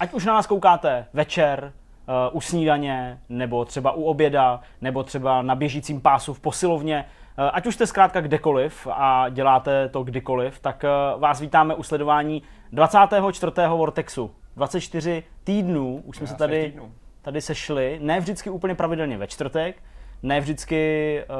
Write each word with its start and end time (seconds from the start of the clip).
ať 0.00 0.12
už 0.12 0.24
na 0.24 0.34
nás 0.34 0.46
koukáte 0.46 1.06
večer, 1.12 1.72
uh, 2.08 2.36
u 2.36 2.40
snídaně, 2.40 3.20
nebo 3.28 3.64
třeba 3.64 3.92
u 3.92 4.02
oběda, 4.02 4.60
nebo 4.80 5.02
třeba 5.02 5.42
na 5.42 5.54
běžícím 5.54 6.00
pásu 6.00 6.34
v 6.34 6.40
posilovně, 6.40 7.04
uh, 7.38 7.50
ať 7.52 7.66
už 7.66 7.74
jste 7.74 7.86
zkrátka 7.86 8.20
kdekoliv 8.20 8.86
a 8.90 9.28
děláte 9.28 9.88
to 9.88 10.02
kdykoliv, 10.02 10.60
tak 10.60 10.84
uh, 11.14 11.20
vás 11.20 11.40
vítáme 11.40 11.74
u 11.74 11.82
sledování 11.82 12.42
24. 12.72 13.52
Vortexu. 13.68 14.30
24 14.56 15.22
týdnů, 15.44 16.02
už 16.04 16.16
jsme 16.16 16.26
se 16.26 16.34
tady, 16.34 16.74
tady 17.22 17.40
sešli, 17.40 17.98
ne 18.02 18.20
vždycky 18.20 18.50
úplně 18.50 18.74
pravidelně 18.74 19.18
ve 19.18 19.26
čtvrtek, 19.26 19.76
ne 20.22 20.40
vždycky 20.40 21.22
uh, 21.28 21.36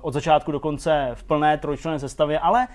od 0.00 0.14
začátku 0.14 0.52
do 0.52 0.60
konce 0.60 1.10
v 1.14 1.24
plné 1.24 1.58
trojčlenné 1.58 1.98
sestavě, 1.98 2.38
ale 2.38 2.68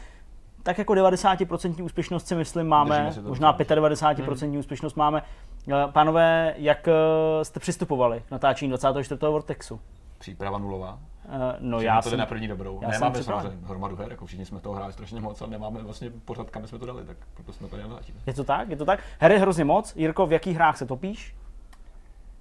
tak 0.68 0.78
jako 0.78 0.94
90% 0.94 1.84
úspěšnost 1.84 2.28
si 2.28 2.36
myslím 2.36 2.68
máme, 2.68 3.14
možná 3.22 3.58
95% 3.58 4.48
hmm. 4.48 4.58
úspěšnost 4.58 4.96
máme. 4.96 5.24
Eh, 5.68 5.74
pánové, 5.92 6.54
jak 6.58 6.88
eh, 6.88 7.46
jste 7.46 7.60
přistupovali 7.60 8.24
k 8.28 8.32
natáčení 8.32 8.70
24. 8.70 9.20
Vortexu? 9.22 9.80
Příprava 10.18 10.58
nulová. 10.58 11.00
Uh, 11.26 11.34
no 11.60 11.82
já 11.82 12.02
to 12.02 12.10
jsem, 12.10 12.20
na 12.20 12.26
první 12.26 12.48
dobrou. 12.48 12.80
Já 12.82 12.88
nemáme 12.88 13.24
samozřejmě 13.24 13.68
hromadu 13.68 13.96
her, 13.96 14.12
jako 14.12 14.26
všichni 14.26 14.46
jsme 14.46 14.60
toho 14.60 14.76
hráli 14.76 14.94
strašně 14.94 15.22
moc 15.22 15.42
a 15.42 15.46
nemáme 15.46 15.84
vlastně 15.84 16.12
pořád, 16.26 16.50
kam 16.50 16.68
jsme 16.68 16.80
to 16.80 16.86
dali, 16.86 17.06
tak 17.06 17.18
proto 17.34 17.54
jsme 17.54 17.68
to 17.68 17.78
dělali. 17.78 18.02
Je 18.26 18.34
to 18.34 18.44
tak, 18.44 18.70
je 18.70 18.76
to 18.76 18.86
tak. 18.86 19.00
Her 19.20 19.32
je 19.32 19.40
hrozně 19.40 19.66
moc. 19.66 19.96
Jirko, 19.96 20.28
v 20.28 20.32
jakých 20.32 20.56
hrách 20.56 20.78
se 20.78 20.86
topíš? 20.86 21.36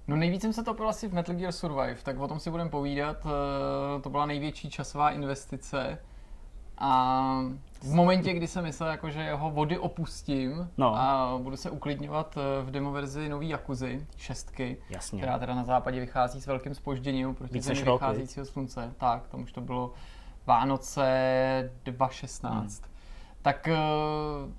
No 0.07 0.15
nejvíc 0.15 0.41
jsem 0.41 0.53
se 0.53 0.63
topil 0.63 0.89
asi 0.89 1.07
v 1.07 1.13
Metal 1.13 1.35
Gear 1.35 1.51
Survive, 1.51 1.97
tak 2.03 2.19
o 2.19 2.27
tom 2.27 2.39
si 2.39 2.51
budeme 2.51 2.69
povídat. 2.69 3.17
To 4.03 4.09
byla 4.09 4.25
největší 4.25 4.69
časová 4.69 5.09
investice 5.09 5.97
a 6.77 7.41
v 7.81 7.93
momentě, 7.93 8.33
kdy 8.33 8.47
jsem 8.47 8.63
myslel, 8.63 8.89
jako, 8.89 9.09
že 9.09 9.21
jeho 9.21 9.51
vody 9.51 9.77
opustím 9.77 10.69
no. 10.77 10.95
a 10.95 11.37
budu 11.41 11.57
se 11.57 11.69
uklidňovat 11.69 12.37
eh, 12.37 12.63
v 12.63 12.71
demo 12.71 12.91
verzi 12.91 13.29
nový 13.29 13.49
Jakuzy, 13.49 14.07
šestky, 14.17 14.77
Jasně. 14.89 15.19
která 15.19 15.39
teda 15.39 15.55
na 15.55 15.63
západě 15.63 15.99
vychází 15.99 16.41
s 16.41 16.47
velkým 16.47 16.75
spožděním 16.75 17.35
proti 17.35 17.61
zemi 17.61 17.83
vycházícího 17.83 18.45
slunce. 18.45 18.93
Tak, 18.97 19.27
tam 19.27 19.43
už 19.43 19.51
to 19.51 19.61
bylo 19.61 19.93
Vánoce 20.45 21.71
2016. 21.83 22.81
Hmm. 22.81 22.91
Tak 23.41 23.67
uh, 23.71 24.51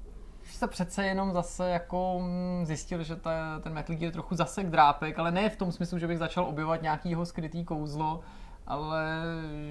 se 0.50 0.66
přece 0.66 1.06
jenom 1.06 1.32
zase 1.32 1.70
jako 1.70 2.20
mm, 2.22 2.66
zjistil, 2.66 3.03
že 3.03 3.16
ta, 3.16 3.60
ten 3.60 3.72
Metal 3.72 3.97
Gear 3.97 4.12
trochu 4.12 4.34
zasek 4.34 4.70
drápek, 4.70 5.19
ale 5.19 5.30
ne 5.30 5.50
v 5.50 5.56
tom 5.56 5.72
smyslu, 5.72 5.98
že 5.98 6.06
bych 6.06 6.19
začal 6.19 6.44
objevovat 6.44 6.82
nějaký 6.82 7.10
jeho 7.10 7.27
skrytý 7.27 7.64
kouzlo, 7.64 8.20
ale 8.69 9.02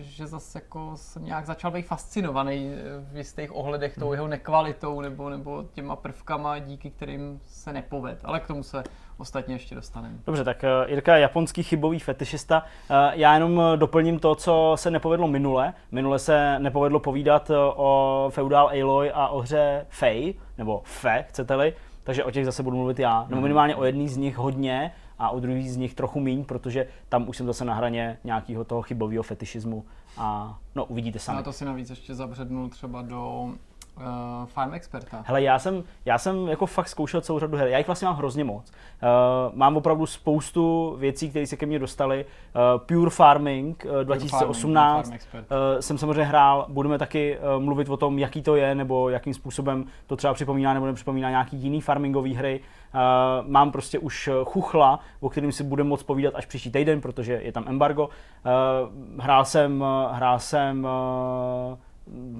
že 0.01 0.27
zase 0.27 0.57
jako 0.57 0.91
jsem 0.95 1.25
nějak 1.25 1.45
začal 1.45 1.71
být 1.71 1.81
fascinovaný 1.81 2.71
v 3.11 3.17
jistých 3.17 3.55
ohledech 3.55 3.95
tou 3.95 4.05
hmm. 4.05 4.13
jeho 4.13 4.27
nekvalitou 4.27 5.01
nebo, 5.01 5.29
nebo 5.29 5.63
těma 5.73 5.95
prvkama, 5.95 6.59
díky 6.59 6.89
kterým 6.89 7.39
se 7.45 7.73
nepoved. 7.73 8.19
Ale 8.23 8.39
k 8.39 8.47
tomu 8.47 8.63
se 8.63 8.83
ostatně 9.17 9.55
ještě 9.55 9.75
dostaneme. 9.75 10.15
Dobře, 10.25 10.43
tak 10.43 10.63
eh, 10.63 10.69
Jirka 10.87 11.17
japonský 11.17 11.63
chybový 11.63 11.99
fetišista. 11.99 12.65
Eh, 12.89 13.11
já 13.13 13.33
jenom 13.33 13.61
eh, 13.61 13.77
doplním 13.77 14.19
to, 14.19 14.35
co 14.35 14.73
se 14.75 14.91
nepovedlo 14.91 15.27
minule. 15.27 15.73
Minule 15.91 16.19
se 16.19 16.59
nepovedlo 16.59 16.99
povídat 16.99 17.51
o 17.75 18.29
Feudal 18.33 18.67
Aloy 18.67 19.11
a 19.13 19.27
o 19.27 19.41
hře 19.41 19.85
Fey, 19.89 20.33
nebo 20.57 20.81
Fe, 20.85 21.25
chcete-li. 21.29 21.73
Takže 22.03 22.23
o 22.23 22.31
těch 22.31 22.45
zase 22.45 22.63
budu 22.63 22.77
mluvit 22.77 22.99
já, 22.99 23.21
nebo 23.21 23.35
hmm. 23.35 23.43
minimálně 23.43 23.75
o 23.75 23.83
jedný 23.83 24.09
z 24.09 24.17
nich 24.17 24.37
hodně 24.37 24.91
a 25.19 25.29
o 25.29 25.39
druhý 25.39 25.69
z 25.69 25.77
nich 25.77 25.93
trochu 25.93 26.19
míň, 26.19 26.45
protože 26.45 26.87
tam 27.09 27.29
už 27.29 27.37
jsem 27.37 27.45
zase 27.45 27.65
na 27.65 27.73
hraně 27.73 28.17
nějakého 28.23 28.63
toho 28.63 28.81
chybového 28.81 29.23
fetišismu 29.23 29.85
a 30.17 30.57
no 30.75 30.85
uvidíte 30.85 31.19
sami. 31.19 31.39
A 31.39 31.43
to 31.43 31.53
si 31.53 31.65
navíc 31.65 31.89
ještě 31.89 32.15
zabřednul 32.15 32.69
třeba 32.69 33.01
do 33.01 33.53
uh, 33.97 34.45
Farm 34.45 34.73
Experta. 34.73 35.23
Hele, 35.25 35.41
já 35.41 35.59
jsem, 35.59 35.83
já 36.05 36.17
jsem 36.17 36.47
jako 36.47 36.65
fakt 36.65 36.87
zkoušel 36.87 37.21
celou 37.21 37.39
řadu 37.39 37.57
her. 37.57 37.67
Já 37.67 37.77
jich 37.77 37.87
vlastně 37.87 38.05
mám 38.05 38.17
hrozně 38.17 38.43
moc. 38.43 38.71
Uh, 38.71 39.55
mám 39.55 39.77
opravdu 39.77 40.05
spoustu 40.05 40.95
věcí, 40.99 41.29
které 41.29 41.47
se 41.47 41.57
ke 41.57 41.65
mně 41.65 41.79
dostaly. 41.79 42.25
Uh, 42.25 42.81
Pure 42.85 43.09
Farming 43.09 43.85
uh, 43.89 44.03
2018 44.03 45.05
Farming, 45.07 45.21
uh, 45.33 45.79
jsem 45.79 45.97
samozřejmě 45.97 46.23
hrál. 46.23 46.65
Budeme 46.69 46.97
taky 46.97 47.37
uh, 47.37 47.63
mluvit 47.63 47.89
o 47.89 47.97
tom, 47.97 48.19
jaký 48.19 48.41
to 48.41 48.55
je, 48.55 48.75
nebo 48.75 49.09
jakým 49.09 49.33
způsobem 49.33 49.85
to 50.07 50.15
třeba 50.15 50.33
připomíná 50.33 50.73
nebo 50.73 50.85
nepřipomíná 50.85 51.29
nějaký 51.29 51.57
jiný 51.57 51.81
farmingový 51.81 52.35
hry. 52.35 52.59
Uh, 52.59 53.47
mám 53.47 53.71
prostě 53.71 53.99
už 53.99 54.29
chuchla, 54.45 54.99
o 55.19 55.29
kterým 55.29 55.51
si 55.51 55.63
budeme 55.63 55.89
moc 55.89 56.03
povídat 56.03 56.35
až 56.35 56.45
příští 56.45 56.71
týden, 56.71 57.01
protože 57.01 57.39
je 57.43 57.51
tam 57.51 57.63
embargo. 57.67 58.03
Uh, 58.03 59.21
hrál 59.23 59.45
jsem, 59.45 59.83
hrál 60.11 60.39
jsem 60.39 60.87
uh, 61.71 61.77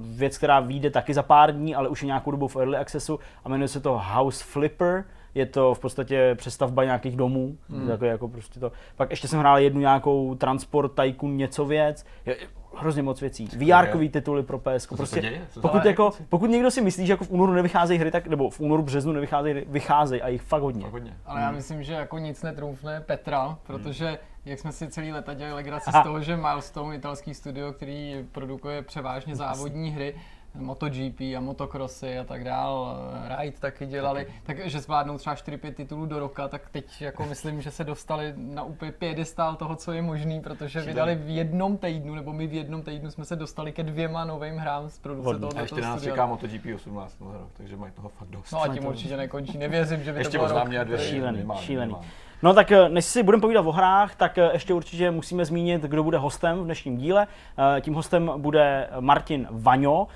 věc, 0.02 0.38
která 0.38 0.60
vyjde 0.60 0.90
taky 0.90 1.14
za 1.14 1.24
pár 1.24 1.56
dní, 1.56 1.76
ale 1.76 1.90
už 1.90 2.02
je 2.02 2.06
nějakou 2.06 2.32
dobu 2.32 2.48
v 2.48 2.56
early 2.56 2.78
accessu 2.78 3.20
a 3.46 3.50
jmenuje 3.50 3.68
se 3.68 3.80
to 3.80 4.02
House 4.14 4.44
Flipper. 4.44 5.04
Je 5.36 5.46
to 5.46 5.74
v 5.74 5.80
podstatě 5.80 6.36
přestavba 6.36 6.84
nějakých 6.84 7.16
domů, 7.16 7.58
hmm. 7.70 7.90
jako, 7.90 8.06
jako 8.06 8.28
prostě 8.28 8.60
to. 8.60 8.72
Pak 8.96 9.10
ještě 9.10 9.28
jsem 9.28 9.40
hrál 9.40 9.60
jednu 9.60 9.80
nějakou 9.80 10.36
Transport 10.36 10.92
Tycoon 10.96 11.38
něco 11.38 11.66
věc. 11.66 12.06
Je, 12.26 12.38
hrozně 12.78 13.04
moc 13.04 13.22
věcí. 13.22 13.46
vr 13.46 14.10
tituly 14.10 14.44
pro 14.44 14.60
PS. 14.60 14.88
Prostě, 14.88 15.42
pokud, 15.62 15.86
jako, 15.86 16.12
pokud 16.30 16.50
někdo 16.50 16.72
si 16.72 16.82
myslí, 16.82 17.06
že 17.06 17.14
jako 17.14 17.24
v 17.24 17.32
únoru 17.32 17.54
nevycházejí 17.54 18.00
hry, 18.00 18.12
tak, 18.12 18.28
nebo 18.28 18.50
v 18.50 18.60
únoru, 18.60 18.84
březnu 18.84 19.12
nevycházejí 19.12 19.54
hry, 19.54 19.66
vycházejí 19.70 20.22
a 20.22 20.28
jich 20.28 20.42
fakt 20.42 20.62
hodně. 20.62 20.82
Fakt 20.82 20.92
hodně. 20.92 21.18
Ale 21.26 21.42
já 21.42 21.48
hmm. 21.48 21.56
myslím, 21.56 21.84
že 21.84 21.94
jako 21.94 22.18
nic 22.18 22.44
netrumfne 22.44 23.02
Petra, 23.02 23.58
protože 23.64 24.06
hmm 24.06 24.18
jak 24.48 24.60
jsme 24.60 24.72
si 24.72 24.88
celý 24.88 25.12
leta 25.12 25.34
dělali 25.34 25.56
legraci 25.56 25.92
z 25.92 26.04
toho, 26.04 26.22
že 26.22 26.38
Milestone, 26.38 26.96
italský 26.96 27.34
studio, 27.34 27.74
který 27.74 28.26
produkuje 28.32 28.82
převážně 28.82 29.36
závodní 29.36 29.92
hry, 29.92 30.16
MotoGP 30.56 31.20
a 31.38 31.40
motocrossy 31.40 32.20
a 32.20 32.24
tak 32.24 32.44
dál, 32.44 32.98
Ride 33.40 33.58
taky 33.60 33.86
dělali, 33.86 34.28
takže 34.44 34.80
zvládnou 34.80 35.18
třeba 35.18 35.36
4-5 35.36 35.74
titulů 35.74 36.06
do 36.06 36.20
roka, 36.20 36.48
tak 36.48 36.70
teď 36.70 37.02
jako 37.02 37.26
myslím, 37.26 37.62
že 37.62 37.72
se 37.72 37.84
dostali 37.84 38.34
na 38.38 38.64
úplně 38.64 38.92
pědestál 38.92 39.56
toho, 39.56 39.76
co 39.76 39.92
je 39.92 40.02
možný, 40.02 40.42
protože 40.42 40.82
vydali 40.82 41.16
v 41.16 41.30
jednom 41.30 41.78
týdnu, 41.78 42.16
nebo 42.16 42.34
my 42.34 42.48
v 42.48 42.54
jednom 42.54 42.82
týdnu 42.82 43.12
jsme 43.12 43.26
se 43.26 43.36
dostali 43.36 43.72
ke 43.72 43.84
dvěma 43.84 44.26
novým 44.26 44.58
hrám 44.58 44.90
z 44.90 45.00
produkce 45.00 45.40
toho. 45.40 45.58
A 45.58 45.62
ještě 45.62 45.82
nás 45.82 46.04
čeká 46.04 46.26
MotoGP 46.26 46.66
18 46.76 47.20
no, 47.20 47.48
takže 47.54 47.78
mají 47.78 47.92
toho 47.92 48.10
fakt 48.10 48.30
dost. 48.30 48.52
No 48.52 48.62
a 48.62 48.68
tím 48.68 48.86
určitě 48.86 49.18
nekončí, 49.18 49.58
nevěřím, 49.58 50.04
že 50.04 50.14
by 50.14 50.20
ještě 50.20 50.38
to 50.38 50.46
bylo 50.46 50.60
rok. 50.60 50.70
Dvě 50.70 50.98
šílený, 50.98 51.46
šílený. 51.56 51.96
No 52.44 52.54
tak 52.54 52.72
eh, 52.72 52.90
než 52.90 53.06
si 53.06 53.24
budeme 53.24 53.42
povídat 53.42 53.66
o 53.66 53.72
hrách, 53.72 54.16
tak 54.16 54.38
eh, 54.38 54.50
ještě 54.54 54.74
určitě 54.74 55.12
musíme 55.12 55.46
zmínit, 55.46 55.82
kdo 55.82 56.04
bude 56.04 56.18
hostem 56.18 56.60
v 56.60 56.64
dnešním 56.66 56.98
díle. 56.98 57.28
Eh, 57.78 57.82
tím 57.82 57.94
hostem 57.94 58.32
bude 58.38 58.90
Martin 59.00 59.48
Vaňo. 59.52 60.08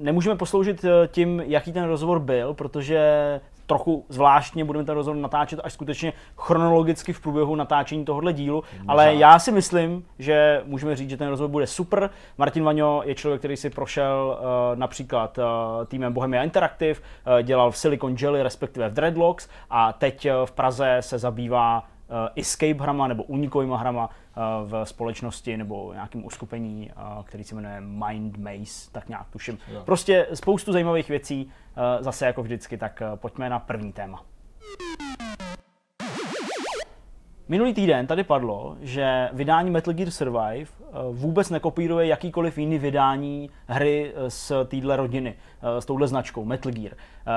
Nemůžeme 0.00 0.36
posloužit 0.36 0.84
tím, 1.06 1.42
jaký 1.46 1.72
ten 1.72 1.84
rozhovor 1.84 2.18
byl, 2.18 2.54
protože 2.54 3.40
trochu 3.66 4.04
zvláštně 4.08 4.64
budeme 4.64 4.84
ten 4.84 4.94
rozhovor 4.94 5.20
natáčet 5.20 5.60
až 5.64 5.72
skutečně 5.72 6.12
chronologicky 6.36 7.12
v 7.12 7.20
průběhu 7.20 7.54
natáčení 7.54 8.04
tohohle 8.04 8.32
dílu, 8.32 8.62
Možná. 8.78 8.92
ale 8.92 9.14
já 9.14 9.38
si 9.38 9.52
myslím, 9.52 10.04
že 10.18 10.62
můžeme 10.64 10.96
říct, 10.96 11.10
že 11.10 11.16
ten 11.16 11.28
rozhovor 11.28 11.50
bude 11.50 11.66
super. 11.66 12.10
Martin 12.38 12.64
Vaňo 12.64 13.02
je 13.04 13.14
člověk, 13.14 13.40
který 13.40 13.56
si 13.56 13.70
prošel 13.70 14.38
uh, 14.38 14.78
například 14.78 15.38
uh, 15.38 15.44
týmem 15.86 16.12
Bohemia 16.12 16.42
Interactive, 16.42 17.00
uh, 17.00 17.42
dělal 17.42 17.70
v 17.70 17.78
Silicon 17.78 18.16
Jelly, 18.20 18.42
respektive 18.42 18.88
v 18.88 18.92
Dreadlocks 18.92 19.48
a 19.70 19.92
teď 19.92 20.26
uh, 20.26 20.46
v 20.46 20.52
Praze 20.52 20.96
se 21.00 21.18
zabývá 21.18 21.93
escape 22.36 22.82
hrama 22.82 23.08
nebo 23.08 23.22
unikovými 23.22 23.74
hrama 23.76 24.08
uh, 24.08 24.70
v 24.70 24.84
společnosti 24.84 25.56
nebo 25.56 25.92
nějakým 25.92 26.24
uskupení, 26.24 26.90
uh, 26.96 27.24
který 27.24 27.44
se 27.44 27.54
jmenuje 27.54 27.80
Mind 27.80 28.36
Maze, 28.38 28.90
tak 28.92 29.08
nějak 29.08 29.30
tuším. 29.30 29.58
Jo. 29.72 29.82
Prostě 29.84 30.26
spoustu 30.34 30.72
zajímavých 30.72 31.08
věcí, 31.08 31.50
zase 32.00 32.26
jako 32.26 32.42
vždycky, 32.42 32.76
tak 32.76 33.02
pojďme 33.14 33.50
na 33.50 33.58
první 33.58 33.92
téma. 33.92 34.22
Minulý 37.48 37.74
týden 37.74 38.06
tady 38.06 38.24
padlo, 38.24 38.76
že 38.80 39.28
vydání 39.32 39.70
Metal 39.70 39.94
Gear 39.94 40.10
Survive 40.10 40.70
vůbec 41.12 41.50
nekopíruje 41.50 42.06
jakýkoliv 42.06 42.58
jiný 42.58 42.78
vydání 42.78 43.50
hry 43.66 44.12
z 44.28 44.52
téhle 44.66 44.96
rodiny, 44.96 45.34
s 45.62 45.84
touhle 45.84 46.08
značkou 46.08 46.44
Metal 46.44 46.72
Gear. 46.72 46.92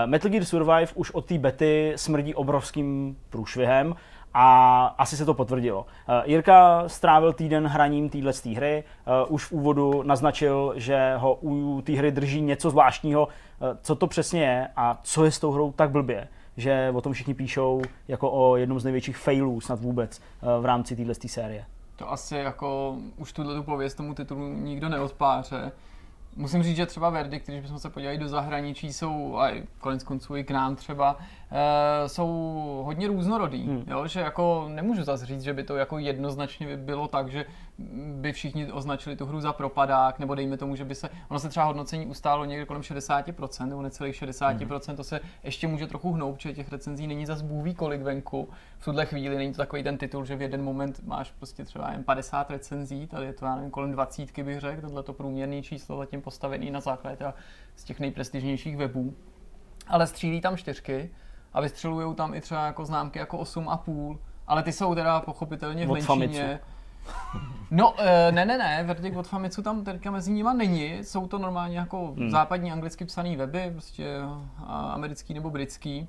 Metal 0.05 0.31
Gear 0.31 0.45
Survive 0.45 0.87
už 0.95 1.11
od 1.11 1.25
té 1.25 1.37
bety 1.37 1.93
smrdí 1.95 2.35
obrovským 2.35 3.17
průšvihem 3.29 3.95
a 4.39 4.85
asi 4.97 5.17
se 5.17 5.25
to 5.25 5.33
potvrdilo. 5.33 5.81
Uh, 5.81 5.85
Jirka 6.25 6.83
strávil 6.87 7.33
týden 7.33 7.67
hraním 7.67 8.09
téhle 8.09 8.31
hry, 8.55 8.83
uh, 9.23 9.33
už 9.33 9.45
v 9.45 9.51
úvodu 9.51 10.03
naznačil, 10.03 10.73
že 10.75 11.15
ho 11.17 11.37
u 11.41 11.81
té 11.81 11.93
hry 11.93 12.11
drží 12.11 12.41
něco 12.41 12.69
zvláštního. 12.69 13.25
Uh, 13.25 13.67
co 13.81 13.95
to 13.95 14.07
přesně 14.07 14.43
je 14.43 14.67
a 14.75 14.99
co 15.03 15.25
je 15.25 15.31
s 15.31 15.39
tou 15.39 15.51
hrou 15.51 15.71
tak 15.71 15.89
blbě, 15.89 16.27
že 16.57 16.91
o 16.95 17.01
tom 17.01 17.13
všichni 17.13 17.33
píšou 17.33 17.81
jako 18.07 18.31
o 18.31 18.55
jednom 18.55 18.79
z 18.79 18.83
největších 18.83 19.17
failů 19.17 19.61
snad 19.61 19.79
vůbec 19.79 20.21
v 20.61 20.65
rámci 20.65 20.95
téhle 20.95 21.13
série. 21.13 21.65
To 21.95 22.11
asi 22.11 22.35
jako 22.35 22.95
už 23.17 23.33
tuhle 23.33 23.61
pověst 23.61 23.95
tomu 23.95 24.13
titulu 24.13 24.47
nikdo 24.47 24.89
neodpáře. 24.89 25.71
Musím 26.35 26.63
říct, 26.63 26.75
že 26.75 26.85
třeba 26.85 27.09
Verdict, 27.09 27.47
když 27.47 27.61
bychom 27.61 27.79
se 27.79 27.89
podívali 27.89 28.17
do 28.17 28.27
zahraničí, 28.27 28.93
jsou, 28.93 29.37
a 29.37 29.51
konec 29.79 30.03
konců 30.03 30.35
i 30.35 30.43
k 30.43 30.51
nám 30.51 30.75
třeba, 30.75 31.17
uh, 31.51 32.07
jsou 32.07 32.27
hodně 32.85 33.07
různorodý, 33.07 33.63
hmm. 33.67 33.83
jo? 33.87 34.07
že 34.07 34.19
jako 34.19 34.65
nemůžu 34.73 35.03
zase 35.03 35.25
říct, 35.25 35.41
že 35.41 35.53
by 35.53 35.63
to 35.63 35.75
jako 35.75 35.97
jednoznačně 35.97 36.77
bylo 36.77 37.07
tak, 37.07 37.31
že 37.31 37.45
by 38.13 38.33
všichni 38.33 38.71
označili 38.71 39.15
tu 39.15 39.25
hru 39.25 39.41
za 39.41 39.53
propadák, 39.53 40.19
nebo 40.19 40.35
dejme 40.35 40.57
tomu, 40.57 40.75
že 40.75 40.85
by 40.85 40.95
se, 40.95 41.09
ono 41.29 41.39
se 41.39 41.49
třeba 41.49 41.65
hodnocení 41.65 42.05
ustálo 42.05 42.45
někde 42.45 42.65
kolem 42.65 42.81
60%, 42.81 43.65
nebo 43.65 43.81
necelých 43.81 44.23
60%, 44.23 44.91
mm. 44.91 44.97
to 44.97 45.03
se 45.03 45.19
ještě 45.43 45.67
může 45.67 45.87
trochu 45.87 46.13
hnout, 46.13 46.35
protože 46.35 46.53
těch 46.53 46.71
recenzí 46.71 47.07
není 47.07 47.25
zas 47.25 47.41
bůh 47.41 47.73
kolik 47.75 48.01
venku. 48.01 48.49
V 48.79 48.85
tuhle 48.85 49.05
chvíli 49.05 49.37
není 49.37 49.51
to 49.51 49.57
takový 49.57 49.83
ten 49.83 49.97
titul, 49.97 50.25
že 50.25 50.35
v 50.35 50.41
jeden 50.41 50.63
moment 50.63 51.01
máš 51.05 51.31
prostě 51.31 51.65
třeba 51.65 51.91
jen 51.91 52.03
50 52.03 52.51
recenzí, 52.51 53.07
tady 53.07 53.25
je 53.25 53.33
to, 53.33 53.45
já 53.45 53.55
nevím, 53.55 53.71
kolem 53.71 53.91
20 53.91 54.39
bych 54.39 54.59
řekl, 54.59 54.81
tohle 54.81 55.03
to 55.03 55.13
průměrné 55.13 55.61
číslo 55.61 55.97
zatím 55.97 56.21
postavený 56.21 56.71
na 56.71 56.79
základě 56.79 57.33
z 57.75 57.83
těch 57.83 57.99
nejprestižnějších 57.99 58.77
webů. 58.77 59.13
Ale 59.87 60.07
střílí 60.07 60.41
tam 60.41 60.57
čtyřky 60.57 61.09
a 61.57 61.61
vystřelují 61.61 62.15
tam 62.15 62.33
i 62.33 62.41
třeba 62.41 62.65
jako 62.65 62.85
známky 62.85 63.19
jako 63.19 63.37
8,5, 63.37 64.17
ale 64.47 64.63
ty 64.63 64.71
jsou 64.71 64.95
teda 64.95 65.19
pochopitelně 65.19 65.85
v 65.85 65.89
menšině. 65.89 66.59
No, 67.71 67.91
uh, 67.91 67.97
ne, 68.31 68.45
ne, 68.45 68.57
ne, 68.57 68.83
Verdict 68.83 69.17
od 69.17 69.27
Famitsu 69.27 69.61
tam 69.61 69.83
teďka 69.83 70.11
mezi 70.11 70.31
nimi 70.31 70.49
není, 70.55 70.97
jsou 70.97 71.27
to 71.27 71.37
normálně 71.37 71.77
jako 71.77 72.13
hmm. 72.17 72.29
západní 72.29 72.71
anglicky 72.71 73.05
psaný 73.05 73.35
weby, 73.35 73.69
prostě 73.71 74.17
uh, 74.25 74.71
americký 74.71 75.33
nebo 75.33 75.49
britský. 75.49 76.07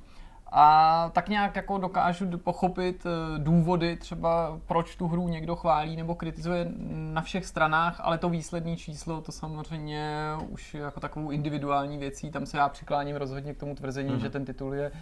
A 0.52 1.10
tak 1.12 1.28
nějak 1.28 1.56
jako 1.56 1.78
dokážu 1.78 2.38
pochopit 2.38 3.06
uh, 3.06 3.38
důvody 3.38 3.96
třeba, 3.96 4.58
proč 4.66 4.96
tu 4.96 5.08
hru 5.08 5.28
někdo 5.28 5.56
chválí 5.56 5.96
nebo 5.96 6.14
kritizuje 6.14 6.66
na 7.12 7.22
všech 7.22 7.46
stranách, 7.46 8.00
ale 8.04 8.18
to 8.18 8.28
výsledné 8.28 8.76
číslo, 8.76 9.20
to 9.20 9.32
samozřejmě 9.32 10.14
už 10.48 10.74
je 10.74 10.80
jako 10.80 11.00
takovou 11.00 11.30
individuální 11.30 11.98
věcí, 11.98 12.30
tam 12.30 12.46
se 12.46 12.58
já 12.58 12.68
přikláním 12.68 13.16
rozhodně 13.16 13.54
k 13.54 13.58
tomu 13.58 13.74
tvrzení, 13.74 14.10
hmm. 14.10 14.20
že 14.20 14.30
ten 14.30 14.44
titul 14.44 14.74
je 14.74 14.92
Eh, 14.92 14.94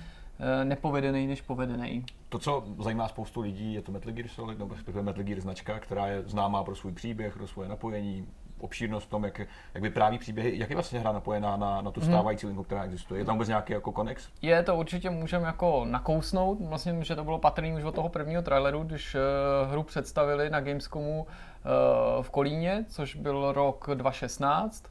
nepovedený 0.64 1.26
než 1.26 1.40
povedený. 1.40 2.04
To, 2.28 2.38
co 2.38 2.64
zajímá 2.78 3.08
spoustu 3.08 3.40
lidí, 3.40 3.74
je 3.74 3.82
to 3.82 3.92
Metal 3.92 4.12
Gear 4.12 4.28
Solid, 4.28 4.58
nebo 4.58 4.74
respektive 4.74 5.02
Metal 5.02 5.24
Gear 5.24 5.40
značka, 5.40 5.78
která 5.78 6.06
je 6.06 6.22
známá 6.22 6.64
pro 6.64 6.76
svůj 6.76 6.92
příběh, 6.92 7.36
pro 7.36 7.46
svoje 7.46 7.68
napojení, 7.68 8.26
obšírnost 8.60 9.06
v 9.06 9.10
tom, 9.10 9.24
jak, 9.24 9.38
jak 9.74 9.82
vypráví 9.82 10.18
příběhy. 10.18 10.58
Jak 10.58 10.70
je 10.70 10.76
vlastně 10.76 11.00
hra 11.00 11.12
napojená 11.12 11.56
na, 11.56 11.80
na 11.80 11.90
tu 11.90 12.00
mhm. 12.00 12.08
stávající 12.08 12.46
linku, 12.46 12.62
která 12.62 12.84
existuje? 12.84 13.20
Je 13.20 13.24
tam 13.24 13.34
vůbec 13.34 13.48
nějaký 13.48 13.72
jako 13.72 13.92
konex? 13.92 14.28
Je 14.42 14.62
to 14.62 14.76
určitě 14.76 15.10
můžeme 15.10 15.46
jako 15.46 15.84
nakousnout. 15.84 16.58
Vlastně, 16.60 17.04
že 17.04 17.16
to 17.16 17.24
bylo 17.24 17.38
patrný 17.38 17.72
už 17.72 17.84
od 17.84 17.94
toho 17.94 18.08
prvního 18.08 18.42
traileru, 18.42 18.82
když 18.82 19.14
uh, 19.14 19.70
hru 19.70 19.82
představili 19.82 20.50
na 20.50 20.60
Gamescomu 20.60 21.26
uh, 21.26 22.22
v 22.22 22.30
Kolíně, 22.30 22.84
což 22.88 23.14
byl 23.14 23.52
rok 23.52 23.88
2016. 23.94 24.84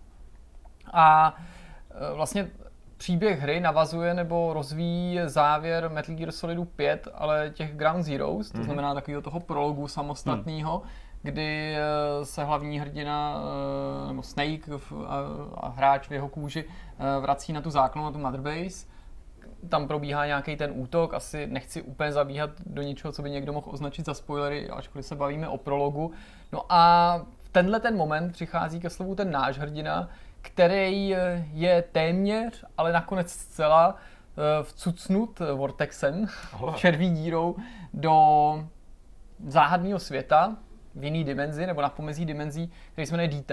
A 0.94 1.36
uh, 2.12 2.15
vlastně 2.15 2.47
příběh 3.06 3.40
hry 3.40 3.60
navazuje 3.60 4.13
nebo 4.13 4.54
rozvíjí 4.54 5.19
závěr 5.25 5.90
Metal 5.90 6.16
Gear 6.16 6.31
Solidu 6.31 6.66
5, 6.66 7.07
ale 7.13 7.52
těch 7.54 7.75
Ground 7.75 8.06
Zeroes, 8.06 8.52
to 8.52 8.57
mm-hmm. 8.57 8.63
znamená 8.63 8.94
takového 8.94 9.22
toho 9.22 9.40
prologu 9.40 9.88
samostatného, 9.88 10.81
mm. 10.84 10.90
kdy 11.22 11.75
eh, 11.75 12.25
se 12.25 12.44
hlavní 12.44 12.80
hrdina, 12.80 13.42
eh, 14.04 14.07
nebo 14.07 14.24
Snake 14.24 14.72
a 15.57 15.68
hráč 15.68 16.07
v 16.07 16.12
jeho 16.12 16.30
kůži 16.30 16.66
eh, 16.66 17.19
vrací 17.19 17.54
na 17.54 17.62
tu 17.62 17.69
základnu, 17.69 18.04
na 18.04 18.12
tu 18.12 18.19
Mother 18.19 18.42
Base, 18.42 18.88
tam 19.69 19.88
probíhá 19.88 20.25
nějaký 20.25 20.56
ten 20.56 20.72
útok, 20.75 21.13
asi 21.13 21.48
nechci 21.48 21.81
úplně 21.81 22.12
zabíhat 22.12 22.50
do 22.66 22.81
něčeho, 22.81 23.12
co 23.12 23.22
by 23.22 23.30
někdo 23.31 23.54
mohl 23.54 23.68
označit 23.69 24.06
za 24.06 24.13
spoilery, 24.13 24.69
ačkoliv 24.69 25.06
se 25.06 25.16
bavíme 25.16 25.48
o 25.48 25.57
prologu. 25.57 26.12
No 26.52 26.62
a 26.69 27.22
tenhle 27.56 27.80
ten 27.80 27.96
moment 27.96 28.31
přichází 28.31 28.80
ke 28.80 28.90
slovu 28.90 29.16
ten 29.16 29.31
náš 29.31 29.57
hrdina, 29.57 30.10
který 30.42 31.16
eh, 31.16 31.46
je 31.54 31.81
téměř, 31.81 32.66
ale 32.78 32.94
nakonec 32.94 33.31
zcela 33.31 33.96
eh, 33.96 34.63
vcucnut 34.63 35.40
Vortexem, 35.54 36.28
červí 36.75 37.10
dírou, 37.10 37.56
do 37.94 38.13
záhadného 39.48 40.00
světa 40.00 40.57
v 40.96 41.04
jiný 41.04 41.24
dimenzi, 41.24 41.68
nebo 41.68 41.81
na 41.81 41.90
pomezí 41.90 42.25
dimenzí, 42.25 42.72
který 42.92 43.06
se 43.06 43.18
jmenuje 43.18 43.42
DT. 43.42 43.52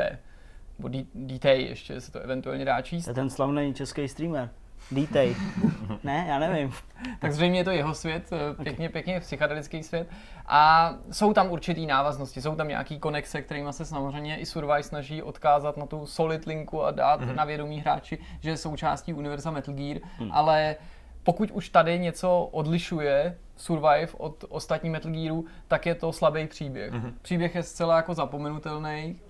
Nebo 0.78 0.88
DT 1.14 1.44
ještě 1.44 2.00
se 2.00 2.12
to 2.12 2.20
eventuálně 2.20 2.64
dá 2.64 2.82
číst. 2.82 3.04
To 3.04 3.10
je 3.10 3.14
ten 3.14 3.30
slavný 3.30 3.74
český 3.74 4.08
streamer. 4.08 4.50
Dítej. 4.90 5.36
ne, 6.02 6.24
já 6.28 6.38
nevím. 6.38 6.72
tak 7.18 7.32
zřejmě 7.32 7.60
je 7.60 7.64
to 7.64 7.70
jeho 7.70 7.94
svět, 7.94 8.30
eh, 8.32 8.64
pěkně, 8.64 8.88
pěkně 8.88 9.20
psychedelický 9.20 9.82
svět. 9.82 10.08
A 10.46 10.94
jsou 11.10 11.32
tam 11.32 11.50
určitý 11.50 11.86
návaznosti, 11.86 12.42
jsou 12.42 12.54
tam 12.54 12.68
nějaký 12.68 12.98
konexe, 12.98 13.42
kterými 13.42 13.72
se 13.72 13.84
samozřejmě 13.84 14.36
i 14.36 14.46
Survive 14.46 14.82
snaží 14.82 15.22
odkázat 15.22 15.76
na 15.76 15.86
tu 15.86 16.06
solid 16.06 16.46
linku 16.46 16.82
a 16.82 16.90
dát 16.90 17.20
mm-hmm. 17.20 17.34
na 17.34 17.44
vědomí 17.44 17.80
hráči, 17.80 18.18
že 18.40 18.50
je 18.50 18.56
součástí 18.56 19.14
univerza 19.14 19.50
Metal 19.50 19.74
Gear, 19.74 19.98
mm. 20.20 20.32
ale 20.32 20.76
pokud 21.22 21.50
už 21.50 21.68
tady 21.68 21.98
něco 21.98 22.48
odlišuje 22.52 23.36
Survive 23.56 24.08
od 24.16 24.44
ostatní 24.48 24.90
Metal 24.90 25.12
Gearů, 25.12 25.44
tak 25.68 25.86
je 25.86 25.94
to 25.94 26.12
slabý 26.12 26.46
příběh. 26.46 26.92
Mm-hmm. 26.92 27.12
Příběh 27.22 27.54
je 27.54 27.62
zcela 27.62 27.96
jako 27.96 28.14
zapomenutelný, 28.14 29.20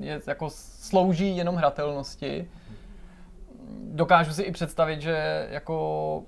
je 0.00 0.20
jako 0.26 0.50
slouží 0.50 1.36
jenom 1.36 1.56
hratelnosti 1.56 2.48
dokážu 3.92 4.32
si 4.32 4.42
i 4.42 4.52
představit, 4.52 5.00
že 5.00 5.46
jako 5.50 6.22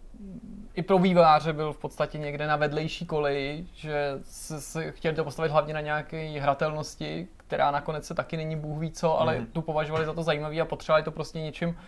i 0.74 0.82
pro 0.82 0.98
výváře 0.98 1.52
byl 1.52 1.72
v 1.72 1.78
podstatě 1.78 2.18
někde 2.18 2.46
na 2.46 2.56
vedlejší 2.56 3.06
koleji, 3.06 3.66
že 3.74 4.18
se, 4.22 4.60
se 4.60 4.92
chtěli 4.92 5.16
to 5.16 5.24
postavit 5.24 5.52
hlavně 5.52 5.74
na 5.74 5.80
nějaké 5.80 6.40
hratelnosti, 6.40 7.28
která 7.36 7.70
nakonec 7.70 8.06
se 8.06 8.14
taky 8.14 8.36
není 8.36 8.56
bůh 8.56 8.80
ví 8.80 8.90
co, 8.90 9.20
ale 9.20 9.38
mm. 9.38 9.46
tu 9.46 9.62
považovali 9.62 10.06
za 10.06 10.12
to 10.12 10.22
zajímavý 10.22 10.60
a 10.60 10.64
potřebovali 10.64 11.02
to 11.02 11.10
prostě 11.10 11.40
něčím 11.40 11.78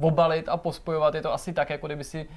obalit 0.00 0.48
a 0.48 0.56
pospojovat. 0.56 1.14
Je 1.14 1.22
to 1.22 1.32
asi 1.32 1.52
tak, 1.52 1.70
jako 1.70 1.86
kdyby 1.86 2.04
si 2.04 2.28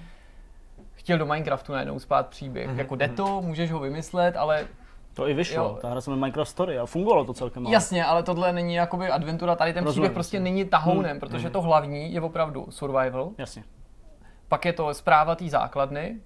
chtěl 0.93 1.17
do 1.17 1.25
Minecraftu 1.25 1.73
najednou 1.73 1.99
spát 1.99 2.27
příběh. 2.27 2.69
Mm-hmm. 2.69 2.77
Jako 2.77 2.95
jde 2.95 3.07
to, 3.07 3.41
můžeš 3.41 3.71
ho 3.71 3.79
vymyslet, 3.79 4.37
ale 4.37 4.67
to 5.13 5.27
i 5.27 5.33
vyšlo, 5.33 5.63
jo. 5.63 5.77
ta 5.81 5.89
hra 5.89 6.01
se 6.01 6.11
Minecraft 6.11 6.51
Story 6.51 6.79
a 6.79 6.85
fungovalo 6.85 7.25
to 7.25 7.33
celkem. 7.33 7.65
Ale. 7.65 7.73
Jasně, 7.73 8.05
ale 8.05 8.23
tohle 8.23 8.53
není 8.53 8.75
jakoby 8.75 9.09
adventura, 9.09 9.55
tady 9.55 9.73
ten 9.73 9.83
Rozumím, 9.83 10.03
příběh 10.03 10.13
prostě 10.13 10.37
jasně. 10.37 10.43
není 10.43 10.65
tahounem, 10.65 11.11
hmm. 11.11 11.19
protože 11.19 11.43
hmm. 11.43 11.53
to 11.53 11.61
hlavní 11.61 12.13
je 12.13 12.21
opravdu 12.21 12.67
survival. 12.69 13.31
Jasně. 13.37 13.63
Pak 14.47 14.65
je 14.65 14.73
to 14.73 14.93
zpráva 14.93 15.35
té 15.35 15.49
základny, 15.49 16.19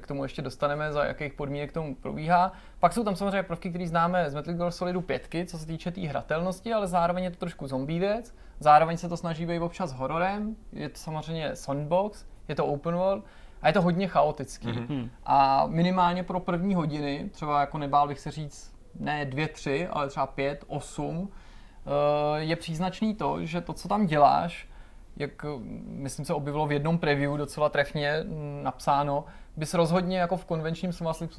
k 0.00 0.06
tomu 0.06 0.22
ještě 0.22 0.42
dostaneme, 0.42 0.92
za 0.92 1.04
jakých 1.04 1.32
podmínek 1.32 1.72
tomu 1.72 1.94
probíhá. 1.94 2.52
Pak 2.80 2.92
jsou 2.92 3.04
tam 3.04 3.16
samozřejmě 3.16 3.42
prvky, 3.42 3.70
které 3.70 3.86
známe 3.86 4.30
z 4.30 4.34
Metal 4.34 4.54
Gear 4.54 4.70
Solidu 4.70 5.00
5, 5.00 5.28
co 5.46 5.58
se 5.58 5.66
týče 5.66 5.90
té 5.90 5.94
tý 5.94 6.06
hratelnosti, 6.06 6.72
ale 6.72 6.86
zároveň 6.86 7.24
je 7.24 7.30
to 7.30 7.36
trošku 7.36 7.66
zombie 7.66 8.00
věc. 8.00 8.34
Zároveň 8.60 8.96
se 8.96 9.08
to 9.08 9.16
snaží 9.16 9.46
být 9.46 9.60
občas 9.60 9.92
hororem, 9.92 10.56
je 10.72 10.88
to 10.88 10.98
samozřejmě 10.98 11.56
sandbox, 11.56 12.24
je 12.48 12.54
to 12.54 12.66
open 12.66 12.94
world 12.94 13.24
a 13.62 13.66
je 13.66 13.72
to 13.72 13.82
hodně 13.82 14.08
chaotický. 14.08 14.68
Mm-hmm. 14.68 15.08
A 15.26 15.66
minimálně 15.66 16.22
pro 16.22 16.40
první 16.40 16.74
hodiny, 16.74 17.28
třeba 17.32 17.60
jako 17.60 17.78
nebál 17.78 18.08
bych 18.08 18.20
se 18.20 18.30
říct, 18.30 18.74
ne 19.00 19.24
dvě, 19.24 19.48
tři, 19.48 19.88
ale 19.90 20.08
třeba 20.08 20.26
pět, 20.26 20.64
osm, 20.66 21.28
eh, 21.28 22.40
je 22.40 22.56
příznačný 22.56 23.14
to, 23.14 23.44
že 23.44 23.60
to, 23.60 23.72
co 23.72 23.88
tam 23.88 24.06
děláš, 24.06 24.68
jak 25.16 25.44
myslím 25.86 26.24
se 26.24 26.34
objevilo 26.34 26.66
v 26.66 26.72
jednom 26.72 26.98
preview 26.98 27.36
docela 27.36 27.68
trefně 27.68 28.24
napsáno, 28.62 29.24
bys 29.56 29.74
rozhodně 29.74 30.18
jako 30.18 30.36
v 30.36 30.44
konvenčním 30.44 30.92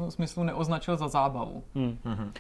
smyslu 0.10 0.44
neoznačil 0.44 0.98
za 0.98 1.08
zábavu. 1.08 1.64
Mm-hmm. 1.76 2.32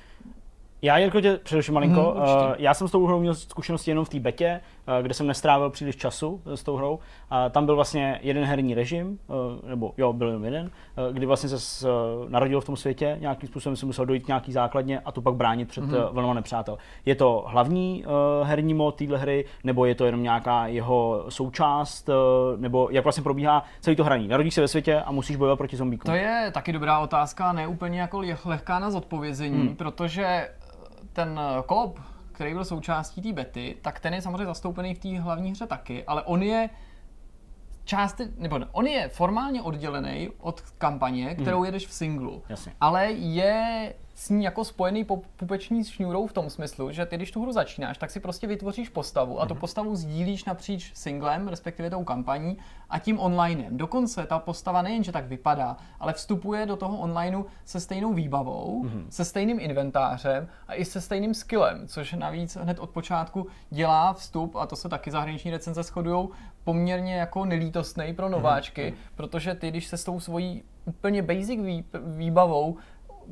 Já, 0.83 0.97
Jirko, 0.97 1.21
tě 1.21 1.37
přeruším 1.43 1.73
malinko. 1.73 2.15
Hmm, 2.17 2.53
já 2.57 2.73
jsem 2.73 2.87
s 2.87 2.91
tou 2.91 3.05
hrou 3.05 3.19
měl 3.19 3.35
zkušenosti 3.35 3.91
jenom 3.91 4.05
v 4.05 4.09
té 4.09 4.19
betě, 4.19 4.61
uh, 4.87 5.03
kde 5.03 5.13
jsem 5.13 5.27
nestrávil 5.27 5.69
příliš 5.69 5.95
času 5.95 6.41
s 6.45 6.63
tou 6.63 6.75
hrou. 6.75 6.93
Uh, 6.93 7.37
tam 7.51 7.65
byl 7.65 7.75
vlastně 7.75 8.19
jeden 8.21 8.43
herní 8.43 8.73
režim, 8.73 9.19
nebo 9.67 9.93
jo, 9.97 10.13
byl 10.13 10.27
jenom 10.27 10.43
jeden, 10.45 10.71
kdy 11.11 11.25
vlastně 11.25 11.49
se 11.49 11.87
narodil 12.27 12.61
v 12.61 12.65
tom 12.65 12.75
světě, 12.75 13.17
nějakým 13.19 13.49
způsobem 13.49 13.75
si 13.75 13.85
musel 13.85 14.05
dojít 14.05 14.27
nějaký 14.27 14.51
základně 14.51 14.99
a 14.99 15.11
tu 15.11 15.21
pak 15.21 15.35
bránit 15.35 15.67
před 15.67 15.83
hmm. 15.83 15.95
vlnou 16.11 16.33
nepřátel. 16.33 16.77
Je 17.05 17.15
to 17.15 17.45
hlavní 17.47 18.05
herní 18.43 18.73
mod 18.73 18.95
téhle 18.95 19.17
hry, 19.17 19.45
nebo 19.63 19.85
je 19.85 19.95
to 19.95 20.05
jenom 20.05 20.23
nějaká 20.23 20.67
jeho 20.67 21.25
součást, 21.29 22.09
nebo 22.57 22.87
jak 22.91 23.03
vlastně 23.03 23.23
probíhá 23.23 23.63
celý 23.81 23.95
to 23.95 24.03
hraní? 24.03 24.27
Narodíš 24.27 24.53
se 24.53 24.61
ve 24.61 24.67
světě 24.67 25.01
a 25.01 25.11
musíš 25.11 25.35
bojovat 25.35 25.57
proti 25.57 25.77
zombíkům. 25.77 26.11
To 26.11 26.17
je 26.17 26.51
taky 26.53 26.73
dobrá 26.73 26.99
otázka, 26.99 27.53
ne 27.53 27.67
úplně 27.67 28.01
jako 28.01 28.21
lehká 28.45 28.79
na 28.79 28.91
zodpovězení, 28.91 29.67
hmm. 29.67 29.75
protože 29.75 30.49
ten 31.13 31.39
eh, 31.39 31.63
kop, 31.65 31.99
který 32.31 32.53
byl 32.53 32.65
součástí 32.65 33.21
té 33.21 33.33
bety, 33.33 33.75
tak 33.81 33.99
ten 33.99 34.13
je 34.13 34.21
samozřejmě 34.21 34.45
zastoupený 34.45 34.95
v 34.95 34.99
té 34.99 35.19
hlavní 35.19 35.51
hře 35.51 35.67
taky, 35.67 36.03
ale 36.03 36.23
on 36.23 36.43
je 36.43 36.69
část, 37.85 38.21
nebo 38.37 38.57
ne, 38.57 38.67
on 38.71 38.87
je 38.87 39.09
formálně 39.09 39.61
oddělený 39.61 40.29
od 40.39 40.61
kampaně, 40.61 41.35
kterou 41.35 41.57
hmm. 41.57 41.65
jedeš 41.65 41.87
v 41.87 41.93
singlu, 41.93 42.43
Jasně. 42.49 42.73
ale 42.81 43.11
je 43.11 43.93
s 44.15 44.29
ní 44.29 44.43
jako 44.43 44.65
spojený 44.65 45.05
pupeční 45.37 45.83
šňůrou 45.83 46.27
v 46.27 46.33
tom 46.33 46.49
smyslu, 46.49 46.91
že 46.91 47.05
ty, 47.05 47.15
když 47.15 47.31
tu 47.31 47.41
hru 47.41 47.51
začínáš, 47.51 47.97
tak 47.97 48.11
si 48.11 48.19
prostě 48.19 48.47
vytvoříš 48.47 48.89
postavu 48.89 49.41
a 49.41 49.45
tu 49.45 49.53
mhm. 49.53 49.61
postavu 49.61 49.95
sdílíš 49.95 50.45
napříč 50.45 50.91
singlem, 50.93 51.47
respektive 51.47 51.89
tou 51.89 52.03
kampaní 52.03 52.57
a 52.89 52.99
tím 52.99 53.19
onlinem. 53.19 53.77
Dokonce 53.77 54.25
ta 54.25 54.39
postava 54.39 54.81
nejenže 54.81 55.11
tak 55.11 55.25
vypadá, 55.25 55.77
ale 55.99 56.13
vstupuje 56.13 56.65
do 56.65 56.75
toho 56.75 56.97
onlineu 56.97 57.45
se 57.65 57.79
stejnou 57.79 58.13
výbavou, 58.13 58.83
mm-hmm. 58.83 59.05
se 59.09 59.25
stejným 59.25 59.59
inventářem 59.59 60.47
a 60.67 60.73
i 60.73 60.85
se 60.85 61.01
stejným 61.01 61.33
skillem, 61.33 61.87
což 61.87 62.13
navíc 62.13 62.55
hned 62.55 62.79
od 62.79 62.89
počátku 62.89 63.47
dělá 63.69 64.13
vstup, 64.13 64.55
a 64.55 64.65
to 64.65 64.75
se 64.75 64.89
taky 64.89 65.11
zahraniční 65.11 65.51
recenze 65.51 65.83
shodují, 65.83 66.27
poměrně 66.63 67.15
jako 67.15 67.45
nelítostný 67.45 68.13
pro 68.13 68.29
nováčky, 68.29 68.91
mm-hmm. 68.91 69.15
protože 69.15 69.55
ty, 69.55 69.69
když 69.69 69.87
se 69.87 69.97
s 69.97 70.03
tou 70.03 70.19
svojí 70.19 70.63
úplně 70.85 71.21
basic 71.21 71.59
výbavou 72.05 72.77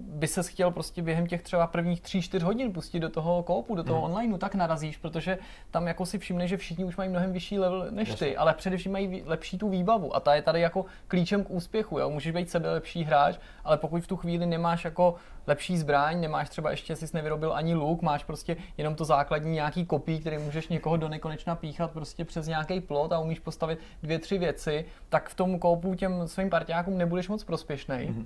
by 0.01 0.27
se 0.27 0.43
chtěl 0.43 0.71
prostě 0.71 1.01
během 1.01 1.27
těch 1.27 1.41
třeba 1.41 1.67
prvních 1.67 2.01
3-4 2.01 2.41
hodin 2.43 2.73
pustit 2.73 2.99
do 2.99 3.09
toho 3.09 3.43
koupu, 3.43 3.75
do 3.75 3.83
toho 3.83 4.01
hmm. 4.01 4.11
onlineu, 4.11 4.37
tak 4.37 4.55
narazíš, 4.55 4.97
protože 4.97 5.37
tam 5.71 5.87
jako 5.87 6.05
si 6.05 6.19
všimne, 6.19 6.47
že 6.47 6.57
všichni 6.57 6.85
už 6.85 6.97
mají 6.97 7.09
mnohem 7.09 7.33
vyšší 7.33 7.59
level 7.59 7.87
než 7.91 8.09
Jasně. 8.09 8.27
ty, 8.27 8.37
ale 8.37 8.53
především 8.53 8.91
mají 8.91 9.23
lepší 9.25 9.57
tu 9.57 9.69
výbavu 9.69 10.15
a 10.15 10.19
ta 10.19 10.35
je 10.35 10.41
tady 10.41 10.61
jako 10.61 10.85
klíčem 11.07 11.43
k 11.43 11.51
úspěchu. 11.51 11.99
Jo? 11.99 12.09
Můžeš 12.09 12.31
být 12.31 12.49
sebe 12.49 12.71
lepší 12.71 13.03
hráč, 13.03 13.37
ale 13.63 13.77
pokud 13.77 14.03
v 14.03 14.07
tu 14.07 14.17
chvíli 14.17 14.45
nemáš 14.45 14.85
jako 14.85 15.15
lepší 15.47 15.77
zbraň, 15.77 16.21
nemáš 16.21 16.49
třeba 16.49 16.71
ještě 16.71 16.95
si 16.95 17.05
nevyrobil 17.13 17.53
ani 17.53 17.75
luk, 17.75 18.01
máš 18.01 18.23
prostě 18.23 18.57
jenom 18.77 18.95
to 18.95 19.05
základní 19.05 19.51
nějaký 19.51 19.85
kopí, 19.85 20.19
který 20.19 20.37
můžeš 20.37 20.67
někoho 20.67 20.97
do 20.97 21.09
nekonečna 21.09 21.55
píchat 21.55 21.91
prostě 21.91 22.25
přes 22.25 22.47
nějaký 22.47 22.81
plot 22.81 23.11
a 23.11 23.19
umíš 23.19 23.39
postavit 23.39 23.79
dvě, 24.03 24.19
tři 24.19 24.37
věci, 24.37 24.85
tak 25.09 25.29
v 25.29 25.35
tom 25.35 25.59
koupu 25.59 25.95
těm 25.95 26.27
svým 26.27 26.49
partiákům 26.49 26.97
nebudeš 26.97 27.29
moc 27.29 27.43
prospěšný. 27.43 27.95
Mm-hmm. 27.95 28.25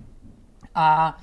A 0.75 1.17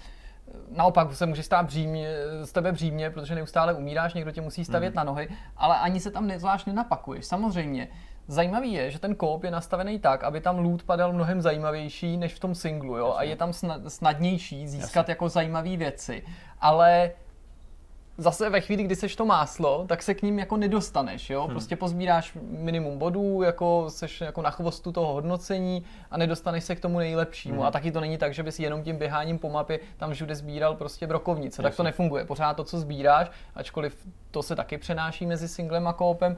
naopak 0.70 1.14
se 1.14 1.26
může 1.26 1.42
stát 1.42 1.66
břímě, 1.66 2.08
z 2.42 2.52
tebe 2.52 2.72
břímě, 2.72 3.10
protože 3.10 3.34
neustále 3.34 3.74
umíráš, 3.74 4.14
někdo 4.14 4.30
tě 4.30 4.40
musí 4.40 4.64
stavět 4.64 4.90
mm. 4.90 4.96
na 4.96 5.04
nohy, 5.04 5.28
ale 5.56 5.78
ani 5.78 6.00
se 6.00 6.10
tam 6.10 6.26
nezvlášť 6.26 6.66
nenapakuješ. 6.66 7.24
Samozřejmě, 7.24 7.88
Zajímavý 8.28 8.72
je, 8.72 8.90
že 8.90 8.98
ten 8.98 9.14
koop 9.14 9.44
je 9.44 9.50
nastavený 9.50 9.98
tak, 9.98 10.24
aby 10.24 10.40
tam 10.40 10.58
loot 10.58 10.82
padal 10.82 11.12
mnohem 11.12 11.40
zajímavější 11.40 12.16
než 12.16 12.34
v 12.34 12.38
tom 12.38 12.54
singlu, 12.54 12.96
jo? 12.96 13.14
a 13.16 13.22
je 13.22 13.36
tam 13.36 13.52
snadnější 13.88 14.68
získat 14.68 15.00
Jasně. 15.00 15.12
jako 15.12 15.28
zajímavé 15.28 15.76
věci. 15.76 16.22
Ale 16.60 17.10
zase 18.18 18.50
ve 18.50 18.60
chvíli, 18.60 18.82
kdy 18.82 18.96
seš 18.96 19.16
to 19.16 19.24
máslo, 19.24 19.84
tak 19.88 20.02
se 20.02 20.14
k 20.14 20.22
ním 20.22 20.38
jako 20.38 20.56
nedostaneš, 20.56 21.30
jo? 21.30 21.42
Hmm. 21.42 21.50
Prostě 21.50 21.76
pozbíráš 21.76 22.32
minimum 22.42 22.98
bodů, 22.98 23.42
jako 23.42 23.84
seš 23.88 24.20
jako 24.20 24.42
na 24.42 24.50
chvostu 24.50 24.92
toho 24.92 25.12
hodnocení 25.12 25.84
a 26.10 26.16
nedostaneš 26.16 26.64
se 26.64 26.76
k 26.76 26.80
tomu 26.80 26.98
nejlepšímu. 26.98 27.54
Hmm. 27.54 27.66
A 27.66 27.70
taky 27.70 27.92
to 27.92 28.00
není 28.00 28.18
tak, 28.18 28.34
že 28.34 28.42
bys 28.42 28.58
jenom 28.58 28.82
tím 28.82 28.96
běháním 28.96 29.38
po 29.38 29.50
mapě 29.50 29.80
tam 29.96 30.12
všude 30.12 30.34
sbíral 30.34 30.74
prostě 30.74 31.06
brokovnice. 31.06 31.62
Jasně. 31.62 31.62
Tak 31.62 31.76
to 31.76 31.82
nefunguje. 31.82 32.24
Pořád 32.24 32.54
to, 32.54 32.64
co 32.64 32.78
sbíráš, 32.78 33.30
ačkoliv 33.54 34.06
to 34.30 34.42
se 34.42 34.56
taky 34.56 34.78
přenáší 34.78 35.26
mezi 35.26 35.48
singlem 35.48 35.86
a 35.86 35.92
koopem, 35.92 36.36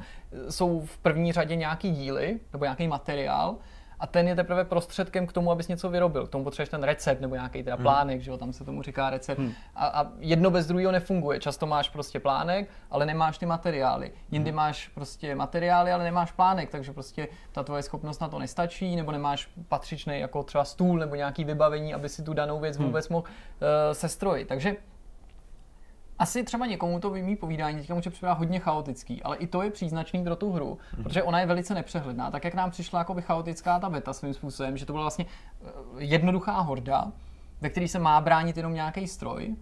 jsou 0.50 0.80
v 0.80 0.98
první 0.98 1.32
řadě 1.32 1.56
nějaký 1.56 1.90
díly 1.90 2.40
nebo 2.52 2.64
nějaký 2.64 2.88
materiál, 2.88 3.56
a 4.00 4.06
ten 4.06 4.28
je 4.28 4.34
teprve 4.34 4.64
prostředkem 4.64 5.26
k 5.26 5.32
tomu, 5.32 5.50
abys 5.50 5.68
něco 5.68 5.90
vyrobil. 5.90 6.26
K 6.26 6.30
tomu 6.30 6.44
potřebuješ 6.44 6.68
ten 6.68 6.82
recept 6.82 7.20
nebo 7.20 7.34
nějaký 7.34 7.62
teda 7.62 7.76
hmm. 7.76 7.82
plánek, 7.82 8.20
že 8.20 8.30
jo, 8.30 8.36
tam 8.36 8.52
se 8.52 8.64
tomu 8.64 8.82
říká 8.82 9.10
recept. 9.10 9.38
Hmm. 9.38 9.52
A, 9.74 9.86
a 9.86 10.06
jedno 10.18 10.50
bez 10.50 10.66
druhého 10.66 10.92
nefunguje. 10.92 11.40
Často 11.40 11.66
máš 11.66 11.88
prostě 11.88 12.20
plánek, 12.20 12.70
ale 12.90 13.06
nemáš 13.06 13.38
ty 13.38 13.46
materiály. 13.46 14.12
Jindy 14.30 14.50
hmm. 14.50 14.56
máš 14.56 14.88
prostě 14.88 15.34
materiály, 15.34 15.92
ale 15.92 16.04
nemáš 16.04 16.32
plánek, 16.32 16.70
takže 16.70 16.92
prostě 16.92 17.28
ta 17.52 17.62
tvoje 17.62 17.82
schopnost 17.82 18.20
na 18.20 18.28
to 18.28 18.38
nestačí, 18.38 18.96
nebo 18.96 19.12
nemáš 19.12 19.50
patřičný 19.68 20.20
jako 20.20 20.42
třeba 20.42 20.64
stůl 20.64 20.98
nebo 20.98 21.14
nějaký 21.14 21.44
vybavení, 21.44 21.94
aby 21.94 22.08
si 22.08 22.22
tu 22.22 22.34
danou 22.34 22.60
věc 22.60 22.76
hmm. 22.76 22.86
vůbec 22.86 23.08
mohl 23.08 23.24
uh, 23.24 23.68
sestrojit. 23.92 24.48
Takže 24.48 24.76
asi 26.18 26.44
třeba 26.44 26.66
někomu 26.66 27.00
to 27.00 27.10
mý 27.10 27.36
povídání 27.36 27.78
teďka 27.78 27.94
může 27.94 28.10
připadat 28.10 28.38
hodně 28.38 28.58
chaotický, 28.58 29.22
ale 29.22 29.36
i 29.36 29.46
to 29.46 29.62
je 29.62 29.70
příznačný 29.70 30.24
pro 30.24 30.36
tu 30.36 30.52
hru, 30.52 30.78
mm. 30.96 31.02
protože 31.02 31.22
ona 31.22 31.40
je 31.40 31.46
velice 31.46 31.74
nepřehledná. 31.74 32.30
Tak 32.30 32.44
jak 32.44 32.54
nám 32.54 32.70
přišla 32.70 32.98
jako 32.98 33.16
chaotická 33.20 33.78
ta 33.78 33.90
beta 33.90 34.12
svým 34.12 34.34
způsobem, 34.34 34.76
že 34.76 34.86
to 34.86 34.92
byla 34.92 35.04
vlastně 35.04 35.26
eh, 35.26 35.70
jednoduchá 35.98 36.60
horda, 36.60 37.12
ve 37.60 37.70
který 37.70 37.88
se 37.88 37.98
má 37.98 38.20
bránit 38.20 38.56
jenom 38.56 38.74
nějaký 38.74 39.08
stroj, 39.08 39.56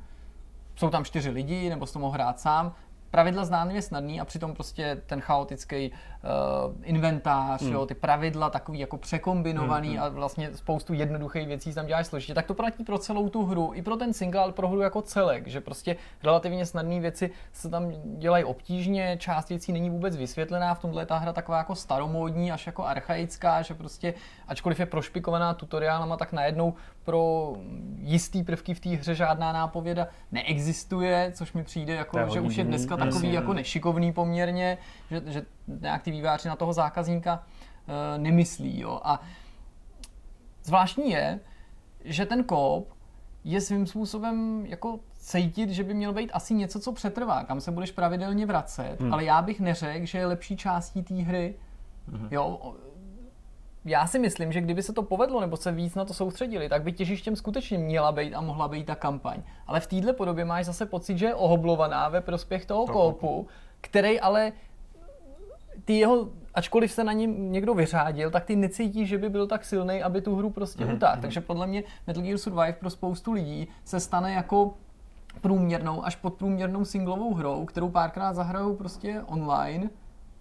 jsou 0.76 0.90
tam 0.90 1.04
čtyři 1.04 1.30
lidi, 1.30 1.70
nebo 1.70 1.86
s 1.86 1.92
to 1.92 1.98
mohl 1.98 2.12
hrát 2.12 2.40
sám, 2.40 2.74
pravidla 3.10 3.44
zdánlivě 3.44 3.82
snadný 3.82 4.20
a 4.20 4.24
přitom 4.24 4.54
prostě 4.54 5.02
ten 5.06 5.20
chaotický 5.20 5.90
uh, 5.90 5.96
inventář, 6.82 7.62
mm. 7.62 7.72
jo, 7.72 7.86
ty 7.86 7.94
pravidla 7.94 8.50
takový 8.50 8.78
jako 8.78 8.98
překombinovaný 8.98 9.88
mm, 9.88 9.96
mm. 9.96 10.02
a 10.02 10.08
vlastně 10.08 10.50
spoustu 10.54 10.94
jednoduchých 10.94 11.46
věcí 11.46 11.74
tam 11.74 11.86
děláš 11.86 12.06
složitě, 12.06 12.34
tak 12.34 12.46
to 12.46 12.54
platí 12.54 12.84
pro 12.84 12.98
celou 12.98 13.28
tu 13.28 13.44
hru, 13.44 13.70
i 13.74 13.82
pro 13.82 13.96
ten 13.96 14.12
single, 14.12 14.40
ale 14.40 14.52
pro 14.52 14.68
hru 14.68 14.80
jako 14.80 15.02
celek, 15.02 15.46
že 15.46 15.60
prostě 15.60 15.96
relativně 16.22 16.66
snadné 16.66 17.00
věci 17.00 17.30
se 17.52 17.68
tam 17.68 17.92
dělají 18.04 18.44
obtížně, 18.44 19.16
část 19.20 19.48
věcí 19.48 19.72
není 19.72 19.90
vůbec 19.90 20.16
vysvětlená, 20.16 20.74
v 20.74 20.80
tomhle 20.80 21.02
je 21.02 21.06
ta 21.06 21.18
hra 21.18 21.32
taková 21.32 21.58
jako 21.58 21.74
staromódní, 21.74 22.52
až 22.52 22.66
jako 22.66 22.84
archaická, 22.84 23.62
že 23.62 23.74
prostě 23.74 24.14
ačkoliv 24.48 24.80
je 24.80 24.86
prošpikovaná 24.86 25.54
tutoriálama, 25.54 26.16
tak 26.16 26.32
najednou 26.32 26.74
pro 27.04 27.52
jistý 27.98 28.42
prvky 28.42 28.74
v 28.74 28.80
té 28.80 28.88
hře 28.88 29.14
žádná 29.14 29.52
nápověda 29.52 30.08
neexistuje, 30.32 31.32
což 31.34 31.52
mi 31.52 31.64
přijde 31.64 31.94
jako, 31.94 32.18
že 32.32 32.40
už 32.40 32.56
je 32.56 32.64
dneska 32.64 32.96
takový 32.96 33.32
jako 33.32 33.52
nešikovný 33.52 34.12
poměrně, 34.12 34.78
že, 35.10 35.22
že 35.26 35.42
nějak 35.66 36.02
ty 36.02 36.10
výváři 36.10 36.48
na 36.48 36.56
toho 36.56 36.72
zákazníka 36.72 37.34
uh, 37.34 38.22
nemyslí. 38.22 38.80
Jo. 38.80 39.00
A 39.04 39.20
zvláštní 40.64 41.10
je, 41.10 41.40
že 42.04 42.26
ten 42.26 42.44
kóp 42.44 42.92
je 43.44 43.60
svým 43.60 43.86
způsobem 43.86 44.66
jako 44.66 45.00
cítit, 45.14 45.70
že 45.70 45.84
by 45.84 45.94
měl 45.94 46.12
být 46.12 46.30
asi 46.32 46.54
něco, 46.54 46.80
co 46.80 46.92
přetrvá, 46.92 47.44
kam 47.44 47.60
se 47.60 47.70
budeš 47.70 47.92
pravidelně 47.92 48.46
vracet, 48.46 49.00
hmm. 49.00 49.14
ale 49.14 49.24
já 49.24 49.42
bych 49.42 49.60
neřekl, 49.60 50.06
že 50.06 50.18
je 50.18 50.26
lepší 50.26 50.56
částí 50.56 51.02
té 51.02 51.14
hry. 51.14 51.54
Hmm. 52.08 52.28
Jo, 52.30 52.74
já 53.84 54.06
si 54.06 54.18
myslím, 54.18 54.52
že 54.52 54.60
kdyby 54.60 54.82
se 54.82 54.92
to 54.92 55.02
povedlo 55.02 55.40
nebo 55.40 55.56
se 55.56 55.72
víc 55.72 55.94
na 55.94 56.04
to 56.04 56.14
soustředili, 56.14 56.68
tak 56.68 56.82
by 56.82 56.92
těžištěm 56.92 57.36
skutečně 57.36 57.78
měla 57.78 58.12
být 58.12 58.34
a 58.34 58.40
mohla 58.40 58.68
být 58.68 58.86
ta 58.86 58.94
kampaň. 58.94 59.42
Ale 59.66 59.80
v 59.80 59.86
této 59.86 60.14
podobě 60.14 60.44
máš 60.44 60.66
zase 60.66 60.86
pocit, 60.86 61.18
že 61.18 61.26
je 61.26 61.34
ohoblovaná 61.34 62.08
ve 62.08 62.20
prospěch 62.20 62.66
toho 62.66 62.86
koupu, 62.86 63.46
který 63.80 64.20
ale 64.20 64.52
ty 65.84 65.98
jeho, 65.98 66.28
ačkoliv 66.54 66.92
se 66.92 67.04
na 67.04 67.12
něm 67.12 67.52
někdo 67.52 67.74
vyřádil, 67.74 68.30
tak 68.30 68.44
ty 68.44 68.56
necítí, 68.56 69.06
že 69.06 69.18
by 69.18 69.30
byl 69.30 69.46
tak 69.46 69.64
silný, 69.64 70.02
aby 70.02 70.20
tu 70.20 70.36
hru 70.36 70.50
prostě 70.50 70.84
mm-hmm. 70.84 70.94
utáhl. 70.94 71.22
Takže 71.22 71.40
podle 71.40 71.66
mě 71.66 71.84
Metal 72.06 72.22
Gear 72.22 72.38
Survive 72.38 72.72
pro 72.72 72.90
spoustu 72.90 73.32
lidí 73.32 73.68
se 73.84 74.00
stane 74.00 74.32
jako 74.32 74.74
průměrnou 75.40 76.04
až 76.04 76.16
podprůměrnou 76.16 76.84
singlovou 76.84 77.34
hrou, 77.34 77.64
kterou 77.64 77.88
párkrát 77.88 78.32
zahrajou 78.32 78.74
prostě 78.74 79.22
online 79.26 79.90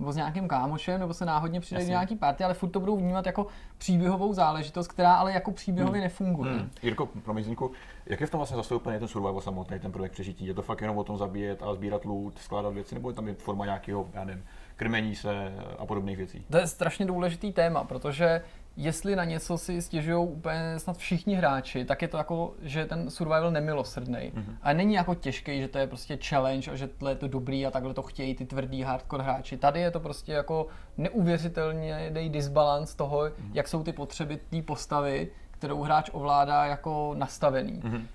nebo 0.01 0.11
s 0.11 0.15
nějakým 0.15 0.47
kámošem, 0.47 0.99
nebo 0.99 1.13
se 1.13 1.25
náhodně 1.25 1.59
přidají 1.59 1.85
do 1.85 1.89
nějaký 1.89 2.15
party, 2.15 2.43
ale 2.43 2.53
furt 2.53 2.69
to 2.69 2.79
budou 2.79 2.97
vnímat 2.97 3.25
jako 3.25 3.47
příběhovou 3.77 4.33
záležitost, 4.33 4.87
která 4.87 5.13
ale 5.13 5.33
jako 5.33 5.51
příběhově 5.51 5.99
hmm. 5.99 6.03
nefunguje. 6.03 6.51
Hmm. 6.51 6.69
Jirko, 6.83 7.05
pro 7.05 7.43
Zinku, 7.43 7.71
jak 8.05 8.21
je 8.21 8.27
v 8.27 8.29
tom 8.29 8.37
vlastně 8.37 8.57
zastoupený 8.57 8.99
ten 8.99 9.07
survival 9.07 9.41
samotný, 9.41 9.79
ten 9.79 9.91
projekt 9.91 10.11
přežití? 10.11 10.45
Je 10.45 10.53
to 10.53 10.61
fakt 10.61 10.81
jenom 10.81 10.97
o 10.97 11.03
tom 11.03 11.17
zabíjet 11.17 11.63
a 11.63 11.73
sbírat 11.73 12.05
loot, 12.05 12.37
skládat 12.37 12.73
věci, 12.73 12.95
nebo 12.95 13.09
je 13.09 13.15
tam 13.15 13.27
je 13.27 13.33
forma 13.33 13.65
nějakého, 13.65 14.09
já 14.13 14.23
nevím, 14.23 14.43
krmení 14.81 15.15
se 15.15 15.53
a 15.77 15.85
podobných 15.85 16.17
věcí? 16.17 16.45
To 16.51 16.57
je 16.57 16.67
strašně 16.67 17.05
důležitý 17.05 17.51
téma, 17.51 17.83
protože 17.83 18.41
jestli 18.77 19.15
na 19.15 19.23
něco 19.23 19.57
si 19.57 19.81
stěžují 19.81 20.27
úplně 20.27 20.59
snad 20.77 20.97
všichni 20.97 21.35
hráči, 21.35 21.85
tak 21.85 22.01
je 22.01 22.07
to 22.07 22.17
jako, 22.17 22.53
že 22.61 22.85
ten 22.85 23.09
survival 23.09 23.51
nemilosrdný. 23.51 24.17
Mm-hmm. 24.17 24.55
A 24.61 24.73
není 24.73 24.93
jako 24.93 25.15
těžký, 25.15 25.61
že 25.61 25.67
to 25.67 25.77
je 25.77 25.87
prostě 25.87 26.17
challenge 26.17 26.71
a 26.71 26.75
že 26.75 26.87
tohle 26.87 27.11
je 27.11 27.15
to 27.15 27.27
dobrý 27.27 27.65
a 27.65 27.71
takhle 27.71 27.93
to 27.93 28.01
chtějí 28.01 28.35
ty 28.35 28.45
tvrdý 28.45 28.81
hardcore 28.81 29.23
hráči. 29.23 29.57
Tady 29.57 29.79
je 29.79 29.91
to 29.91 29.99
prostě 29.99 30.31
jako 30.31 30.67
neuvěřitelně 30.97 32.09
dej 32.13 32.29
disbalans 32.29 32.95
toho, 32.95 33.19
mm-hmm. 33.19 33.51
jak 33.53 33.67
jsou 33.67 33.83
ty 33.83 33.91
potřeby 33.91 34.39
té 34.49 34.61
postavy, 34.61 35.29
kterou 35.51 35.81
hráč 35.81 36.09
ovládá 36.13 36.65
jako 36.65 37.13
nastavený. 37.17 37.81
Mm-hmm. 37.81 38.05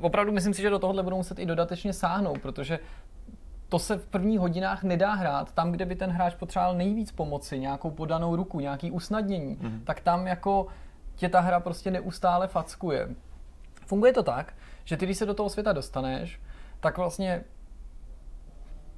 opravdu 0.00 0.32
myslím 0.32 0.54
si, 0.54 0.62
že 0.62 0.70
do 0.70 0.78
tohohle 0.78 1.02
budou 1.02 1.16
muset 1.16 1.38
i 1.38 1.46
dodatečně 1.46 1.92
sáhnout, 1.92 2.38
protože 2.38 2.78
to 3.70 3.78
se 3.78 3.96
v 3.98 4.06
prvních 4.06 4.40
hodinách 4.40 4.82
nedá 4.82 5.12
hrát. 5.12 5.52
Tam, 5.52 5.72
kde 5.72 5.86
by 5.86 5.96
ten 5.96 6.10
hráč 6.10 6.34
potřeboval 6.34 6.74
nejvíc 6.74 7.12
pomoci, 7.12 7.58
nějakou 7.58 7.90
podanou 7.90 8.36
ruku, 8.36 8.60
nějaký 8.60 8.90
usnadnění, 8.90 9.56
mm-hmm. 9.56 9.84
tak 9.84 10.00
tam 10.00 10.26
jako 10.26 10.66
tě 11.14 11.28
ta 11.28 11.40
hra 11.40 11.60
prostě 11.60 11.90
neustále 11.90 12.48
fackuje. 12.48 13.08
Funguje 13.86 14.12
to 14.12 14.22
tak, 14.22 14.54
že 14.84 14.96
ty, 14.96 15.06
když 15.06 15.18
se 15.18 15.26
do 15.26 15.34
toho 15.34 15.48
světa 15.48 15.72
dostaneš, 15.72 16.40
tak 16.80 16.98
vlastně 16.98 17.44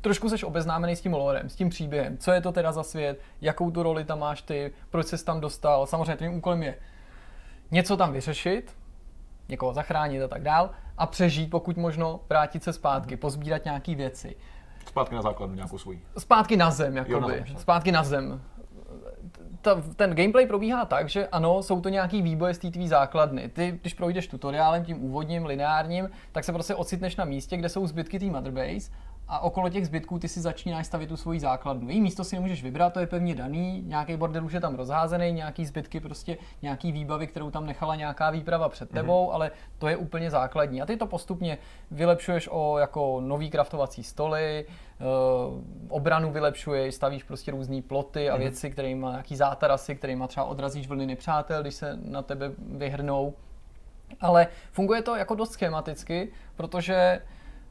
trošku 0.00 0.28
seš 0.28 0.44
obeznámený 0.44 0.96
s 0.96 1.00
tím 1.00 1.12
lorem, 1.12 1.48
s 1.48 1.56
tím 1.56 1.68
příběhem. 1.68 2.18
Co 2.18 2.32
je 2.32 2.40
to 2.40 2.52
teda 2.52 2.72
za 2.72 2.82
svět, 2.82 3.20
jakou 3.40 3.70
tu 3.70 3.82
roli 3.82 4.04
tam 4.04 4.18
máš 4.18 4.42
ty, 4.42 4.72
proč 4.90 5.06
ses 5.06 5.22
tam 5.22 5.40
dostal. 5.40 5.86
Samozřejmě 5.86 6.16
tvým 6.16 6.34
úkolem 6.34 6.62
je 6.62 6.78
něco 7.70 7.96
tam 7.96 8.12
vyřešit, 8.12 8.76
někoho 9.48 9.72
zachránit 9.72 10.22
a 10.22 10.28
tak 10.28 10.42
dál 10.42 10.70
a 10.98 11.06
přežít, 11.06 11.50
pokud 11.50 11.76
možno, 11.76 12.20
vrátit 12.28 12.62
se 12.62 12.72
zpátky, 12.72 13.16
pozbírat 13.16 13.64
nějaké 13.64 13.94
věci. 13.94 14.36
Zpátky 14.86 15.14
na 15.14 15.22
základnu 15.22 15.54
nějakou 15.54 15.78
svoji. 15.78 16.02
Zpátky 16.18 16.56
na 16.56 16.70
zem, 16.70 16.96
jakoby. 16.96 17.12
Jo, 17.12 17.20
na 17.20 17.28
zem. 17.28 17.56
Zpátky 17.56 17.92
na 17.92 18.04
zem. 18.04 18.42
Ta, 19.60 19.82
ten 19.96 20.14
gameplay 20.14 20.46
probíhá 20.46 20.84
tak, 20.84 21.08
že 21.08 21.28
ano, 21.28 21.62
jsou 21.62 21.80
to 21.80 21.88
nějaký 21.88 22.22
výboje 22.22 22.54
z 22.54 22.58
té 22.58 22.70
tvý 22.70 22.88
základny. 22.88 23.48
Ty, 23.48 23.78
když 23.80 23.94
projdeš 23.94 24.26
tutoriálem, 24.26 24.84
tím 24.84 25.04
úvodním, 25.04 25.46
lineárním, 25.46 26.10
tak 26.32 26.44
se 26.44 26.52
prostě 26.52 26.74
ocitneš 26.74 27.16
na 27.16 27.24
místě, 27.24 27.56
kde 27.56 27.68
jsou 27.68 27.86
zbytky 27.86 28.18
té 28.18 28.26
Motherbase 28.26 28.90
a 29.32 29.38
okolo 29.40 29.68
těch 29.68 29.86
zbytků 29.86 30.18
ty 30.18 30.28
si 30.28 30.40
začínáš 30.40 30.86
stavit 30.86 31.08
tu 31.08 31.16
svoji 31.16 31.40
základnu. 31.40 31.88
Její 31.88 32.00
místo 32.00 32.24
si 32.24 32.36
nemůžeš 32.36 32.62
vybrat, 32.62 32.92
to 32.92 33.00
je 33.00 33.06
pevně 33.06 33.34
daný, 33.34 33.82
nějaký 33.86 34.16
bordel 34.16 34.44
už 34.44 34.52
je 34.52 34.60
tam 34.60 34.74
rozházený, 34.74 35.32
nějaký 35.32 35.66
zbytky, 35.66 36.00
prostě 36.00 36.36
nějaký 36.62 36.92
výbavy, 36.92 37.26
kterou 37.26 37.50
tam 37.50 37.66
nechala 37.66 37.94
nějaká 37.96 38.30
výprava 38.30 38.68
před 38.68 38.90
mhm. 38.90 39.00
tebou, 39.00 39.26
mm-hmm. 39.26 39.34
ale 39.34 39.50
to 39.78 39.88
je 39.88 39.96
úplně 39.96 40.30
základní. 40.30 40.82
A 40.82 40.86
ty 40.86 40.96
to 40.96 41.06
postupně 41.06 41.58
vylepšuješ 41.90 42.48
o 42.52 42.78
jako 42.78 43.20
nový 43.20 43.50
kraftovací 43.50 44.02
stoly, 44.02 44.66
uh, 45.00 45.62
obranu 45.88 46.32
vylepšuješ, 46.32 46.94
stavíš 46.94 47.22
prostě 47.22 47.50
různé 47.50 47.82
ploty 47.82 48.30
a 48.30 48.34
mm-hmm. 48.34 48.38
věci, 48.38 48.70
kterými 48.70 49.06
nějaký 49.06 49.36
zátarasy, 49.36 49.94
kterými 49.94 50.24
třeba 50.28 50.46
odrazíš 50.46 50.88
vlny 50.88 51.06
nepřátel, 51.06 51.62
když 51.62 51.74
se 51.74 51.98
na 52.04 52.22
tebe 52.22 52.50
vyhrnou 52.58 53.34
Ale 54.20 54.46
funguje 54.72 55.02
to 55.02 55.16
jako 55.16 55.34
dost 55.34 55.52
schematicky, 55.52 56.32
protože 56.56 57.22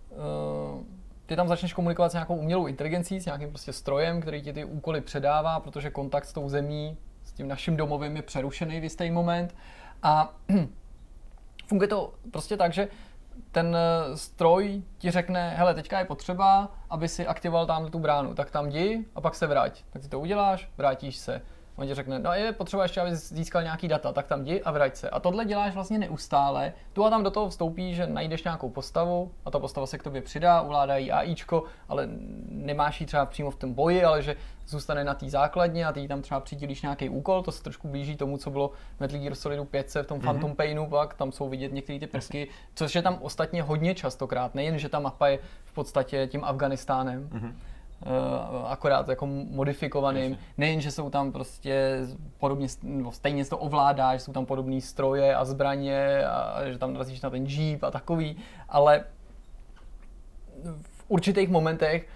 uh, 0.10 1.01
ty 1.32 1.36
tam 1.36 1.48
začneš 1.48 1.74
komunikovat 1.74 2.10
s 2.10 2.14
nějakou 2.14 2.36
umělou 2.36 2.68
inteligencí, 2.68 3.20
s 3.20 3.26
nějakým 3.26 3.50
prostě 3.50 3.74
strojem, 3.74 4.22
který 4.22 4.42
ti 4.42 4.54
ty 4.54 4.66
úkoly 4.66 5.02
předává, 5.02 5.60
protože 5.60 5.90
kontakt 5.90 6.26
s 6.26 6.34
tou 6.34 6.50
zemí, 6.50 6.98
s 7.24 7.34
tím 7.34 7.48
naším 7.48 7.78
domovem 7.78 8.16
je 8.16 8.22
přerušený 8.22 8.80
v 8.80 8.84
jistý 8.84 9.12
moment. 9.12 9.56
A 10.04 10.34
funguje 11.68 11.88
to 11.88 12.14
prostě 12.32 12.58
tak, 12.58 12.74
že 12.74 12.88
ten 13.52 13.76
eh, 13.76 14.18
stroj 14.18 14.82
ti 14.98 15.12
řekne, 15.12 15.54
hele, 15.58 15.74
teďka 15.74 16.00
je 16.00 16.06
potřeba, 16.06 16.72
aby 16.90 17.08
si 17.08 17.28
aktivoval 17.28 17.66
tam 17.66 17.92
tu 17.92 18.00
bránu, 18.00 18.34
tak 18.34 18.52
tam 18.52 18.70
jdi 18.70 19.06
a 19.16 19.22
pak 19.22 19.36
se 19.36 19.48
vrať. 19.48 19.84
Tak 19.90 20.02
ty 20.02 20.08
to 20.08 20.20
uděláš, 20.20 20.70
vrátíš 20.78 21.18
se. 21.18 21.42
On 21.82 21.88
ti 21.88 21.94
řekne, 21.94 22.20
no 22.20 22.34
je 22.34 22.52
potřeba 22.52 22.84
ještě, 22.84 23.02
aby 23.02 23.16
získal 23.16 23.64
nějaký 23.64 23.88
data, 23.88 24.12
tak 24.12 24.28
tam 24.28 24.42
jdi 24.42 24.62
a 24.62 24.72
vrať 24.72 24.96
se. 24.96 25.10
A 25.10 25.20
tohle 25.20 25.46
děláš 25.46 25.74
vlastně 25.74 26.00
neustále. 26.00 26.74
Tu 26.94 27.06
a 27.06 27.10
tam 27.10 27.24
do 27.24 27.32
toho 27.32 27.50
vstoupí, 27.50 27.96
že 27.96 28.08
najdeš 28.08 28.44
nějakou 28.44 28.70
postavu 28.70 29.32
a 29.46 29.52
ta 29.52 29.60
postava 29.60 29.88
se 29.88 29.98
k 29.98 30.04
tobě 30.04 30.22
přidá, 30.22 30.62
ovládá 30.62 30.98
jí 30.98 31.12
AIčko, 31.12 31.64
ale 31.90 32.10
nemáš 32.50 33.02
ji 33.02 33.08
třeba 33.08 33.26
přímo 33.26 33.52
v 33.52 33.56
tom 33.56 33.74
boji, 33.74 34.04
ale 34.04 34.22
že 34.22 34.36
zůstane 34.68 35.04
na 35.04 35.14
té 35.14 35.30
základně 35.30 35.86
a 35.86 35.92
ty 35.92 36.08
tam 36.08 36.22
třeba 36.22 36.40
přidělíš 36.40 36.82
nějaký 36.82 37.10
úkol, 37.10 37.44
to 37.44 37.52
se 37.52 37.64
trošku 37.64 37.88
blíží 37.88 38.18
tomu, 38.18 38.38
co 38.38 38.50
bylo 38.50 38.72
v 38.98 39.00
Metal 39.00 39.20
Gear 39.20 39.36
Solidu 39.36 39.66
5 39.66 39.96
v 39.96 40.06
tom 40.06 40.20
mm-hmm. 40.20 40.22
Phantom 40.22 40.56
Painu, 40.56 40.90
pak 40.90 41.14
tam 41.14 41.32
jsou 41.32 41.50
vidět 41.50 41.74
některé 41.74 42.00
ty 42.00 42.08
prvky, 42.08 42.48
což 42.76 42.96
je 42.96 43.02
tam 43.02 43.18
ostatně 43.22 43.64
hodně 43.64 43.96
častokrát, 43.96 44.56
nejen, 44.56 44.80
že 44.80 44.90
ta 44.90 45.00
mapa 45.00 45.28
je 45.28 45.40
v 45.66 45.74
podstatě 45.74 46.28
tím 46.28 46.44
Afganistánem, 46.44 47.30
mm-hmm 47.30 47.54
akorát 48.68 49.10
jako 49.10 49.26
modifikovaným. 49.28 50.38
Nejen, 50.58 50.82
že 50.82 50.92
jsou 50.92 51.10
tam 51.10 51.32
prostě 51.32 52.00
podobně, 52.40 52.68
no, 52.84 53.12
stejně 53.12 53.46
to 53.46 53.58
ovládáš, 53.58 54.22
jsou 54.22 54.34
tam 54.34 54.46
podobné 54.46 54.82
stroje 54.82 55.36
a 55.36 55.46
zbraně 55.46 56.26
a 56.26 56.62
že 56.68 56.78
tam 56.78 56.94
narazíš 56.94 57.22
na 57.22 57.30
ten 57.30 57.46
jeep 57.46 57.84
a 57.84 57.92
takový, 57.92 58.38
ale 58.70 59.04
v 60.82 61.06
určitých 61.08 61.50
momentech 61.50 62.08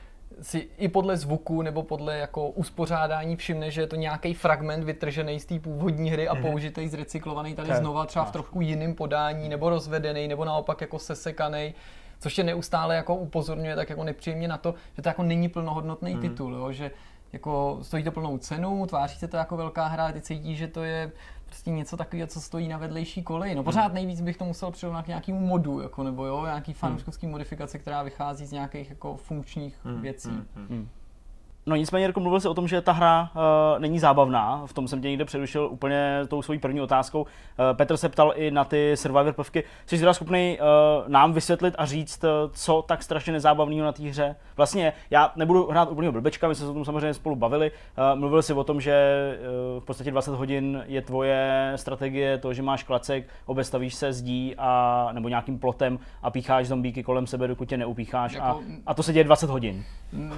si 0.41 0.69
i 0.77 0.87
podle 0.87 1.17
zvuku 1.17 1.61
nebo 1.61 1.83
podle 1.83 2.17
jako 2.17 2.49
uspořádání 2.49 3.35
všimne, 3.35 3.71
že 3.71 3.81
je 3.81 3.87
to 3.87 3.95
nějaký 3.95 4.33
fragment 4.33 4.83
vytržený 4.83 5.39
z 5.39 5.45
té 5.45 5.59
původní 5.59 6.11
hry 6.11 6.27
a 6.27 6.35
mm-hmm. 6.35 6.41
použitý, 6.41 6.87
zrecyklovaný 6.87 7.55
tady 7.55 7.75
znova 7.75 8.05
třeba 8.05 8.25
v 8.25 8.31
trochu 8.31 8.61
jiném 8.61 8.95
podání 8.95 9.49
nebo 9.49 9.69
rozvedený 9.69 10.27
nebo 10.27 10.45
naopak 10.45 10.81
jako 10.81 10.99
sesekaný 10.99 11.73
což 12.19 12.33
tě 12.33 12.43
neustále 12.43 12.95
jako 12.95 13.15
upozorňuje 13.15 13.75
tak 13.75 13.89
jako 13.89 14.03
nepříjemně 14.03 14.47
na 14.47 14.57
to, 14.57 14.73
že 14.95 15.01
to 15.01 15.09
jako 15.09 15.23
není 15.23 15.49
plnohodnotný 15.49 16.11
hmm. 16.11 16.21
titul, 16.21 16.53
jo? 16.53 16.71
že 16.71 16.91
jako 17.33 17.79
stojí 17.81 18.03
to 18.03 18.11
plnou 18.11 18.37
cenu, 18.37 18.85
tváří 18.85 19.17
se 19.17 19.27
to 19.27 19.37
jako 19.37 19.57
velká 19.57 19.87
hra, 19.87 20.07
a 20.07 20.11
ty 20.11 20.21
cítí, 20.21 20.55
že 20.55 20.67
to 20.67 20.83
je 20.83 21.11
prostě 21.45 21.71
něco 21.71 21.97
takového, 21.97 22.27
co 22.27 22.41
stojí 22.41 22.67
na 22.67 22.77
vedlejší 22.77 23.23
koleji. 23.23 23.55
No 23.55 23.63
pořád 23.63 23.85
hmm. 23.85 23.93
nejvíc 23.93 24.21
bych 24.21 24.37
to 24.37 24.45
musel 24.45 24.71
přirovnat 24.71 25.05
k 25.05 25.07
nějakému 25.07 25.39
modu, 25.39 25.81
jako, 25.81 26.03
nebo 26.03 26.25
jo, 26.25 26.45
nějaký 26.45 26.71
hmm. 26.71 26.79
fanouškovský 26.79 27.25
hmm. 27.25 27.31
modifikace, 27.31 27.79
která 27.79 28.03
vychází 28.03 28.45
z 28.45 28.51
nějakých 28.51 28.89
jako 28.89 29.17
funkčních 29.17 29.77
hmm. 29.83 30.01
věcí. 30.01 30.29
Hmm. 30.29 30.67
Hmm. 30.69 30.89
No 31.67 31.75
nicméně, 31.75 32.05
Jirko, 32.05 32.19
mluvil 32.19 32.39
jsi 32.39 32.47
o 32.47 32.53
tom, 32.53 32.67
že 32.67 32.81
ta 32.81 32.91
hra 32.91 33.29
uh, 33.35 33.79
není 33.79 33.99
zábavná, 33.99 34.63
v 34.65 34.73
tom 34.73 34.87
jsem 34.87 35.01
tě 35.01 35.09
někde 35.09 35.25
přerušil 35.25 35.69
úplně 35.71 36.21
tou 36.27 36.41
svojí 36.41 36.59
první 36.59 36.81
otázkou. 36.81 37.21
Uh, 37.21 37.27
Petr 37.73 37.97
se 37.97 38.09
ptal 38.09 38.33
i 38.35 38.51
na 38.51 38.63
ty 38.63 38.97
Survivor 38.97 39.33
prvky. 39.33 39.63
Jsi 39.85 39.99
teda 39.99 40.13
schopný 40.13 40.57
uh, 40.59 41.09
nám 41.09 41.33
vysvětlit 41.33 41.75
a 41.77 41.85
říct, 41.85 42.23
uh, 42.23 42.29
co 42.53 42.81
tak 42.87 43.03
strašně 43.03 43.33
nezábavného 43.33 43.85
na 43.85 43.91
té 43.91 44.03
hře? 44.03 44.35
Vlastně 44.57 44.93
já 45.09 45.31
nebudu 45.35 45.67
hrát 45.67 45.91
úplně 45.91 46.11
blbečka, 46.11 46.47
my 46.47 46.55
jsme 46.55 46.65
se 46.65 46.71
o 46.71 46.73
tom 46.73 46.85
samozřejmě 46.85 47.13
spolu 47.13 47.35
bavili. 47.35 47.71
Uh, 47.71 48.19
mluvil 48.19 48.41
jsi 48.41 48.53
o 48.53 48.63
tom, 48.63 48.81
že 48.81 49.37
uh, 49.75 49.81
v 49.81 49.85
podstatě 49.85 50.11
20 50.11 50.31
hodin 50.31 50.83
je 50.85 51.01
tvoje 51.01 51.73
strategie 51.75 52.37
to, 52.37 52.53
že 52.53 52.61
máš 52.61 52.83
klacek, 52.83 53.27
obestavíš 53.45 53.95
se 53.95 54.13
zdí 54.13 54.55
a, 54.57 55.09
nebo 55.11 55.29
nějakým 55.29 55.59
plotem 55.59 55.99
a 56.23 56.31
pícháš 56.31 56.67
zombíky 56.67 57.03
kolem 57.03 57.27
sebe, 57.27 57.47
dokud 57.47 57.69
tě 57.69 57.77
neupícháš 57.77 58.33
jako... 58.33 58.45
a, 58.45 58.59
a 58.85 58.93
to 58.93 59.03
se 59.03 59.13
děje 59.13 59.23
20 59.23 59.49
hodin. 59.49 59.83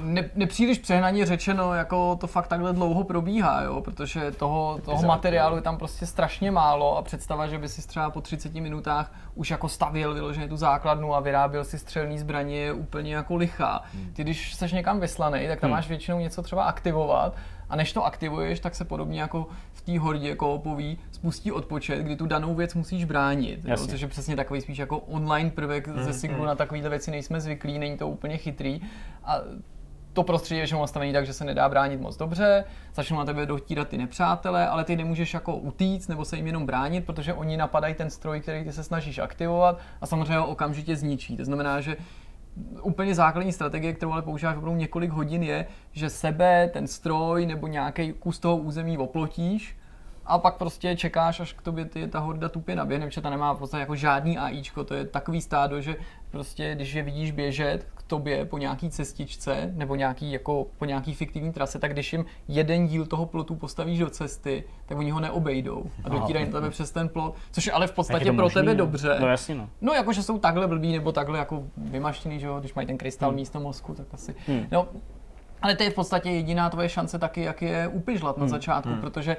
Ne, 0.01 0.29
nepříliš 0.35 0.79
přehnaně 0.79 1.16
normálně 1.17 1.37
řečeno, 1.37 1.73
jako 1.73 2.15
to 2.15 2.27
fakt 2.27 2.47
takhle 2.47 2.73
dlouho 2.73 3.03
probíhá, 3.03 3.61
jo, 3.61 3.81
protože 3.81 4.31
toho, 4.31 4.79
toho 4.85 5.03
materiálu 5.03 5.55
je 5.55 5.61
tam 5.61 5.77
prostě 5.77 6.05
strašně 6.05 6.51
málo 6.51 6.97
a 6.97 7.01
představa, 7.01 7.47
že 7.47 7.57
by 7.57 7.69
si 7.69 7.87
třeba 7.87 8.09
po 8.09 8.21
30 8.21 8.53
minutách 8.53 9.11
už 9.35 9.51
jako 9.51 9.69
stavěl 9.69 10.13
vyloženě 10.13 10.47
tu 10.47 10.57
základnu 10.57 11.15
a 11.15 11.19
vyráběl 11.19 11.63
si 11.63 11.79
střelný 11.79 12.19
zbraně 12.19 12.57
je 12.57 12.73
úplně 12.73 13.15
jako 13.15 13.35
lichá. 13.35 13.83
Hmm. 13.93 14.13
Ty 14.13 14.23
když 14.23 14.53
seš 14.53 14.71
někam 14.71 14.99
vyslaný, 14.99 15.47
tak 15.47 15.59
tam 15.59 15.69
hmm. 15.69 15.77
máš 15.77 15.87
většinou 15.87 16.19
něco 16.19 16.41
třeba 16.41 16.63
aktivovat 16.63 17.35
a 17.69 17.75
než 17.75 17.93
to 17.93 18.05
aktivuješ, 18.05 18.59
tak 18.59 18.75
se 18.75 18.85
podobně 18.85 19.21
jako 19.21 19.47
v 19.73 19.81
té 19.81 19.99
hordě 19.99 20.35
koopový 20.35 20.97
spustí 21.11 21.51
odpočet, 21.51 21.99
kdy 21.99 22.15
tu 22.15 22.25
danou 22.25 22.55
věc 22.55 22.73
musíš 22.73 23.05
bránit. 23.05 23.59
Jo? 23.63 23.77
Což 23.77 24.01
je 24.01 24.07
přesně 24.07 24.35
takový 24.35 24.61
spíš 24.61 24.77
jako 24.77 24.97
online 24.97 25.51
prvek 25.51 25.87
mm, 25.87 26.03
ze 26.03 26.13
Siglu, 26.13 26.39
mm. 26.39 26.45
na 26.45 26.55
takovéhle 26.55 26.89
věci 26.89 27.11
nejsme 27.11 27.41
zvyklí, 27.41 27.79
není 27.79 27.97
to 27.97 28.07
úplně 28.07 28.37
chytrý. 28.37 28.81
A 29.23 29.41
to 30.17 30.23
prostředí 30.23 30.61
je 30.61 30.79
nastavený 30.79 31.13
tak, 31.13 31.25
že 31.25 31.33
se 31.33 31.45
nedá 31.45 31.69
bránit 31.69 32.01
moc 32.01 32.17
dobře, 32.17 32.63
začnou 32.95 33.17
na 33.17 33.25
tebe 33.25 33.45
dotírat 33.45 33.87
ty 33.87 33.97
nepřátelé, 33.97 34.67
ale 34.67 34.83
ty 34.83 34.95
nemůžeš 34.95 35.33
jako 35.33 35.55
utíct 35.55 36.09
nebo 36.09 36.25
se 36.25 36.35
jim 36.35 36.47
jenom 36.47 36.65
bránit, 36.65 37.05
protože 37.05 37.33
oni 37.33 37.57
napadají 37.57 37.93
ten 37.93 38.09
stroj, 38.09 38.41
který 38.41 38.63
ty 38.63 38.73
se 38.73 38.83
snažíš 38.83 39.19
aktivovat 39.19 39.79
a 40.01 40.05
samozřejmě 40.05 40.37
ho 40.37 40.47
okamžitě 40.47 40.95
zničí. 40.95 41.37
To 41.37 41.45
znamená, 41.45 41.81
že 41.81 41.97
úplně 42.81 43.15
základní 43.15 43.53
strategie, 43.53 43.93
kterou 43.93 44.11
ale 44.11 44.21
používáš 44.21 44.57
opravdu 44.57 44.79
několik 44.79 45.11
hodin, 45.11 45.43
je, 45.43 45.67
že 45.91 46.09
sebe, 46.09 46.69
ten 46.73 46.87
stroj 46.87 47.45
nebo 47.45 47.67
nějaký 47.67 48.13
kus 48.13 48.39
toho 48.39 48.57
území 48.57 48.97
oplotíš 48.97 49.77
a 50.27 50.37
pak 50.37 50.57
prostě 50.57 50.95
čekáš, 50.95 51.39
až 51.39 51.53
k 51.53 51.61
tobě 51.61 51.85
ty, 51.85 52.07
ta 52.07 52.19
horda 52.19 52.49
tupě 52.49 52.75
naběhne, 52.75 53.07
protože 53.07 53.21
ta 53.21 53.29
nemá 53.29 53.53
v 53.53 53.57
podstatě 53.57 53.79
jako 53.79 53.95
žádný 53.95 54.37
AIčko, 54.37 54.83
to 54.83 54.93
je 54.93 55.05
takový 55.05 55.41
stádo, 55.41 55.81
že 55.81 55.95
prostě 56.31 56.75
když 56.75 56.93
je 56.93 57.03
vidíš 57.03 57.31
běžet 57.31 57.87
k 57.95 58.03
tobě 58.03 58.45
po 58.45 58.57
nějaký 58.57 58.89
cestičce 58.89 59.71
nebo 59.75 59.95
nějaký, 59.95 60.31
jako 60.31 60.67
po 60.77 60.85
nějaký 60.85 61.13
fiktivní 61.13 61.53
trase, 61.53 61.79
tak 61.79 61.93
když 61.93 62.13
jim 62.13 62.25
jeden 62.47 62.87
díl 62.87 63.05
toho 63.05 63.25
plotu 63.25 63.55
postavíš 63.55 63.99
do 63.99 64.09
cesty, 64.09 64.63
tak 64.85 64.97
oni 64.97 65.11
ho 65.11 65.19
neobejdou 65.19 65.85
a 66.03 66.09
dotírají 66.09 66.45
na 66.45 66.51
tebe 66.51 66.69
přes 66.69 66.91
ten 66.91 67.09
plot, 67.09 67.35
což 67.51 67.65
je 67.65 67.71
ale 67.71 67.87
v 67.87 67.91
podstatě 67.91 68.31
pro 68.31 68.49
tebe 68.49 68.71
no. 68.71 68.77
dobře. 68.77 69.17
No 69.19 69.27
jasně 69.27 69.55
no. 69.55 69.69
No 69.81 69.93
jakože 69.93 70.23
jsou 70.23 70.37
takhle 70.37 70.67
blbí 70.67 70.93
nebo 70.93 71.11
takhle 71.11 71.39
jako 71.39 71.63
vymaštěný, 71.77 72.39
že 72.39 72.47
jo, 72.47 72.59
když 72.59 72.73
mají 72.73 72.87
ten 72.87 72.97
krystal 72.97 73.29
hmm. 73.29 73.35
místo 73.35 73.59
mozku, 73.59 73.93
tak 73.93 74.07
asi. 74.13 74.35
Hmm. 74.47 74.65
No, 74.71 74.87
ale 75.61 75.75
to 75.75 75.83
je 75.83 75.89
v 75.89 75.95
podstatě 75.95 76.29
jediná 76.29 76.69
tvoje 76.69 76.89
šance 76.89 77.19
taky, 77.19 77.41
jak 77.41 77.61
je 77.61 77.87
upižlat 77.87 78.37
na 78.37 78.41
hmm. 78.41 78.49
začátku, 78.49 78.89
hmm. 78.89 79.01
protože 79.01 79.37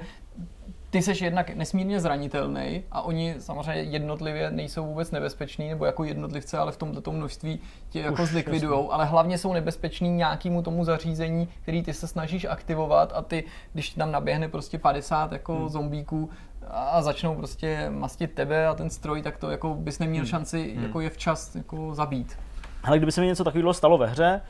ty 0.89 1.01
seš 1.01 1.21
jednak 1.21 1.49
nesmírně 1.49 1.99
zranitelný 1.99 2.83
a 2.91 3.01
oni 3.01 3.35
samozřejmě 3.39 3.81
jednotlivě 3.81 4.51
nejsou 4.51 4.85
vůbec 4.85 5.11
nebezpeční, 5.11 5.69
nebo 5.69 5.85
jako 5.85 6.03
jednotlivce, 6.03 6.57
ale 6.57 6.71
v 6.71 6.77
tomto 6.77 7.11
množství 7.11 7.59
tě 7.89 7.99
jako 7.99 8.25
zlikvidujou, 8.25 8.91
ale 8.91 9.05
hlavně 9.05 9.37
jsou 9.37 9.53
nebezpeční 9.53 10.09
nějakému 10.09 10.61
tomu 10.61 10.83
zařízení, 10.83 11.47
který 11.61 11.83
ty 11.83 11.93
se 11.93 12.07
snažíš 12.07 12.45
aktivovat 12.45 13.11
a 13.15 13.21
ty, 13.21 13.43
když 13.73 13.89
tam 13.89 14.11
naběhne 14.11 14.47
prostě 14.47 14.77
50 14.77 15.31
jako 15.31 15.55
hmm. 15.55 15.69
zombíků 15.69 16.29
a 16.67 17.01
začnou 17.01 17.35
prostě 17.35 17.89
mastit 17.89 18.33
tebe 18.33 18.67
a 18.67 18.73
ten 18.73 18.89
stroj, 18.89 19.21
tak 19.21 19.37
to 19.37 19.51
jako 19.51 19.73
bys 19.73 19.99
neměl 19.99 20.23
hmm. 20.23 20.29
šanci 20.29 20.73
hmm. 20.75 20.83
jako 20.83 21.01
je 21.01 21.09
včas 21.09 21.55
jako 21.55 21.95
zabít. 21.95 22.37
Ale 22.83 22.97
kdyby 22.97 23.11
se 23.11 23.21
mi 23.21 23.27
něco 23.27 23.43
takového 23.43 23.73
stalo 23.73 23.97
ve 23.97 24.07
hře, 24.07 24.41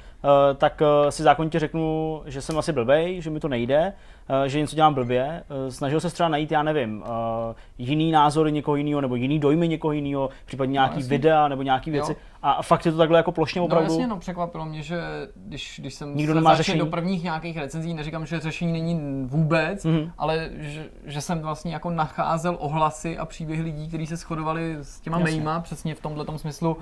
tak 0.56 0.82
eh, 0.82 1.12
si 1.12 1.24
zákonitě 1.24 1.60
řeknu, 1.60 2.22
že 2.26 2.42
jsem 2.42 2.58
asi 2.58 2.74
blbej, 2.74 3.22
že 3.22 3.30
mi 3.30 3.40
to 3.40 3.48
nejde, 3.48 3.94
eh, 4.30 4.50
že 4.50 4.60
něco 4.60 4.76
dělám 4.76 4.94
blbě. 4.94 5.44
Snažil 5.70 6.00
se 6.00 6.10
třeba 6.10 6.30
najít, 6.30 6.52
já 6.52 6.64
nevím, 6.64 7.04
jiný 7.78 8.12
názory 8.12 8.52
někoho 8.52 8.76
jiného 8.76 9.02
nebo 9.02 9.16
jiný 9.16 9.40
dojmy 9.40 9.68
někoho 9.68 9.92
jiného, 9.92 10.30
případně 10.46 10.74
nějaký 10.74 11.02
no, 11.02 11.08
videa 11.08 11.48
nebo 11.48 11.64
nějaké 11.64 11.92
věci. 11.92 12.12
Jo. 12.12 12.18
A 12.42 12.62
fakt 12.62 12.86
je 12.86 12.92
to 12.92 12.98
takhle 12.98 13.20
jako 13.20 13.32
plošně 13.32 13.60
no, 13.60 13.66
opravdu. 13.66 13.88
No 13.88 13.94
jasně, 13.94 14.08
no 14.08 14.18
překvapilo 14.18 14.66
mě, 14.66 14.82
že 14.82 15.02
když, 15.36 15.80
když 15.80 15.94
jsem 15.94 16.18
Nikdo 16.18 16.34
nemá 16.34 16.56
řešení. 16.56 16.80
do 16.80 16.86
prvních 16.86 17.24
nějakých 17.24 17.58
recenzí, 17.58 17.94
neříkám, 17.94 18.26
že 18.26 18.40
řešení 18.40 18.72
není 18.72 19.26
vůbec, 19.26 19.86
mm-hmm. 19.86 20.12
ale 20.18 20.50
že, 20.58 20.90
že, 21.06 21.22
jsem 21.22 21.40
vlastně 21.40 21.74
jako 21.74 21.90
nacházel 21.90 22.58
ohlasy 22.60 23.18
a 23.18 23.26
příběhy 23.26 23.62
lidí, 23.62 23.88
kteří 23.88 24.08
se 24.08 24.16
shodovali 24.16 24.78
s 24.82 25.00
těma 25.00 25.20
jasně. 25.20 25.36
mejma, 25.36 25.60
přesně 25.60 25.96
v 25.96 26.02
tomhle 26.02 26.26
smyslu, 26.38 26.78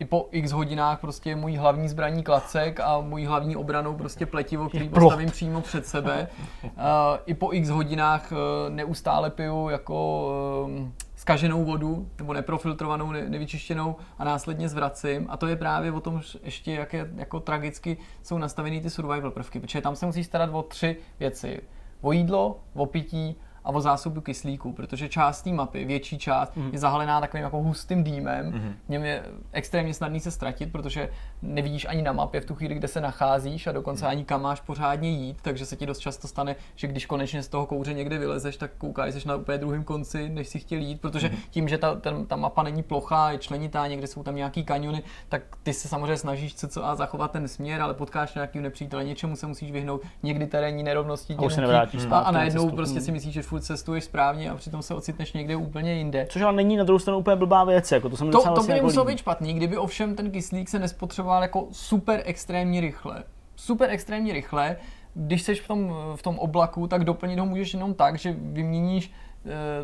i 0.00 0.04
po 0.04 0.28
x 0.30 0.52
hodinách 0.52 1.00
prostě 1.00 1.36
můj 1.36 1.56
hlavní 1.56 1.88
zbraní 1.88 2.22
klacek 2.22 2.80
a 2.80 3.00
můj 3.00 3.24
hlavní 3.24 3.56
obranou 3.56 3.94
prostě 3.94 4.26
pletivo, 4.26 4.68
který 4.68 4.88
postavím 4.88 5.30
přímo 5.30 5.60
před 5.60 5.86
sebe. 5.86 6.28
Uh, 6.62 6.70
I 7.26 7.34
po 7.34 7.52
x 7.52 7.68
hodinách 7.68 8.32
uh, 8.32 8.38
neustále 8.74 9.30
piju 9.30 9.68
jako 9.68 10.28
uh, 10.68 10.88
skaženou 11.16 11.64
vodu 11.64 12.08
nebo 12.18 12.32
neprofiltrovanou, 12.32 13.12
ne, 13.12 13.28
nevyčištěnou 13.28 13.96
a 14.18 14.24
následně 14.24 14.68
zvracím. 14.68 15.26
A 15.28 15.36
to 15.36 15.46
je 15.46 15.56
právě 15.56 15.92
o 15.92 16.00
tom 16.00 16.22
ještě, 16.42 16.72
jak 16.72 16.92
je, 16.92 17.10
jako 17.16 17.40
tragicky 17.40 17.96
jsou 18.22 18.38
nastaveny 18.38 18.80
ty 18.80 18.90
survival 18.90 19.30
prvky, 19.30 19.60
protože 19.60 19.80
tam 19.80 19.96
se 19.96 20.06
musí 20.06 20.24
starat 20.24 20.50
o 20.52 20.62
tři 20.62 20.96
věci. 21.20 21.60
O 22.00 22.12
jídlo, 22.12 22.60
o 22.74 22.86
pití 22.86 23.36
a 23.68 23.72
o 23.72 23.80
zásobu 23.80 24.20
kyslíku, 24.20 24.72
protože 24.72 25.08
část 25.08 25.42
té 25.42 25.50
mapy, 25.50 25.84
větší 25.84 26.18
část, 26.18 26.56
mm. 26.56 26.70
je 26.72 26.78
zahalená 26.78 27.20
takovým 27.20 27.44
jako 27.44 27.62
hustým 27.62 28.04
dýmem. 28.04 28.46
Mm. 28.46 28.74
V 28.86 28.88
něm 28.88 29.04
je 29.04 29.22
extrémně 29.52 29.94
snadný 29.94 30.20
se 30.20 30.30
ztratit, 30.30 30.72
protože 30.72 31.10
nevidíš 31.42 31.86
ani 31.88 32.02
na 32.02 32.12
mapě 32.12 32.40
v 32.40 32.44
tu 32.44 32.54
chvíli, 32.54 32.74
kde 32.74 32.88
se 32.88 33.00
nacházíš 33.00 33.66
a 33.66 33.72
dokonce 33.72 34.04
mm. 34.04 34.10
ani 34.10 34.24
kam 34.24 34.42
máš 34.42 34.60
pořádně 34.60 35.10
jít, 35.10 35.36
takže 35.42 35.66
se 35.66 35.76
ti 35.76 35.86
dost 35.86 35.98
často 35.98 36.28
stane, 36.28 36.56
že 36.76 36.86
když 36.86 37.06
konečně 37.06 37.42
z 37.42 37.48
toho 37.48 37.66
kouře 37.66 37.94
někde 37.94 38.18
vylezeš, 38.18 38.56
tak 38.56 38.70
koukáš 38.78 39.24
na 39.24 39.36
úplně 39.36 39.58
druhém 39.58 39.84
konci, 39.84 40.28
než 40.28 40.48
si 40.48 40.58
chtěl 40.58 40.78
jít, 40.78 41.00
protože 41.00 41.28
mm. 41.28 41.36
tím, 41.50 41.68
že 41.68 41.78
ta, 41.78 41.94
ten, 41.94 42.26
ta 42.26 42.36
mapa 42.36 42.62
není 42.62 42.82
plochá, 42.82 43.30
je 43.30 43.38
členitá, 43.38 43.86
někde 43.86 44.06
jsou 44.06 44.22
tam 44.22 44.36
nějaký 44.36 44.64
kaniony, 44.64 45.02
tak 45.28 45.42
ty 45.62 45.72
se 45.72 45.88
samozřejmě 45.88 46.16
snažíš 46.16 46.54
co, 46.54 46.68
co 46.68 46.86
a 46.86 46.94
zachovat 46.94 47.30
ten 47.30 47.48
směr, 47.48 47.82
ale 47.82 47.94
potkáš 47.94 48.34
nějaký 48.34 48.60
nepřítele, 48.60 49.04
něčemu 49.04 49.36
se 49.36 49.46
musíš 49.46 49.72
vyhnout, 49.72 50.02
někdy 50.22 50.46
terénní 50.46 50.82
nerovnosti. 50.82 51.36
A, 51.46 51.50
se 51.50 51.60
nevrátíš 51.60 52.06
a, 52.10 52.18
a 52.18 52.30
najednou 52.30 52.70
prostě 52.70 53.00
si 53.00 53.12
myslíš, 53.12 53.34
že 53.34 53.42
furt 53.42 53.57
cestuješ 53.60 54.04
správně 54.04 54.50
a 54.50 54.56
přitom 54.56 54.82
se 54.82 54.94
ocitneš 54.94 55.32
někde 55.32 55.56
úplně 55.56 55.94
jinde. 55.94 56.26
Což 56.30 56.42
ale 56.42 56.52
není 56.52 56.76
na 56.76 56.84
druhou 56.84 56.98
stranu 56.98 57.18
úplně 57.18 57.36
blbá 57.36 57.64
věc, 57.64 57.92
jako 57.92 58.08
to 58.08 58.16
jsem 58.16 58.30
to, 58.30 58.54
to 58.54 58.62
by 58.62 58.72
jako 58.72 58.86
muselo 58.86 59.04
být 59.04 59.18
špatný, 59.18 59.54
kdyby 59.54 59.76
ovšem 59.76 60.16
ten 60.16 60.30
kyslík 60.30 60.68
se 60.68 60.78
nespotřeboval 60.78 61.42
jako 61.42 61.68
super 61.72 62.22
extrémně 62.24 62.80
rychle. 62.80 63.24
Super 63.56 63.90
extrémně 63.90 64.32
rychle, 64.32 64.76
když 65.14 65.42
jsi 65.42 65.54
v 65.54 65.68
tom, 65.68 65.94
v 66.16 66.22
tom 66.22 66.38
oblaku, 66.38 66.86
tak 66.86 67.04
doplnit 67.04 67.38
ho 67.38 67.46
můžeš 67.46 67.74
jenom 67.74 67.94
tak, 67.94 68.18
že 68.18 68.36
vyměníš 68.38 69.12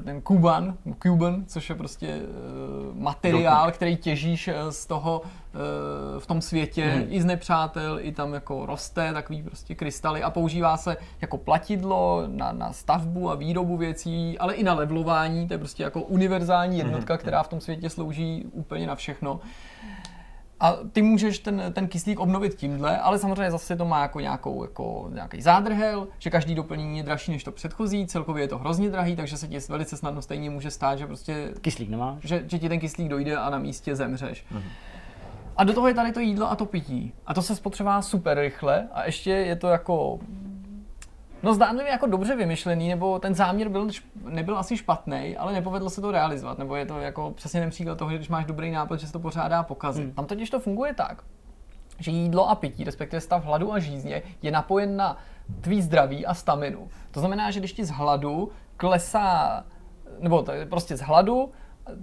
ten 0.05 0.21
Kuban, 0.21 0.77
Cuban, 1.03 1.45
což 1.47 1.69
je 1.69 1.75
prostě 1.75 2.07
eh, 2.09 2.21
materiál, 2.95 3.73
který 3.73 3.97
těžíš 3.97 4.49
eh, 4.49 4.73
z 4.73 4.87
toho 4.87 5.23
v 6.19 6.27
tom 6.27 6.41
světě 6.41 6.85
hmm. 6.85 7.07
i 7.09 7.23
z 7.23 7.25
nepřátel, 7.25 7.99
i 8.01 8.13
tam 8.13 8.35
jako 8.35 8.67
roste 8.67 9.13
takový 9.13 9.43
prostě 9.43 9.75
krystaly 9.75 10.23
a 10.23 10.31
používá 10.31 10.77
se 10.77 10.97
jako 11.21 11.39
platidlo 11.39 12.23
na, 12.27 12.53
na 12.53 12.73
stavbu 12.73 13.31
a 13.31 13.35
výrobu 13.35 13.77
věcí, 13.77 14.39
ale 14.39 14.55
i 14.55 14.63
na 14.63 14.75
levelování, 14.75 15.49
to 15.49 15.55
je 15.55 15.59
prostě 15.59 15.83
jako 15.83 16.03
univerzální 16.03 16.79
jednotka, 16.79 17.15
hmm. 17.15 17.19
která 17.19 17.43
v 17.43 17.49
tom 17.49 17.61
světě 17.61 17.91
slouží 17.91 18.45
úplně 18.53 18.87
na 18.87 18.95
všechno. 18.95 19.41
A 20.65 20.77
ty 20.93 21.03
můžeš 21.03 21.39
ten, 21.39 21.63
ten 21.73 21.89
kyslík 21.89 22.21
obnovit 22.21 22.55
tímhle, 22.55 22.99
ale 22.99 23.19
samozřejmě 23.19 23.51
zase 23.51 23.77
to 23.77 23.85
má 23.85 24.03
jako, 24.03 24.21
nějakou, 24.21 24.65
jako 24.65 25.11
nějaký 25.13 25.43
zádrhel, 25.43 26.09
že 26.19 26.31
každý 26.31 26.55
doplnění 26.55 26.99
je 26.99 27.05
dražší 27.05 27.33
než 27.33 27.45
to 27.45 27.53
předchozí, 27.53 28.07
celkově 28.07 28.45
je 28.45 28.49
to 28.49 28.59
hrozně 28.59 28.91
drahý, 28.91 29.17
takže 29.17 29.37
se 29.37 29.49
ti 29.49 29.59
velice 29.69 29.97
snadno 29.97 30.23
stejně 30.23 30.51
může 30.51 30.71
stát, 30.71 30.99
že 30.99 31.07
prostě... 31.07 31.53
Kyslík 31.61 31.91
nemáš? 31.91 32.19
Že, 32.21 32.45
že 32.47 32.59
ti 32.59 32.69
ten 32.69 32.81
kyslík 32.81 33.09
dojde 33.09 33.37
a 33.37 33.51
na 33.51 33.59
místě 33.59 33.97
zemřeš. 33.97 34.45
Mhm. 34.51 34.63
A 35.57 35.65
do 35.65 35.73
toho 35.73 35.89
je 35.89 35.95
tady 35.95 36.13
to 36.13 36.21
jídlo 36.21 36.51
a 36.51 36.57
to 36.57 36.67
pití. 36.67 37.13
A 37.27 37.35
to 37.35 37.43
se 37.43 37.57
spotřebá 37.57 38.03
super 38.03 38.39
rychle 38.39 38.89
a 38.93 39.07
ještě 39.07 39.31
je 39.31 39.57
to 39.57 39.69
jako 39.69 40.19
No 41.45 41.55
zdánlivě 41.55 41.93
jako 41.93 42.07
dobře 42.07 42.37
vymyšlený, 42.37 42.89
nebo 42.89 43.19
ten 43.19 43.35
záměr 43.35 43.69
byl, 43.69 43.89
nebyl 44.25 44.59
asi 44.59 44.77
špatný, 44.77 45.37
ale 45.37 45.53
nepovedlo 45.53 45.91
se 45.91 46.01
to 46.01 46.11
realizovat, 46.11 46.59
nebo 46.59 46.77
je 46.77 46.87
to 46.87 47.01
jako 47.01 47.31
přesně 47.31 47.61
ten 47.61 47.71
příklad 47.71 47.99
toho, 47.99 48.11
že 48.11 48.17
když 48.17 48.29
máš 48.29 48.45
dobrý 48.45 48.71
nápad, 48.71 49.01
že 49.01 49.07
se 49.07 49.13
to 49.13 49.19
pořádá 49.19 49.63
pokazit. 49.63 50.05
Hmm. 50.05 50.13
Tam 50.13 50.27
totiž 50.27 50.51
to 50.51 50.61
funguje 50.61 50.95
tak, 50.95 51.23
že 51.99 52.11
jídlo 52.11 52.49
a 52.49 52.55
pití, 52.55 52.85
respektive 52.85 53.21
stav 53.21 53.45
hladu 53.45 53.73
a 53.73 53.79
žízně, 53.79 54.23
je 54.43 54.51
napojen 54.51 54.97
na 54.97 55.17
tvý 55.61 55.83
zdraví 55.83 56.27
a 56.27 56.35
staminu. 56.35 56.89
To 57.11 57.21
znamená, 57.21 57.51
že 57.51 57.61
když 57.61 57.73
ti 57.73 57.85
z 57.85 57.91
hladu 57.91 58.51
klesá, 58.77 59.65
nebo 60.21 60.45
prostě 60.69 60.97
z 60.97 61.01
hladu 61.01 61.53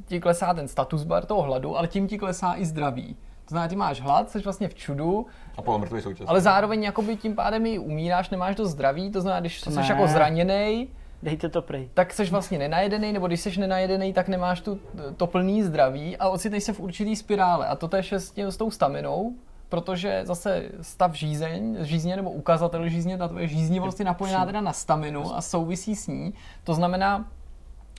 ti 0.05 0.19
klesá 0.19 0.53
ten 0.53 0.67
status 0.67 1.03
bar 1.03 1.25
toho 1.25 1.41
hladu, 1.41 1.77
ale 1.77 1.87
tím 1.87 2.07
ti 2.07 2.17
klesá 2.17 2.53
i 2.57 2.65
zdraví. 2.65 3.17
To 3.51 3.53
znamená, 3.53 3.69
ty 3.69 3.75
máš 3.75 4.01
hlad, 4.01 4.29
jsi 4.29 4.39
vlastně 4.39 4.67
v 4.67 4.75
čudu. 4.75 5.25
A 5.57 5.61
polomrtvý 5.61 6.01
současně. 6.01 6.25
Ale 6.25 6.41
zároveň 6.41 6.83
jakoby 6.83 7.17
tím 7.17 7.35
pádem 7.35 7.65
i 7.65 7.79
umíráš, 7.79 8.29
nemáš 8.29 8.55
to 8.55 8.65
zdraví, 8.65 9.11
to 9.11 9.21
znamená, 9.21 9.39
když 9.39 9.61
jsi 9.61 9.69
jako 9.89 10.07
zraněný, 10.07 10.89
Dejte 11.23 11.49
to 11.49 11.61
prej. 11.61 11.89
Tak 11.93 12.13
jsi 12.13 12.25
vlastně 12.25 12.59
nenajedený, 12.59 13.13
nebo 13.13 13.27
když 13.27 13.41
jsi 13.41 13.59
nenajedený, 13.59 14.13
tak 14.13 14.27
nemáš 14.27 14.61
tu, 14.61 14.79
to 15.17 15.27
plný 15.27 15.63
zdraví 15.63 16.17
a 16.17 16.29
ocitneš 16.29 16.63
se 16.63 16.73
v 16.73 16.79
určitý 16.79 17.15
spirále. 17.15 17.67
A 17.67 17.75
to 17.75 17.87
tež 17.87 18.11
je 18.11 18.19
s, 18.19 18.31
tím, 18.31 18.51
s 18.51 18.57
tou 18.57 18.71
staminou, 18.71 19.33
protože 19.69 20.21
zase 20.23 20.69
stav 20.81 21.13
žízeň, 21.13 21.77
žízně 21.81 22.15
nebo 22.15 22.31
ukazatel 22.31 22.89
žízně, 22.89 23.17
ta 23.17 23.27
tvoje 23.27 23.47
žíznivost 23.47 23.99
je 23.99 24.05
napojená 24.05 24.45
teda 24.45 24.61
na 24.61 24.73
staminu 24.73 25.35
a 25.35 25.41
souvisí 25.41 25.95
s 25.95 26.07
ní. 26.07 26.33
To 26.63 26.73
znamená, 26.73 27.27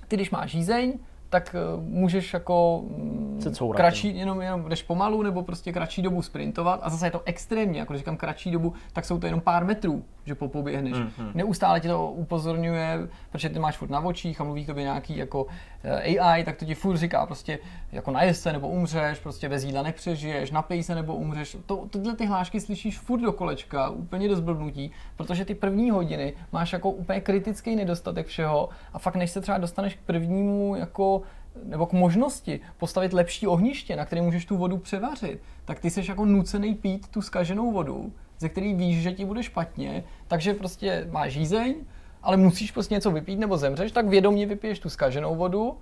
ty 0.08 0.16
když 0.16 0.30
máš 0.30 0.50
žízeň, 0.50 0.98
tak 1.32 1.54
eh, 1.54 1.80
můžeš 1.80 2.34
jako 2.34 2.82
mm, 2.96 3.40
kratší, 3.74 4.16
jenom, 4.16 4.40
jenom 4.40 4.68
jdeš 4.68 4.82
pomalu, 4.82 5.22
nebo 5.22 5.42
prostě 5.42 5.72
kratší 5.72 6.02
dobu 6.02 6.22
sprintovat. 6.22 6.80
A 6.82 6.90
zase 6.90 7.06
je 7.06 7.10
to 7.10 7.22
extrémně, 7.24 7.80
jako 7.80 7.92
když 7.92 8.00
říkám 8.00 8.16
kratší 8.16 8.50
dobu, 8.50 8.72
tak 8.92 9.04
jsou 9.04 9.18
to 9.18 9.26
jenom 9.26 9.40
pár 9.40 9.64
metrů, 9.64 10.04
že 10.24 10.34
popoběhneš. 10.34 10.92
Mm-hmm. 10.92 11.30
Neustále 11.34 11.80
ti 11.80 11.88
to 11.88 12.10
upozorňuje, 12.10 12.98
protože 13.30 13.48
ty 13.48 13.58
máš 13.58 13.76
furt 13.76 13.90
na 13.90 14.00
očích 14.00 14.40
a 14.40 14.44
mluví 14.44 14.66
tobě 14.66 14.84
nějaký 14.84 15.16
jako 15.16 15.46
eh, 15.84 16.18
AI, 16.18 16.44
tak 16.44 16.56
to 16.56 16.64
ti 16.64 16.74
furt 16.74 16.96
říká 16.96 17.26
prostě 17.26 17.58
jako 17.92 18.10
najez 18.10 18.40
se 18.40 18.52
nebo 18.52 18.68
umřeš, 18.68 19.18
prostě 19.18 19.48
bez 19.48 19.64
jídla 19.64 19.82
nepřežiješ, 19.82 20.50
napij 20.50 20.82
se 20.82 20.94
nebo 20.94 21.14
umřeš. 21.14 21.56
To, 21.66 21.76
tyhle 21.76 22.16
ty 22.16 22.26
hlášky 22.26 22.60
slyšíš 22.60 22.98
furt 22.98 23.20
do 23.20 23.32
kolečka, 23.32 23.88
úplně 23.88 24.28
do 24.28 24.36
zblbnutí, 24.36 24.90
protože 25.16 25.44
ty 25.44 25.54
první 25.54 25.90
hodiny 25.90 26.34
máš 26.52 26.72
jako 26.72 26.90
úplně 26.90 27.20
kritický 27.20 27.76
nedostatek 27.76 28.26
všeho 28.26 28.68
a 28.92 28.98
fakt 28.98 29.16
než 29.16 29.30
se 29.30 29.40
třeba 29.40 29.58
dostaneš 29.58 29.94
k 29.94 30.00
prvnímu 30.00 30.76
jako 30.76 31.22
nebo 31.64 31.86
k 31.86 31.92
možnosti 31.92 32.60
postavit 32.78 33.12
lepší 33.12 33.46
ohniště, 33.46 33.96
na 33.96 34.04
které 34.04 34.22
můžeš 34.22 34.44
tu 34.44 34.56
vodu 34.56 34.78
převařit, 34.78 35.40
tak 35.64 35.80
ty 35.80 35.90
jsi 35.90 36.02
jako 36.08 36.24
nucený 36.24 36.74
pít 36.74 37.08
tu 37.08 37.22
skaženou 37.22 37.72
vodu, 37.72 38.12
ze 38.42 38.48
který 38.48 38.74
víš, 38.74 39.02
že 39.02 39.12
ti 39.12 39.24
bude 39.24 39.42
špatně, 39.42 40.04
takže 40.28 40.54
prostě 40.54 41.08
máš 41.10 41.32
žízeň, 41.32 41.74
ale 42.22 42.36
musíš 42.36 42.70
prostě 42.70 42.94
něco 42.94 43.10
vypít 43.10 43.38
nebo 43.38 43.56
zemřeš, 43.56 43.92
tak 43.92 44.08
vědomě 44.08 44.46
vypiješ 44.46 44.78
tu 44.78 44.88
skaženou 44.88 45.36
vodu, 45.36 45.78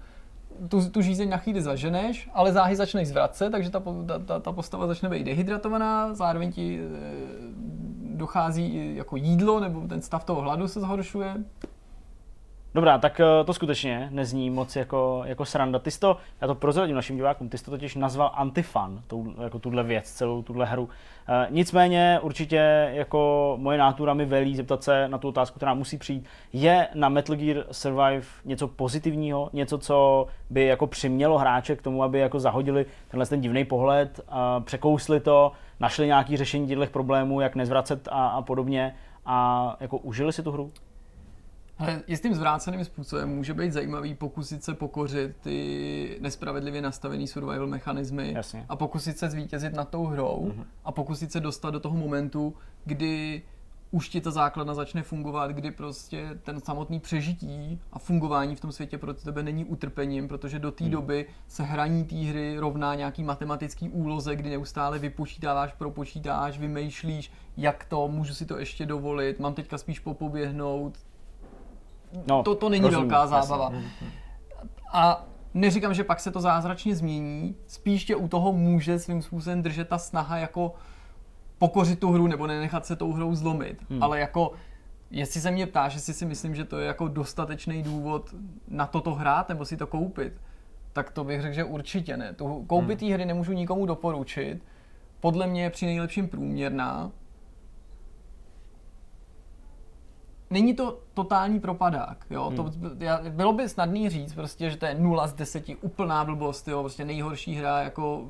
tu, 0.68 0.90
tu 0.90 1.02
žízeň 1.02 1.28
na 1.28 1.36
chvíli 1.36 1.62
zaženeš, 1.62 2.28
ale 2.34 2.52
záhy 2.52 2.76
začneš 2.76 3.08
zvracet, 3.08 3.50
takže 3.50 3.70
ta, 3.70 3.82
ta, 4.26 4.40
ta 4.40 4.52
postava 4.52 4.86
začne 4.86 5.08
být 5.08 5.24
dehydratovaná, 5.24 6.14
zároveň 6.14 6.52
ti 6.52 6.80
e, 6.80 6.86
dochází 8.16 8.96
jako 8.96 9.16
jídlo, 9.16 9.60
nebo 9.60 9.88
ten 9.88 10.02
stav 10.02 10.24
toho 10.24 10.40
hladu 10.40 10.68
se 10.68 10.80
zhoršuje. 10.80 11.34
Dobrá, 12.74 12.98
tak 12.98 13.20
eh, 13.20 13.44
to 13.44 13.52
skutečně 13.52 14.08
nezní 14.12 14.50
moc 14.50 14.76
jako, 14.76 15.22
jako 15.24 15.44
sranda. 15.44 15.78
Ty 15.78 15.90
jsi 15.90 16.00
to, 16.00 16.16
já 16.40 16.46
to 16.46 16.54
prozradím 16.54 16.96
našim 16.96 17.16
divákům, 17.16 17.48
ty 17.48 17.58
jsi 17.58 17.64
to 17.64 17.70
totiž 17.70 17.94
nazval 17.94 18.30
antifan, 18.34 19.02
tou, 19.06 19.34
jako 19.42 19.58
tuhle 19.58 19.82
věc, 19.82 20.10
celou 20.10 20.42
tuhle 20.42 20.66
hru. 20.66 20.88
E, 21.30 21.46
nicméně 21.50 22.18
určitě 22.22 22.90
jako 22.92 23.54
moje 23.60 23.78
nátura 23.78 24.14
mi 24.14 24.24
velí 24.24 24.56
zeptat 24.56 24.82
se 24.82 25.08
na 25.08 25.18
tu 25.18 25.28
otázku, 25.28 25.56
která 25.56 25.74
musí 25.74 25.98
přijít. 25.98 26.24
Je 26.52 26.88
na 26.94 27.08
Metal 27.08 27.36
Gear 27.36 27.64
Survive 27.72 28.26
něco 28.44 28.68
pozitivního, 28.68 29.50
něco, 29.52 29.78
co 29.78 30.26
by 30.50 30.66
jako 30.66 30.86
přimělo 30.86 31.38
hráče 31.38 31.76
k 31.76 31.82
tomu, 31.82 32.02
aby 32.02 32.18
jako 32.18 32.40
zahodili 32.40 32.86
tenhle 33.08 33.26
ten 33.26 33.40
divný 33.40 33.64
pohled, 33.64 34.20
a 34.28 34.60
překousli 34.60 35.20
to, 35.20 35.52
našli 35.80 36.06
nějaké 36.06 36.36
řešení 36.36 36.66
těchto 36.66 36.86
problémů, 36.86 37.40
jak 37.40 37.54
nezvracet 37.54 38.08
a, 38.12 38.26
a 38.28 38.42
podobně 38.42 38.94
a 39.26 39.76
jako 39.80 39.98
užili 39.98 40.32
si 40.32 40.42
tu 40.42 40.52
hru? 40.52 40.72
Ale 41.80 42.02
jistým 42.06 42.34
zvráceným 42.34 42.84
způsobem 42.84 43.28
může 43.28 43.54
být 43.54 43.72
zajímavý 43.72 44.14
pokusit 44.14 44.64
se 44.64 44.74
pokořit 44.74 45.36
ty 45.40 46.18
nespravedlivě 46.20 46.82
nastavené 46.82 47.26
survival 47.26 47.66
mechanismy 47.66 48.32
Jasně. 48.32 48.66
a 48.68 48.76
pokusit 48.76 49.18
se 49.18 49.30
zvítězit 49.30 49.74
nad 49.74 49.88
tou 49.88 50.04
hrou 50.04 50.52
mm-hmm. 50.52 50.64
a 50.84 50.92
pokusit 50.92 51.32
se 51.32 51.40
dostat 51.40 51.70
do 51.70 51.80
toho 51.80 51.96
momentu, 51.96 52.54
kdy 52.84 53.42
už 53.90 54.08
ti 54.08 54.20
ta 54.20 54.30
základna 54.30 54.74
začne 54.74 55.02
fungovat, 55.02 55.50
kdy 55.50 55.70
prostě 55.70 56.28
ten 56.42 56.60
samotný 56.60 57.00
přežití 57.00 57.80
a 57.92 57.98
fungování 57.98 58.56
v 58.56 58.60
tom 58.60 58.72
světě 58.72 58.98
pro 58.98 59.14
tebe 59.14 59.42
není 59.42 59.64
utrpením, 59.64 60.28
protože 60.28 60.58
do 60.58 60.70
té 60.70 60.84
hmm. 60.84 60.92
doby 60.92 61.26
se 61.48 61.62
hraní 61.62 62.04
té 62.04 62.16
hry 62.16 62.56
rovná 62.58 62.94
nějaký 62.94 63.22
matematický 63.22 63.88
úloze, 63.88 64.36
kdy 64.36 64.50
neustále 64.50 64.98
vypočítáváš, 64.98 65.72
propočítáš, 65.72 66.58
vymýšlíš, 66.58 67.32
jak 67.56 67.84
to, 67.84 68.08
můžu 68.08 68.34
si 68.34 68.46
to 68.46 68.58
ještě 68.58 68.86
dovolit, 68.86 69.40
mám 69.40 69.54
teďka 69.54 69.78
spíš 69.78 69.98
popoběhnout, 69.98 70.98
no, 72.28 72.42
to, 72.42 72.54
to 72.54 72.68
není 72.68 72.84
rozumím, 72.84 73.08
velká 73.08 73.26
zábava. 73.26 73.64
Jasně. 73.64 74.12
A 74.92 75.26
neříkám, 75.54 75.94
že 75.94 76.04
pak 76.04 76.20
se 76.20 76.30
to 76.30 76.40
zázračně 76.40 76.96
změní, 76.96 77.56
spíš 77.66 78.04
tě 78.04 78.16
u 78.16 78.28
toho 78.28 78.52
může 78.52 78.98
svým 78.98 79.22
způsobem 79.22 79.62
držet 79.62 79.88
ta 79.88 79.98
snaha 79.98 80.38
jako 80.38 80.74
pokořit 81.58 81.98
tu 81.98 82.10
hru 82.10 82.26
nebo 82.26 82.46
nenechat 82.46 82.86
se 82.86 82.96
tou 82.96 83.12
hrou 83.12 83.34
zlomit. 83.34 83.84
Hmm. 83.90 84.02
Ale 84.02 84.20
jako, 84.20 84.52
jestli 85.10 85.40
se 85.40 85.50
mě 85.50 85.66
ptáš, 85.66 85.94
jestli 85.94 86.14
si 86.14 86.26
myslím, 86.26 86.54
že 86.54 86.64
to 86.64 86.78
je 86.78 86.86
jako 86.86 87.08
dostatečný 87.08 87.82
důvod 87.82 88.34
na 88.68 88.86
toto 88.86 89.14
hrát 89.14 89.48
nebo 89.48 89.64
si 89.64 89.76
to 89.76 89.86
koupit, 89.86 90.32
tak 90.92 91.10
to 91.10 91.24
bych 91.24 91.42
řekl, 91.42 91.54
že 91.54 91.64
určitě 91.64 92.16
ne. 92.16 92.32
Tu 92.32 92.64
koupit 92.64 93.02
hmm. 93.02 93.12
hry 93.12 93.26
nemůžu 93.26 93.52
nikomu 93.52 93.86
doporučit. 93.86 94.64
Podle 95.20 95.46
mě 95.46 95.62
je 95.62 95.70
při 95.70 95.86
nejlepším 95.86 96.28
průměrná, 96.28 97.10
není 100.50 100.74
to 100.74 100.98
totální 101.14 101.60
propadák, 101.60 102.26
jo, 102.30 102.44
hmm. 102.44 102.56
to, 102.56 102.70
já, 102.98 103.20
bylo 103.30 103.52
by 103.52 103.68
snadný 103.68 104.08
říct 104.08 104.34
prostě, 104.34 104.70
že 104.70 104.76
to 104.76 104.86
je 104.86 104.94
0 104.94 105.26
z 105.26 105.32
10, 105.32 105.64
úplná 105.80 106.24
blbost, 106.24 106.68
jo, 106.68 106.80
prostě 106.80 107.04
nejhorší 107.04 107.54
hra 107.54 107.82
jako 107.82 108.24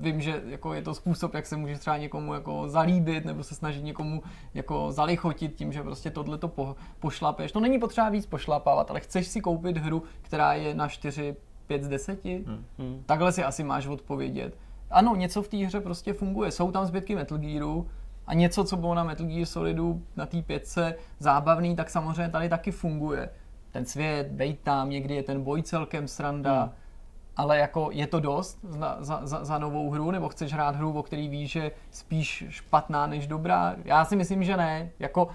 vím, 0.00 0.20
že 0.20 0.42
jako 0.46 0.74
je 0.74 0.82
to 0.82 0.94
způsob, 0.94 1.34
jak 1.34 1.46
se 1.46 1.56
může 1.56 1.78
třeba 1.78 1.96
někomu 1.96 2.34
jako 2.34 2.68
zalíbit 2.68 3.24
nebo 3.24 3.42
se 3.42 3.54
snažit 3.54 3.84
někomu 3.84 4.22
jako 4.54 4.92
zalichotit 4.92 5.54
tím, 5.54 5.72
že 5.72 5.82
prostě 5.82 6.10
tohle 6.10 6.38
to 6.38 6.48
po, 6.48 6.76
pošlapeš. 7.00 7.52
To 7.52 7.60
není 7.60 7.78
potřeba 7.78 8.08
víc 8.08 8.26
pošlapávat, 8.26 8.90
ale 8.90 9.00
chceš 9.00 9.26
si 9.26 9.40
koupit 9.40 9.76
hru, 9.76 10.02
která 10.22 10.52
je 10.54 10.74
na 10.74 10.88
4, 10.88 11.36
5 11.66 11.84
z 11.84 11.88
10? 11.88 12.24
Hmm. 12.24 12.64
Hmm. 12.78 13.02
Takhle 13.06 13.32
si 13.32 13.44
asi 13.44 13.64
máš 13.64 13.86
odpovědět. 13.86 14.58
Ano, 14.90 15.16
něco 15.16 15.42
v 15.42 15.48
té 15.48 15.56
hře 15.56 15.80
prostě 15.80 16.12
funguje. 16.12 16.50
Jsou 16.50 16.72
tam 16.72 16.86
zbytky 16.86 17.14
Metal 17.14 17.38
Gearu, 17.38 17.86
a 18.26 18.34
něco, 18.34 18.64
co 18.64 18.76
bylo 18.76 18.94
na 18.94 19.04
Metal 19.04 19.26
Gear 19.26 19.46
Solidu 19.46 20.02
na 20.16 20.26
té 20.26 20.42
pětce 20.42 20.94
zábavný, 21.18 21.76
tak 21.76 21.90
samozřejmě 21.90 22.28
tady 22.28 22.48
taky 22.48 22.70
funguje. 22.70 23.30
Ten 23.70 23.86
svět, 23.86 24.26
bejt 24.26 24.60
tam, 24.60 24.90
někdy 24.90 25.14
je 25.14 25.22
ten 25.22 25.42
boj 25.42 25.62
celkem 25.62 26.08
sranda, 26.08 26.62
hmm. 26.62 26.72
ale 27.36 27.58
jako 27.58 27.88
je 27.92 28.06
to 28.06 28.20
dost 28.20 28.58
za, 28.62 28.96
za, 29.00 29.20
za, 29.22 29.44
za 29.44 29.58
novou 29.58 29.90
hru, 29.90 30.10
nebo 30.10 30.28
chceš 30.28 30.52
hrát 30.52 30.76
hru, 30.76 30.92
o 30.92 31.02
který 31.02 31.28
víš, 31.28 31.50
že 31.50 31.70
spíš 31.90 32.44
špatná 32.48 33.06
než 33.06 33.26
dobrá? 33.26 33.76
Já 33.84 34.04
si 34.04 34.16
myslím, 34.16 34.44
že 34.44 34.56
ne. 34.56 34.90
Jako 34.98 35.28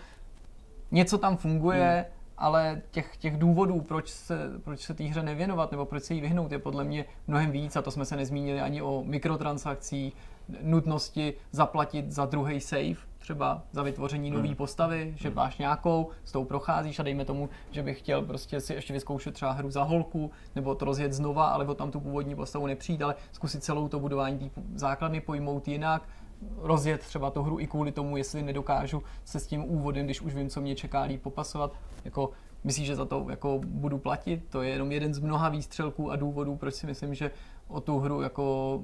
něco 0.91 1.17
tam 1.17 1.38
funguje, 1.38 2.06
hmm. 2.08 2.15
ale 2.38 2.82
těch, 2.91 3.17
těch 3.17 3.38
důvodů, 3.38 3.82
proč 3.82 4.10
se, 4.10 4.38
proč 4.63 4.80
se 4.80 4.93
té 4.93 5.04
hře 5.04 5.23
nevěnovat 5.23 5.71
nebo 5.71 5.86
proč 5.86 6.04
se 6.04 6.13
jí 6.13 6.21
vyhnout, 6.21 6.52
je 6.52 6.60
podle 6.60 6.84
mě 6.84 7.06
mnohem 7.28 7.52
víc 7.52 7.75
a 7.75 7.82
to 7.82 7.91
jsme 7.91 8.06
se 8.06 8.15
nezmínili 8.15 8.62
ani 8.62 8.82
o 8.82 9.04
mikrotransakcích, 9.06 10.13
nutnosti 10.62 11.33
zaplatit 11.51 12.12
za 12.12 12.25
druhý 12.25 12.62
save, 12.62 12.95
třeba 13.17 13.63
za 13.71 13.83
vytvoření 13.83 14.31
nové 14.31 14.47
hmm. 14.47 14.55
postavy, 14.55 15.13
že 15.17 15.27
hmm. 15.27 15.35
máš 15.35 15.57
nějakou, 15.57 16.09
s 16.23 16.31
tou 16.31 16.45
procházíš 16.45 16.99
a 16.99 17.03
dejme 17.03 17.25
tomu, 17.25 17.49
že 17.71 17.83
bych 17.83 17.99
chtěl 17.99 18.21
prostě 18.21 18.62
si 18.62 18.73
ještě 18.73 18.93
vyzkoušet 18.93 19.33
třeba 19.33 19.51
hru 19.51 19.71
za 19.71 19.83
holku, 19.83 20.31
nebo 20.55 20.75
to 20.75 20.85
rozjet 20.85 21.13
znova, 21.13 21.47
ale 21.47 21.65
o 21.65 21.75
tam 21.75 21.91
tu 21.91 21.99
původní 21.99 22.35
postavu 22.35 22.67
nepřijít, 22.67 23.01
ale 23.01 23.15
zkusit 23.31 23.63
celou 23.63 23.88
to 23.88 23.99
budování 23.99 24.49
té 24.49 24.62
základny 24.75 25.21
pojmout 25.21 25.67
jinak, 25.67 26.09
rozjet 26.57 27.01
třeba 27.01 27.31
tu 27.31 27.43
hru 27.43 27.59
i 27.59 27.67
kvůli 27.67 27.91
tomu, 27.91 28.17
jestli 28.17 28.43
nedokážu 28.43 29.03
se 29.25 29.39
s 29.39 29.47
tím 29.47 29.63
úvodem, 29.63 30.05
když 30.05 30.21
už 30.21 30.35
vím, 30.35 30.49
co 30.49 30.62
mě 30.62 30.75
čeká, 30.75 31.01
líp 31.01 31.21
popasovat. 31.21 31.73
Jako, 32.05 32.31
myslíš, 32.63 32.88
že 32.88 32.95
za 32.95 33.05
to 33.05 33.25
jako 33.29 33.62
budu 33.65 33.97
platit? 33.97 34.45
To 34.49 34.62
je 34.62 34.69
jenom 34.69 34.91
jeden 34.91 35.13
z 35.13 35.19
mnoha 35.19 35.49
výstřelků 35.49 36.12
a 36.12 36.15
důvodů, 36.15 36.55
proč 36.55 36.73
si 36.73 36.88
myslím, 36.88 37.13
že 37.13 37.31
o 37.67 37.81
tu 37.81 37.99
hru 37.99 38.21
jako 38.21 38.79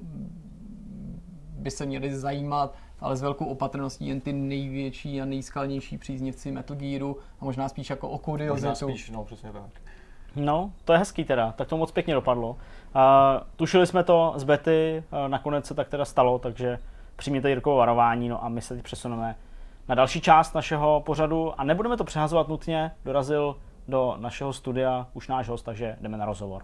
by 1.56 1.70
se 1.70 1.86
měli 1.86 2.14
zajímat, 2.14 2.74
ale 3.00 3.16
s 3.16 3.22
velkou 3.22 3.44
opatrností 3.44 4.06
jen 4.06 4.20
ty 4.20 4.32
největší 4.32 5.20
a 5.20 5.24
nejskalnější 5.24 5.98
příznivci 5.98 6.52
Metal 6.52 6.76
Gearu 6.76 7.16
a 7.40 7.44
možná 7.44 7.68
spíš 7.68 7.90
jako 7.90 8.08
o 8.08 8.18
kuriozitu. 8.18 8.68
Možná 8.68 8.74
spíš, 8.74 9.10
no 9.10 9.24
přesně 9.24 9.52
tak. 9.52 9.70
No, 10.36 10.72
to 10.84 10.92
je 10.92 10.98
hezký 10.98 11.24
teda, 11.24 11.52
tak 11.52 11.68
to 11.68 11.76
moc 11.76 11.92
pěkně 11.92 12.14
dopadlo. 12.14 12.50
Uh, 12.50 12.56
tušili 13.56 13.86
jsme 13.86 14.04
to 14.04 14.32
z 14.36 14.44
bety, 14.44 15.04
uh, 15.12 15.28
nakonec 15.28 15.66
se 15.66 15.74
tak 15.74 15.88
teda 15.88 16.04
stalo, 16.04 16.38
takže 16.38 16.78
přijměte 17.16 17.48
Jirkovo 17.48 17.76
varování, 17.76 18.28
no 18.28 18.44
a 18.44 18.48
my 18.48 18.60
se 18.60 18.74
teď 18.74 18.84
přesuneme 18.84 19.36
na 19.88 19.94
další 19.94 20.20
část 20.20 20.54
našeho 20.54 21.02
pořadu 21.06 21.60
a 21.60 21.64
nebudeme 21.64 21.96
to 21.96 22.04
přehazovat 22.04 22.48
nutně, 22.48 22.90
dorazil 23.04 23.56
do 23.88 24.16
našeho 24.18 24.52
studia 24.52 25.06
už 25.14 25.28
náš 25.28 25.48
host, 25.48 25.64
takže 25.64 25.96
jdeme 26.00 26.16
na 26.18 26.24
rozhovor. 26.24 26.62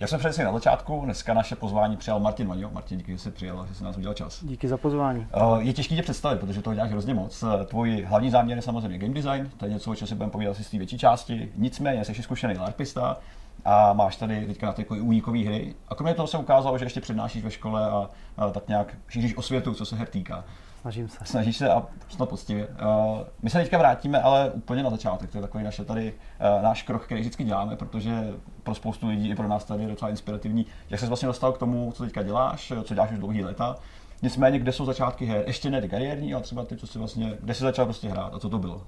Jak 0.00 0.08
jsme 0.08 0.18
předesli 0.18 0.44
na 0.44 0.52
začátku, 0.52 1.00
dneska 1.04 1.34
naše 1.34 1.56
pozvání 1.56 1.96
přijal 1.96 2.20
Martin 2.20 2.48
Vaňo. 2.48 2.70
Martin, 2.70 2.98
díky, 2.98 3.12
že 3.12 3.18
jsi 3.18 3.30
přijel, 3.30 3.66
že 3.68 3.74
jsi 3.74 3.84
nás 3.84 3.96
udělal 3.96 4.14
čas. 4.14 4.44
Díky 4.44 4.68
za 4.68 4.76
pozvání. 4.76 5.26
Uh, 5.36 5.58
je 5.58 5.72
těžké 5.72 5.94
tě 5.94 6.02
představit, 6.02 6.40
protože 6.40 6.62
to 6.62 6.74
děláš 6.74 6.90
hrozně 6.90 7.14
moc. 7.14 7.42
Eh, 7.42 7.64
tvůj 7.64 8.02
hlavní 8.08 8.30
záměr 8.30 8.58
je 8.58 8.62
samozřejmě 8.62 8.98
game 8.98 9.14
design, 9.14 9.50
to 9.56 9.64
je 9.64 9.72
něco, 9.72 9.90
o 9.90 9.94
čem 9.94 10.08
si 10.08 10.14
budeme 10.14 10.30
povídat 10.30 10.56
si 10.56 10.64
z 10.64 10.70
té 10.70 10.78
větší 10.78 10.98
části. 10.98 11.52
Nicméně 11.56 12.04
jsi 12.04 12.22
zkušený 12.22 12.58
LARPista 12.58 13.16
a 13.64 13.92
máš 13.92 14.16
tady 14.16 14.46
teďka 14.46 14.66
na 14.66 14.72
ty 14.72 14.86
únikové 14.86 15.38
hry. 15.38 15.74
A 15.88 15.94
kromě 15.94 16.14
toho 16.14 16.26
se 16.26 16.38
ukázalo, 16.38 16.78
že 16.78 16.84
ještě 16.84 17.00
přednášíš 17.00 17.44
ve 17.44 17.50
škole 17.50 17.90
a, 17.90 18.10
a 18.36 18.50
tak 18.50 18.68
nějak 18.68 18.94
šíříš 19.08 19.36
osvětu, 19.36 19.74
co 19.74 19.86
se 19.86 19.96
her 19.96 20.08
týká. 20.08 20.44
Snažím 20.80 21.08
se. 21.08 21.18
Snažíš 21.24 21.56
se 21.56 21.70
a 21.70 21.86
snad 22.08 22.28
poctivě. 22.28 22.66
Uh, 22.66 23.18
my 23.42 23.50
se 23.50 23.58
teďka 23.58 23.78
vrátíme, 23.78 24.22
ale 24.22 24.50
úplně 24.50 24.82
na 24.82 24.90
začátek. 24.90 25.30
To 25.30 25.38
je 25.38 25.42
takový 25.42 25.64
naše 25.64 25.84
tady 25.84 26.12
uh, 26.12 26.62
náš 26.62 26.82
krok, 26.82 27.04
který 27.04 27.20
vždycky 27.20 27.44
děláme, 27.44 27.76
protože 27.76 28.34
pro 28.62 28.74
spoustu 28.74 29.08
lidí 29.08 29.30
i 29.30 29.34
pro 29.34 29.48
nás 29.48 29.64
tady 29.64 29.82
je 29.82 29.88
docela 29.88 30.10
inspirativní. 30.10 30.66
Jak 30.90 31.00
jsi 31.00 31.06
vlastně 31.06 31.26
dostal 31.26 31.52
k 31.52 31.58
tomu, 31.58 31.92
co 31.92 32.04
teďka 32.04 32.22
děláš, 32.22 32.72
co 32.84 32.94
děláš 32.94 33.12
už 33.12 33.18
dlouhý 33.18 33.44
léta. 33.44 33.76
Nicméně, 34.22 34.58
kde 34.58 34.72
jsou 34.72 34.84
začátky 34.84 35.26
her? 35.26 35.44
Ještě 35.46 35.70
ne 35.70 35.80
ty 35.80 35.88
kariérní, 35.88 36.34
ale 36.34 36.42
třeba 36.42 36.64
ty, 36.64 36.76
co 36.76 36.86
jsi 36.86 36.98
vlastně, 36.98 37.38
kde 37.40 37.54
jsi 37.54 37.62
začal 37.62 37.84
prostě 37.84 38.08
hrát 38.08 38.34
a 38.34 38.38
co 38.38 38.48
to 38.48 38.58
bylo? 38.58 38.82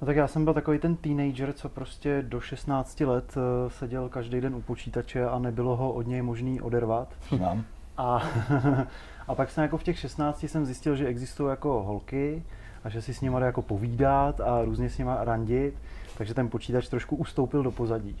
No 0.00 0.06
tak 0.06 0.16
já 0.16 0.28
jsem 0.28 0.44
byl 0.44 0.54
takový 0.54 0.78
ten 0.78 0.96
teenager, 0.96 1.52
co 1.52 1.68
prostě 1.68 2.22
do 2.22 2.40
16 2.40 3.00
let 3.00 3.34
seděl 3.68 4.08
každý 4.08 4.40
den 4.40 4.54
u 4.54 4.60
počítače 4.60 5.26
a 5.26 5.38
nebylo 5.38 5.76
ho 5.76 5.92
od 5.92 6.06
něj 6.06 6.22
možný 6.22 6.60
odervat. 6.60 7.08
Znám. 7.28 7.64
A 8.02 8.22
A 9.28 9.34
pak 9.34 9.50
jsem 9.50 9.62
jako 9.62 9.78
v 9.78 9.82
těch 9.82 9.98
16 9.98 10.44
jsem 10.44 10.66
zjistil, 10.66 10.96
že 10.96 11.06
existují 11.06 11.50
jako 11.50 11.82
holky 11.82 12.42
a 12.84 12.88
že 12.88 13.02
si 13.02 13.14
s 13.14 13.20
nimi 13.20 13.36
jako 13.40 13.62
povídat 13.62 14.40
a 14.40 14.64
různě 14.64 14.90
s 14.90 14.98
nimi 14.98 15.10
randit, 15.20 15.74
takže 16.18 16.34
ten 16.34 16.48
počítač 16.48 16.88
trošku 16.88 17.16
ustoupil 17.16 17.62
do 17.62 17.70
pozadí. 17.70 18.16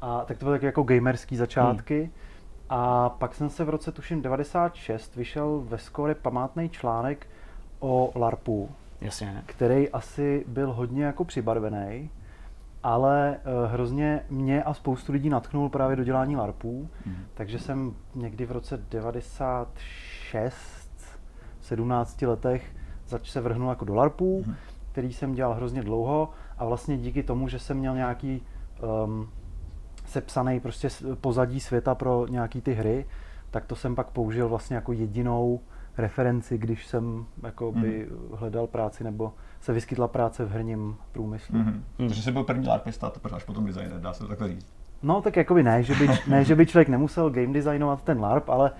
A 0.00 0.24
tak 0.24 0.38
to 0.38 0.44
byly 0.44 0.58
jako 0.62 0.82
gamerský 0.82 1.36
začátky. 1.36 2.00
Hmm. 2.00 2.10
A 2.70 3.08
pak 3.08 3.34
jsem 3.34 3.50
se 3.50 3.64
v 3.64 3.68
roce 3.68 3.92
tuším 3.92 4.22
96 4.22 5.16
vyšel 5.16 5.62
ve 5.68 5.78
skore 5.78 6.14
památný 6.14 6.68
článek 6.68 7.26
o 7.80 8.12
LARPu, 8.14 8.70
Jasně. 9.00 9.42
který 9.46 9.90
asi 9.90 10.44
byl 10.48 10.72
hodně 10.72 11.04
jako 11.04 11.24
přibarvený, 11.24 12.10
ale 12.86 13.36
uh, 13.36 13.72
hrozně 13.72 14.20
mě 14.30 14.62
a 14.62 14.74
spoustu 14.74 15.12
lidí 15.12 15.28
natknul 15.28 15.68
právě 15.68 15.96
do 15.96 16.04
dělání 16.04 16.36
LARPů, 16.36 16.88
hmm. 17.06 17.16
takže 17.34 17.58
jsem 17.58 17.94
někdy 18.14 18.46
v 18.46 18.52
roce 18.52 18.76
96 18.90 19.76
6, 20.30 20.90
17 21.60 22.22
letech 22.22 22.76
zač 23.08 23.30
se 23.30 23.40
vrhnul 23.40 23.68
jako 23.68 23.84
do 23.84 23.94
LARPů, 23.94 24.42
hmm. 24.42 24.54
který 24.92 25.12
jsem 25.12 25.34
dělal 25.34 25.54
hrozně 25.54 25.82
dlouho 25.82 26.30
a 26.58 26.64
vlastně 26.64 26.98
díky 26.98 27.22
tomu, 27.22 27.48
že 27.48 27.58
jsem 27.58 27.76
měl 27.76 27.94
nějaký 27.94 28.42
um, 29.04 29.28
sepsaný 30.04 30.60
prostě 30.60 30.88
pozadí 31.20 31.60
světa 31.60 31.94
pro 31.94 32.26
nějaký 32.26 32.60
ty 32.60 32.74
hry, 32.74 33.06
tak 33.50 33.66
to 33.66 33.76
jsem 33.76 33.94
pak 33.94 34.10
použil 34.10 34.48
vlastně 34.48 34.76
jako 34.76 34.92
jedinou 34.92 35.60
referenci, 35.98 36.58
když 36.58 36.86
jsem 36.86 37.26
jako 37.42 37.72
by 37.72 38.08
hmm. 38.10 38.38
hledal 38.38 38.66
práci 38.66 39.04
nebo 39.04 39.32
se 39.60 39.72
vyskytla 39.72 40.08
práce 40.08 40.44
v 40.44 40.50
herním 40.50 40.96
průmyslu. 41.12 41.58
Mm-hmm. 41.58 41.80
Takže 41.96 42.22
jsi 42.22 42.32
byl 42.32 42.44
první 42.44 42.66
LARPista, 42.66 43.10
to 43.10 43.34
až 43.34 43.44
potom 43.44 43.66
designer, 43.66 44.00
dá 44.00 44.12
se 44.12 44.20
to 44.20 44.28
takhle 44.28 44.48
říct. 44.48 44.66
No 45.02 45.22
tak 45.22 45.36
jakoby 45.36 45.62
ne, 45.62 45.82
že 45.82 45.94
by, 45.94 46.08
ne, 46.28 46.44
že 46.44 46.54
by 46.54 46.66
člověk 46.66 46.88
nemusel 46.88 47.30
game 47.30 47.52
designovat 47.52 48.02
ten 48.02 48.20
LARP, 48.20 48.48
ale 48.48 48.70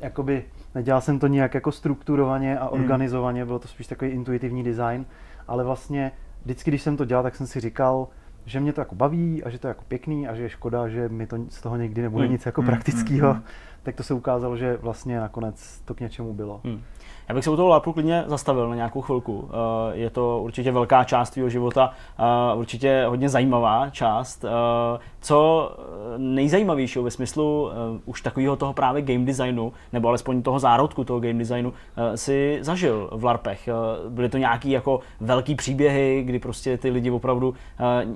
jakoby 0.00 0.44
Nedělal 0.76 1.00
jsem 1.00 1.18
to 1.18 1.26
nějak 1.26 1.54
jako 1.54 1.72
strukturovaně 1.72 2.58
a 2.58 2.64
hmm. 2.64 2.82
organizovaně, 2.82 3.44
bylo 3.44 3.58
to 3.58 3.68
spíš 3.68 3.86
takový 3.86 4.10
intuitivní 4.10 4.62
design, 4.62 5.06
ale 5.48 5.64
vlastně 5.64 6.12
vždycky, 6.44 6.70
když 6.70 6.82
jsem 6.82 6.96
to 6.96 7.04
dělal, 7.04 7.22
tak 7.22 7.36
jsem 7.36 7.46
si 7.46 7.60
říkal, 7.60 8.08
že 8.44 8.60
mě 8.60 8.72
to 8.72 8.80
jako 8.80 8.94
baví 8.94 9.44
a 9.44 9.50
že 9.50 9.58
to 9.58 9.66
je 9.66 9.68
jako 9.68 9.84
pěkný 9.88 10.28
a 10.28 10.34
že 10.34 10.42
je 10.42 10.48
škoda, 10.48 10.88
že 10.88 11.08
mi 11.08 11.26
to 11.26 11.36
z 11.48 11.60
toho 11.60 11.76
někdy 11.76 12.02
nebude 12.02 12.24
hmm. 12.24 12.32
nic 12.32 12.46
jako 12.46 12.60
hmm. 12.60 12.70
praktického, 12.70 13.32
hmm. 13.32 13.42
tak 13.82 13.94
to 13.94 14.02
se 14.02 14.14
ukázalo, 14.14 14.56
že 14.56 14.76
vlastně 14.76 15.20
nakonec 15.20 15.80
to 15.84 15.94
k 15.94 16.00
něčemu 16.00 16.34
bylo. 16.34 16.60
Hmm. 16.64 16.82
Já 17.28 17.34
bych 17.34 17.44
se 17.44 17.50
u 17.50 17.56
toho 17.56 17.68
LARPu 17.68 17.92
klidně 17.92 18.24
zastavil 18.26 18.68
na 18.68 18.74
nějakou 18.74 19.00
chvilku. 19.00 19.48
Eh, 19.50 19.96
je 19.96 20.10
to 20.10 20.40
určitě 20.42 20.72
velká 20.72 21.04
část 21.04 21.30
tvého 21.30 21.48
života, 21.48 21.90
eh, 22.18 22.54
určitě 22.54 23.04
hodně 23.08 23.28
zajímavá 23.28 23.90
část. 23.90 24.44
Eh, 24.44 24.98
co 25.20 25.70
nejzajímavějšího 26.16 27.04
ve 27.04 27.10
smyslu 27.10 27.70
už 28.04 28.22
takového 28.22 28.56
toho 28.56 28.72
právě 28.72 29.02
game 29.02 29.24
designu, 29.24 29.72
nebo 29.92 30.08
alespoň 30.08 30.42
toho 30.42 30.58
zárodku 30.58 31.04
toho 31.04 31.20
game 31.20 31.38
designu, 31.38 31.72
si 32.14 32.58
zažil 32.60 33.10
v 33.12 33.24
LARPech? 33.24 33.68
Byly 34.08 34.28
to 34.28 34.38
nějaký 34.38 34.70
jako 34.70 35.00
velký 35.20 35.54
příběhy, 35.54 36.22
kdy 36.26 36.38
prostě 36.38 36.78
ty 36.78 36.90
lidi 36.90 37.10
opravdu 37.10 37.54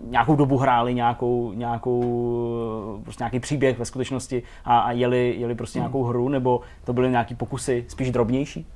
nějakou 0.05 0.37
dobu 0.37 0.57
hráli 0.57 0.95
nějakou, 0.95 1.53
nějakou 1.53 3.01
prostě 3.05 3.23
nějaký 3.23 3.41
příběh 3.41 3.79
ve 3.79 3.85
skutečnosti 3.85 4.43
a, 4.65 4.79
a 4.79 4.93
jeli, 4.93 5.35
jeli 5.39 5.55
prostě 5.55 5.79
hmm. 5.79 5.83
nějakou 5.85 6.05
hru, 6.05 6.29
nebo 6.29 6.61
to 6.85 6.93
byly 6.93 7.11
nějaký 7.11 7.35
pokusy 7.35 7.85
spíš 7.89 8.11
drobnější? 8.11 8.67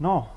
No, 0.00 0.28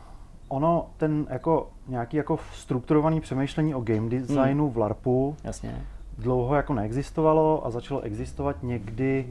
ono, 0.48 0.90
ten 0.98 1.28
jako 1.30 1.72
nějaký 1.88 2.18
jako 2.18 2.40
strukturovaný 2.54 3.22
přemýšlení 3.22 3.76
o 3.76 3.82
game 3.82 4.10
designu 4.10 4.64
hmm. 4.64 4.74
v 4.74 4.78
LARPu 4.78 5.36
Jasně. 5.44 5.86
dlouho 6.18 6.56
jako 6.56 6.74
neexistovalo 6.74 7.66
a 7.66 7.70
začalo 7.70 8.02
existovat 8.02 8.64
někdy, 8.64 9.30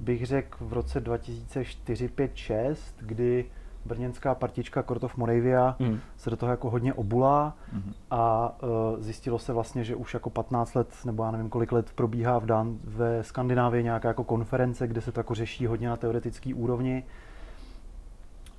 bych 0.00 0.26
řekl, 0.26 0.58
v 0.60 0.72
roce 0.72 1.00
2004, 1.00 2.08
5, 2.08 2.36
6, 2.36 2.94
kdy 3.00 3.44
brněnská 3.84 4.34
partička 4.34 4.82
Court 4.82 5.04
of 5.04 5.16
Moravia 5.16 5.76
mm. 5.78 5.98
se 6.16 6.30
do 6.30 6.36
toho 6.36 6.50
jako 6.50 6.70
hodně 6.70 6.94
obula 6.94 7.56
mm. 7.72 7.92
a 8.10 8.54
uh, 8.62 8.68
zjistilo 9.02 9.38
se 9.38 9.52
vlastně, 9.52 9.84
že 9.84 9.96
už 9.96 10.14
jako 10.14 10.30
15 10.30 10.74
let, 10.74 10.88
nebo 11.04 11.24
já 11.24 11.30
nevím 11.30 11.48
kolik 11.48 11.72
let 11.72 11.90
probíhá 11.94 12.38
v 12.38 12.46
Dan- 12.46 12.76
ve 12.84 13.22
Skandinávii 13.22 13.84
nějaká 13.84 14.08
jako 14.08 14.24
konference, 14.24 14.86
kde 14.86 15.00
se 15.00 15.12
to 15.12 15.20
jako 15.20 15.34
řeší 15.34 15.66
hodně 15.66 15.88
na 15.88 15.96
teoretické 15.96 16.54
úrovni 16.54 17.04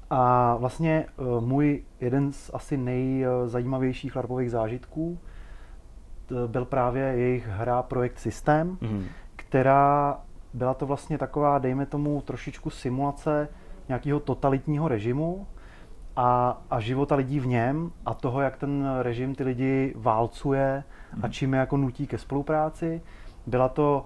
a 0.09 0.55
vlastně 0.55 1.05
eh, 1.07 1.23
můj 1.39 1.83
jeden 1.99 2.31
z 2.31 2.51
asi 2.53 2.77
nejzajímavějších 2.77 4.15
larpových 4.15 4.51
zážitků 4.51 5.19
byl 6.47 6.65
právě 6.65 7.03
jejich 7.03 7.47
hra 7.47 7.83
Projekt 7.83 8.19
Systém, 8.19 8.77
mm. 8.81 9.05
která 9.35 10.19
byla 10.53 10.73
to 10.73 10.85
vlastně 10.85 11.17
taková, 11.17 11.59
dejme 11.59 11.85
tomu, 11.85 12.21
trošičku 12.21 12.69
simulace 12.69 13.47
nějakého 13.87 14.19
totalitního 14.19 14.87
režimu 14.87 15.47
a, 16.15 16.61
a 16.69 16.79
života 16.79 17.15
lidí 17.15 17.39
v 17.39 17.47
něm 17.47 17.91
a 18.05 18.13
toho, 18.13 18.41
jak 18.41 18.57
ten 18.57 18.89
režim 19.01 19.35
ty 19.35 19.43
lidi 19.43 19.93
válcuje 19.97 20.83
a 21.13 21.15
mhm. 21.15 21.31
čím 21.31 21.53
je 21.53 21.59
jako 21.59 21.77
nutí 21.77 22.07
ke 22.07 22.17
spolupráci. 22.17 23.01
Byla 23.47 23.69
to 23.69 24.05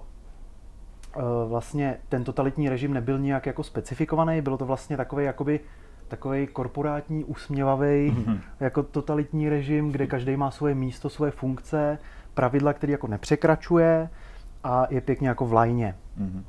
uh, 1.16 1.22
vlastně, 1.48 1.96
ten 2.08 2.24
totalitní 2.24 2.68
režim 2.68 2.92
nebyl 2.92 3.18
nijak 3.18 3.46
jako 3.46 3.62
specifikovaný, 3.62 4.40
bylo 4.40 4.58
to 4.58 4.66
vlastně 4.66 4.96
takový 4.96 5.24
jakoby 5.24 5.60
takový 6.08 6.46
korporátní, 6.46 7.24
usměvavý, 7.24 8.10
mm-hmm. 8.10 8.38
jako 8.60 8.82
totalitní 8.82 9.48
režim, 9.48 9.92
kde 9.92 10.06
každý 10.06 10.36
má 10.36 10.50
svoje 10.50 10.74
místo, 10.74 11.08
svoje 11.10 11.30
funkce, 11.30 11.98
pravidla, 12.34 12.72
které 12.72 12.92
jako 12.92 13.06
nepřekračuje 13.06 14.10
a 14.64 14.86
je 14.90 15.00
pěkně 15.00 15.28
jako 15.28 15.46
v 15.46 15.52
lajně. 15.52 15.96
Mm-hmm. 16.20 16.42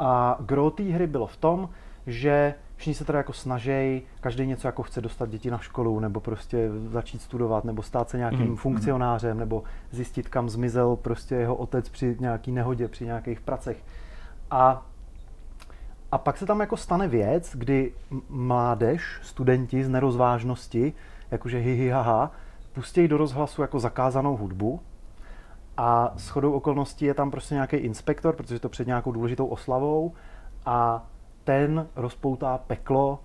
A 0.00 0.38
gro 0.40 0.70
té 0.70 0.82
hry 0.82 1.06
bylo 1.06 1.26
v 1.26 1.36
tom, 1.36 1.68
že 2.06 2.54
všichni 2.76 2.94
se 2.94 3.04
teda 3.04 3.18
jako 3.18 3.32
snaží, 3.32 4.02
každý 4.20 4.46
něco 4.46 4.68
jako 4.68 4.82
chce 4.82 5.00
dostat 5.00 5.30
děti 5.30 5.50
na 5.50 5.58
školu, 5.58 6.00
nebo 6.00 6.20
prostě 6.20 6.70
začít 6.88 7.22
studovat, 7.22 7.64
nebo 7.64 7.82
stát 7.82 8.10
se 8.10 8.16
nějakým 8.18 8.54
mm-hmm. 8.54 8.56
funkcionářem, 8.56 9.38
nebo 9.38 9.62
zjistit, 9.90 10.28
kam 10.28 10.48
zmizel 10.48 10.96
prostě 10.96 11.34
jeho 11.34 11.56
otec 11.56 11.88
při 11.88 12.16
nějaký 12.20 12.52
nehodě, 12.52 12.88
při 12.88 13.04
nějakých 13.04 13.40
pracech. 13.40 13.84
A 14.50 14.86
a 16.12 16.18
pak 16.18 16.38
se 16.38 16.46
tam 16.46 16.60
jako 16.60 16.76
stane 16.76 17.08
věc, 17.08 17.56
kdy 17.56 17.92
mládež, 18.28 19.20
studenti 19.22 19.84
z 19.84 19.88
nerozvážnosti, 19.88 20.92
jakože 21.30 21.58
hi, 21.58 21.74
hi, 21.74 21.88
ha, 21.88 22.30
pustí 22.72 23.08
do 23.08 23.16
rozhlasu 23.16 23.62
jako 23.62 23.80
zakázanou 23.80 24.36
hudbu 24.36 24.80
a 25.76 26.12
s 26.16 26.28
chodou 26.28 26.52
okolností 26.52 27.04
je 27.04 27.14
tam 27.14 27.30
prostě 27.30 27.54
nějaký 27.54 27.76
inspektor, 27.76 28.34
protože 28.34 28.58
to 28.58 28.68
před 28.68 28.86
nějakou 28.86 29.12
důležitou 29.12 29.46
oslavou 29.46 30.12
a 30.66 31.06
ten 31.44 31.86
rozpoutá 31.96 32.58
peklo 32.58 33.18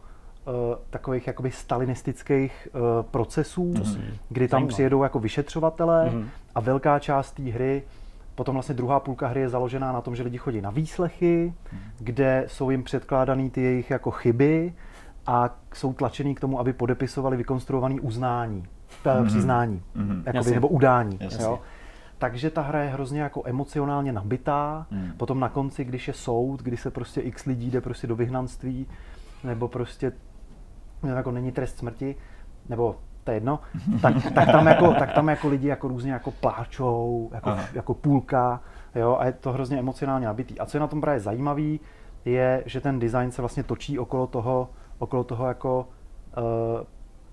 uh, 0.45 0.53
takových 0.89 1.27
jakoby 1.27 1.51
stalinistických 1.51 2.67
uh, 2.73 2.81
procesů, 3.11 3.73
kdy 4.29 4.47
tam 4.47 4.57
Zajímavé. 4.57 4.73
přijedou 4.73 5.03
jako 5.03 5.19
vyšetřovatelé 5.19 6.09
mm-hmm. 6.09 6.27
a 6.55 6.59
velká 6.59 6.99
část 6.99 7.31
té 7.31 7.43
hry 7.43 7.83
Potom 8.35 8.53
vlastně 8.53 8.75
druhá 8.75 8.99
půlka 8.99 9.27
hry 9.27 9.41
je 9.41 9.49
založená 9.49 9.91
na 9.91 10.01
tom, 10.01 10.15
že 10.15 10.23
lidi 10.23 10.37
chodí 10.37 10.61
na 10.61 10.69
výslechy, 10.69 11.53
mm. 11.71 11.79
kde 11.99 12.43
jsou 12.47 12.69
jim 12.69 12.83
předkládané 12.83 13.49
ty 13.49 13.61
jejich 13.61 13.89
jako 13.89 14.11
chyby 14.11 14.73
a 15.27 15.59
jsou 15.73 15.93
tlačený 15.93 16.35
k 16.35 16.39
tomu, 16.39 16.59
aby 16.59 16.73
podepisovali 16.73 17.37
vykonstruované 17.37 18.01
uznání, 18.01 18.67
mm-hmm. 19.03 19.25
přiznání, 19.25 19.81
mm-hmm. 19.95 20.23
Jakoby, 20.25 20.51
nebo 20.51 20.67
udání. 20.67 21.19
Jo? 21.39 21.59
Takže 22.17 22.49
ta 22.49 22.61
hra 22.61 22.83
je 22.83 22.89
hrozně 22.89 23.21
jako 23.21 23.41
emocionálně 23.45 24.13
nabitá. 24.13 24.87
Mm. 24.91 25.11
Potom 25.17 25.39
na 25.39 25.49
konci, 25.49 25.83
když 25.83 26.07
je 26.07 26.13
soud, 26.13 26.61
kdy 26.61 26.77
se 26.77 26.91
prostě 26.91 27.21
x 27.21 27.45
lidí 27.45 27.71
jde 27.71 27.81
prostě 27.81 28.07
do 28.07 28.15
vyhnanství, 28.15 28.87
nebo 29.43 29.67
prostě 29.67 30.11
jako 31.15 31.31
není 31.31 31.51
trest 31.51 31.77
smrti, 31.77 32.15
nebo 32.69 32.95
to 33.23 33.31
je 33.31 33.35
jedno, 33.35 33.59
tak, 34.01 34.13
tak, 34.33 34.51
tam 34.51 34.67
jako, 34.67 34.93
tak 34.93 35.13
tam 35.13 35.29
jako 35.29 35.47
lidi 35.47 35.67
jako 35.67 35.87
různě 35.87 36.11
jako 36.11 36.31
pláčou, 36.31 37.29
jako, 37.33 37.55
jako 37.73 37.93
půlka, 37.93 38.61
jo, 38.95 39.17
a 39.19 39.25
je 39.25 39.31
to 39.31 39.51
hrozně 39.51 39.79
emocionálně 39.79 40.25
nabitý. 40.25 40.59
A 40.59 40.65
co 40.65 40.77
je 40.77 40.81
na 40.81 40.87
tom 40.87 41.01
právě 41.01 41.19
zajímavý, 41.19 41.79
je, 42.25 42.63
že 42.65 42.81
ten 42.81 42.99
design 42.99 43.31
se 43.31 43.41
vlastně 43.41 43.63
točí 43.63 43.99
okolo 43.99 44.27
toho, 44.27 44.69
okolo 44.99 45.23
toho 45.23 45.47
jako 45.47 45.87
uh, 46.37 46.83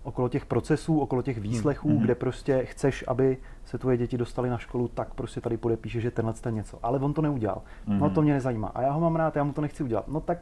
okolo 0.03 0.29
těch 0.29 0.47
procesů, 0.47 1.01
okolo 1.01 1.23
těch 1.23 1.39
výslechů, 1.39 1.89
hmm. 1.89 1.99
kde 1.99 2.15
prostě 2.15 2.65
chceš, 2.65 3.05
aby 3.09 3.37
se 3.65 3.79
tvoje 3.79 3.97
děti 3.97 4.19
dostali 4.19 4.51
na 4.51 4.59
školu, 4.59 4.89
tak 4.89 5.15
prostě 5.15 5.41
tady 5.41 5.57
podepíše, 5.57 6.01
že 6.01 6.11
tenhle 6.11 6.35
ten 6.35 6.55
něco. 6.55 6.79
Ale 6.83 6.99
on 6.99 7.15
to 7.15 7.23
neudělal. 7.23 7.63
Hmm. 7.87 7.99
No 7.99 8.11
to 8.11 8.23
mě 8.23 8.33
nezajímá. 8.33 8.69
A 8.69 8.83
já 8.83 8.91
ho 8.91 9.01
mám 9.01 9.17
rád, 9.17 9.37
já 9.37 9.45
mu 9.45 9.53
to 9.53 9.61
nechci 9.61 9.83
udělat. 9.83 10.09
No 10.09 10.21
tak 10.21 10.39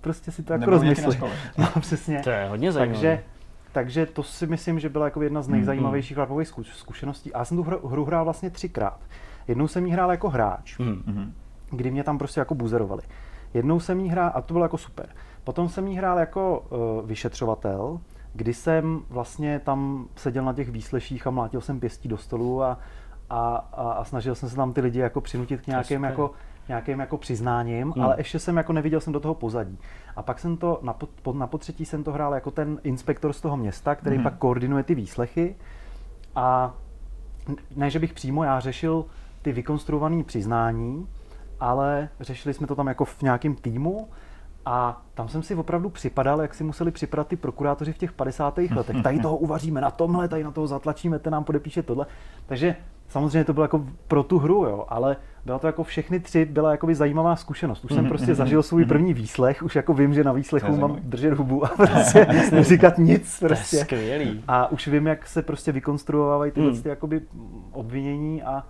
prostě 0.00 0.32
si 0.32 0.42
to 0.42 0.52
jako 0.52 0.70
rozmyslí. 0.70 1.18
No 1.58 1.68
přesně. 1.80 2.20
To 2.24 2.30
je 2.30 2.48
hodně 2.48 2.72
zajímavé. 2.72 3.00
Takže 3.00 3.24
takže 3.72 4.06
to 4.06 4.22
si 4.22 4.46
myslím, 4.46 4.80
že 4.80 4.88
byla 4.88 5.04
jako 5.04 5.22
jedna 5.22 5.42
z 5.42 5.48
nejzajímavějších 5.48 6.16
mm-hmm. 6.16 6.62
zkušeností. 6.62 7.32
A 7.32 7.38
já 7.38 7.44
jsem 7.44 7.56
tu 7.56 7.62
hru, 7.62 7.88
hru 7.88 8.04
hrál 8.04 8.24
vlastně 8.24 8.50
třikrát. 8.50 9.00
Jednou 9.48 9.68
jsem 9.68 9.86
ji 9.86 9.92
hrál 9.92 10.10
jako 10.10 10.28
hráč, 10.28 10.78
mm-hmm. 10.78 11.32
kdy 11.70 11.90
mě 11.90 12.04
tam 12.04 12.18
prostě 12.18 12.40
jako 12.40 12.54
buzerovali. 12.54 13.02
Jednou 13.54 13.80
jsem 13.80 14.00
jí 14.00 14.08
hrál, 14.08 14.30
a 14.34 14.40
to 14.40 14.54
bylo 14.54 14.64
jako 14.64 14.78
super. 14.78 15.06
Potom 15.44 15.68
jsem 15.68 15.88
jí 15.88 15.96
hrál 15.96 16.18
jako 16.18 16.64
uh, 16.70 17.08
vyšetřovatel, 17.08 18.00
kdy 18.34 18.54
jsem 18.54 19.00
vlastně 19.10 19.58
tam 19.58 20.06
seděl 20.16 20.44
na 20.44 20.52
těch 20.52 20.70
výsleších 20.70 21.26
a 21.26 21.30
mlátil 21.30 21.60
jsem 21.60 21.80
pěstí 21.80 22.08
do 22.08 22.16
stolu 22.16 22.62
a, 22.62 22.78
a, 23.30 23.56
a, 23.72 23.92
a 23.92 24.04
snažil 24.04 24.34
jsem 24.34 24.48
se 24.48 24.56
tam 24.56 24.72
ty 24.72 24.80
lidi 24.80 24.98
jako 24.98 25.20
přinutit 25.20 25.60
k 25.60 25.66
nějakým 25.66 26.04
jako 26.04 26.30
nějakým 26.72 27.00
jako 27.00 27.16
přiznáním, 27.16 27.90
hmm. 27.90 28.04
ale 28.04 28.14
ještě 28.18 28.38
jsem 28.38 28.56
jako 28.56 28.72
neviděl 28.72 29.00
jsem 29.00 29.12
do 29.12 29.20
toho 29.20 29.34
pozadí. 29.34 29.78
A 30.16 30.22
pak 30.22 30.38
jsem 30.38 30.56
to, 30.56 30.78
na, 30.82 30.92
po, 31.22 31.32
na 31.32 31.46
potřetí 31.46 31.84
jsem 31.84 32.04
to 32.04 32.12
hrál 32.12 32.34
jako 32.34 32.50
ten 32.50 32.80
inspektor 32.82 33.32
z 33.32 33.40
toho 33.40 33.56
města, 33.56 33.94
který 33.94 34.16
hmm. 34.16 34.22
pak 34.22 34.38
koordinuje 34.38 34.82
ty 34.82 34.94
výslechy 34.94 35.56
a 36.34 36.74
ne, 37.76 37.90
že 37.90 37.98
bych 37.98 38.12
přímo 38.12 38.44
já 38.44 38.60
řešil 38.60 39.04
ty 39.42 39.52
vykonstruované 39.52 40.24
přiznání, 40.24 41.06
ale 41.60 42.08
řešili 42.20 42.54
jsme 42.54 42.66
to 42.66 42.76
tam 42.76 42.86
jako 42.86 43.04
v 43.04 43.22
nějakém 43.22 43.54
týmu 43.54 44.08
a 44.66 45.02
tam 45.14 45.28
jsem 45.28 45.42
si 45.42 45.54
opravdu 45.54 45.90
připadal, 45.90 46.42
jak 46.42 46.54
si 46.54 46.64
museli 46.64 46.90
připadat 46.90 47.28
ty 47.28 47.36
prokurátoři 47.36 47.92
v 47.92 47.98
těch 47.98 48.12
50. 48.12 48.58
letech. 48.58 49.02
Tady 49.02 49.20
toho 49.20 49.36
uvaříme 49.36 49.80
na 49.80 49.90
tomhle, 49.90 50.28
tady 50.28 50.44
na 50.44 50.50
toho 50.50 50.66
zatlačíme, 50.66 51.18
ten 51.18 51.32
nám 51.32 51.44
podepíše 51.44 51.82
tohle. 51.82 52.06
Takže 52.46 52.76
samozřejmě 53.12 53.44
to 53.44 53.52
bylo 53.52 53.64
jako 53.64 53.84
pro 54.08 54.22
tu 54.22 54.38
hru, 54.38 54.64
jo, 54.64 54.84
ale 54.88 55.16
byla 55.44 55.58
to 55.58 55.66
jako 55.66 55.84
všechny 55.84 56.20
tři, 56.20 56.44
byla 56.44 56.70
jako 56.70 56.94
zajímavá 56.94 57.36
zkušenost. 57.36 57.84
Už 57.84 57.92
jsem 57.92 58.08
prostě 58.08 58.34
zažil 58.34 58.62
svůj 58.62 58.84
první 58.84 59.14
výslech, 59.14 59.62
už 59.62 59.76
jako 59.76 59.94
vím, 59.94 60.14
že 60.14 60.24
na 60.24 60.32
výslechu 60.32 60.76
mám 60.76 60.96
držet 61.02 61.34
hubu 61.34 61.64
a 61.64 61.68
prostě 61.68 62.26
neříkat 62.52 62.98
nic. 62.98 63.38
Prostě. 63.40 63.76
To 63.76 63.80
je 63.80 63.84
skvělý. 63.84 64.44
A 64.48 64.70
už 64.72 64.88
vím, 64.88 65.06
jak 65.06 65.26
se 65.26 65.42
prostě 65.42 65.72
vykonstruovávají 65.72 66.52
tyhle 66.52 66.70
hmm. 66.70 66.82
ty 66.82 66.88
jakoby 66.88 67.20
obvinění 67.72 68.42
a 68.42 68.64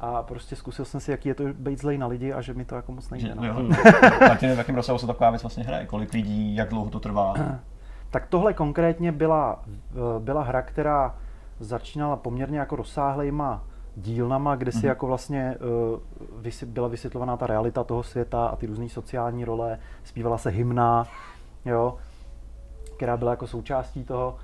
a 0.00 0.22
prostě 0.22 0.56
zkusil 0.56 0.84
jsem 0.84 1.00
si, 1.00 1.10
jaký 1.10 1.28
je 1.28 1.34
to 1.34 1.44
být 1.52 1.80
zlej 1.80 1.98
na 1.98 2.06
lidi 2.06 2.32
a 2.32 2.40
že 2.40 2.54
mi 2.54 2.64
to 2.64 2.74
jako 2.74 2.92
moc 2.92 3.10
nejde. 3.10 3.34
No. 3.34 3.68
tak 4.18 4.40
v 4.40 4.42
jakém 4.42 4.74
rozsahu 4.74 4.98
se 4.98 5.06
taková 5.06 5.30
věc 5.30 5.42
vlastně 5.42 5.64
hraje? 5.64 5.86
Kolik 5.86 6.12
lidí, 6.12 6.56
jak 6.56 6.68
dlouho 6.68 6.90
to 6.90 7.00
trvá? 7.00 7.34
Tak 8.10 8.26
tohle 8.26 8.54
konkrétně 8.54 9.12
byla, 9.12 9.62
byla 10.18 10.42
hra, 10.42 10.62
která 10.62 11.14
začínala 11.60 12.16
poměrně 12.16 12.58
jako 12.58 12.76
rozsáhlejma 12.76 13.64
dílnama, 13.96 14.56
kde 14.56 14.72
si 14.72 14.78
mm-hmm. 14.78 14.86
jako 14.88 15.06
vlastně 15.06 15.56
uh, 16.42 16.66
byla 16.66 16.88
vysvětlovaná 16.88 17.36
ta 17.36 17.46
realita 17.46 17.84
toho 17.84 18.02
světa 18.02 18.46
a 18.46 18.56
ty 18.56 18.66
různé 18.66 18.88
sociální 18.88 19.44
role, 19.44 19.78
zpívala 20.04 20.38
se 20.38 20.50
hymna, 20.50 21.04
jo, 21.64 21.96
která 22.96 23.16
byla 23.16 23.30
jako 23.30 23.46
součástí 23.46 24.04
toho 24.04 24.36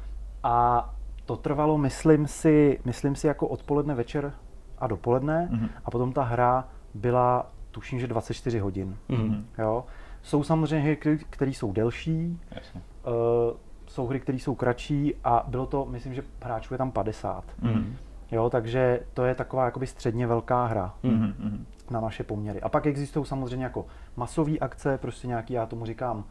a 0.42 0.90
to 1.26 1.36
trvalo, 1.36 1.78
myslím 1.78 2.26
si, 2.26 2.80
myslím 2.84 3.16
si 3.16 3.26
jako 3.26 3.48
odpoledne, 3.48 3.94
večer 3.94 4.32
a 4.78 4.86
dopoledne 4.86 5.48
mm-hmm. 5.52 5.68
a 5.84 5.90
potom 5.90 6.12
ta 6.12 6.22
hra 6.22 6.68
byla, 6.94 7.46
tuším, 7.70 8.00
že 8.00 8.06
24 8.06 8.58
hodin. 8.58 8.96
Mm-hmm. 9.08 9.44
Jo. 9.58 9.84
Jsou 10.22 10.42
samozřejmě 10.42 10.80
hry, 10.80 11.18
které 11.30 11.50
jsou 11.50 11.72
delší, 11.72 12.40
Jasně. 12.50 12.82
Uh, 13.06 13.56
jsou 13.86 14.06
hry, 14.06 14.20
které 14.20 14.38
jsou 14.38 14.54
kratší 14.54 15.14
a 15.24 15.44
bylo 15.48 15.66
to, 15.66 15.84
myslím, 15.84 16.14
že 16.14 16.22
hráčů 16.42 16.74
je 16.74 16.78
tam 16.78 16.92
50. 16.92 17.44
Mm-hmm. 17.62 17.92
Jo, 18.32 18.50
takže 18.50 19.00
to 19.14 19.24
je 19.24 19.34
taková 19.34 19.64
jakoby 19.64 19.86
středně 19.86 20.26
velká 20.26 20.66
hra 20.66 20.94
mm-hmm. 21.04 21.64
na 21.90 22.00
naše 22.00 22.24
poměry. 22.24 22.60
A 22.60 22.68
pak 22.68 22.86
existují 22.86 23.26
samozřejmě 23.26 23.64
jako 23.64 23.86
masové 24.16 24.58
akce, 24.58 24.98
prostě 24.98 25.28
nějaký, 25.28 25.54
já 25.54 25.66
tomu 25.66 25.86
říkám, 25.86 26.16
uh, 26.18 26.24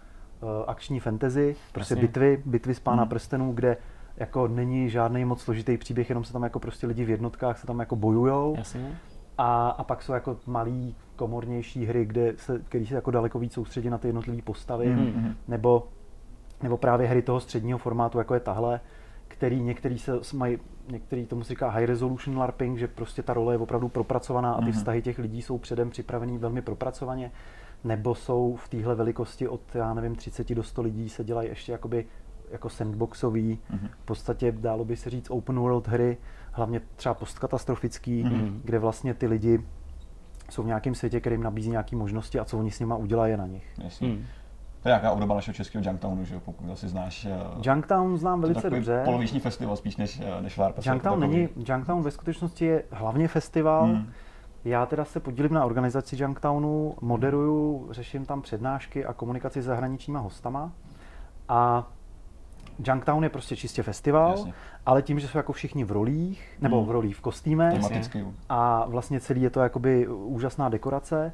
akční 0.67 0.99
fantasy, 0.99 1.55
prostě 1.71 1.93
Jasně. 1.93 2.07
bitvy, 2.07 2.43
bitvy 2.45 2.75
z 2.75 2.79
Pána 2.79 3.03
mm. 3.03 3.09
prstenů, 3.09 3.51
kde 3.53 3.77
jako 4.17 4.47
není 4.47 4.89
žádný 4.89 5.25
moc 5.25 5.41
složitý 5.41 5.77
příběh, 5.77 6.09
jenom 6.09 6.23
se 6.23 6.33
tam 6.33 6.43
jako 6.43 6.59
prostě 6.59 6.87
lidi 6.87 7.05
v 7.05 7.09
jednotkách 7.09 7.59
se 7.59 7.67
tam 7.67 7.79
jako 7.79 7.95
bojujou. 7.95 8.55
Jasně. 8.57 8.99
A, 9.37 9.69
a 9.69 9.83
pak 9.83 10.01
jsou 10.03 10.13
jako 10.13 10.37
malý, 10.47 10.95
komornější 11.15 11.85
hry, 11.85 12.05
kde 12.05 12.33
se, 12.37 12.59
který 12.59 12.85
se 12.85 12.95
jako 12.95 13.11
daleko 13.11 13.39
víc 13.39 13.53
soustředí 13.53 13.89
na 13.89 13.97
ty 13.97 14.07
jednotlivé 14.07 14.41
postavy, 14.41 14.87
mm-hmm. 14.87 15.33
nebo, 15.47 15.87
nebo 16.63 16.77
právě 16.77 17.07
hry 17.07 17.21
toho 17.21 17.39
středního 17.39 17.79
formátu, 17.79 18.17
jako 18.17 18.33
je 18.33 18.39
tahle, 18.39 18.79
který 19.27 19.61
některý 19.61 19.99
se 19.99 20.11
mají, 20.33 20.57
některý 20.91 21.25
tomu 21.25 21.43
se 21.43 21.49
říká 21.49 21.69
high 21.69 21.85
resolution 21.85 22.37
LARPing, 22.37 22.77
že 22.77 22.87
prostě 22.87 23.23
ta 23.23 23.33
role 23.33 23.53
je 23.53 23.57
opravdu 23.57 23.89
propracovaná 23.89 24.53
a 24.53 24.61
ty 24.61 24.65
mm-hmm. 24.65 24.71
vztahy 24.71 25.01
těch 25.01 25.19
lidí 25.19 25.41
jsou 25.41 25.57
předem 25.57 25.89
připravený 25.89 26.37
velmi 26.37 26.61
propracovaně, 26.61 27.31
nebo 27.83 28.15
jsou 28.15 28.55
v 28.55 28.69
téhle 28.69 28.95
velikosti 28.95 29.47
od, 29.47 29.61
já 29.73 29.93
nevím, 29.93 30.15
30 30.15 30.53
do 30.53 30.63
100 30.63 30.81
lidí 30.81 31.09
se 31.09 31.23
dělají 31.23 31.49
ještě 31.49 31.71
jakoby 31.71 32.05
jako 32.51 32.69
sandboxový, 32.69 33.59
mm-hmm. 33.71 33.89
v 34.01 34.05
podstatě 34.05 34.51
dálo 34.51 34.85
by 34.85 34.95
se 34.95 35.09
říct 35.09 35.31
open 35.31 35.59
world 35.59 35.87
hry, 35.87 36.17
hlavně 36.51 36.81
třeba 36.95 37.13
postkatastrofický, 37.13 38.23
mm-hmm. 38.23 38.59
kde 38.63 38.79
vlastně 38.79 39.13
ty 39.13 39.27
lidi 39.27 39.63
jsou 40.49 40.63
v 40.63 40.67
nějakém 40.67 40.95
světě, 40.95 41.19
který 41.19 41.33
jim 41.33 41.43
nabízí 41.43 41.69
nějaké 41.69 41.95
možnosti 41.95 42.39
a 42.39 42.45
co 42.45 42.59
oni 42.59 42.71
s 42.71 42.79
nima 42.79 42.95
udělají 42.95 43.37
na 43.37 43.47
nich. 43.47 43.73
Jasně. 43.83 44.07
Mm. 44.07 44.25
To 44.83 44.89
je 44.89 44.91
nějaká 44.91 45.11
obdoba 45.11 45.35
našeho 45.35 45.55
českého 45.55 45.83
Junktownu, 45.85 46.25
že 46.25 46.39
pokud 46.39 46.71
asi 46.71 46.87
znáš. 46.87 47.25
Eh, 47.25 47.69
Junktown 47.69 48.17
znám 48.17 48.41
velice 48.41 48.69
dobře. 48.69 49.01
Poloviční 49.05 49.39
festival 49.39 49.75
spíš 49.75 49.97
než, 49.97 50.21
eh, 50.23 50.41
než 50.41 50.57
LARP. 50.57 50.85
Junktown, 50.85 51.19
není, 51.19 51.49
Junktown 51.55 52.03
ve 52.03 52.11
skutečnosti 52.11 52.65
je 52.65 52.83
hlavně 52.91 53.27
festival, 53.27 53.85
hmm. 53.85 54.11
Já 54.65 54.85
teda 54.85 55.05
se 55.05 55.19
podílím 55.19 55.53
na 55.53 55.65
organizaci 55.65 56.23
Junktownu, 56.23 56.95
moderuju, 57.01 57.87
řeším 57.91 58.25
tam 58.25 58.41
přednášky 58.41 59.05
a 59.05 59.13
komunikaci 59.13 59.61
s 59.61 59.65
zahraničníma 59.65 60.19
hostama. 60.19 60.71
A 61.49 61.87
Junktown 62.85 63.23
je 63.23 63.29
prostě 63.29 63.55
čistě 63.55 63.83
festival, 63.83 64.31
Jasně. 64.31 64.53
ale 64.85 65.01
tím, 65.01 65.19
že 65.19 65.27
jsou 65.27 65.37
jako 65.37 65.53
všichni 65.53 65.83
v 65.83 65.91
rolích, 65.91 66.57
nebo 66.61 66.77
hmm. 66.77 66.87
v 66.87 66.91
rolích 66.91 67.15
v 67.15 67.21
kostýmech 67.21 67.81
a 68.49 68.85
vlastně 68.87 69.19
celý 69.19 69.41
je 69.41 69.49
to 69.49 69.59
jakoby 69.59 70.07
úžasná 70.07 70.69
dekorace, 70.69 71.33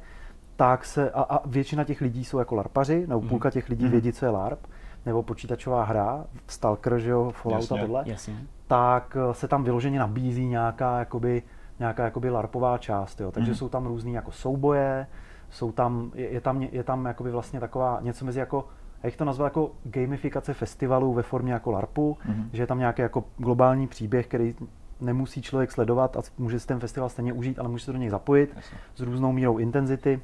tak 0.56 0.84
se, 0.84 1.10
a, 1.10 1.22
a 1.22 1.48
většina 1.48 1.84
těch 1.84 2.00
lidí 2.00 2.24
jsou 2.24 2.38
jako 2.38 2.54
larpaři, 2.54 3.06
nebo 3.06 3.20
hmm. 3.20 3.28
půlka 3.28 3.50
těch 3.50 3.68
lidí 3.68 3.84
hmm. 3.84 3.92
vědí, 3.92 4.12
co 4.12 4.26
je 4.26 4.30
larp, 4.30 4.66
nebo 5.06 5.22
počítačová 5.22 5.84
hra, 5.84 6.24
Stalker, 6.46 6.98
že 6.98 7.10
jo, 7.10 7.32
Fallout 7.34 7.60
Jasně. 7.60 7.78
a 7.78 7.80
tohle, 7.80 8.02
Jasně. 8.06 8.36
tak 8.66 9.16
eh, 9.20 9.34
se 9.34 9.48
tam 9.48 9.64
vyloženě 9.64 9.98
nabízí 9.98 10.46
nějaká 10.46 10.98
jakoby, 10.98 11.42
nějaká 11.78 12.04
jakoby 12.04 12.30
larpová 12.30 12.78
část, 12.78 13.20
jo. 13.20 13.32
takže 13.32 13.50
hmm. 13.50 13.58
jsou 13.58 13.68
tam 13.68 13.86
různý 13.86 14.12
jako 14.12 14.32
souboje, 14.32 15.06
jsou 15.50 15.72
tam, 15.72 16.10
je, 16.14 16.28
je 16.30 16.40
tam, 16.40 16.62
je 16.62 16.84
tam 16.84 17.04
jakoby 17.04 17.30
vlastně 17.30 17.60
taková 17.60 17.98
něco 18.02 18.24
mezi 18.24 18.38
jako 18.38 18.64
jak 19.02 19.16
to 19.16 19.24
nazval 19.24 19.46
jako 19.46 19.72
gamifikace 19.84 20.54
festivalu 20.54 21.12
ve 21.12 21.22
formě 21.22 21.52
jako 21.52 21.70
LARPu, 21.70 22.18
mm-hmm. 22.28 22.48
že 22.52 22.62
je 22.62 22.66
tam 22.66 22.78
nějaký 22.78 23.02
jako 23.02 23.24
globální 23.36 23.86
příběh, 23.86 24.26
který 24.26 24.54
nemusí 25.00 25.42
člověk 25.42 25.72
sledovat 25.72 26.16
a 26.16 26.20
může 26.38 26.60
si 26.60 26.66
ten 26.66 26.80
festival 26.80 27.08
stejně 27.08 27.32
užít, 27.32 27.58
ale 27.58 27.68
může 27.68 27.84
se 27.84 27.92
do 27.92 27.98
něj 27.98 28.10
zapojit 28.10 28.52
Jasně. 28.56 28.78
s 28.94 29.00
různou 29.00 29.32
mírou 29.32 29.58
intenzity. 29.58 30.20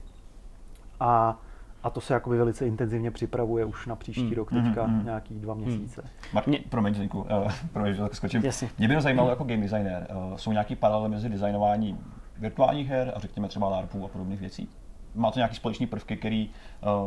A, 1.03 1.38
a 1.82 1.90
to 1.90 2.00
se 2.00 2.14
jakoby 2.14 2.38
velice 2.38 2.66
intenzivně 2.66 3.11
připravuje 3.11 3.64
už 3.64 3.86
na 3.86 3.96
příští 3.96 4.24
mm. 4.24 4.32
rok, 4.32 4.53
teďka 4.53 4.86
mm, 4.86 4.98
mm, 4.98 5.05
nějaký 5.05 5.34
dva 5.34 5.55
hmm. 5.55 5.62
měsíce. 5.62 6.03
Mm. 6.34 6.40
Mě, 6.46 6.59
promiň, 6.68 6.94
Zdenku, 6.94 7.20
uh, 7.20 7.53
promiň, 7.72 7.94
že 7.94 8.03
tak 8.03 8.14
skočím. 8.14 8.44
Jasně. 8.44 8.68
Mě 8.78 8.88
by 8.88 8.94
to 8.94 9.00
zajímalo 9.00 9.30
jako 9.30 9.44
game 9.44 9.62
designer, 9.62 10.07
uh, 10.30 10.36
jsou 10.36 10.53
nějaký 10.53 10.76
paralely 10.76 11.09
mezi 11.09 11.28
designováním 11.28 11.98
virtuálních 12.38 12.88
her 12.88 13.12
a 13.16 13.18
řekněme 13.18 13.48
třeba 13.48 13.68
LARPů 13.68 14.05
a 14.05 14.09
podobných 14.09 14.40
věcí? 14.40 14.68
Má 15.14 15.30
to 15.30 15.38
nějaký 15.38 15.57
společný 15.57 15.86
prvky, 15.86 16.16
který, 16.16 16.50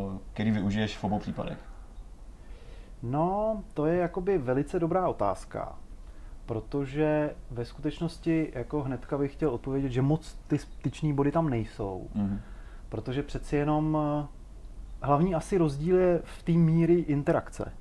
uh, 0.06 0.18
který 0.34 0.52
využiješ 0.52 0.98
v 0.98 1.04
obou 1.04 1.20
případech? 1.20 1.58
No, 3.04 3.64
to 3.74 3.86
je 3.86 3.98
jakoby 3.98 4.38
velice 4.38 4.80
dobrá 4.80 5.08
otázka, 5.08 5.76
protože 6.46 7.36
ve 7.52 7.66
skutečnosti 7.66 8.52
jako 8.56 8.84
hnedka 8.84 9.18
bych 9.18 9.34
chtěl 9.34 9.50
odpovědět, 9.50 9.90
že 9.90 10.02
moc 10.02 10.38
ty 10.48 10.58
styční 10.58 11.14
body 11.14 11.32
tam 11.32 11.50
nejsou. 11.50 12.08
Mm-hmm. 12.16 12.40
Protože 12.96 13.24
přeci 13.24 13.56
jenom 13.56 13.98
eh, 13.98 14.28
hlavní 15.02 15.36
asi 15.36 15.58
rozdíl 15.58 15.98
je 15.98 16.22
v 16.24 16.44
té 16.44 16.52
míry 16.52 16.94
interakce. 16.94 17.72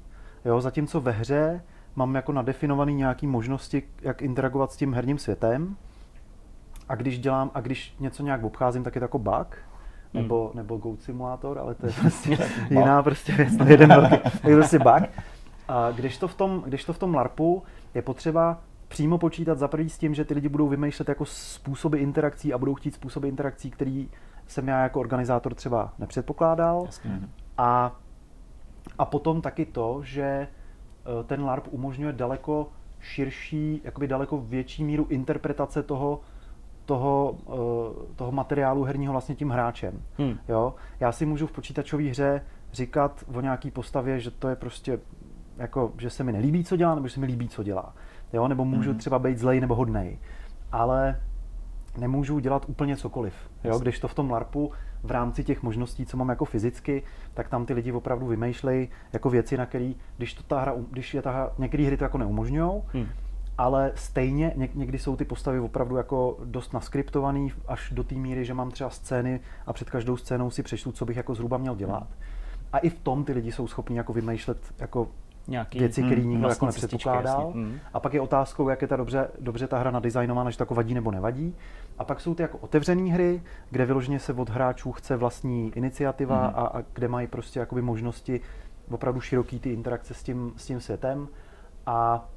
Jo, 0.44 0.60
zatímco 0.60 1.00
ve 1.00 1.12
hře 1.12 1.62
mám 1.96 2.14
jako 2.14 2.32
nadefinovaný 2.32 2.94
nějaký 2.94 3.26
možnosti, 3.26 3.82
jak 4.02 4.22
interagovat 4.22 4.72
s 4.72 4.76
tím 4.76 4.94
herním 4.94 5.18
světem. 5.18 5.76
A 6.88 6.94
když 6.94 7.18
dělám, 7.18 7.50
a 7.54 7.60
když 7.60 7.96
něco 8.00 8.22
nějak 8.22 8.44
obcházím, 8.44 8.84
tak 8.84 8.94
je 8.94 9.00
to 9.00 9.04
jako 9.04 9.18
bug 9.18 9.56
nebo, 10.14 10.46
hmm. 10.46 10.56
nebo 10.56 10.76
Goat 10.76 11.02
Simulator, 11.02 11.58
ale 11.58 11.74
to 11.74 11.86
je 11.86 11.92
prostě 12.00 12.38
jiná 12.70 13.02
prostě 13.02 13.32
věc, 13.32 13.56
to 13.56 13.64
jeden 13.64 13.88
velký, 13.88 14.16
je 14.48 14.56
prostě 14.56 14.78
bug. 14.78 15.02
A 15.68 15.90
když 15.90 16.18
to, 16.18 16.28
v 16.28 16.34
tom, 16.34 16.62
když 16.66 16.84
to 16.84 16.92
v 16.92 16.98
tom 16.98 17.14
LARPu 17.14 17.62
je 17.94 18.02
potřeba 18.02 18.60
přímo 18.88 19.18
počítat 19.18 19.58
za 19.58 19.70
s 19.86 19.98
tím, 19.98 20.14
že 20.14 20.24
ty 20.24 20.34
lidi 20.34 20.48
budou 20.48 20.68
vymýšlet 20.68 21.08
jako 21.08 21.24
způsoby 21.24 21.98
interakcí 21.98 22.52
a 22.52 22.58
budou 22.58 22.74
chtít 22.74 22.94
způsoby 22.94 23.28
interakcí, 23.28 23.70
který 23.70 24.08
jsem 24.47 24.68
já 24.68 24.82
jako 24.82 25.01
organizátor 25.01 25.55
třeba 25.55 25.92
nepředpokládal. 25.99 26.86
A, 27.59 27.97
a 28.99 29.05
potom 29.05 29.40
taky 29.40 29.66
to, 29.66 30.01
že 30.05 30.22
eh, 30.24 31.24
ten 31.24 31.45
LARP 31.45 31.66
umožňuje 31.70 32.12
daleko 32.12 32.68
širší, 33.01 33.80
jakoby 33.84 34.09
daleko 34.09 34.38
větší 34.38 34.84
míru 34.84 35.07
interpretace 35.09 35.82
toho, 35.82 36.20
toho, 36.84 37.36
eh, 37.49 38.14
toho 38.16 38.32
materiálu 38.32 38.84
herního 38.84 39.12
vlastně 39.12 39.34
tím 39.34 39.51
hráčem. 39.51 40.03
Hmm. 40.18 40.38
Jo? 40.49 40.74
Já 41.01 41.12
si 41.12 41.26
můžu 41.26 41.47
v 41.47 41.53
počítačové 41.53 42.03
hře 42.03 42.42
říkat 42.72 43.24
o 43.34 43.40
nějaký 43.40 43.70
postavě, 43.70 44.20
že 44.20 44.30
to 44.30 44.49
je 44.49 44.57
prostě 44.57 45.01
jako, 45.57 45.92
že 45.99 46.11
se 46.11 46.24
mi 46.24 46.32
nelíbí, 46.32 46.64
co 46.64 46.76
dělá, 46.76 46.95
nebo 46.95 47.09
že 47.09 47.14
se 47.14 47.20
mi 47.20 47.26
líbí, 47.26 47.49
co 47.49 47.62
dělá. 47.62 47.95
Jo? 48.32 48.49
Nebo 48.49 48.64
můžu 48.64 48.90
hmm. 48.90 48.99
třeba 48.99 49.18
být 49.18 49.38
zlej 49.38 49.61
nebo 49.61 49.74
hodnej. 49.74 50.18
Ale 50.72 51.20
nemůžu 51.99 52.38
dělat 52.38 52.64
úplně 52.68 52.97
cokoliv. 52.97 53.34
Jo? 53.64 53.78
Když 53.78 53.98
to 53.98 54.08
v 54.08 54.14
tom 54.14 54.30
LARPu 54.30 54.72
v 55.02 55.10
rámci 55.10 55.44
těch 55.44 55.62
možností, 55.62 56.06
co 56.06 56.16
mám 56.16 56.28
jako 56.28 56.44
fyzicky, 56.44 57.02
tak 57.34 57.48
tam 57.48 57.66
ty 57.66 57.74
lidi 57.74 57.92
opravdu 57.92 58.26
vymýšlejí 58.26 58.88
jako 59.12 59.30
věci, 59.30 59.56
na 59.56 59.66
který, 59.66 59.96
když, 60.16 60.34
to 60.34 60.42
ta 60.42 60.60
hra, 60.60 60.74
když 60.90 61.14
je 61.14 61.22
ta 61.22 61.30
hra, 61.30 61.50
některé 61.58 61.84
hry 61.84 61.96
to 61.96 62.04
jako 62.04 62.18
neumožňují, 62.18 62.82
hmm 62.92 63.06
ale 63.58 63.92
stejně 63.94 64.52
někdy 64.74 64.98
jsou 64.98 65.16
ty 65.16 65.24
postavy 65.24 65.60
opravdu 65.60 65.96
jako 65.96 66.36
dost 66.44 66.72
naskriptovaný 66.72 67.52
až 67.68 67.92
do 67.92 68.04
té 68.04 68.14
míry, 68.14 68.44
že 68.44 68.54
mám 68.54 68.70
třeba 68.70 68.90
scény 68.90 69.40
a 69.66 69.72
před 69.72 69.90
každou 69.90 70.16
scénou 70.16 70.50
si 70.50 70.62
přečtu, 70.62 70.92
co 70.92 71.04
bych 71.04 71.16
jako 71.16 71.34
zhruba 71.34 71.58
měl 71.58 71.76
dělat. 71.76 72.08
A 72.72 72.78
i 72.78 72.90
v 72.90 72.98
tom 72.98 73.24
ty 73.24 73.32
lidi 73.32 73.52
jsou 73.52 73.66
schopni 73.66 73.96
jako 73.96 74.12
vymýšlet 74.12 74.58
jako 74.78 75.08
Nějaký, 75.49 75.78
věci, 75.78 76.03
které 76.03 76.20
mm, 76.20 76.28
nikdo 76.28 76.49
jako 76.49 76.66
nepředpokládal. 76.66 77.53
Mm. 77.55 77.78
A 77.92 78.01
pak 78.01 78.14
je 78.14 78.20
otázkou, 78.20 78.68
jak 78.68 78.82
je 78.82 78.88
ta 78.88 78.97
dobře, 78.97 79.28
dobře 79.40 79.66
ta 79.66 79.78
hra 79.78 79.90
nadizajnována, 79.90 80.51
že 80.51 80.59
to 80.59 80.62
jako 80.62 80.74
vadí 80.74 80.95
nebo 80.95 81.11
nevadí. 81.11 81.57
A 81.99 82.05
pak 82.05 82.20
jsou 82.20 82.34
ty 82.34 82.42
jako 82.42 82.59
otevřené 82.59 83.12
hry, 83.12 83.42
kde 83.70 83.86
vyloženě 83.86 84.18
se 84.18 84.32
od 84.32 84.51
hráčů 84.51 84.92
chce 84.92 85.16
vlastní 85.16 85.72
iniciativa 85.76 86.36
mm. 86.36 86.45
a, 86.45 86.66
a 86.66 86.82
kde 86.92 87.09
mají 87.09 87.26
prostě 87.26 87.61
jakoby 87.61 87.82
možnosti 87.82 88.40
opravdu 88.90 89.20
široký 89.20 89.59
ty 89.59 89.72
interakce 89.72 90.14
s 90.14 90.22
tím, 90.22 90.53
s 90.57 90.66
tím 90.66 90.80
světem. 90.80 91.28
A 91.86 92.28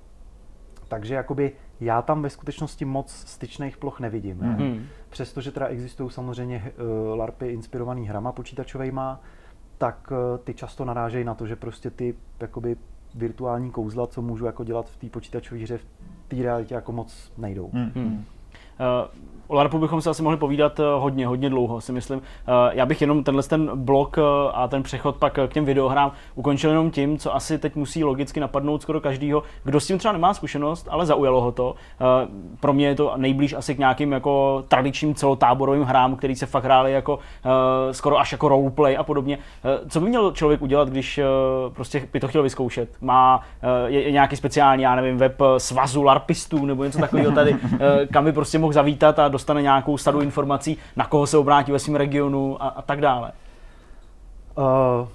takže 0.87 1.15
jakoby 1.15 1.51
já 1.79 2.01
tam 2.01 2.21
ve 2.21 2.29
skutečnosti 2.29 2.85
moc 2.85 3.11
styčných 3.11 3.77
ploch 3.77 3.99
nevidím. 3.99 4.39
Mm-hmm. 4.39 4.81
Přestože 5.09 5.51
teda 5.51 5.67
existují 5.67 6.09
samozřejmě 6.09 6.73
uh, 7.11 7.17
LARPy 7.17 7.47
inspirovaný 7.47 8.07
hrama 8.07 8.31
počítačovejma, 8.31 9.21
tak 9.77 10.11
uh, 10.11 10.37
ty 10.37 10.53
často 10.53 10.85
narážejí 10.85 11.25
na 11.25 11.33
to, 11.33 11.47
že 11.47 11.55
prostě 11.55 11.89
ty 11.89 12.15
jakoby 12.39 12.77
virtuální 13.15 13.71
kouzla, 13.71 14.07
co 14.07 14.21
můžu 14.21 14.45
jako 14.45 14.63
dělat 14.63 14.89
v 14.89 14.97
té 14.97 15.09
počítačové 15.09 15.61
hře, 15.61 15.77
v 15.77 15.85
té 16.27 16.35
realitě 16.35 16.73
jako 16.73 16.91
moc 16.91 17.31
nejdou. 17.37 17.69
Mm-hmm. 17.69 18.13
Uh, 18.13 19.46
O 19.47 19.55
LARPu 19.55 19.79
bychom 19.79 20.01
se 20.01 20.09
asi 20.09 20.23
mohli 20.23 20.37
povídat 20.37 20.79
eh, 20.79 20.83
hodně, 20.97 21.27
hodně 21.27 21.49
dlouho, 21.49 21.81
si 21.81 21.91
myslím. 21.91 22.21
Eh, 22.21 22.51
já 22.71 22.85
bych 22.85 23.01
jenom 23.01 23.23
tenhle 23.23 23.43
ten 23.43 23.71
blok 23.75 24.17
eh, 24.17 24.21
a 24.53 24.67
ten 24.67 24.83
přechod 24.83 25.15
pak 25.15 25.33
k 25.33 25.53
těm 25.53 25.65
videohrám 25.65 26.11
ukončil 26.35 26.69
jenom 26.69 26.91
tím, 26.91 27.17
co 27.17 27.35
asi 27.35 27.57
teď 27.57 27.75
musí 27.75 28.03
logicky 28.03 28.39
napadnout 28.39 28.81
skoro 28.81 29.01
každýho, 29.01 29.43
kdo 29.63 29.79
s 29.79 29.87
tím 29.87 29.97
třeba 29.97 30.11
nemá 30.11 30.33
zkušenost, 30.33 30.87
ale 30.91 31.05
zaujalo 31.05 31.41
ho 31.41 31.51
to. 31.51 31.75
Pro 32.59 32.73
mě 32.73 32.87
je 32.87 32.95
to 32.95 33.13
nejblíž 33.17 33.53
asi 33.53 33.75
k 33.75 33.77
nějakým 33.77 34.11
jako 34.11 34.63
tradičním 34.67 35.15
celotáborovým 35.15 35.83
hrám, 35.83 36.15
který 36.15 36.35
se 36.35 36.45
fakt 36.45 36.63
hráli 36.63 36.91
jako 36.91 37.19
skoro 37.91 38.19
až 38.19 38.31
jako 38.31 38.47
roleplay 38.47 38.97
a 38.97 39.03
podobně. 39.03 39.37
Co 39.89 39.99
by 39.99 40.09
měl 40.09 40.31
člověk 40.31 40.61
udělat, 40.61 40.89
když 40.89 41.19
prostě 41.73 42.07
by 42.13 42.19
to 42.19 42.27
chtěl 42.27 42.43
vyzkoušet? 42.43 42.89
Má 43.01 43.41
je, 43.85 44.01
je 44.01 44.11
nějaký 44.11 44.35
speciální, 44.35 44.83
já 44.83 44.95
nevím, 44.95 45.17
web 45.17 45.41
svazu 45.57 46.03
larpistů 46.03 46.65
nebo 46.65 46.83
něco 46.83 46.99
takového 46.99 47.31
tady, 47.31 47.55
kam 48.13 48.25
by 48.25 48.31
prostě 48.31 48.59
mohl 48.59 48.73
zavítat 48.73 49.19
a 49.19 49.29
dostane 49.37 49.61
nějakou 49.61 49.97
sadu 49.97 50.21
informací, 50.21 50.77
na 50.95 51.05
koho 51.05 51.27
se 51.27 51.37
obrátí 51.37 51.71
ve 51.71 51.79
svém 51.79 51.95
regionu 51.95 52.63
a, 52.63 52.67
a 52.67 52.81
tak 52.81 53.01
dále? 53.01 53.31
Uh, 54.57 55.07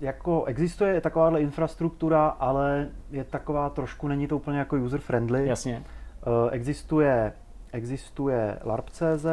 jako 0.00 0.44
existuje 0.44 1.00
takováhle 1.00 1.40
infrastruktura, 1.40 2.28
ale 2.28 2.88
je 3.10 3.24
taková 3.24 3.70
trošku, 3.70 4.08
není 4.08 4.26
to 4.28 4.36
úplně 4.36 4.58
jako 4.58 4.76
user 4.76 5.00
friendly. 5.00 5.48
Jasně. 5.48 5.82
Uh, 6.26 6.48
existuje, 6.50 7.32
existuje 7.72 8.58
LARP.cz, 8.64 9.26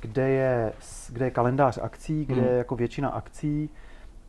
kde 0.00 0.28
je, 0.28 0.72
kde 1.08 1.24
je 1.26 1.30
kalendář 1.30 1.78
akcí, 1.82 2.24
kde 2.24 2.40
hmm. 2.40 2.50
je 2.50 2.56
jako 2.56 2.76
většina 2.76 3.08
akcí, 3.08 3.70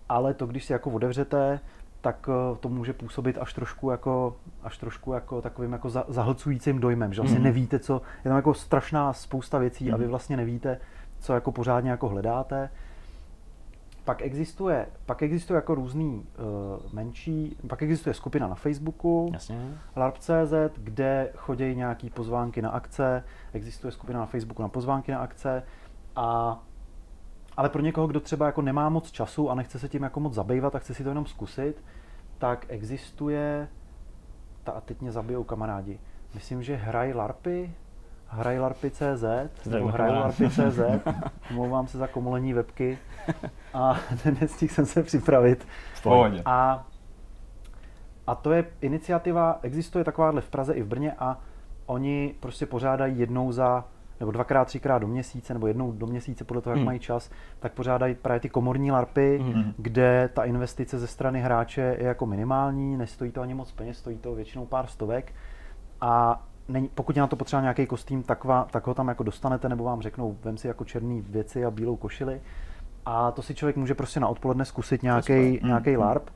ale 0.09 0.33
to, 0.33 0.45
když 0.45 0.65
si 0.65 0.73
jako 0.73 0.89
otevřete, 0.89 1.59
tak 2.03 2.29
eh, 2.29 2.57
to 2.59 2.69
může 2.69 2.93
působit 2.93 3.37
až 3.37 3.53
trošku 3.53 3.89
jako, 3.89 4.35
až 4.63 4.77
trošku 4.77 5.13
jako 5.13 5.41
takovým 5.41 5.73
jako 5.73 5.89
zahlcujícím 5.89 6.79
dojmem, 6.79 7.13
že 7.13 7.21
vlastně 7.21 7.39
mm. 7.39 7.45
nevíte, 7.45 7.79
co, 7.79 8.01
je 8.25 8.29
tam 8.29 8.35
jako 8.35 8.53
strašná 8.53 9.13
spousta 9.13 9.57
věcí 9.57 9.87
mm. 9.87 9.93
a 9.93 9.97
vy 9.97 10.03
mhm. 10.03 10.09
vlastně 10.09 10.37
nevíte, 10.37 10.79
co 11.19 11.33
jako 11.33 11.51
pořádně 11.51 11.91
jako 11.91 12.09
hledáte. 12.09 12.69
Pak 14.05 14.21
existuje, 14.21 14.87
pak 15.05 15.21
existuje 15.21 15.55
jako 15.55 15.75
různý 15.75 16.25
uh, 16.83 16.93
menší, 16.93 17.57
pak 17.67 17.81
existuje 17.81 18.13
skupina 18.13 18.47
na 18.47 18.55
Facebooku, 18.55 19.29
Jasně. 19.33 19.69
LARP.cz, 19.95 20.53
kde 20.77 21.29
chodí 21.35 21.75
nějaký 21.75 22.09
pozvánky 22.09 22.61
na 22.61 22.69
akce, 22.69 23.23
existuje 23.53 23.91
skupina 23.91 24.19
na 24.19 24.25
Facebooku 24.25 24.61
na 24.61 24.69
pozvánky 24.69 25.11
na 25.11 25.19
akce 25.19 25.63
a 26.15 26.59
ale 27.57 27.69
pro 27.69 27.81
někoho, 27.81 28.07
kdo 28.07 28.19
třeba 28.19 28.45
jako 28.45 28.61
nemá 28.61 28.89
moc 28.89 29.11
času 29.11 29.49
a 29.49 29.55
nechce 29.55 29.79
se 29.79 29.89
tím 29.89 30.03
jako 30.03 30.19
moc 30.19 30.33
zabývat 30.33 30.75
a 30.75 30.79
chce 30.79 30.93
si 30.93 31.03
to 31.03 31.09
jenom 31.09 31.25
zkusit, 31.25 31.83
tak 32.37 32.65
existuje, 32.69 33.67
ta, 34.63 34.71
a 34.71 34.81
teď 34.81 35.01
mě 35.01 35.11
zabijou 35.11 35.43
kamarádi, 35.43 35.99
myslím, 36.33 36.63
že 36.63 36.75
hraj 36.75 37.13
LARPy, 37.13 37.75
hraj 38.27 38.59
LARPy.cz, 38.59 39.23
nebo 39.65 39.87
hraj 39.87 40.09
LARPy.cz, 40.11 40.79
omlouvám 41.49 41.87
se 41.87 41.97
za 41.97 42.07
komolení 42.07 42.53
webky. 42.53 42.97
A 43.73 43.99
nestihl 44.41 44.73
jsem 44.73 44.85
se 44.85 45.03
připravit. 45.03 45.67
A, 46.45 46.87
a 48.27 48.35
to 48.35 48.51
je 48.51 48.65
iniciativa, 48.81 49.59
existuje 49.61 50.03
takováhle 50.03 50.41
v 50.41 50.49
Praze 50.49 50.73
i 50.73 50.81
v 50.81 50.87
Brně 50.87 51.13
a 51.19 51.39
oni 51.85 52.35
prostě 52.39 52.65
pořádají 52.65 53.19
jednou 53.19 53.51
za 53.51 53.85
nebo 54.23 54.31
dvakrát, 54.31 54.65
třikrát 54.65 54.99
do 54.99 55.07
měsíce, 55.07 55.53
nebo 55.53 55.67
jednou 55.67 55.91
do 55.91 56.07
měsíce 56.07 56.43
podle 56.43 56.61
toho, 56.61 56.71
jak 56.71 56.77
hmm. 56.77 56.85
mají 56.85 56.99
čas, 56.99 57.29
tak 57.59 57.73
pořádají 57.73 58.15
právě 58.15 58.39
ty 58.39 58.49
komorní 58.49 58.91
larpy, 58.91 59.39
hmm. 59.41 59.73
kde 59.77 60.29
ta 60.33 60.43
investice 60.43 60.99
ze 60.99 61.07
strany 61.07 61.41
hráče 61.41 61.81
je 61.99 62.07
jako 62.07 62.25
minimální, 62.25 62.97
nestojí 62.97 63.31
to 63.31 63.41
ani 63.41 63.53
moc 63.53 63.71
peněz, 63.71 63.97
stojí 63.97 64.17
to 64.17 64.35
většinou 64.35 64.65
pár 64.65 64.87
stovek. 64.87 65.33
A 66.01 66.43
není, 66.67 66.89
pokud 66.95 67.15
je 67.15 67.21
na 67.21 67.27
to 67.27 67.35
potřeba 67.35 67.61
nějaký 67.61 67.85
kostým, 67.85 68.23
tak, 68.23 68.43
va, 68.43 68.67
tak 68.71 68.87
ho 68.87 68.93
tam 68.93 69.07
jako 69.07 69.23
dostanete, 69.23 69.69
nebo 69.69 69.83
vám 69.83 70.01
řeknou, 70.01 70.37
vem 70.43 70.57
si 70.57 70.67
jako 70.67 70.85
černý 70.85 71.21
věci 71.21 71.65
a 71.65 71.71
bílou 71.71 71.95
košili. 71.95 72.41
A 73.05 73.31
to 73.31 73.41
si 73.41 73.55
člověk 73.55 73.75
může 73.75 73.95
prostě 73.95 74.19
na 74.19 74.27
odpoledne 74.27 74.65
zkusit 74.65 75.03
nějaký 75.03 75.59
nějaký 75.63 75.97
LARP. 75.97 76.29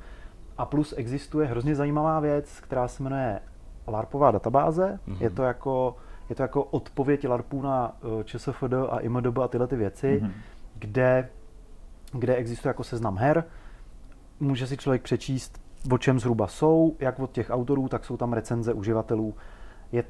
A 0.58 0.66
plus 0.66 0.94
existuje 0.98 1.48
hrozně 1.48 1.76
zajímavá 1.76 2.20
věc, 2.20 2.60
která 2.60 2.88
se 2.88 3.04
jmenuje 3.04 3.40
LARPová 3.88 4.32
databáze. 4.32 5.00
Mm-hmm. 5.08 5.18
Je 5.20 5.30
to 5.30 5.44
jako 5.44 5.96
je 6.30 6.36
to 6.36 6.42
jako 6.42 6.64
odpověď 6.64 7.28
LARPů 7.28 7.62
na 7.62 7.98
eh, 8.20 8.24
ČSFD 8.24 8.74
a 8.90 9.00
IMDB 9.00 9.38
a 9.38 9.48
tyhle 9.48 9.68
ty 9.68 9.76
věci, 9.76 10.22
mm-hmm. 10.24 10.32
kde, 10.76 11.30
kde 12.12 12.36
existuje 12.36 12.70
jako 12.70 12.84
seznam 12.84 13.18
her. 13.18 13.44
Může 14.40 14.68
si 14.68 14.78
člověk 14.78 15.02
přečíst, 15.02 15.62
o 15.92 15.98
čem 15.98 16.20
zhruba 16.20 16.48
jsou, 16.48 16.96
jak 17.00 17.20
od 17.20 17.32
těch 17.32 17.50
autorů, 17.50 17.88
tak 17.88 18.06
jsou 18.06 18.18
tam 18.18 18.34
recenze 18.34 18.74
uživatelů. 18.74 19.36
Je 19.92 20.04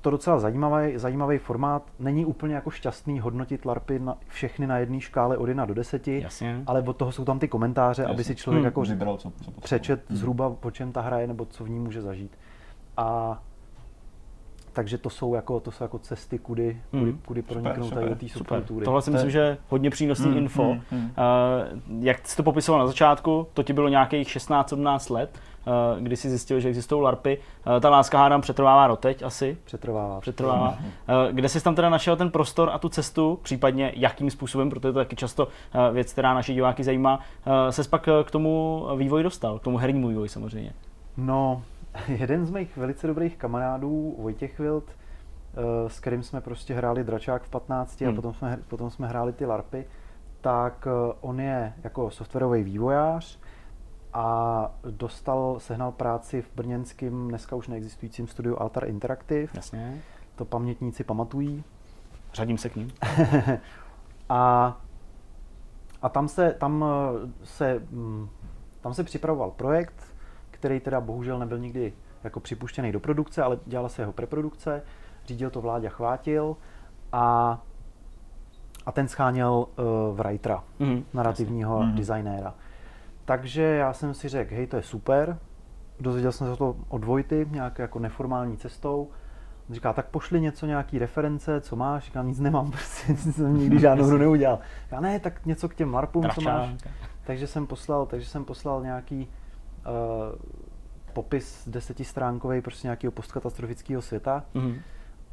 to 0.00 0.10
docela 0.10 0.38
zajímavý, 0.38 0.98
zajímavý 0.98 1.38
formát. 1.38 1.90
Není 1.98 2.24
úplně 2.24 2.54
jako 2.54 2.70
šťastný 2.70 3.20
hodnotit 3.20 3.64
LARPy 3.64 3.98
na, 3.98 4.18
všechny 4.28 4.66
na 4.66 4.78
jedné 4.78 5.00
škále 5.00 5.36
od 5.36 5.46
1 5.46 5.64
do 5.64 5.74
10, 5.74 6.08
Jasně. 6.08 6.62
ale 6.66 6.82
od 6.82 6.96
toho 6.96 7.12
jsou 7.12 7.24
tam 7.24 7.38
ty 7.38 7.48
komentáře, 7.48 8.02
Jasně. 8.02 8.14
aby 8.14 8.24
si 8.24 8.36
člověk 8.36 8.58
hmm. 8.58 8.64
jako 8.64 8.82
Vybral, 8.82 9.16
co, 9.16 9.32
co 9.44 9.50
přečet 9.50 10.04
hmm. 10.08 10.18
zhruba, 10.18 10.56
o 10.62 10.70
čem 10.70 10.92
ta 10.92 11.00
hra 11.00 11.18
je, 11.18 11.26
nebo 11.26 11.44
co 11.44 11.64
v 11.64 11.70
ní 11.70 11.80
může 11.80 12.02
zažít. 12.02 12.38
A 12.96 13.42
takže 14.74 14.98
to 14.98 15.10
jsou 15.10 15.34
jako, 15.34 15.60
to 15.60 15.70
jsou 15.70 15.84
jako 15.84 15.98
cesty, 15.98 16.38
kudy, 16.38 16.80
kudy, 16.90 17.02
hmm. 17.02 17.20
kudy 17.26 17.42
proniknout 17.42 17.84
super, 17.84 17.98
tady 17.98 18.08
do 18.08 18.20
té 18.20 18.28
subkultury. 18.28 18.84
Tohle 18.84 19.02
si 19.02 19.10
myslím, 19.10 19.30
že 19.30 19.38
je 19.38 19.56
hodně 19.68 19.90
přínosný 19.90 20.26
hmm, 20.26 20.36
info. 20.36 20.62
Hmm, 20.62 20.80
hmm. 20.90 21.04
Uh, 21.04 22.04
jak 22.04 22.28
jsi 22.28 22.36
to 22.36 22.42
popisoval 22.42 22.80
na 22.80 22.86
začátku, 22.86 23.46
to 23.54 23.62
ti 23.62 23.72
bylo 23.72 23.88
nějakých 23.88 24.28
16-17 24.28 25.14
let, 25.14 25.38
uh, 25.66 26.02
kdy 26.02 26.16
jsi 26.16 26.28
zjistil, 26.28 26.60
že 26.60 26.68
existují 26.68 27.02
LARPy. 27.02 27.38
Uh, 27.66 27.80
ta 27.80 27.90
láska 27.90 28.18
hádám 28.18 28.40
přetrvává 28.40 28.88
doteď 28.88 29.22
asi. 29.22 29.58
Přetrvává. 29.64 30.20
Přetrvává. 30.20 30.78
Uh, 30.78 31.32
kde 31.32 31.48
jsi 31.48 31.64
tam 31.64 31.74
teda 31.74 31.90
našel 31.90 32.16
ten 32.16 32.30
prostor 32.30 32.70
a 32.72 32.78
tu 32.78 32.88
cestu, 32.88 33.38
případně 33.42 33.92
jakým 33.96 34.30
způsobem, 34.30 34.70
protože 34.70 34.80
to 34.80 34.88
je 34.88 34.92
taky 34.92 35.16
často 35.16 35.46
uh, 35.46 35.94
věc, 35.94 36.12
která 36.12 36.34
naše 36.34 36.54
diváky 36.54 36.84
zajímá, 36.84 37.16
uh, 37.16 37.52
se 37.70 37.88
pak 37.88 38.08
k 38.24 38.30
tomu 38.30 38.84
vývoji 38.96 39.24
dostal, 39.24 39.58
k 39.58 39.62
tomu 39.62 39.78
hernímu 39.78 40.08
vývoji 40.08 40.28
samozřejmě. 40.28 40.72
No, 41.16 41.62
jeden 42.08 42.46
z 42.46 42.50
mých 42.50 42.76
velice 42.76 43.06
dobrých 43.06 43.36
kamarádů, 43.36 44.16
Vojtěch 44.18 44.58
Wild, 44.58 44.90
eh, 44.90 45.90
s 45.90 46.00
kterým 46.00 46.22
jsme 46.22 46.40
prostě 46.40 46.74
hráli 46.74 47.04
dračák 47.04 47.42
v 47.42 47.48
15 47.48 48.00
hmm. 48.00 48.12
a 48.12 48.14
potom 48.14 48.34
jsme, 48.34 48.58
potom 48.68 48.90
jsme 48.90 49.08
hráli 49.08 49.32
ty 49.32 49.46
LARPy, 49.46 49.86
tak 50.40 50.86
eh, 50.86 51.14
on 51.20 51.40
je 51.40 51.72
jako 51.84 52.10
softwarový 52.10 52.62
vývojář 52.62 53.38
a 54.12 54.70
dostal, 54.90 55.60
sehnal 55.60 55.92
práci 55.92 56.42
v 56.42 56.50
brněnském, 56.54 57.28
dneska 57.28 57.56
už 57.56 57.68
neexistujícím 57.68 58.26
studiu 58.26 58.56
Altar 58.60 58.88
Interactive. 58.88 59.52
Jasně. 59.54 60.02
To 60.36 60.44
pamětníci 60.44 61.04
pamatují. 61.04 61.64
Řadím 62.34 62.58
se 62.58 62.68
k 62.68 62.76
ním. 62.76 62.90
a, 64.28 64.76
a 66.02 66.08
tam 66.08 66.28
se, 66.28 66.52
tam 66.58 66.84
eh, 66.84 67.28
se, 67.44 67.82
mm, 67.90 68.28
tam 68.80 68.94
se 68.94 69.04
připravoval 69.04 69.50
projekt, 69.50 70.13
který 70.64 70.80
teda 70.80 71.00
bohužel 71.00 71.38
nebyl 71.38 71.58
nikdy 71.58 71.92
jako 72.24 72.40
připuštěný 72.40 72.92
do 72.92 73.00
produkce, 73.00 73.42
ale 73.42 73.58
dělala 73.66 73.88
se 73.88 74.02
jeho 74.02 74.12
preprodukce, 74.12 74.82
řídil 75.26 75.50
to 75.50 75.60
Vláďa 75.60 75.88
Chvátil 75.88 76.56
a, 77.12 77.58
a 78.86 78.92
ten 78.92 79.08
scháněl 79.08 79.52
uh, 79.52 80.16
writera, 80.16 80.64
mm, 80.78 81.04
narrativního 81.14 81.82
mm. 81.82 81.94
designéra. 81.94 82.54
Takže 83.24 83.62
já 83.62 83.92
jsem 83.92 84.14
si 84.14 84.28
řekl, 84.28 84.54
hej, 84.54 84.66
to 84.66 84.76
je 84.76 84.82
super, 84.82 85.38
dozvěděl 86.00 86.32
jsem 86.32 86.52
se 86.52 86.56
to 86.56 86.76
od 86.88 87.04
Vojty, 87.04 87.46
nějak 87.50 87.78
jako 87.78 87.98
neformální 87.98 88.56
cestou, 88.56 89.10
On 89.68 89.74
říká, 89.74 89.92
tak 89.92 90.06
pošli 90.06 90.40
něco, 90.40 90.66
nějaký 90.66 90.98
reference, 90.98 91.60
co 91.60 91.76
máš? 91.76 92.04
Říkám, 92.04 92.28
nic 92.28 92.40
nemám, 92.40 92.70
prostě 92.70 93.16
jsem 93.16 93.58
nikdy 93.58 93.78
žádnou 93.78 94.04
hru 94.04 94.18
neudělal. 94.18 94.58
Já 94.90 95.00
ne, 95.00 95.20
tak 95.20 95.46
něco 95.46 95.68
k 95.68 95.74
těm 95.74 95.94
larpům, 95.94 96.28
co 96.34 96.40
máš. 96.40 96.70
Takže 97.24 97.46
jsem 97.46 97.66
poslal, 97.66 98.06
takže 98.06 98.26
jsem 98.26 98.44
poslal 98.44 98.82
nějaký 98.82 99.28
popis 101.12 101.68
desetistránkový 101.68 102.60
prostě 102.60 102.86
nějakého 102.86 103.10
postkatastrofického 103.10 104.02
světa. 104.02 104.44
Mm-hmm. 104.54 104.80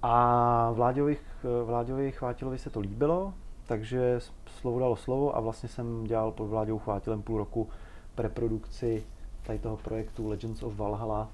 A 0.01 0.71
Vláďovi, 0.71 1.17
Vláďovi 1.65 2.11
Chvátilovi 2.11 2.57
se 2.57 2.69
to 2.69 2.79
líbilo, 2.79 3.33
takže 3.67 4.19
slovo 4.45 4.79
dalo 4.79 4.95
slovo 4.95 5.37
a 5.37 5.39
vlastně 5.39 5.69
jsem 5.69 6.03
dělal 6.03 6.31
pod 6.31 6.45
Vláďou 6.45 6.79
Chvátilem 6.79 7.21
půl 7.21 7.37
roku 7.37 7.69
preprodukci 8.15 9.03
tady 9.43 9.59
toho 9.59 9.77
projektu 9.77 10.27
Legends 10.27 10.63
of 10.63 10.75
Valhalla, 10.75 11.29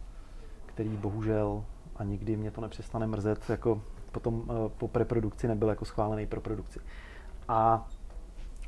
který 0.66 0.90
bohužel 0.90 1.64
a 1.96 2.04
nikdy 2.04 2.36
mě 2.36 2.52
to 2.52 2.62
nepřestane 2.62 3.08
mrzet, 3.08 3.50
jako 3.50 3.82
potom 4.12 4.44
eh, 4.50 4.70
po 4.78 4.88
preprodukci 4.88 5.48
nebyl 5.48 5.70
jako 5.70 5.86
schválený 5.86 6.26
pro 6.26 6.42
produkci. 6.42 6.80
A 7.48 7.88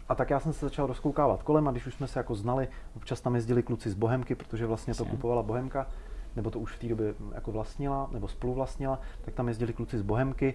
a 0.10 0.16
tak 0.16 0.30
já 0.30 0.40
jsem 0.40 0.54
se 0.54 0.66
začal 0.66 0.88
rozkoukávat 0.88 1.44
kolem 1.44 1.68
a 1.68 1.72
když 1.72 1.88
už 1.88 1.94
jsme 1.94 2.08
se 2.08 2.20
jako 2.20 2.36
znali, 2.36 2.68
občas 2.96 3.22
tam 3.22 3.36
jezdili 3.36 3.64
kluci 3.64 3.90
z 3.90 3.94
Bohemky, 3.94 4.36
protože 4.36 4.66
vlastně 4.66 4.94
to 4.94 5.06
kupovala 5.06 5.44
Bohemka, 5.44 5.88
nebo 6.36 6.52
to 6.52 6.60
už 6.60 6.76
v 6.76 6.80
té 6.80 6.88
době 6.88 7.14
jako 7.36 7.52
vlastnila, 7.52 8.10
nebo 8.12 8.28
spoluvlastnila, 8.28 9.00
tak 9.22 9.34
tam 9.34 9.48
jezdili 9.48 9.74
kluci 9.74 9.98
z 9.98 10.02
Bohemky, 10.02 10.54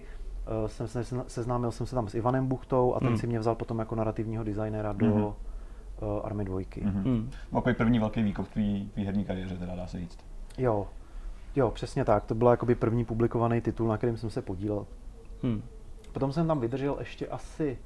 uh, 0.61 0.67
jsem 0.67 0.87
se 0.87 1.03
seznámil 1.27 1.71
jsem 1.71 1.85
se 1.85 1.95
tam 1.95 2.07
s 2.07 2.15
Ivanem 2.15 2.47
Buchtou 2.47 2.93
a 2.93 2.99
ten 2.99 3.07
hmm. 3.07 3.17
si 3.17 3.27
mě 3.27 3.39
vzal 3.39 3.55
potom 3.55 3.79
jako 3.79 3.95
narrativního 3.95 4.43
designéra 4.43 4.93
do 4.93 5.05
hmm. 5.05 5.23
uh, 5.23 5.33
Army 6.23 6.45
dvojky. 6.45 6.81
Hmm. 6.81 7.03
Hmm. 7.03 7.31
Takový 7.53 7.75
první 7.75 7.99
velký 7.99 8.23
výkop 8.23 8.45
v 8.45 8.49
tvý, 8.49 8.89
tvý 8.93 9.05
herní 9.05 9.25
kariéře, 9.25 9.57
teda 9.57 9.75
dá 9.75 9.87
se 9.87 9.99
říct. 9.99 10.17
Jo, 10.57 10.87
jo, 11.55 11.71
přesně 11.71 12.05
tak. 12.05 12.25
To 12.25 12.35
byl 12.35 12.47
jakoby 12.47 12.75
první 12.75 13.05
publikovaný 13.05 13.61
titul, 13.61 13.87
na 13.87 13.97
kterým 13.97 14.17
jsem 14.17 14.29
se 14.29 14.41
podílel. 14.41 14.85
Hmm. 15.43 15.61
Potom 16.11 16.31
jsem 16.31 16.47
tam 16.47 16.59
vydržel 16.59 16.95
ještě 16.99 17.27
asi 17.27 17.77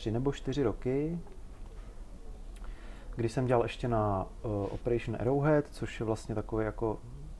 tři 0.00 0.10
nebo 0.10 0.32
čtyři 0.32 0.62
roky, 0.62 1.18
kdy 3.16 3.28
jsem 3.28 3.46
dělal 3.46 3.62
ještě 3.62 3.88
na 3.88 4.26
uh, 4.42 4.50
Operation 4.50 5.16
Arrowhead, 5.20 5.64
což 5.70 6.00
je 6.00 6.06
vlastně 6.06 6.34
takový 6.34 6.64
jako 6.64 6.98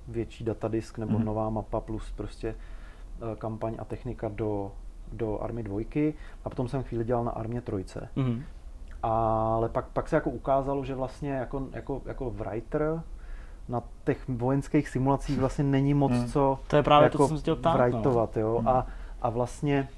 větší 0.09 0.45
datadisk 0.45 0.99
nebo 0.99 1.19
mm. 1.19 1.25
nová 1.25 1.51
mapa 1.51 1.81
plus 1.81 2.13
prostě 2.13 2.55
uh, 3.23 3.35
kampaň 3.35 3.77
a 3.79 3.85
technika 3.85 4.29
do, 4.29 4.73
do 5.13 5.39
Army 5.39 5.63
2 5.63 5.81
a 6.45 6.51
potom 6.51 6.69
jsem 6.69 6.83
chvíli 6.83 7.05
dělal 7.05 7.25
na 7.25 7.31
Armě 7.31 7.61
3. 7.61 7.99
Mm. 8.17 8.43
Ale 9.03 9.69
pak, 9.69 9.89
pak 9.89 10.09
se 10.09 10.17
jako 10.17 10.31
ukázalo, 10.31 10.85
že 10.85 10.95
vlastně 10.95 11.33
jako, 11.33 11.69
jako, 11.73 12.03
jako 12.07 12.31
writer 12.31 13.03
na 13.69 13.83
těch 14.05 14.29
vojenských 14.29 14.89
simulacích 14.89 15.39
vlastně 15.39 15.65
není 15.65 15.95
moc 15.95 16.13
mm. 16.13 16.27
co 16.27 16.59
to 16.67 16.77
je 16.77 16.83
právě 16.83 17.05
jako 17.05 17.19
to, 17.19 17.25
co 17.25 17.29
jsem 17.29 17.39
chtěl 17.39 17.57
ptát, 17.57 17.91
no. 18.05 18.29
jo. 18.37 18.59
Mm. 18.61 18.69
A, 18.69 18.87
a 19.23 19.31
vlastně 19.31 19.89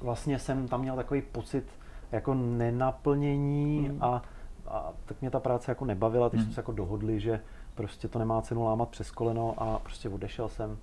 vlastně 0.00 0.38
jsem 0.38 0.68
tam 0.68 0.80
měl 0.80 0.96
takový 0.96 1.22
pocit 1.22 1.64
jako 2.12 2.34
nenaplnění 2.34 3.88
mm. 3.88 4.02
a, 4.02 4.22
a 4.68 4.92
tak 5.06 5.20
mě 5.20 5.30
ta 5.30 5.40
práce 5.40 5.70
jako 5.70 5.84
nebavila, 5.84 6.28
takže 6.28 6.42
mm. 6.42 6.46
jsme 6.46 6.54
se 6.54 6.60
jako 6.60 6.72
dohodli, 6.72 7.20
že 7.20 7.40
prostě 7.74 8.08
to 8.08 8.18
nemá 8.18 8.42
cenu 8.42 8.64
lámat 8.64 8.88
přes 8.88 9.10
koleno 9.10 9.54
a 9.58 9.78
prostě 9.78 10.08
odešel 10.08 10.48
jsem. 10.48 10.78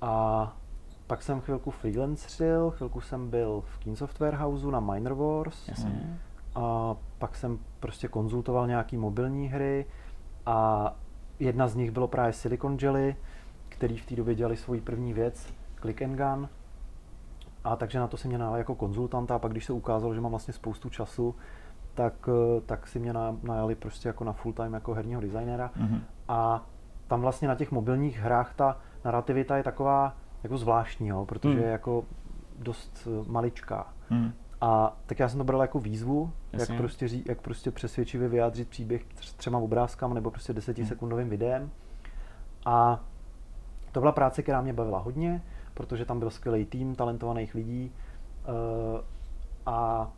A 0.00 0.56
pak 1.06 1.22
jsem 1.22 1.40
chvilku 1.40 1.70
freelanceril, 1.70 2.70
chvilku 2.70 3.00
jsem 3.00 3.30
byl 3.30 3.62
v 3.66 3.78
Keen 3.78 3.96
Software 3.96 4.34
Houseu 4.34 4.70
na 4.70 4.80
Miner 4.80 5.12
Wars. 5.12 5.68
Jasně. 5.68 6.18
A 6.54 6.96
pak 7.18 7.36
jsem 7.36 7.58
prostě 7.80 8.08
konzultoval 8.08 8.66
nějaký 8.66 8.96
mobilní 8.96 9.48
hry 9.48 9.86
a 10.46 10.90
jedna 11.38 11.68
z 11.68 11.74
nich 11.74 11.90
bylo 11.90 12.08
právě 12.08 12.32
Silicon 12.32 12.76
Jelly, 12.80 13.16
který 13.68 13.96
v 13.98 14.06
té 14.06 14.16
době 14.16 14.34
dělali 14.34 14.56
svoji 14.56 14.80
první 14.80 15.12
věc, 15.12 15.52
Click 15.80 16.02
and 16.02 16.16
Gun, 16.16 16.48
a 17.64 17.76
takže 17.76 17.98
na 17.98 18.06
to 18.06 18.16
si 18.16 18.28
mě 18.28 18.38
najali 18.38 18.58
jako 18.58 18.74
konzultanta 18.74 19.34
a 19.34 19.38
pak 19.38 19.52
když 19.52 19.64
se 19.64 19.72
ukázalo, 19.72 20.14
že 20.14 20.20
mám 20.20 20.30
vlastně 20.30 20.54
spoustu 20.54 20.90
času, 20.90 21.34
tak, 21.94 22.28
eh, 22.28 22.60
tak 22.60 22.86
si 22.86 22.98
mě 22.98 23.12
najali 23.42 23.74
prostě 23.74 24.08
jako 24.08 24.24
na 24.24 24.32
full 24.32 24.52
time 24.52 24.74
jako 24.74 24.94
herního 24.94 25.20
designéra. 25.20 25.70
Mm-hmm. 25.76 26.00
A 26.28 26.66
tam 27.06 27.20
vlastně 27.20 27.48
na 27.48 27.54
těch 27.54 27.72
mobilních 27.72 28.18
hrách 28.18 28.54
ta 28.54 28.78
narrativita 29.04 29.56
je 29.56 29.62
taková 29.62 30.16
jako 30.42 30.58
zvláštní, 30.58 31.08
jo, 31.08 31.26
protože 31.26 31.58
mm. 31.58 31.62
je 31.62 31.70
jako 31.70 32.04
dost 32.58 33.08
eh, 33.10 33.30
maličká. 33.30 33.86
Mm. 34.10 34.32
A 34.60 34.96
tak 35.06 35.18
já 35.18 35.28
jsem 35.28 35.38
to 35.38 35.44
bral 35.44 35.60
jako 35.60 35.78
výzvu, 35.78 36.32
jak 36.52 36.76
prostě, 36.76 37.08
ří, 37.08 37.24
jak 37.28 37.40
prostě 37.40 37.70
přesvědčivě 37.70 38.28
vyjádřit 38.28 38.68
příběh 38.68 39.04
třema 39.36 39.58
obrázkama 39.58 40.14
nebo 40.14 40.30
prostě 40.30 40.52
desetisekundovým 40.52 41.24
mm. 41.26 41.30
videem. 41.30 41.70
A 42.66 43.00
to 43.92 44.00
byla 44.00 44.12
práce, 44.12 44.42
která 44.42 44.60
mě 44.60 44.72
bavila 44.72 44.98
hodně 44.98 45.42
protože 45.74 46.04
tam 46.04 46.18
byl 46.18 46.30
skvělý 46.30 46.64
tým 46.64 46.94
talentovaných 46.94 47.54
lidí 47.54 47.92
uh, 48.48 49.00
a 49.66 50.10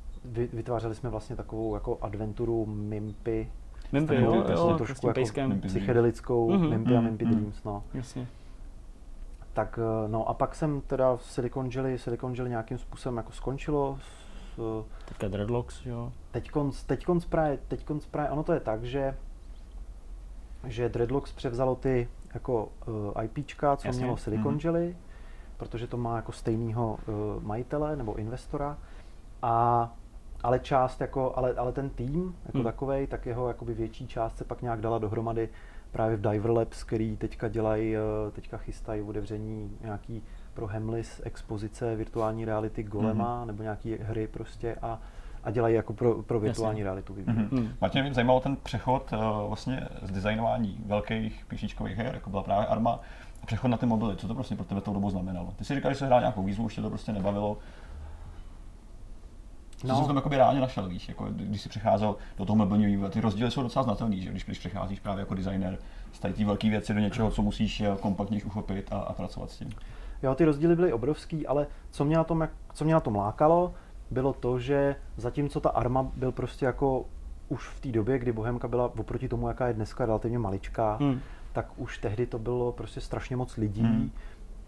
vytvářeli 0.53 0.95
jsme 0.95 1.11
vlastně 1.11 1.37
takovou 1.37 1.75
jako 1.75 1.99
adventuru 2.01 2.67
Mimpy, 2.67 3.49
Mimpy, 3.93 4.15
jo, 4.15 4.35
jo, 4.35 4.45
jo, 4.51 4.75
trošku 4.77 5.09
jako 5.09 5.21
psychedelickou 5.67 6.51
mm-hmm. 6.51 6.71
Mimpy 6.71 6.97
a 6.97 7.01
Mimpy 7.01 7.25
mm-hmm. 7.25 7.31
Dreams, 7.31 7.65
no. 7.65 7.83
Jasně. 7.95 8.27
Tak 9.53 9.79
no 10.07 10.29
a 10.29 10.35
pak 10.35 10.55
jsem 10.55 10.81
teda 10.81 11.17
v 11.17 11.23
Silicon 11.23 11.69
Jelly, 11.75 11.99
Silicon 11.99 12.35
Jelly 12.35 12.51
nějakým 12.51 12.79
způsobem 12.79 13.17
jako 13.17 13.33
skončilo. 13.33 13.99
S, 14.57 14.85
Teďka 15.05 15.29
Dreadlocks, 15.29 15.87
jo? 15.87 16.13
Teďkonc, 16.31 16.85
teďkonc 16.85 17.25
právě, 17.25 17.59
teďkonc 17.69 18.07
právě, 18.07 18.31
ono 18.31 18.43
to 18.43 18.53
je 18.53 18.61
tak, 18.61 18.85
že 18.85 19.17
že 20.65 20.89
Dreadlocks 20.89 21.33
převzalo 21.33 21.75
ty 21.75 22.09
jako 22.35 22.69
uh, 22.87 23.25
IPčka, 23.25 23.77
co 23.77 23.89
Jasně. 23.89 24.03
mělo 24.03 24.17
Silicon 24.17 24.57
mm-hmm. 24.57 24.67
Jelly, 24.67 24.97
protože 25.57 25.87
to 25.87 25.97
má 25.97 26.17
jako 26.17 26.33
stejného 26.33 26.99
uh, 27.09 27.43
majitele 27.43 27.97
nebo 27.97 28.15
investora. 28.15 28.79
A 29.43 29.93
ale 30.43 30.59
část 30.59 31.01
jako, 31.01 31.33
ale, 31.37 31.55
ale 31.55 31.73
ten 31.73 31.91
tým 31.91 32.37
jako 32.47 32.59
hmm. 32.59 32.65
takovej, 32.65 33.07
tak 33.07 33.27
jeho 33.27 33.49
jakoby 33.49 33.75
větší 33.75 34.07
část 34.07 34.39
se 34.39 34.45
pak 34.45 34.63
nějak 34.63 34.81
dala 34.81 34.99
dohromady 34.99 35.49
právě 35.93 36.17
v 36.17 36.31
Diver 36.31 36.51
Labs, 36.51 36.85
který 36.85 37.17
teďka 37.17 37.49
dělají, 37.49 37.97
eh, 37.97 38.01
teďka 38.33 38.57
chystají 38.57 39.03
otevření 39.03 39.77
nějaký 39.81 40.23
pro 40.55 40.67
Hemlis 40.67 41.21
expozice 41.25 41.97
virtuální 41.97 42.45
reality 42.45 42.83
Golema, 42.83 43.39
hmm. 43.39 43.47
nebo 43.47 43.63
nějaký 43.63 43.97
hry 43.97 44.27
prostě 44.27 44.77
a, 44.83 45.01
a 45.45 45.51
dělají 45.51 45.75
jako 45.75 45.93
pro, 45.93 46.23
pro 46.23 46.41
virtuální 46.41 46.81
Jasně. 46.81 46.85
realitu. 46.85 47.15
Mm-hmm. 47.15 47.49
Hmm. 47.53 47.73
Martin, 47.81 48.03
mě 48.03 48.15
zajímalo 48.15 48.41
ten 48.41 48.57
přechod 48.57 49.13
uh, 49.13 49.49
vlastně 49.49 49.89
z 50.03 50.11
designování 50.11 50.81
velkých 50.87 51.45
píšičkových 51.49 51.97
her, 51.97 52.15
jako 52.15 52.31
byla 52.31 52.43
právě 52.43 52.67
Arma, 52.67 53.01
přechod 53.47 53.69
na 53.69 53.77
ty 53.77 53.87
mobily. 53.87 54.17
Co 54.17 54.29
to 54.29 54.35
prostě 54.35 54.55
pro 54.57 54.65
tebe 54.65 54.81
tou 54.81 54.95
dobu 54.95 55.11
znamenalo? 55.11 55.53
Ty 55.57 55.65
si 55.65 55.75
říkal, 55.75 55.93
že 55.93 55.99
jsi 55.99 56.07
hrál 56.07 56.21
nějakou 56.21 56.43
výzvu, 56.43 56.65
už 56.65 56.75
tě 56.75 56.83
to 56.83 56.89
prostě 56.89 57.13
nebavilo. 57.13 57.59
Co 59.77 59.87
no. 59.87 60.01
jsi 60.01 60.07
tam 60.07 60.17
jakoby 60.17 60.37
reálně 60.37 60.61
našel, 60.61 60.89
víš, 60.89 61.09
jako 61.09 61.27
když 61.31 61.61
jsi 61.61 61.69
přecházel 61.69 62.17
do 62.39 62.45
toho 62.45 62.57
mobilního 62.57 62.91
vývoje. 62.91 63.11
Ty 63.11 63.21
rozdíly 63.21 63.51
jsou 63.51 63.63
docela 63.63 63.83
znatelný, 63.83 64.23
že 64.23 64.31
když, 64.31 64.45
když 64.45 64.59
přecházíš 64.59 65.01
právě 65.01 65.21
jako 65.21 65.35
designer 65.35 65.79
z 66.13 66.19
tady 66.19 66.45
velké 66.45 66.71
věci 66.71 66.95
do 66.95 67.01
něčeho, 67.01 67.31
co 67.31 67.43
musíš 67.43 67.81
eh, 67.81 67.97
kompaktně 68.01 68.45
uchopit 68.45 68.93
a, 68.93 68.99
a 68.99 69.13
pracovat 69.13 69.51
s 69.51 69.59
tím. 69.59 69.71
Jo, 70.23 70.35
ty 70.35 70.45
rozdíly 70.45 70.77
byly 70.77 70.93
obrovský, 70.93 71.47
ale 71.47 71.67
co 71.91 72.05
mě 72.05 72.17
na 72.17 72.25
tom, 72.25 72.49
co 72.75 72.85
mě 72.85 72.95
na 72.95 73.01
tom 73.01 73.17
lákalo, 73.17 73.75
bylo 74.11 74.33
to, 74.33 74.59
že 74.59 74.97
zatímco 75.17 75.61
ta 75.61 75.71
arma 75.71 76.03
byl 76.17 76.33
prostě 76.33 76.67
jako 76.67 77.05
už 77.49 77.69
v 77.69 77.81
té 77.81 77.89
době, 77.89 78.19
kdy 78.19 78.33
Bohemka 78.33 78.69
byla 78.69 78.85
oproti 78.85 79.29
tomu, 79.29 79.49
jaká 79.49 79.67
je 79.67 79.75
dneska 79.75 80.07
relativně 80.07 80.39
maličká, 80.39 80.97
hmm. 81.01 81.21
Tak 81.57 81.67
už 81.77 81.99
tehdy 81.99 82.27
to 82.27 82.39
bylo 82.39 82.73
prostě 82.73 83.01
strašně 83.01 83.37
moc 83.37 83.57
lidí. 83.57 83.83
Hmm 83.83 84.11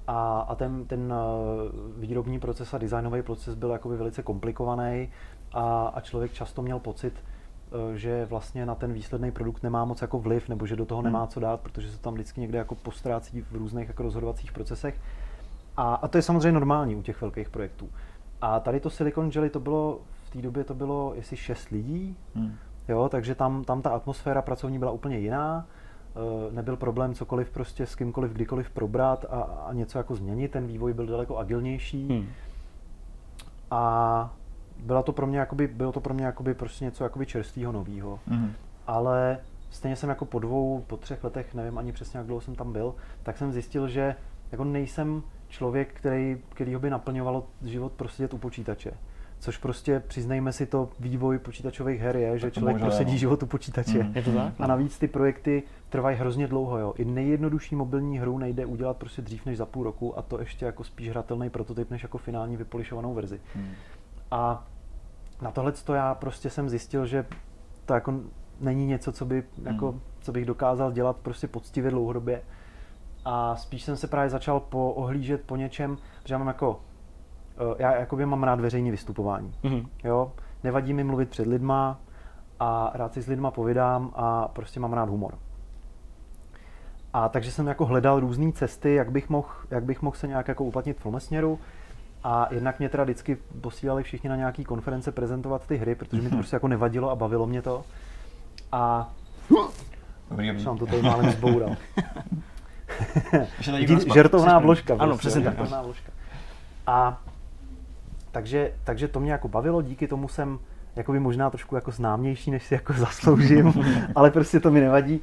a, 0.08 0.40
a 0.40 0.54
ten, 0.54 0.84
ten 0.84 1.12
eh, 1.12 1.70
výrobní 2.00 2.40
proces 2.40 2.74
a 2.74 2.78
designový 2.78 3.22
proces 3.22 3.54
byl 3.54 3.70
jakoby 3.70 3.96
velice 3.96 4.22
komplikovaný 4.22 5.08
a, 5.52 5.92
a 5.94 6.00
člověk 6.00 6.32
často 6.32 6.62
měl 6.62 6.78
pocit, 6.78 7.14
eh, 7.14 7.96
že 7.96 8.24
vlastně 8.24 8.66
na 8.66 8.74
ten 8.74 8.92
výsledný 8.92 9.30
produkt 9.30 9.62
nemá 9.62 9.84
moc 9.84 10.02
jako 10.02 10.18
vliv, 10.18 10.48
nebo 10.48 10.66
že 10.66 10.76
do 10.76 10.86
toho 10.86 11.02
nemá 11.02 11.18
hmm. 11.18 11.28
co 11.28 11.40
dát, 11.40 11.60
protože 11.60 11.90
se 11.90 11.98
tam 11.98 12.14
vždycky 12.14 12.40
někde 12.40 12.58
jako 12.58 12.74
postrácí 12.74 13.40
v 13.40 13.52
různých 13.52 13.88
jako 13.88 14.02
rozhodovacích 14.02 14.52
procesech. 14.52 15.00
A, 15.76 15.94
a 15.94 16.08
to 16.08 16.18
je 16.18 16.22
samozřejmě 16.22 16.52
normální 16.52 16.96
u 16.96 17.02
těch 17.02 17.20
velkých 17.20 17.50
projektů. 17.50 17.88
A 18.40 18.60
tady 18.60 18.80
to 18.80 18.90
Silicon 18.90 19.30
Jelly, 19.34 19.50
to 19.50 19.60
bylo, 19.60 20.00
v 20.24 20.30
té 20.30 20.42
době 20.42 20.64
to 20.64 20.74
bylo 20.74 21.12
jestli 21.14 21.36
šest 21.36 21.68
lidí, 21.68 22.16
hmm. 22.34 22.54
jo, 22.88 23.08
takže 23.08 23.34
tam, 23.34 23.64
tam 23.64 23.82
ta 23.82 23.90
atmosféra 23.90 24.42
pracovní 24.42 24.78
byla 24.78 24.90
úplně 24.90 25.18
jiná. 25.18 25.66
Eh, 26.18 26.52
nebyl 26.52 26.76
problém 26.76 27.14
cokoliv 27.14 27.50
prostě 27.50 27.86
s 27.86 27.94
kýmkoliv 27.94 28.32
kdykoliv 28.32 28.70
probrat 28.70 29.24
a, 29.30 29.40
a 29.40 29.72
něco 29.72 29.98
jako 29.98 30.14
změnit. 30.14 30.50
Ten 30.50 30.66
vývoj 30.66 30.92
byl 30.92 31.06
daleko 31.06 31.36
agilnější. 31.36 32.08
Hmm. 32.08 32.26
A 33.70 34.34
byla 34.78 35.02
to 35.02 35.12
pro 35.12 35.26
mě 35.26 35.38
jakoby, 35.38 35.66
bylo 35.66 35.92
to 35.92 36.00
pro 36.00 36.14
mě 36.14 36.24
jakoby 36.24 36.54
prostě 36.54 36.84
něco 36.84 37.04
jakoby 37.04 37.26
čerstvého, 37.26 37.72
nového. 37.72 38.18
Hmm. 38.26 38.52
Ale 38.86 39.38
stejně 39.70 39.96
jsem 39.96 40.08
jako 40.08 40.24
po 40.24 40.38
dvou, 40.38 40.84
po 40.86 40.96
třech 40.96 41.24
letech, 41.24 41.54
nevím 41.54 41.78
ani 41.78 41.92
přesně, 41.92 42.18
jak 42.18 42.26
dlouho 42.26 42.40
jsem 42.40 42.54
tam 42.54 42.72
byl, 42.72 42.94
tak 43.22 43.38
jsem 43.38 43.52
zjistil, 43.52 43.88
že 43.88 44.14
jako 44.52 44.64
nejsem 44.64 45.22
člověk, 45.48 45.92
který, 45.94 46.38
který 46.48 46.76
by 46.76 46.90
naplňovalo 46.90 47.46
život 47.62 47.92
prostě 47.92 48.28
u 48.28 48.38
počítače. 48.38 48.92
Což 49.40 49.56
prostě, 49.56 50.00
přiznejme 50.00 50.52
si 50.52 50.66
to, 50.66 50.88
vývoj 51.00 51.38
počítačových 51.38 52.00
her 52.00 52.16
je, 52.16 52.38
že 52.38 52.50
člověk 52.50 52.78
prosedí 52.78 53.12
no. 53.12 53.18
život 53.18 53.42
u 53.42 53.46
počítače. 53.46 54.02
Mm. 54.02 54.12
Je 54.14 54.22
to 54.22 54.32
tak? 54.32 54.54
A 54.58 54.66
navíc 54.66 54.98
ty 54.98 55.08
projekty 55.08 55.62
trvají 55.88 56.16
hrozně 56.16 56.46
dlouho. 56.46 56.78
Jo. 56.78 56.94
I 56.96 57.04
nejjednodušší 57.04 57.76
mobilní 57.76 58.18
hru 58.18 58.38
nejde 58.38 58.66
udělat 58.66 58.96
prostě 58.96 59.22
dřív 59.22 59.46
než 59.46 59.56
za 59.56 59.66
půl 59.66 59.84
roku 59.84 60.18
a 60.18 60.22
to 60.22 60.40
ještě 60.40 60.66
jako 60.66 60.84
spíš 60.84 61.08
hratelný 61.08 61.50
prototyp 61.50 61.90
než 61.90 62.02
jako 62.02 62.18
finální 62.18 62.56
vypolišovanou 62.56 63.14
verzi. 63.14 63.40
Mm. 63.56 63.70
A 64.30 64.66
na 65.42 65.50
tohle 65.50 65.72
to 65.72 65.94
já 65.94 66.14
prostě 66.14 66.50
jsem 66.50 66.68
zjistil, 66.68 67.06
že 67.06 67.26
to 67.86 67.94
jako 67.94 68.20
není 68.60 68.86
něco, 68.86 69.12
co, 69.12 69.24
by, 69.24 69.44
jako, 69.62 69.92
mm. 69.92 70.00
co 70.20 70.32
bych 70.32 70.44
dokázal 70.44 70.92
dělat 70.92 71.16
prostě 71.16 71.48
poctivě 71.48 71.90
dlouhodobě. 71.90 72.42
A 73.24 73.56
spíš 73.56 73.82
jsem 73.82 73.96
se 73.96 74.06
právě 74.06 74.30
začal 74.30 74.60
po, 74.60 74.92
ohlížet 74.92 75.42
po 75.42 75.56
něčem, 75.56 75.98
že 76.24 76.34
já 76.34 76.38
mám 76.38 76.48
jako 76.48 76.80
Eh, 77.58 77.74
já 77.78 77.94
jakoby 77.94 78.26
mám 78.26 78.42
rád 78.42 78.60
veřejné 78.60 78.90
vystupování. 78.90 79.52
Mm-hmm. 79.64 79.88
Jo? 80.04 80.32
Nevadí 80.64 80.94
mi 80.94 81.04
mluvit 81.04 81.30
před 81.30 81.46
lidma 81.46 82.00
a 82.60 82.90
rád 82.94 83.14
si 83.14 83.22
s 83.22 83.26
lidma 83.26 83.50
povídám 83.50 84.10
a 84.14 84.48
prostě 84.48 84.80
mám 84.80 84.92
rád 84.92 85.08
humor. 85.08 85.38
A 87.12 87.28
takže 87.28 87.52
jsem 87.52 87.66
jako 87.66 87.86
hledal 87.86 88.20
různé 88.20 88.52
cesty, 88.52 88.94
jak 88.94 89.10
bych 89.10 89.28
mohl 89.28 89.48
jak 89.70 89.84
bych 89.84 90.02
mohl 90.02 90.16
se 90.16 90.28
nějak 90.28 90.48
jako 90.48 90.64
uplatnit 90.64 90.98
v 90.98 91.02
filmesměru. 91.02 91.58
A 92.24 92.48
jednak 92.50 92.78
mě 92.78 92.88
teda 92.88 93.04
vždycky 93.04 93.36
posílali 93.60 94.02
všichni 94.02 94.28
na 94.28 94.36
nějaký 94.36 94.64
konference 94.64 95.12
prezentovat 95.12 95.66
ty 95.66 95.76
hry, 95.76 95.94
protože 95.94 96.22
mi 96.22 96.30
to 96.30 96.36
prostě 96.36 96.56
jako 96.56 96.68
nevadilo 96.68 97.10
a 97.10 97.14
bavilo 97.14 97.46
mě 97.46 97.62
to. 97.62 97.84
A 98.72 99.12
Dobrý, 100.30 100.60
jsem 100.60 100.78
to 100.78 100.86
tady 100.86 101.02
málem 101.02 101.30
zboural. 101.30 101.76
Žertovná 104.14 104.58
vložka. 104.58 104.94
Ano, 104.98 105.12
prostě, 105.12 105.28
přesně 105.28 105.44
tak. 105.44 105.54
A 106.86 107.22
takže, 108.32 108.72
takže 108.84 109.08
to 109.08 109.20
mě 109.20 109.32
jako 109.32 109.48
bavilo, 109.48 109.82
díky 109.82 110.08
tomu 110.08 110.28
jsem 110.28 110.58
jakoby 110.96 111.20
možná 111.20 111.50
trošku 111.50 111.74
jako 111.74 111.90
známější, 111.90 112.50
než 112.50 112.64
si 112.64 112.74
jako 112.74 112.92
zasloužím, 112.98 113.72
ale 114.14 114.30
prostě 114.30 114.60
to 114.60 114.70
mi 114.70 114.80
nevadí. 114.80 115.20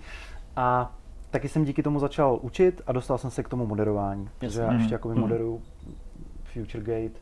A 0.55 0.91
taky 1.35 1.49
jsem 1.49 1.65
díky 1.65 1.83
tomu 1.83 1.99
začal 1.99 2.39
učit 2.41 2.81
a 2.87 2.91
dostal 2.91 3.17
jsem 3.17 3.31
se 3.31 3.43
k 3.43 3.49
tomu 3.49 3.65
moderování. 3.65 4.29
Takže 4.37 4.61
já 4.61 4.73
ještě 4.73 4.93
jako 4.93 5.09
moderuju 5.09 5.61
FutureGate, 6.43 7.19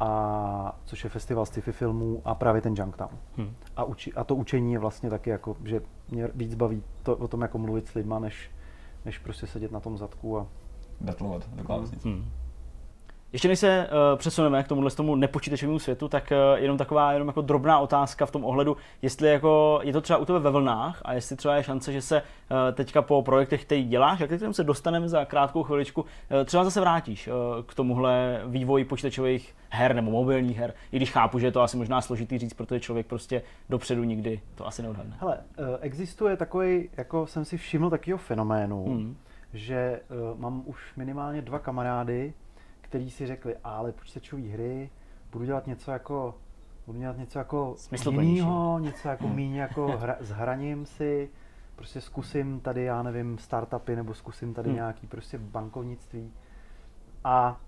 a, 0.00 0.78
což 0.84 1.04
je 1.04 1.10
festival 1.10 1.46
sci-fi 1.46 1.72
filmů 1.72 2.22
a 2.24 2.34
právě 2.34 2.62
ten 2.62 2.74
Junktown. 2.76 3.08
Hmm. 3.36 3.54
A, 3.76 3.84
uči, 3.84 4.12
a 4.12 4.24
to 4.24 4.34
učení 4.34 4.72
je 4.72 4.78
vlastně 4.78 5.10
taky 5.10 5.30
jako, 5.30 5.56
že 5.64 5.80
mě 6.10 6.28
víc 6.34 6.54
baví 6.54 6.82
to, 7.02 7.16
o 7.16 7.28
tom 7.28 7.40
jako 7.40 7.58
mluvit 7.58 7.88
s 7.88 7.94
lidma, 7.94 8.18
než, 8.18 8.50
než 9.04 9.18
prostě 9.18 9.46
sedět 9.46 9.72
na 9.72 9.80
tom 9.80 9.98
zadku 9.98 10.38
a 10.38 10.46
Datlovat 11.00 11.50
do 11.54 11.64
klávesnice. 11.64 12.08
Hmm. 12.08 12.24
Ještě 13.32 13.48
než 13.48 13.58
se 13.58 13.88
uh, 13.90 14.18
přesuneme 14.18 14.62
k 14.62 14.68
tomuhle 14.68 14.90
tomu 14.90 15.14
nepočítačovému 15.14 15.78
světu, 15.78 16.08
tak 16.08 16.32
uh, 16.32 16.62
jenom 16.62 16.78
taková 16.78 17.12
jenom 17.12 17.28
jako 17.28 17.40
drobná 17.40 17.78
otázka 17.78 18.26
v 18.26 18.30
tom 18.30 18.44
ohledu, 18.44 18.76
jestli 19.02 19.28
jako 19.28 19.80
je 19.82 19.92
to 19.92 20.00
třeba 20.00 20.18
u 20.18 20.24
tebe 20.24 20.38
ve 20.38 20.50
vlnách 20.50 21.02
a 21.04 21.12
jestli 21.12 21.36
třeba 21.36 21.56
je 21.56 21.62
šance, 21.62 21.92
že 21.92 22.02
se 22.02 22.22
uh, 22.22 22.56
teďka 22.72 23.02
po 23.02 23.22
projektech, 23.22 23.64
který 23.64 23.84
děláš, 23.84 24.20
jak 24.20 24.30
se 24.52 24.64
dostaneme 24.64 25.08
za 25.08 25.24
krátkou 25.24 25.62
chviličku, 25.62 26.00
uh, 26.00 26.08
třeba 26.44 26.64
zase 26.64 26.80
vrátíš 26.80 27.28
uh, 27.28 27.34
k 27.66 27.74
tomuhle 27.74 28.42
vývoji 28.46 28.84
počítačových 28.84 29.56
her 29.70 29.94
nebo 29.94 30.10
mobilních 30.10 30.58
her, 30.58 30.74
i 30.92 30.96
když 30.96 31.10
chápu, 31.10 31.38
že 31.38 31.46
je 31.46 31.52
to 31.52 31.62
asi 31.62 31.76
možná 31.76 32.00
složitý 32.00 32.38
říct, 32.38 32.54
protože 32.54 32.80
člověk 32.80 33.06
prostě 33.06 33.42
dopředu 33.68 34.04
nikdy 34.04 34.40
to 34.54 34.66
asi 34.66 34.82
neodhadne. 34.82 35.16
Hele, 35.20 35.38
uh, 35.58 35.66
existuje 35.80 36.36
takový, 36.36 36.88
jako 36.96 37.26
jsem 37.26 37.44
si 37.44 37.56
všiml 37.56 37.90
takového 37.90 38.18
fenoménu, 38.18 38.84
hmm. 38.84 39.16
že 39.52 40.00
uh, 40.32 40.40
mám 40.40 40.62
už 40.66 40.92
minimálně 40.96 41.42
dva 41.42 41.58
kamarády, 41.58 42.32
který 42.88 43.10
si 43.10 43.26
řekli, 43.26 43.56
ale 43.64 43.92
počítačové 43.92 44.42
hry, 44.42 44.90
budu 45.32 45.44
dělat 45.44 45.66
něco 45.66 45.90
jako 45.90 46.34
budu 46.86 46.98
dělat 46.98 47.18
něco 47.18 47.38
jako 47.38 47.76
jinýho, 48.10 48.78
něco 48.78 49.08
jako 49.08 49.26
hmm. 49.26 49.36
míň 49.36 49.54
jako 49.54 49.86
hra, 49.86 50.16
s 50.20 50.30
hraním 50.30 50.86
si, 50.86 51.30
prostě 51.76 52.00
zkusím 52.00 52.60
tady, 52.60 52.84
já 52.84 53.02
nevím, 53.02 53.38
startupy, 53.38 53.96
nebo 53.96 54.14
zkusím 54.14 54.54
tady 54.54 54.68
hmm. 54.68 54.76
nějaký 54.76 55.06
prostě 55.06 55.38
bankovnictví. 55.38 56.32
A, 57.24 57.60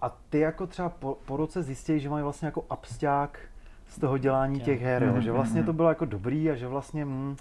a 0.00 0.08
ty 0.30 0.38
jako 0.38 0.66
třeba 0.66 0.88
po, 0.88 1.18
po 1.24 1.36
roce 1.36 1.62
zjistí, 1.62 2.00
že 2.00 2.08
mají 2.10 2.22
vlastně 2.22 2.46
jako 2.46 2.64
absták 2.70 3.38
z 3.88 3.98
toho 3.98 4.18
dělání 4.18 4.60
těch 4.60 4.80
her, 4.82 5.02
jo. 5.02 5.20
že 5.20 5.32
vlastně 5.32 5.64
to 5.64 5.72
bylo 5.72 5.88
jako 5.88 6.04
dobrý 6.04 6.50
a 6.50 6.54
že 6.54 6.66
vlastně 6.66 7.04
hm, 7.04 7.36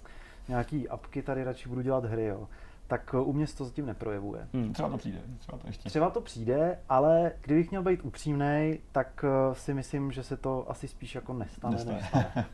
nějaký 0.48 0.90
apky 0.90 1.22
tady 1.22 1.44
radši 1.44 1.70
budu 1.70 1.82
dělat 1.82 2.06
hry, 2.06 2.26
jo 2.26 2.48
tak 2.90 3.16
u 3.24 3.34
mě 3.34 3.48
se 3.48 3.58
to 3.58 3.66
zatím 3.66 3.86
neprojevuje. 3.86 4.48
Hmm. 4.54 4.74
Třeba 4.74 4.90
to 4.90 4.98
přijde. 4.98 5.20
Třeba 5.40 5.58
to, 5.58 5.68
ještě. 5.68 5.90
třeba 5.90 6.10
to 6.10 6.22
přijde, 6.22 6.80
ale 6.90 7.32
kdybych 7.42 7.70
měl 7.70 7.84
být 7.84 8.00
upřímný, 8.04 8.80
tak 8.92 9.26
eh, 9.28 9.56
si 9.56 9.74
myslím, 9.74 10.12
že 10.12 10.24
se 10.24 10.38
to 10.38 10.66
asi 10.70 10.88
spíš 10.88 11.16
jako 11.16 11.34
nestane. 11.34 11.76
nestane. 11.76 11.98
nestane. 11.98 12.36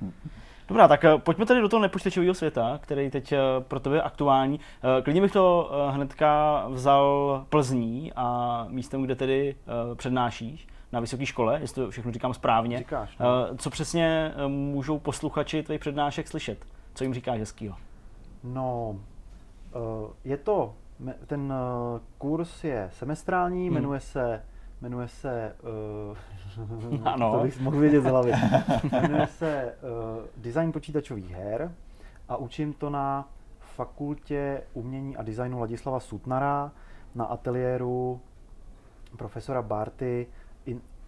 Hmm. 0.00 0.12
Dobrá, 0.68 0.88
tak 0.88 1.04
eh, 1.04 1.18
pojďme 1.18 1.46
tedy 1.46 1.60
do 1.60 1.68
toho 1.68 1.80
nepočítačového 1.82 2.34
světa, 2.34 2.78
který 2.82 3.10
teď 3.10 3.32
eh, 3.32 3.38
pro 3.60 3.80
tebe 3.80 3.96
je 3.96 4.02
aktuální. 4.02 4.60
Klidně 5.02 5.20
bych 5.20 5.32
to 5.32 5.70
hnedka 5.90 6.64
vzal 6.68 7.46
Plzní 7.48 8.12
a 8.16 8.66
místem, 8.68 9.02
kde 9.02 9.16
tedy 9.16 9.56
přednášíš 9.94 10.68
na 10.92 11.00
vysoké 11.00 11.26
škole, 11.26 11.58
jestli 11.60 11.84
to 11.84 11.90
všechno 11.90 12.12
říkám 12.12 12.34
správně. 12.34 12.78
Říkáš, 12.78 13.18
no. 13.18 13.26
Co 13.56 13.70
přesně 13.70 14.34
můžou 14.46 14.98
posluchači 14.98 15.62
tvých 15.62 15.80
přednášek 15.80 16.28
slyšet? 16.28 16.64
Co 16.94 17.04
jim 17.04 17.14
říkáš 17.14 17.40
hezkýho? 17.40 17.76
No, 18.44 18.96
Eh, 19.02 19.11
je 20.24 20.36
to 20.36 20.74
ten 21.26 21.52
uh, 21.52 22.00
kurz 22.18 22.64
je 22.64 22.90
semestrální, 22.92 23.66
hmm. 23.66 23.74
jmenuje 23.74 24.00
se 24.00 24.42
jmenuje 24.80 25.08
se, 25.08 25.56
uh, 26.90 27.08
ano. 27.08 27.32
to 27.32 27.42
bych 27.42 27.60
mohl 27.60 27.78
vědět 27.78 28.00
z 28.00 28.04
hlavy, 28.04 28.32
jmenuje 28.92 29.26
se 29.26 29.74
uh, 29.82 30.24
Design 30.36 30.72
počítačových 30.72 31.30
her 31.30 31.72
a 32.28 32.36
učím 32.36 32.72
to 32.72 32.90
na 32.90 33.28
fakultě 33.60 34.62
umění 34.74 35.16
a 35.16 35.22
designu 35.22 35.60
Ladislava 35.60 36.00
Sutnara 36.00 36.72
na 37.14 37.24
ateliéru 37.24 38.20
profesora 39.16 39.62
Barty. 39.62 40.26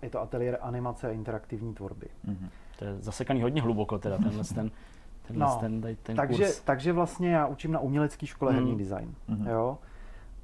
Je 0.03 0.11
to 0.11 0.21
ateliér 0.21 0.59
animace 0.61 1.09
a 1.09 1.11
interaktivní 1.11 1.75
tvorby. 1.75 2.07
Mm-hmm. 2.29 2.49
To 2.79 2.85
je 2.85 2.95
zasekaný 2.99 3.43
hodně 3.43 3.63
hluboko 3.63 3.99
teda 3.99 4.19
tenhle 4.19 4.45
ten, 4.45 4.71
tenhle 5.29 5.47
no, 5.47 5.57
ten, 5.61 5.97
ten 6.03 6.17
takže, 6.17 6.45
kurz. 6.45 6.61
takže 6.61 6.93
vlastně 6.93 7.31
já 7.31 7.47
učím 7.47 7.73
na 7.73 7.79
umělecké 7.79 8.27
škole 8.27 8.53
mm. 8.53 8.59
herní 8.59 8.77
design. 8.77 9.15
Mm-hmm. 9.29 9.51
Jo? 9.51 9.79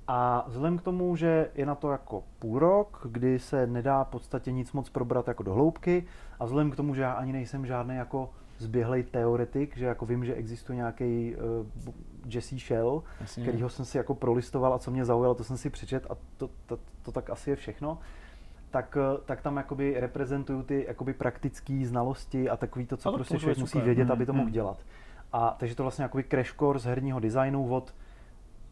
A 0.07 0.45
vzhledem 0.49 0.79
k 0.79 0.83
tomu, 0.83 1.17
že 1.17 1.51
je 1.55 1.67
na 1.67 1.75
to 1.75 1.91
jako 1.91 2.23
půl 2.39 2.59
rok, 2.59 3.07
kdy 3.11 3.39
se 3.39 3.67
nedá 3.67 4.05
v 4.05 4.09
podstatě 4.09 4.53
nic 4.53 4.73
moc 4.73 4.91
probrat 4.91 5.29
jako 5.29 5.43
do 5.43 5.55
hloubky, 5.55 6.05
a 6.41 6.45
vzhledem 6.45 6.71
k 6.71 6.77
tomu, 6.77 6.95
že 6.95 7.03
já 7.03 7.13
ani 7.13 7.33
nejsem 7.33 7.67
žádný 7.67 7.97
jako 7.97 8.31
zběhlej 8.59 9.03
teoretik, 9.03 9.77
že 9.77 9.85
jako 9.85 10.07
vím, 10.07 10.25
že 10.25 10.35
existuje 10.35 10.77
nějaký 10.77 11.37
uh, 11.37 11.95
Jesse 12.35 12.59
Shell, 12.59 13.03
Jasně. 13.21 13.43
kterýho 13.43 13.69
jsem 13.69 13.85
si 13.85 13.97
jako 13.97 14.15
prolistoval 14.15 14.75
a 14.75 14.79
co 14.79 14.91
mě 14.91 15.05
zaujalo, 15.05 15.35
to 15.35 15.45
jsem 15.45 15.57
si 15.57 15.71
přečet 15.71 16.07
a 16.11 16.15
to, 16.37 16.49
to, 16.67 16.77
to, 16.77 16.79
to 17.03 17.13
tak 17.13 17.31
asi 17.31 17.51
je 17.51 17.57
všechno 17.57 17.99
tak, 18.71 18.97
eh, 19.01 19.19
tak 19.27 19.43
tam 19.43 19.57
jakoby 19.57 20.01
reprezentuju 20.01 20.63
ty 20.63 20.85
jakoby 20.89 21.13
praktické 21.13 21.83
znalosti 21.85 22.51
a 22.51 22.57
takový 22.57 22.87
to, 22.87 22.97
co 22.97 23.09
Ale 23.09 23.19
prostě 23.19 23.39
člověk 23.39 23.59
musí 23.59 23.81
vědět, 23.81 24.05
mm, 24.05 24.13
aby 24.13 24.27
to 24.27 24.33
mohl 24.33 24.47
mm. 24.47 24.53
dělat. 24.53 24.77
A 25.33 25.57
takže 25.59 25.75
to 25.75 25.83
vlastně 25.83 26.03
jakoby 26.03 26.25
crash 26.25 26.55
course 26.57 26.89
herního 26.89 27.21
designu 27.21 27.75
od 27.75 27.95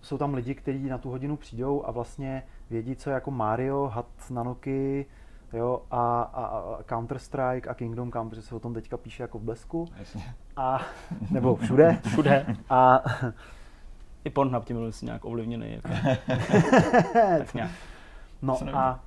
jsou 0.00 0.18
tam 0.18 0.34
lidi, 0.34 0.54
kteří 0.54 0.88
na 0.88 0.98
tu 0.98 1.10
hodinu 1.10 1.36
přijdou 1.36 1.86
a 1.86 1.90
vlastně 1.90 2.42
vědí, 2.70 2.96
co 2.96 3.10
je 3.10 3.14
jako 3.14 3.30
Mario, 3.30 3.86
Hat 3.86 4.06
Nanoky, 4.30 5.06
jo, 5.52 5.82
a, 5.90 6.22
a, 6.22 6.44
a 6.44 6.82
Counter-Strike 6.82 7.70
a 7.70 7.74
Kingdom 7.74 8.12
Come, 8.12 8.30
protože 8.30 8.42
se 8.42 8.54
o 8.54 8.60
tom 8.60 8.74
teďka 8.74 8.96
píše 8.96 9.22
jako 9.22 9.38
v 9.38 9.42
blesku. 9.42 9.88
Jasně. 9.98 10.34
A, 10.56 10.80
nebo 11.30 11.56
všude. 11.56 11.98
všude. 12.06 12.56
A, 12.70 13.02
I 14.24 14.30
Pornhub 14.30 14.64
tím 14.64 14.76
byl 14.76 14.90
nějak 15.02 15.24
ovlivněný. 15.24 15.72
Jako. 15.72 15.88
tak 17.38 17.54
nějak. 17.54 17.70
No 18.42 18.58
a, 18.74 19.00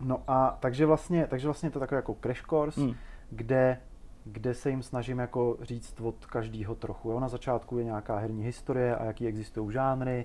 no 0.00 0.22
a 0.28 0.56
takže 0.60 0.86
vlastně, 0.86 1.26
takže 1.26 1.46
vlastně 1.46 1.70
to 1.70 1.78
je 1.78 1.80
takový 1.80 1.96
jako 1.96 2.16
crash 2.22 2.42
course, 2.42 2.80
hmm. 2.80 2.94
kde 3.30 3.78
kde 4.26 4.54
se 4.54 4.70
jim 4.70 4.82
snažím 4.82 5.18
jako 5.18 5.56
říct 5.62 6.00
od 6.00 6.26
každého 6.26 6.74
trochu. 6.74 7.10
Jo? 7.10 7.20
Na 7.20 7.28
začátku 7.28 7.78
je 7.78 7.84
nějaká 7.84 8.18
herní 8.18 8.44
historie 8.44 8.96
a 8.96 9.04
jaký 9.04 9.26
existují 9.26 9.72
žánry, 9.72 10.24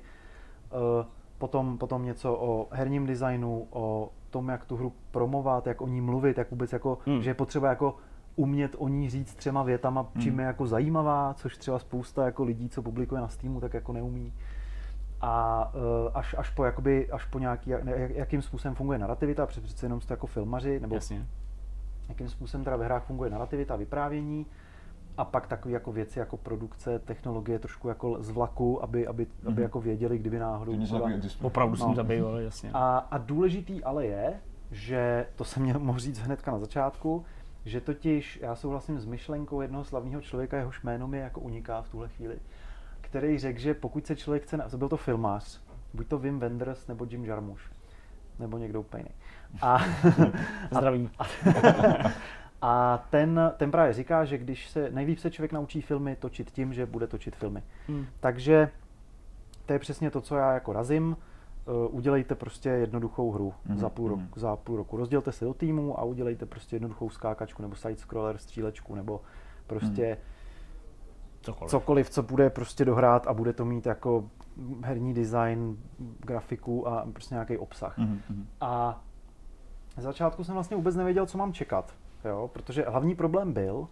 eh, 0.65 1.05
potom, 1.37 1.77
potom 1.77 2.05
něco 2.05 2.33
o 2.33 2.67
herním 2.71 3.05
designu, 3.05 3.67
o 3.69 4.11
tom, 4.29 4.49
jak 4.49 4.65
tu 4.65 4.75
hru 4.75 4.93
promovat, 5.11 5.67
jak 5.67 5.81
o 5.81 5.87
ní 5.87 6.01
mluvit, 6.01 6.37
jak 6.37 6.51
vůbec 6.51 6.73
jako, 6.73 6.97
hmm. 7.05 7.21
že 7.21 7.29
je 7.29 7.33
potřeba 7.33 7.69
jako 7.69 7.95
umět 8.35 8.75
o 8.77 8.87
ní 8.87 9.09
říct 9.09 9.33
třema 9.33 9.63
větama, 9.63 10.11
čím 10.19 10.39
je 10.39 10.45
jako 10.45 10.67
zajímavá, 10.67 11.33
což 11.33 11.57
třeba 11.57 11.79
spousta 11.79 12.25
jako 12.25 12.43
lidí, 12.43 12.69
co 12.69 12.81
publikuje 12.81 13.21
na 13.21 13.27
Steamu, 13.27 13.61
tak 13.61 13.73
jako 13.73 13.93
neumí. 13.93 14.33
A 15.21 15.65
uh, 15.75 15.81
až, 16.13 16.35
až 16.37 16.49
po, 16.49 16.65
jakoby, 16.65 17.11
až 17.11 17.25
po 17.25 17.39
nějaký, 17.39 17.69
jak, 17.69 17.83
jakým 18.09 18.41
způsobem 18.41 18.75
funguje 18.75 18.99
narrativita, 18.99 19.45
protože 19.45 19.61
přece 19.61 19.85
jenom 19.85 20.01
jste 20.01 20.13
jako 20.13 20.27
filmaři, 20.27 20.79
nebo 20.79 20.95
Jasně 20.95 21.27
jakým 22.11 22.29
způsobem 22.29 22.63
teda 22.63 22.77
ve 22.77 22.85
hrách 22.85 23.03
funguje 23.03 23.29
narrativita, 23.29 23.75
vyprávění 23.75 24.45
a 25.17 25.25
pak 25.25 25.47
takové 25.47 25.73
jako 25.73 25.91
věci 25.91 26.19
jako 26.19 26.37
produkce, 26.37 26.99
technologie 26.99 27.59
trošku 27.59 27.87
jako 27.87 28.23
z 28.23 28.29
vlaku, 28.29 28.83
aby, 28.83 29.07
aby, 29.07 29.25
mm-hmm. 29.25 29.47
aby 29.47 29.53
mhm. 29.53 29.61
jako 29.61 29.81
věděli, 29.81 30.17
kdyby 30.17 30.39
náhodou... 30.39 30.77
Byla... 30.87 31.09
Opravdu 31.41 31.77
no. 31.79 31.85
jsem 31.85 31.95
zabýval, 31.95 32.37
jasně. 32.37 32.69
A, 32.73 32.97
a 32.97 33.17
důležitý 33.17 33.83
ale 33.83 34.05
je, 34.05 34.39
že 34.71 35.25
to 35.35 35.43
jsem 35.43 35.63
měl 35.63 35.79
mohl 35.79 35.99
říct 35.99 36.19
hnedka 36.19 36.51
na 36.51 36.59
začátku, 36.59 37.25
že 37.65 37.81
totiž 37.81 38.39
já 38.41 38.55
souhlasím 38.55 38.99
s 38.99 39.05
myšlenkou 39.05 39.61
jednoho 39.61 39.83
slavného 39.83 40.21
člověka, 40.21 40.57
jehož 40.57 40.83
jméno 40.83 41.07
mi 41.07 41.17
jako 41.17 41.39
uniká 41.39 41.81
v 41.81 41.89
tuhle 41.89 42.09
chvíli, 42.09 42.39
který 43.11 43.39
řekl, 43.39 43.59
že 43.59 43.73
pokud 43.73 44.05
se 44.05 44.15
člověk 44.15 44.43
chce, 44.43 44.77
byl 44.77 44.89
to 44.89 44.97
filmář, 44.97 45.61
buď 45.93 46.07
to 46.07 46.19
Wim 46.19 46.39
Wenders 46.39 46.87
nebo 46.87 47.07
Jim 47.09 47.25
Jarmusch, 47.25 47.61
nebo 48.39 48.57
někdo 48.57 48.79
úplně 48.79 49.03
jiný. 49.03 49.15
A, 49.61 49.79
Zdravím. 50.71 51.11
A, 51.19 51.25
a 52.61 52.97
ten, 53.09 53.53
ten 53.57 53.71
právě 53.71 53.93
říká, 53.93 54.25
že 54.25 54.37
když 54.37 54.69
se 54.69 54.91
nejlíp 54.91 55.19
se 55.19 55.31
člověk 55.31 55.51
naučí 55.51 55.81
filmy 55.81 56.15
točit 56.15 56.51
tím, 56.51 56.73
že 56.73 56.85
bude 56.85 57.07
točit 57.07 57.35
filmy. 57.35 57.63
Hmm. 57.87 58.05
Takže 58.19 58.69
to 59.65 59.73
je 59.73 59.79
přesně 59.79 60.11
to, 60.11 60.21
co 60.21 60.35
já 60.35 60.53
jako 60.53 60.73
razím. 60.73 61.17
Uh, 61.65 61.95
udělejte 61.95 62.35
prostě 62.35 62.69
jednoduchou 62.69 63.31
hru 63.31 63.53
hmm. 63.65 63.77
za, 63.77 63.89
půl 63.89 64.09
roku, 64.09 64.21
hmm. 64.21 64.31
za 64.35 64.55
půl 64.55 64.77
roku. 64.77 64.97
Rozdělte 64.97 65.31
se 65.31 65.45
do 65.45 65.53
týmu 65.53 65.99
a 65.99 66.03
udělejte 66.03 66.45
prostě 66.45 66.75
jednoduchou 66.75 67.09
skákačku 67.09 67.61
nebo 67.61 67.75
side 67.75 67.97
scroller, 67.97 68.37
střílečku 68.37 68.95
nebo 68.95 69.21
prostě 69.67 70.05
hmm. 70.05 70.30
Cokoliv. 71.41 71.71
cokoliv, 71.71 72.09
co 72.09 72.23
bude 72.23 72.49
prostě 72.49 72.85
dohrát 72.85 73.27
a 73.27 73.33
bude 73.33 73.53
to 73.53 73.65
mít 73.65 73.85
jako 73.85 74.29
herní 74.83 75.13
design, 75.13 75.77
grafiku 76.19 76.87
a 76.87 77.07
prostě 77.13 77.35
nějaký 77.35 77.57
obsah. 77.57 77.97
Mm-hmm. 77.99 78.45
A 78.61 79.03
z 79.97 80.01
začátku 80.01 80.43
jsem 80.43 80.53
vlastně 80.53 80.77
vůbec 80.77 80.95
nevěděl, 80.95 81.25
co 81.25 81.37
mám 81.37 81.53
čekat, 81.53 81.93
jo? 82.25 82.49
protože 82.53 82.85
hlavní 82.87 83.15
problém 83.15 83.53
byl, 83.53 83.87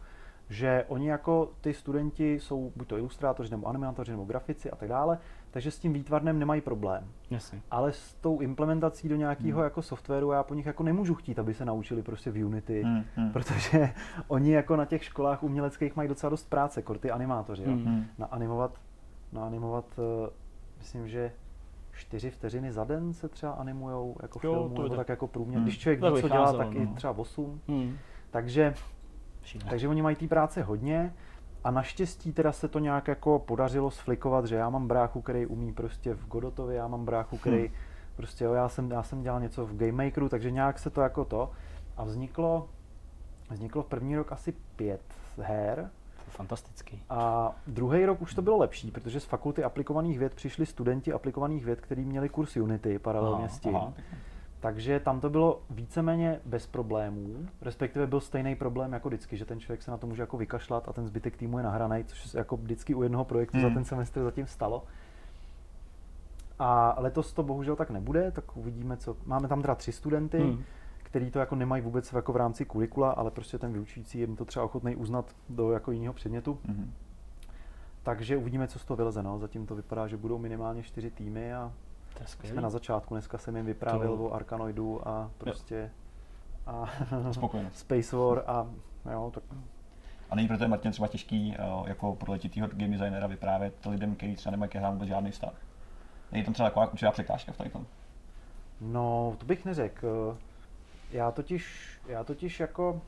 že 0.49 0.85
oni 0.87 1.09
jako 1.09 1.51
ty 1.61 1.73
studenti 1.73 2.39
jsou 2.39 2.71
buď 2.75 2.87
to 2.87 2.97
ilustrátoři, 2.97 3.51
nebo 3.51 3.67
animátoři, 3.67 4.11
nebo 4.11 4.23
grafici 4.23 4.71
a 4.71 4.75
tak 4.75 4.89
dále, 4.89 5.17
takže 5.51 5.71
s 5.71 5.79
tím 5.79 5.93
výtvarnem 5.93 6.39
nemají 6.39 6.61
problém. 6.61 7.07
Jasně. 7.29 7.61
Ale 7.71 7.91
s 7.91 8.13
tou 8.13 8.39
implementací 8.39 9.09
do 9.09 9.15
nějakého 9.15 9.57
hmm. 9.57 9.63
jako 9.63 9.81
softwaru 9.81 10.31
já 10.31 10.43
po 10.43 10.53
nich 10.53 10.65
jako 10.65 10.83
nemůžu 10.83 11.15
chtít, 11.15 11.39
aby 11.39 11.53
se 11.53 11.65
naučili 11.65 12.01
prostě 12.03 12.31
v 12.31 12.45
Unity, 12.45 12.83
hmm. 12.83 13.03
Hmm. 13.15 13.31
protože 13.31 13.93
oni 14.27 14.51
jako 14.51 14.75
na 14.75 14.85
těch 14.85 15.03
školách 15.03 15.43
uměleckých 15.43 15.95
mají 15.95 16.09
docela 16.09 16.29
dost 16.29 16.49
práce, 16.49 16.79
jako 16.79 16.93
ty 16.93 17.11
animátoři. 17.11 17.63
Jo? 17.63 17.71
Hmm. 17.71 18.05
Na 18.17 18.25
animovat, 18.25 18.79
na 19.33 19.45
animovat, 19.45 19.85
uh, 19.97 20.29
myslím, 20.77 21.07
že 21.07 21.31
čtyři 21.93 22.29
vteřiny 22.29 22.71
za 22.71 22.83
den 22.83 23.13
se 23.13 23.29
třeba 23.29 23.51
animujou 23.51 24.15
jako 24.21 24.39
jo, 24.43 24.53
filmu, 24.53 24.83
nebo 24.83 24.95
tak 24.95 25.09
jako 25.09 25.27
průměr. 25.27 25.57
Hmm. 25.57 25.65
Když 25.65 25.79
člověk 25.79 26.01
ví, 26.01 26.21
co 26.21 26.29
dělá, 26.29 26.53
tak 26.53 26.73
no. 26.73 26.81
i 26.81 26.87
třeba 26.87 27.17
8. 27.17 27.61
Hmm. 27.67 27.97
Takže, 28.31 28.73
takže 29.69 29.87
oni 29.87 30.01
mají 30.01 30.15
té 30.15 30.27
práce 30.27 30.63
hodně. 30.63 31.13
A 31.63 31.71
naštěstí 31.71 32.33
teda 32.33 32.51
se 32.51 32.67
to 32.67 32.79
nějak 32.79 33.07
jako 33.07 33.39
podařilo 33.39 33.91
sflikovat, 33.91 34.45
že 34.45 34.55
já 34.55 34.69
mám 34.69 34.87
bráchu, 34.87 35.21
který 35.21 35.45
umí 35.45 35.73
prostě 35.73 36.13
v 36.13 36.27
Godotovi, 36.27 36.75
já 36.75 36.87
mám 36.87 37.05
bráchu, 37.05 37.37
který 37.37 37.67
hmm. 37.67 37.75
prostě 38.15 38.43
jo, 38.43 38.53
já 38.53 38.69
jsem, 38.69 38.91
já 38.91 39.03
jsem 39.03 39.21
dělal 39.21 39.39
něco 39.39 39.65
v 39.65 39.75
Game 39.75 40.03
Makeru, 40.05 40.29
takže 40.29 40.51
nějak 40.51 40.79
se 40.79 40.89
to 40.89 41.01
jako 41.01 41.25
to. 41.25 41.51
A 41.97 42.03
vzniklo, 42.03 42.69
vzniklo 43.49 43.83
v 43.83 43.85
první 43.85 44.15
rok 44.15 44.31
asi 44.31 44.53
pět 44.75 45.01
her, 45.37 45.89
fantastický. 46.29 47.03
A 47.09 47.51
druhý 47.67 48.05
rok 48.05 48.21
už 48.21 48.33
to 48.33 48.41
bylo 48.41 48.57
lepší, 48.57 48.91
protože 48.91 49.19
z 49.19 49.25
fakulty 49.25 49.63
aplikovaných 49.63 50.19
věd 50.19 50.33
přišli 50.33 50.65
studenti 50.65 51.13
aplikovaných 51.13 51.65
věd, 51.65 51.81
kteří 51.81 52.05
měli 52.05 52.29
kurz 52.29 52.55
Unity 52.55 52.99
paralelně 52.99 53.45
aha, 53.45 53.55
s 53.55 53.59
tím. 53.59 53.75
Aha. 53.75 53.93
Takže 54.59 54.99
tam 54.99 55.19
to 55.19 55.29
bylo 55.29 55.61
víceméně 55.69 56.39
bez 56.45 56.67
problémů, 56.67 57.35
respektive 57.61 58.07
byl 58.07 58.19
stejný 58.19 58.55
problém 58.55 58.93
jako 58.93 59.09
vždycky, 59.09 59.37
že 59.37 59.45
ten 59.45 59.59
člověk 59.59 59.81
se 59.81 59.91
na 59.91 59.97
to 59.97 60.07
může 60.07 60.21
jako 60.21 60.37
vykašlat 60.37 60.89
a 60.89 60.93
ten 60.93 61.07
zbytek 61.07 61.37
týmu 61.37 61.57
je 61.57 61.63
nahraný, 61.63 62.03
což 62.03 62.29
se 62.29 62.37
jako 62.37 62.57
vždycky 62.57 62.95
u 62.95 63.03
jednoho 63.03 63.25
projektu 63.25 63.57
hmm. 63.57 63.67
za 63.67 63.73
ten 63.73 63.85
semestr 63.85 64.23
zatím 64.23 64.47
stalo. 64.47 64.83
A 66.59 66.95
letos 66.97 67.33
to 67.33 67.43
bohužel 67.43 67.75
tak 67.75 67.89
nebude, 67.89 68.31
tak 68.31 68.57
uvidíme, 68.57 68.97
co. 68.97 69.17
Máme 69.25 69.47
tam 69.47 69.61
teda 69.61 69.75
tři 69.75 69.91
studenty, 69.91 70.39
hmm 70.39 70.63
který 71.09 71.31
to 71.31 71.39
jako 71.39 71.55
nemají 71.55 71.81
vůbec 71.81 72.13
jako 72.13 72.33
v 72.33 72.35
rámci 72.35 72.65
kurikula, 72.65 73.11
ale 73.11 73.31
prostě 73.31 73.57
ten 73.57 73.73
vyučující 73.73 74.19
jim 74.19 74.35
to 74.35 74.45
třeba 74.45 74.65
ochotný 74.65 74.95
uznat 74.95 75.35
do 75.49 75.71
jako 75.71 75.91
jiného 75.91 76.13
předmětu. 76.13 76.59
Mm-hmm. 76.65 76.87
Takže 78.03 78.37
uvidíme, 78.37 78.67
co 78.67 78.79
z 78.79 78.85
toho 78.85 78.97
vyleze. 78.97 79.23
No. 79.23 79.39
Zatím 79.39 79.65
to 79.65 79.75
vypadá, 79.75 80.07
že 80.07 80.17
budou 80.17 80.37
minimálně 80.37 80.83
čtyři 80.83 81.11
týmy 81.11 81.53
a 81.53 81.73
jsme 82.43 82.61
na 82.61 82.69
začátku. 82.69 83.13
Dneska 83.13 83.37
jsem 83.37 83.55
jim 83.55 83.65
vyprávěl 83.65 84.17
to... 84.17 84.25
o 84.25 84.33
Arkanoidu 84.33 85.07
a 85.07 85.31
prostě 85.37 85.91
a 86.67 86.89
Space 87.73 88.15
War 88.15 88.43
a 88.47 88.67
jo, 89.11 89.31
tak 89.33 89.43
a 90.29 90.35
není 90.35 90.47
proto 90.47 90.67
Martin 90.67 90.91
třeba 90.91 91.07
těžký 91.07 91.55
eh, 91.59 91.89
jako 91.89 92.15
pro 92.15 92.31
letitýho 92.31 92.67
game 92.67 92.97
designera 92.97 93.27
vyprávět 93.27 93.85
lidem, 93.85 94.15
kteří 94.15 94.35
třeba 94.35 94.51
nemají 94.51 94.69
ke 94.69 94.79
hrám 94.79 94.93
vůbec 94.93 95.09
žádný 95.09 95.31
vztah? 95.31 95.53
Není 96.31 96.43
tam 96.43 96.53
třeba 96.53 96.69
taková 96.69 96.91
určitá 96.91 97.11
překážka 97.11 97.51
v 97.51 97.57
tady 97.57 97.69
tom? 97.69 97.85
No, 98.81 99.35
to 99.37 99.45
bych 99.45 99.65
neřekl. 99.65 100.37
Já 101.11 101.31
totiž, 101.31 101.91
já 102.07 102.23
totiž 102.23 102.59
jako, 102.59 103.01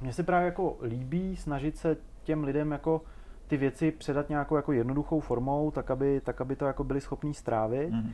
mně 0.00 0.12
se 0.12 0.22
právě 0.22 0.46
jako 0.46 0.76
líbí 0.82 1.36
snažit 1.36 1.76
se 1.76 1.96
těm 2.22 2.44
lidem 2.44 2.72
jako 2.72 3.02
ty 3.46 3.56
věci 3.56 3.90
předat 3.90 4.28
nějakou 4.28 4.56
jako 4.56 4.72
jednoduchou 4.72 5.20
formou, 5.20 5.70
tak 5.70 5.90
aby, 5.90 6.20
tak 6.20 6.40
aby 6.40 6.56
to 6.56 6.64
jako 6.64 6.84
byli 6.84 7.00
schopní 7.00 7.34
strávit. 7.34 7.90
Mm-hmm. 7.90 8.12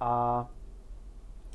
A, 0.00 0.46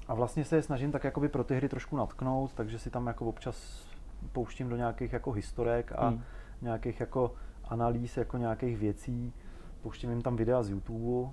a 0.07 0.13
vlastně 0.13 0.45
se 0.45 0.55
je 0.55 0.61
snažím 0.61 0.91
tak 0.91 1.03
jakoby 1.03 1.29
pro 1.29 1.43
ty 1.43 1.55
hry 1.55 1.69
trošku 1.69 1.97
natknout, 1.97 2.53
takže 2.53 2.79
si 2.79 2.89
tam 2.89 3.07
jako 3.07 3.25
občas 3.25 3.87
pouštím 4.31 4.69
do 4.69 4.75
nějakých 4.75 5.13
jako 5.13 5.31
historek 5.31 5.91
a 5.95 6.09
mm. 6.09 6.21
nějakých 6.61 6.99
jako 6.99 7.33
analýz 7.63 8.17
jako 8.17 8.37
nějakých 8.37 8.77
věcí, 8.77 9.33
pouštím 9.81 10.09
jim 10.09 10.21
tam 10.21 10.35
videa 10.35 10.63
z 10.63 10.69
YouTube. 10.69 11.31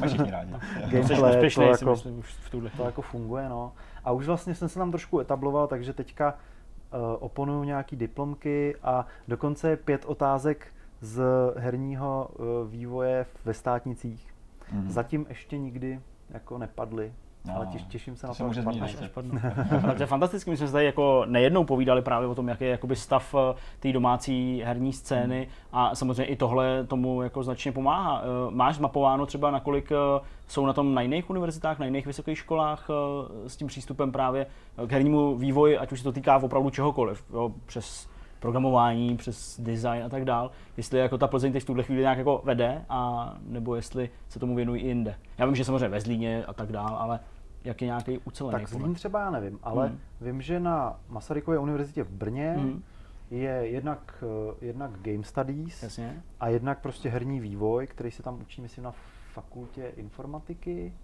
Máš 0.00 0.10
všichni 0.10 0.30
rádi. 0.30 0.52
Gameplay, 0.90 1.30
úspěšný, 1.30 1.64
to, 1.64 1.70
jako, 1.70 1.90
myslím, 1.90 2.18
už 2.18 2.32
v 2.32 2.50
tuhle. 2.50 2.70
to 2.76 2.84
jako 2.84 3.02
funguje, 3.02 3.48
no. 3.48 3.72
A 4.04 4.12
už 4.12 4.26
vlastně 4.26 4.54
jsem 4.54 4.68
se 4.68 4.78
tam 4.78 4.90
trošku 4.90 5.20
etabloval, 5.20 5.66
takže 5.66 5.92
teďka 5.92 6.34
oponuju 7.18 7.64
nějaký 7.64 7.96
diplomky 7.96 8.76
a 8.82 9.06
dokonce 9.28 9.76
pět 9.76 10.04
otázek 10.04 10.66
z 11.00 11.22
herního 11.56 12.28
uh, 12.38 12.70
vývoje 12.70 13.26
ve 13.44 13.54
státnicích. 13.54 14.34
Mm. 14.72 14.90
Zatím 14.90 15.26
ještě 15.28 15.58
nikdy 15.58 16.00
jako 16.30 16.58
nepadly. 16.58 17.12
No, 17.44 17.56
ale 17.56 17.66
těš, 17.66 17.82
těším 17.82 18.16
se 18.16 18.20
to 18.20 18.26
na 18.26 18.34
to, 18.34 18.44
může 18.46 18.60
až 18.60 18.64
změnit, 18.64 19.12
padne. 19.12 19.40
až 19.40 19.54
Padnu. 19.64 19.82
Ale 19.84 19.94
to 19.94 20.02
je 20.02 20.06
fantastické, 20.06 20.50
my 20.50 20.56
jsme 20.56 20.66
se 20.66 20.72
tady 20.72 20.84
jako 20.84 21.24
nejednou 21.26 21.64
povídali 21.64 22.02
právě 22.02 22.28
o 22.28 22.34
tom, 22.34 22.48
jaký 22.48 22.64
je 22.64 22.70
jakoby 22.70 22.96
stav 22.96 23.34
eh, 23.34 23.54
té 23.80 23.92
domácí 23.92 24.62
herní 24.64 24.92
scény 24.92 25.48
a 25.72 25.94
samozřejmě 25.94 26.24
i 26.24 26.36
tohle 26.36 26.84
tomu 26.84 27.22
jako 27.22 27.42
značně 27.42 27.72
pomáhá. 27.72 28.22
Eh, 28.22 28.50
Máš 28.50 28.76
zmapováno 28.76 29.26
třeba, 29.26 29.50
nakolik 29.50 29.92
eh, 29.92 30.20
jsou 30.48 30.66
na 30.66 30.72
tom 30.72 30.94
na 30.94 31.02
jiných 31.02 31.30
univerzitách, 31.30 31.78
na 31.78 31.84
jiných 31.84 32.06
vysokých 32.06 32.38
školách 32.38 32.88
s 33.46 33.56
tím 33.56 33.68
přístupem 33.68 34.12
právě 34.12 34.46
k 34.86 34.92
hernímu 34.92 35.36
vývoji, 35.36 35.78
ať 35.78 35.92
už 35.92 35.98
se 35.98 36.04
to 36.04 36.12
týká 36.12 36.36
opravdu 36.38 36.70
čehokoliv, 36.70 37.24
jo, 37.32 37.52
přes 37.66 38.08
programování, 38.42 39.16
přes 39.16 39.60
design 39.60 40.04
a 40.04 40.08
tak 40.08 40.24
dál, 40.24 40.50
jestli 40.76 40.98
jako 40.98 41.18
ta 41.18 41.26
Plzeň 41.26 41.52
teď 41.52 41.62
v 41.62 41.66
tuhle 41.66 41.82
chvíli 41.82 42.00
nějak 42.00 42.18
jako 42.18 42.40
vede, 42.44 42.84
a 42.88 43.32
nebo 43.46 43.74
jestli 43.74 44.10
se 44.28 44.38
tomu 44.38 44.54
věnují 44.54 44.82
i 44.82 44.88
jinde. 44.88 45.14
Já 45.38 45.46
vím, 45.46 45.54
že 45.54 45.64
samozřejmě 45.64 45.88
ve 45.88 46.00
Zlíně 46.00 46.44
a 46.44 46.52
tak 46.52 46.72
dál, 46.72 46.96
ale 47.00 47.20
jak 47.64 47.82
je 47.82 47.86
nějaký 47.86 48.18
ucelený 48.18 48.52
Tak 48.58 48.68
Zlín 48.68 48.94
třeba 48.94 49.20
já 49.20 49.30
nevím, 49.30 49.58
ale 49.62 49.88
Hmm. 49.88 49.98
vím, 50.20 50.42
že 50.42 50.60
na 50.60 51.00
Masarykově 51.08 51.58
univerzitě 51.60 52.02
v 52.02 52.10
Brně 52.10 52.54
Hmm. 52.58 52.82
je 53.30 53.50
jednak, 53.50 54.24
eh, 54.50 54.64
jednak 54.66 54.90
Game 55.02 55.24
Studies 55.24 55.82
Jasně. 55.82 56.22
a 56.40 56.48
jednak 56.48 56.80
prostě 56.80 57.08
herní 57.08 57.40
vývoj, 57.40 57.86
který 57.86 58.10
se 58.10 58.22
tam 58.22 58.40
učí, 58.40 58.62
myslím, 58.62 58.84
na 58.84 58.92
fakultě 59.32 59.92
informatiky. 59.96 60.94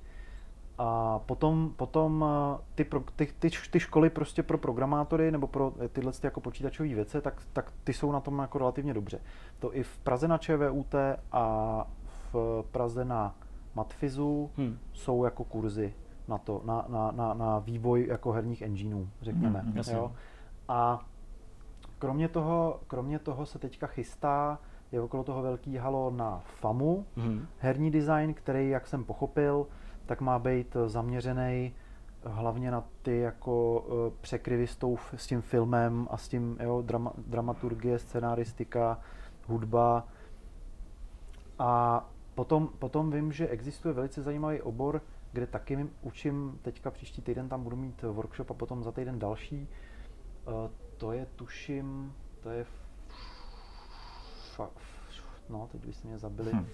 A 0.80 1.18
potom, 1.18 1.72
potom 1.76 2.24
eh, 2.28 2.62
ty, 2.74 2.84
pro, 2.84 3.00
ty, 3.16 3.28
ty, 3.38 3.50
ty 3.70 3.80
školy 3.80 4.10
prostě 4.10 4.42
pro 4.42 4.58
programátory 4.58 5.30
nebo 5.30 5.46
pro 5.46 5.72
eh, 5.84 5.88
tyhle 5.88 6.12
ty 6.12 6.26
jako 6.26 6.40
počítačové 6.40 6.88
věci, 6.94 7.20
tak, 7.20 7.42
tak 7.52 7.72
ty 7.84 7.92
jsou 7.92 8.12
na 8.12 8.20
tom 8.20 8.38
jako 8.38 8.58
relativně 8.58 8.94
dobře. 8.94 9.20
To 9.58 9.76
i 9.76 9.82
v 9.82 9.98
Praze 9.98 10.28
na 10.28 10.38
ČVUT 10.38 10.94
a 11.32 11.84
v 12.32 12.64
Praze 12.70 13.04
na 13.04 13.34
Matfizu 13.74 14.50
Hmm. 14.56 14.78
jsou 14.92 15.24
jako 15.24 15.44
kurzy 15.44 15.94
na 16.28 16.38
to, 16.38 16.62
na, 16.64 16.84
na, 16.88 17.10
na, 17.10 17.34
na 17.34 17.58
vývoj 17.58 18.06
jako 18.08 18.32
herních 18.32 18.62
engineů, 18.62 19.08
řekněme. 19.22 19.64
Jasně. 19.74 19.94
jo. 19.94 20.12
A 20.68 21.06
kromě 21.98 22.28
toho, 22.28 22.80
kromě 22.86 23.18
toho 23.18 23.46
se 23.46 23.58
teďka 23.58 23.86
chystá, 23.86 24.58
je 24.92 25.00
okolo 25.00 25.24
toho 25.24 25.42
velký 25.42 25.76
halo 25.76 26.10
na 26.10 26.38
FAMu, 26.44 27.06
Mhm. 27.16 27.46
herní 27.58 27.90
design, 27.90 28.34
který, 28.34 28.68
jak 28.70 28.86
jsem 28.86 29.04
pochopil, 29.04 29.66
tak 30.06 30.20
má 30.20 30.38
být 30.38 30.76
zaměřený 30.86 31.72
hlavně 32.24 32.70
na 32.70 32.84
ty 33.02 33.18
jako 33.18 33.84
eh, 33.88 34.12
překryvy 34.20 34.66
s, 34.66 34.76
tou, 34.76 34.98
s 35.16 35.26
tím 35.26 35.42
filmem 35.42 36.08
a 36.10 36.16
s 36.16 36.28
tím 36.28 36.56
jo, 36.62 36.82
drama, 36.86 37.12
dramaturgie, 37.26 37.98
scenáristika, 37.98 39.00
hudba. 39.46 40.04
A 41.58 42.04
potom, 42.34 42.68
potom 42.78 43.10
vím, 43.10 43.32
že 43.32 43.48
existuje 43.48 43.94
velice 43.94 44.22
zajímavý 44.22 44.62
obor, 44.62 45.02
kde 45.38 45.46
taky 45.46 45.86
učím, 46.02 46.58
teďka 46.62 46.90
příští 46.90 47.22
týden 47.22 47.48
tam 47.48 47.62
budu 47.64 47.76
mít 47.76 48.02
workshop 48.02 48.50
a 48.50 48.54
potom 48.54 48.82
za 48.82 48.92
týden 48.92 49.18
další. 49.18 49.68
Eh, 50.48 50.70
To 50.96 51.12
je, 51.12 51.26
tuším, 51.36 52.14
to 52.42 52.50
je 52.50 52.66
no, 55.48 55.68
teď 55.72 55.86
byste 55.86 56.08
mě 56.08 56.18
zabili. 56.18 56.50
Hm. 56.54 56.66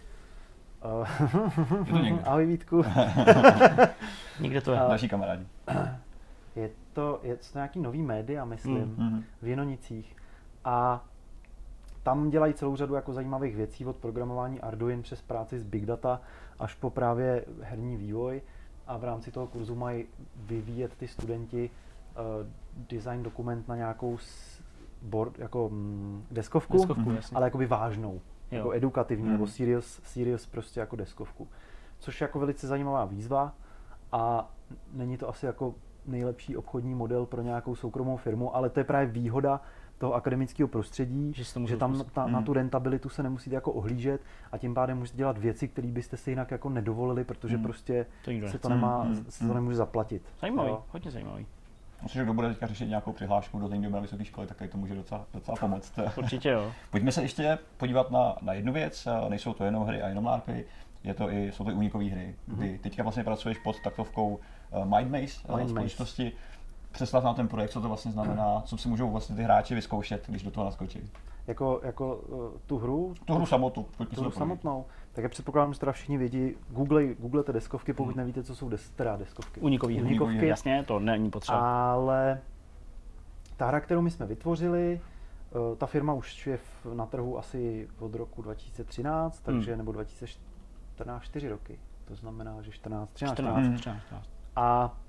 Eh, 0.82 1.24
Je 1.86 1.92
to 1.92 1.98
někde. 1.98 2.22
Ahoj 2.24 2.46
Vítku. 2.46 2.82
Nikde 4.40 4.60
to 4.60 4.72
je. 4.72 4.80
A- 4.80 4.88
Další 4.88 5.08
kamarádi. 5.08 5.46
Je 6.56 6.70
to, 6.92 7.20
je 7.22 7.36
to 7.36 7.42
nějaký 7.54 7.80
nový 7.80 8.02
média, 8.02 8.44
myslím, 8.44 8.94
Mhm. 8.98 9.24
v 9.42 9.46
Jenonicích. 9.46 10.16
A 10.64 11.04
tam 12.02 12.30
dělají 12.30 12.54
celou 12.54 12.76
řadu 12.76 12.94
jako 12.94 13.12
zajímavých 13.12 13.56
věcí 13.56 13.86
od 13.86 13.96
programování 13.96 14.60
Arduin 14.60 15.02
přes 15.02 15.22
práci 15.22 15.58
s 15.58 15.62
Big 15.64 15.86
Data 15.86 16.20
až 16.58 16.74
po 16.74 16.90
právě 16.90 17.44
herní 17.62 17.96
vývoj. 17.96 18.42
A 18.86 18.96
v 18.96 19.04
rámci 19.04 19.30
toho 19.30 19.46
kurzu 19.46 19.74
mají 19.74 20.04
vyvíjet 20.36 20.96
ty 20.96 21.08
studenti 21.08 21.70
uh, 21.70 22.46
design 22.88 23.22
dokument 23.22 23.68
na 23.68 23.76
nějakou 23.76 24.18
board, 25.02 25.38
jako 25.38 25.68
mm, 25.68 26.24
deskovku, 26.30 26.72
Deskovku, 26.72 27.10
jasně. 27.10 27.36
ale 27.36 27.46
jakoby 27.46 27.66
vážnou, 27.66 28.12
Jo. 28.50 28.56
jako 28.58 28.72
edukativní, 28.74 29.24
Mhm. 29.24 29.32
nebo 29.32 29.46
serious, 29.46 30.00
serious 30.04 30.46
prostě 30.46 30.80
jako 30.80 30.96
deskovku. 30.96 31.48
Což 31.98 32.20
je 32.20 32.24
jako 32.24 32.38
velice 32.38 32.66
zajímavá 32.66 33.04
výzva 33.04 33.54
a 34.12 34.50
není 34.92 35.16
to 35.16 35.28
asi 35.28 35.46
jako 35.46 35.74
nejlepší 36.06 36.56
obchodní 36.56 36.94
model 36.94 37.26
pro 37.26 37.42
nějakou 37.42 37.74
soukromou 37.74 38.16
firmu, 38.16 38.56
ale 38.56 38.70
to 38.70 38.80
je 38.80 38.84
právě 38.84 39.06
výhoda 39.06 39.60
toho 39.98 40.14
akademického 40.14 40.68
prostředí, 40.68 41.32
Že 41.36 41.44
to 41.54 41.66
že 41.66 41.76
tam 41.76 42.04
ta, 42.12 42.26
na 42.26 42.38
Mhm. 42.38 42.44
tu 42.44 42.52
rentabilitu 42.52 43.08
se 43.08 43.22
nemusíte 43.22 43.54
jako 43.54 43.72
ohlížet 43.72 44.20
a 44.52 44.58
tím 44.58 44.74
pádem 44.74 44.98
můžete 44.98 45.16
dělat 45.16 45.38
věci, 45.38 45.68
které 45.68 45.88
byste 45.88 46.16
si 46.16 46.30
jinak 46.30 46.50
jako 46.50 46.68
nedovolili, 46.68 47.24
protože 47.24 47.56
Mhm. 47.56 47.64
prostě 47.64 48.06
To 48.24 48.30
se 48.30 48.36
nechce. 48.40 48.58
to, 48.58 48.68
nemá, 48.68 49.04
Mhm. 49.04 49.24
se 49.28 49.46
to 49.46 49.54
nemůže 49.54 49.76
zaplatit. 49.76 50.22
Zajímavý, 50.40 50.68
Jo. 50.68 50.82
hodně 50.90 51.10
zajímavý. 51.10 51.46
Myslím, 52.02 52.20
že 52.20 52.24
kdo 52.24 52.34
bude 52.34 52.48
teďka 52.48 52.66
řešit 52.66 52.86
nějakou 52.88 53.12
přihlášku 53.12 53.58
do 53.58 53.68
Tendoma 53.68 53.94
na 53.96 54.00
vysoké 54.00 54.24
školy, 54.24 54.46
tak 54.46 54.56
tady 54.56 54.70
to 54.70 54.78
může 54.78 54.94
docela, 54.94 55.26
docela 55.34 55.56
pomoct. 55.60 55.92
Určitě 56.16 56.48
jo. 56.50 56.72
Pojďme 56.90 57.12
se 57.12 57.22
ještě 57.22 57.58
podívat 57.76 58.10
na, 58.10 58.36
na 58.42 58.52
jednu 58.52 58.72
věc. 58.72 59.06
Eh, 59.26 59.30
Nejsou 59.30 59.52
to 59.54 59.64
jenom 59.64 59.84
hry 59.84 60.02
a 60.02 60.08
jenom 60.08 60.24
LARPy, 60.26 60.64
je 61.04 61.14
to 61.14 61.30
i, 61.32 61.52
jsou 61.52 61.64
to 61.64 61.70
i 61.70 61.74
únikové 61.74 62.04
hry. 62.04 62.34
Kdy 62.46 62.78
teďka 62.78 63.02
vlastně 63.02 63.24
pracuješ 63.24 63.58
pod 63.58 63.76
taktovkou 63.84 64.38
eh, 64.72 64.84
Mind 64.84 65.10
Maze, 65.10 65.56
Mind 65.56 65.78
Mind 65.78 65.98
Maze. 65.98 66.30
Představ 66.94 67.24
nám 67.24 67.34
ten 67.34 67.48
projekt, 67.48 67.70
co 67.70 67.80
to 67.80 67.88
vlastně 67.88 68.12
znamená, 68.12 68.62
co 68.64 68.78
si 68.78 68.88
můžou 68.88 69.10
vlastně 69.10 69.36
ty 69.36 69.42
hráči 69.42 69.74
vyzkoušet, 69.74 70.24
když 70.28 70.42
do 70.42 70.50
toho 70.50 70.64
naskočí. 70.64 71.10
Jako, 71.46 71.80
jako 71.82 72.16
uh, 72.16 72.60
tu 72.66 72.78
hru, 72.78 73.14
Tu 73.24 73.34
hru 73.34 73.46
samotu, 73.46 73.86
tu 74.14 74.20
hru 74.20 74.30
samotnou, 74.30 74.84
tak 75.12 75.22
já 75.22 75.28
předpokládám, 75.28 75.72
že 75.74 75.80
teda 75.80 75.92
všichni 75.92 76.18
vědí, 76.18 76.54
google, 76.70 77.06
googlete 77.14 77.52
deskovky, 77.52 77.92
pokud 77.92 78.16
nevíte, 78.16 78.42
co 78.42 78.56
jsou 78.56 78.68
des, 78.68 78.90
teda 78.90 79.16
deskovky. 79.16 79.60
Unikový 79.60 79.98
hry. 79.98 80.48
Jasně, 80.48 80.84
to 80.86 80.98
není 81.00 81.30
potřeba. 81.30 81.92
Ale 81.92 82.40
ta 83.56 83.66
hra, 83.66 83.80
kterou 83.80 84.00
my 84.00 84.10
jsme 84.10 84.26
vytvořili, 84.26 85.00
eh, 85.52 85.76
ta 85.76 85.86
firma 85.86 86.12
už 86.12 86.46
je 86.46 86.56
v, 86.56 86.94
na 86.94 87.06
trhu 87.06 87.38
asi 87.38 87.88
od 87.98 88.14
roku 88.14 88.42
2013, 88.42 89.40
takže 89.40 89.70
Hmm. 89.70 89.78
nebo 89.78 89.92
2014, 89.92 91.22
4 91.22 91.48
roky. 91.48 91.78
To 92.04 92.14
znamená, 92.14 92.62
že 92.62 92.70
14, 92.70 93.10
13, 93.12 93.32
14, 93.34 93.52
14. 93.52 93.68
Mm. 93.68 93.78
14, 93.78 94.02
14. 94.02 94.28
A 94.56 94.94
eh, 94.98 95.03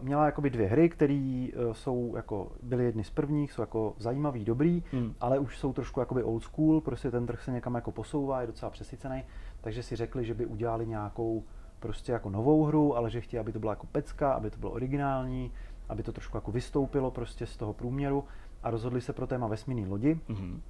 měla 0.00 0.26
jakoby 0.26 0.50
dvě 0.50 0.66
hry, 0.66 0.88
které 0.88 1.48
jsou 1.72 2.16
jako, 2.16 2.52
byly 2.62 2.84
jedny 2.84 3.04
z 3.04 3.10
prvních, 3.10 3.52
jsou 3.52 3.62
jako 3.62 3.94
zajímavý, 3.98 4.44
dobrý, 4.44 4.82
Hmm. 4.92 5.14
ale 5.20 5.38
už 5.38 5.58
jsou 5.58 5.72
trošku 5.72 6.00
jakoby 6.00 6.22
old 6.22 6.42
school, 6.42 6.80
prostě 6.80 7.10
ten 7.10 7.26
trh 7.26 7.42
se 7.42 7.50
někam 7.52 7.74
jako 7.74 7.92
posouvá, 7.92 8.40
je 8.40 8.46
docela 8.46 8.70
přesycený, 8.70 9.24
takže 9.60 9.82
si 9.82 9.96
řekli, 9.96 10.24
že 10.24 10.34
by 10.34 10.46
udělali 10.46 10.86
nějakou 10.86 11.42
prostě 11.80 12.12
jako 12.12 12.30
novou 12.30 12.64
hru, 12.64 12.96
ale 12.96 13.10
že 13.10 13.20
chtějí, 13.20 13.40
aby 13.40 13.52
to 13.52 13.58
byla 13.58 13.72
jako 13.72 13.86
pecka, 13.86 14.32
aby 14.32 14.50
to 14.50 14.58
bylo 14.58 14.72
originální, 14.72 15.52
aby 15.88 16.02
to 16.02 16.12
trošku 16.12 16.36
jako 16.36 16.52
vystoupilo 16.52 17.10
prostě 17.10 17.46
z 17.46 17.56
toho 17.56 17.72
průměru 17.72 18.24
a 18.62 18.70
rozhodli 18.70 19.00
se 19.00 19.12
pro 19.12 19.26
téma 19.26 19.46
vesmírné 19.46 19.88
lodi 19.88 20.20
Mhm. 20.28 20.62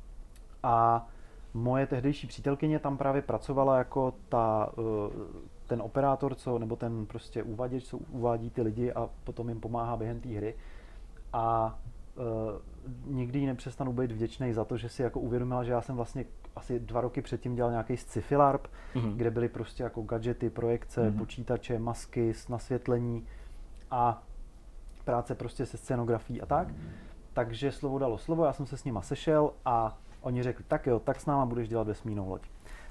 a 0.63 1.07
moje 1.55 1.87
tehdejší 1.87 2.27
přítelkyně 2.27 2.79
tam 2.79 2.97
právě 2.97 3.23
pracovala 3.23 3.79
jako 3.79 4.15
ta, 4.29 4.73
eh, 4.79 4.83
ten 5.73 5.83
operátor, 5.83 6.35
co, 6.35 6.59
nebo 6.59 6.77
ten 6.77 7.07
prostě 7.07 7.43
uvaděč, 7.43 7.85
co 7.85 7.99
uvádí 7.99 8.51
ty 8.51 8.63
lidi 8.63 8.93
a 8.93 9.09
potom 9.25 9.49
jim 9.49 9.61
pomáhá 9.61 9.97
během 9.97 10.21
té 10.21 10.29
hry. 10.29 10.55
A 11.33 11.79
uh, 12.17 13.15
nikdy 13.15 13.39
jí 13.39 13.47
nepřestanu 13.47 13.93
být 13.93 14.13
vděčný 14.13 14.53
za 14.53 14.65
to, 14.65 14.77
že 14.77 14.89
si 14.89 15.03
jako 15.03 15.21
uvědomila, 15.21 15.65
že 15.65 15.73
já 15.73 15.81
jsem 15.83 15.97
vlastně 15.97 16.25
asi 16.57 16.81
dva 16.81 17.01
roky 17.01 17.23
předtím 17.23 17.55
dělal 17.55 17.71
nějaký 17.71 17.97
sci-fi 17.97 18.37
LARP, 18.37 18.67
Mhm. 18.95 19.17
kde 19.17 19.31
byly 19.31 19.49
prostě 19.49 19.83
jako 19.83 20.03
gadgety, 20.03 20.51
projekce, 20.51 21.11
Mhm. 21.11 21.19
počítače, 21.19 21.79
masky, 21.79 22.33
nasvětlení 22.49 23.27
a 23.91 24.23
práce 25.05 25.35
prostě 25.35 25.67
se 25.67 25.77
scenografií 25.77 26.41
a 26.43 26.47
tak. 26.47 26.69
Takže 27.33 27.73
slovo 27.73 27.99
dalo 27.99 28.19
slovo, 28.19 28.45
já 28.45 28.53
jsem 28.53 28.67
se 28.67 28.77
s 28.77 28.85
nima 28.85 29.03
sešel 29.03 29.53
a 29.65 29.99
oni 30.21 30.43
řekli, 30.43 30.65
tak 30.69 30.87
jo, 30.87 31.01
tak 31.01 31.21
s 31.21 31.27
náma 31.27 31.47
budeš 31.47 31.69
dělat 31.69 31.87
vesmírnou 31.87 32.29
loď. 32.31 32.43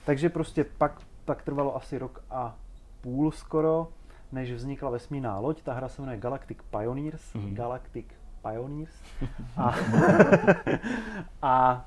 Takže 0.06 0.30
prostě 0.30 0.64
pak, 0.78 1.02
pak 1.26 1.42
trvalo 1.44 1.76
asi 1.76 1.98
rok 1.98 2.24
a 2.30 2.56
půl 3.02 3.32
skoro, 3.32 3.88
než 4.32 4.52
vznikla 4.52 4.90
vesmírná 4.90 5.40
loď. 5.40 5.62
Ta 5.62 5.74
hra 5.74 5.90
se 5.90 6.02
jmenuje 6.02 6.18
Galactic 6.18 6.58
Pioneers. 6.70 7.34
Mhm. 7.34 7.56
Galactic 7.56 8.06
Pioneers. 8.42 8.96
A, 9.58 9.76
a, 11.42 11.86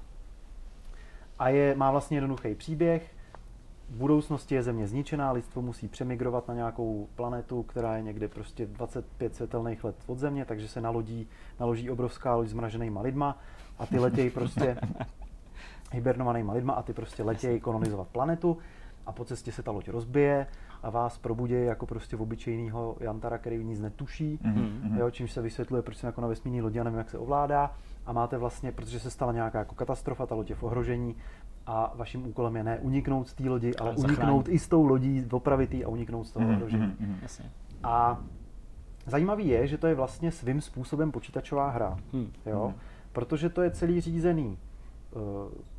a 1.39 1.49
je, 1.49 1.75
má 1.75 1.91
vlastně 1.91 2.17
jednoduchý 2.17 2.55
příběh. 2.55 3.15
V 3.91 3.97
budoucnosti 3.97 4.55
je 4.55 4.63
Země 4.63 4.87
zničená, 4.87 5.33
lidstvo 5.33 5.63
musí 5.63 5.89
přemigrovat 5.89 6.49
na 6.49 6.55
nějakou 6.55 7.09
planetu, 7.15 7.63
která 7.63 7.97
je 7.97 8.03
někde 8.03 8.29
prostě 8.29 8.67
25 8.67 9.35
světelných 9.35 9.85
let 9.85 9.97
od 10.07 10.19
Země, 10.19 10.45
takže 10.45 10.69
se 10.69 10.81
nalodí, 10.81 11.29
naloží 11.61 11.91
obrovská 11.91 12.35
loď 12.35 12.49
s 12.49 12.53
mraženýma 12.53 13.01
lidma 13.01 13.39
a 13.79 13.87
ty 13.87 13.99
letějí 13.99 14.31
prostě 14.31 14.77
hibernovanýma 15.93 16.53
lidma 16.53 16.73
a 16.73 16.83
ty 16.83 16.93
prostě 16.93 17.23
letějí 17.23 17.61
kolonizovat 17.61 18.09
planetu 18.09 18.59
a 19.07 19.13
po 19.13 19.25
cestě 19.25 19.53
se 19.53 19.63
ta 19.63 19.71
loď 19.71 19.89
rozbije 19.89 20.47
a 20.83 20.91
vás 20.91 21.19
probudí 21.19 21.55
jako 21.55 21.87
prostě 21.87 22.17
v 22.17 22.23
obyčejného 22.23 22.97
Jantara, 23.01 23.39
který 23.39 23.65
nic 23.65 23.81
netuší, 23.81 24.39
mm-hmm. 24.45 24.99
jo, 24.99 25.11
čímž 25.11 25.33
se 25.33 25.43
vysvětluje, 25.43 25.83
proč 25.83 25.97
jsem 25.97 26.09
jako 26.09 26.21
na 26.21 26.29
vesmírný 26.29 26.63
lodi 26.63 26.81
a 26.81 26.85
nevím, 26.85 26.99
jak 26.99 27.11
se 27.11 27.19
ovládá. 27.19 27.73
A 28.07 28.13
máte 28.13 28.39
vlastně, 28.39 28.73
protože 28.73 29.01
se 29.01 29.11
stala 29.11 29.33
nějaká 29.33 29.59
jako 29.59 29.75
katastrofa, 29.75 30.27
ta 30.27 30.35
loď 30.35 30.51
je 30.51 30.57
v 30.57 30.63
ohrožení 30.63 31.17
a 31.67 31.93
vaším 31.97 32.27
úkolem 32.27 32.57
je 32.57 32.65
ne 32.65 32.79
uniknout 32.79 33.29
z 33.29 33.35
té 33.35 33.49
lodi, 33.49 33.75
ale, 33.75 33.91
ale 33.91 33.99
uniknout 33.99 34.49
i 34.49 34.59
s 34.59 34.69
tou 34.69 34.87
lodí, 34.87 35.27
opravit 35.31 35.75
a 35.85 35.89
uniknout 35.89 36.27
z 36.27 36.33
toho 36.33 36.47
mm-hmm. 36.47 36.55
ohrožení. 36.55 36.97
Mm-hmm. 37.01 37.47
A 37.83 38.21
zajímavý 39.07 39.49
je, 39.49 39.67
že 39.67 39.79
to 39.79 39.87
je 39.87 39.95
vlastně 39.95 40.33
svým 40.33 40.61
způsobem 40.61 41.13
počítačová 41.13 41.71
hra, 41.71 41.99
mm-hmm. 42.13 42.29
jo, 42.47 42.75
protože 43.13 43.49
to 43.49 43.63
je 43.63 43.71
celý 43.71 44.01
řízený 44.01 44.59
uh, 45.11 45.23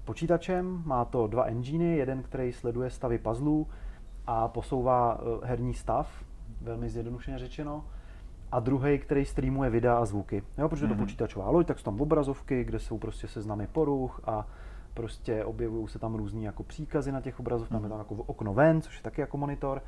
počítačem, 0.06 0.84
má 0.86 1.06
to 1.06 1.28
dva 1.28 1.44
enginy, 1.44 1.98
jeden, 1.98 2.24
který 2.24 2.54
sleduje 2.54 2.90
stavy 2.90 3.18
puzzlů, 3.18 3.68
a 4.28 4.48
posouvá 4.48 5.20
eh, 5.20 5.48
herní 5.48 5.74
stav, 5.74 6.26
velmi 6.62 6.90
zjednodušeně 6.90 7.40
řečeno, 7.40 7.86
a 8.52 8.60
druhý, 8.60 9.00
který 9.00 9.26
streamuje 9.26 9.70
videa 9.70 9.98
a 9.98 10.06
zvuky. 10.06 10.44
Jo, 10.58 10.70
protože 10.70 10.86
mm-hmm. 10.86 10.90
to 10.90 10.96
mhm. 10.96 11.04
počítačová 11.04 11.50
loď, 11.50 11.68
tak 11.68 11.80
jsou 11.80 11.84
tam 11.84 12.02
obrazovky, 12.02 12.64
kde 12.64 12.80
jsou 12.80 12.98
prostě 12.98 13.28
seznamy 13.28 13.68
poruch 13.68 14.22
a 14.26 14.48
prostě 14.94 15.46
objevují 15.46 15.88
se 15.88 16.00
tam 16.00 16.16
různý 16.16 16.44
jako 16.44 16.64
příkazy 16.64 17.12
na 17.12 17.22
těch 17.22 17.40
obrazovkách, 17.40 17.80
mm-hmm. 17.80 17.90
tam 17.90 18.00
je 18.00 18.06
tam 18.06 18.16
jako 18.16 18.16
okno 18.16 18.54
ven, 18.54 18.82
což 18.82 18.98
je 18.98 19.04
taky 19.04 19.22
jako 19.22 19.38
monitor. 19.38 19.82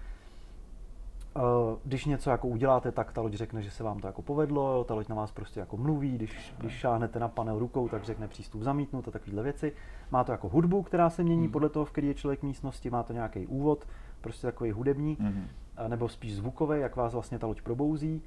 Eh, 1.37 1.77
když 1.85 2.05
něco 2.05 2.29
jako 2.29 2.47
uděláte, 2.47 2.91
tak 2.91 3.11
ta 3.11 3.21
loď 3.21 3.33
řekne, 3.33 3.61
že 3.61 3.71
se 3.71 3.83
vám 3.83 3.99
to 3.99 4.07
jako 4.07 4.21
povedlo, 4.21 4.83
ta 4.83 4.93
loď 4.93 5.07
na 5.07 5.15
vás 5.15 5.31
prostě 5.31 5.59
jako 5.59 5.77
mluví, 5.77 6.15
když, 6.15 6.53
když 6.57 6.73
šáhnete 6.73 7.19
na 7.19 7.27
panel 7.27 7.59
rukou, 7.59 7.87
tak 7.87 8.03
řekne 8.03 8.27
přístup 8.27 8.61
zamítnut 8.61 9.07
a 9.07 9.11
takovéhle 9.11 9.43
věci. 9.43 9.73
Má 10.11 10.23
to 10.23 10.31
jako 10.31 10.49
hudbu, 10.49 10.83
která 10.83 11.09
se 11.09 11.23
mění 11.23 11.45
mm. 11.47 11.51
podle 11.51 11.69
toho, 11.69 11.85
v 11.85 11.91
který 11.91 12.07
je 12.07 12.13
člověk 12.13 12.43
místnosti, 12.43 12.89
má 12.89 13.03
to 13.03 13.13
nějaký 13.13 13.47
úvod, 13.47 13.87
prostě 14.21 14.47
takový 14.47 14.71
hudební, 14.71 15.17
mm-hmm. 15.17 15.87
nebo 15.87 16.09
spíš 16.09 16.35
zvukový, 16.35 16.79
jak 16.79 16.95
vás 16.95 17.13
vlastně 17.13 17.39
ta 17.39 17.47
loď 17.47 17.61
probouzí. 17.61 18.21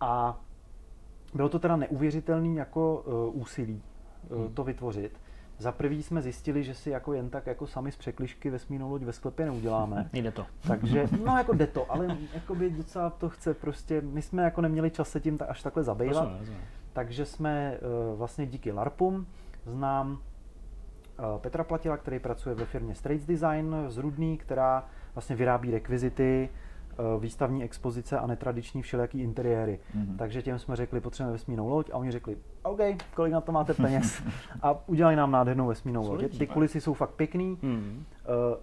A 0.00 0.40
bylo 1.34 1.48
to 1.48 1.58
teda 1.58 1.76
neuvěřitelný 1.76 2.56
jako 2.56 3.04
uh, 3.06 3.40
úsilí 3.40 3.82
uh, 4.30 4.38
mm. 4.38 4.54
to 4.54 4.64
vytvořit. 4.64 5.20
Za 5.58 5.72
prvý 5.72 6.02
jsme 6.02 6.22
zjistili, 6.22 6.64
že 6.64 6.74
si 6.74 6.90
jako 6.90 7.12
jen 7.12 7.30
tak 7.30 7.46
jako 7.46 7.66
sami 7.66 7.92
z 7.92 7.96
překlišky 7.96 8.50
vesmírnou 8.50 8.90
loď 8.90 9.02
ve 9.02 9.12
sklepě 9.12 9.46
neuděláme. 9.46 10.10
Jde 10.12 10.30
to. 10.30 10.46
Takže, 10.68 11.08
no 11.24 11.36
jako 11.36 11.52
jde 11.52 11.66
to, 11.66 11.92
ale 11.92 12.16
by 12.54 12.70
docela 12.70 13.10
to 13.10 13.28
chce 13.28 13.54
prostě, 13.54 14.00
my 14.00 14.22
jsme 14.22 14.42
jako 14.42 14.60
neměli 14.60 14.90
čas 14.90 15.10
se 15.10 15.20
tím 15.20 15.38
až 15.48 15.62
takhle 15.62 15.82
zabývat. 15.82 16.28
Takže 16.92 17.24
jsme 17.24 17.78
uh, 18.12 18.18
vlastně 18.18 18.46
díky 18.46 18.72
LARPům, 18.72 19.26
znám 19.66 20.10
uh, 20.12 21.38
Petra 21.38 21.64
Platila, 21.64 21.96
který 21.96 22.18
pracuje 22.18 22.54
ve 22.54 22.64
firmě 22.64 22.94
Straits 22.94 23.26
Design 23.26 23.74
z 23.88 23.98
Rudný, 23.98 24.38
která 24.38 24.84
vlastně 25.16 25.36
vyrábí 25.36 25.70
rekvizity, 25.70 26.48
eh, 26.92 27.20
výstavní 27.20 27.64
expozice 27.64 28.18
a 28.18 28.26
netradiční 28.26 28.82
všelijaký 28.82 29.20
interiéry. 29.20 29.78
Mm-hmm. 29.96 30.16
Takže 30.16 30.42
těm 30.42 30.58
jsme 30.58 30.76
řekli, 30.76 31.00
potřebujeme 31.00 31.32
vesmírnou 31.32 31.68
loď 31.68 31.90
a 31.90 31.96
oni 31.96 32.10
řekli, 32.10 32.36
OK, 32.66 32.80
kolik 33.14 33.32
na 33.32 33.40
to 33.40 33.52
máte 33.52 33.74
peněz? 33.74 34.22
a 34.62 34.88
udělali 34.88 35.16
nám 35.16 35.30
nádhernou 35.30 35.66
vesmírnou 35.66 36.12
loď. 36.12 36.38
Ty 36.38 36.46
kulisy 36.46 36.80
jsou 36.80 36.94
fakt 36.94 37.10
pěkný. 37.10 37.56
Mm-hmm. 37.62 38.02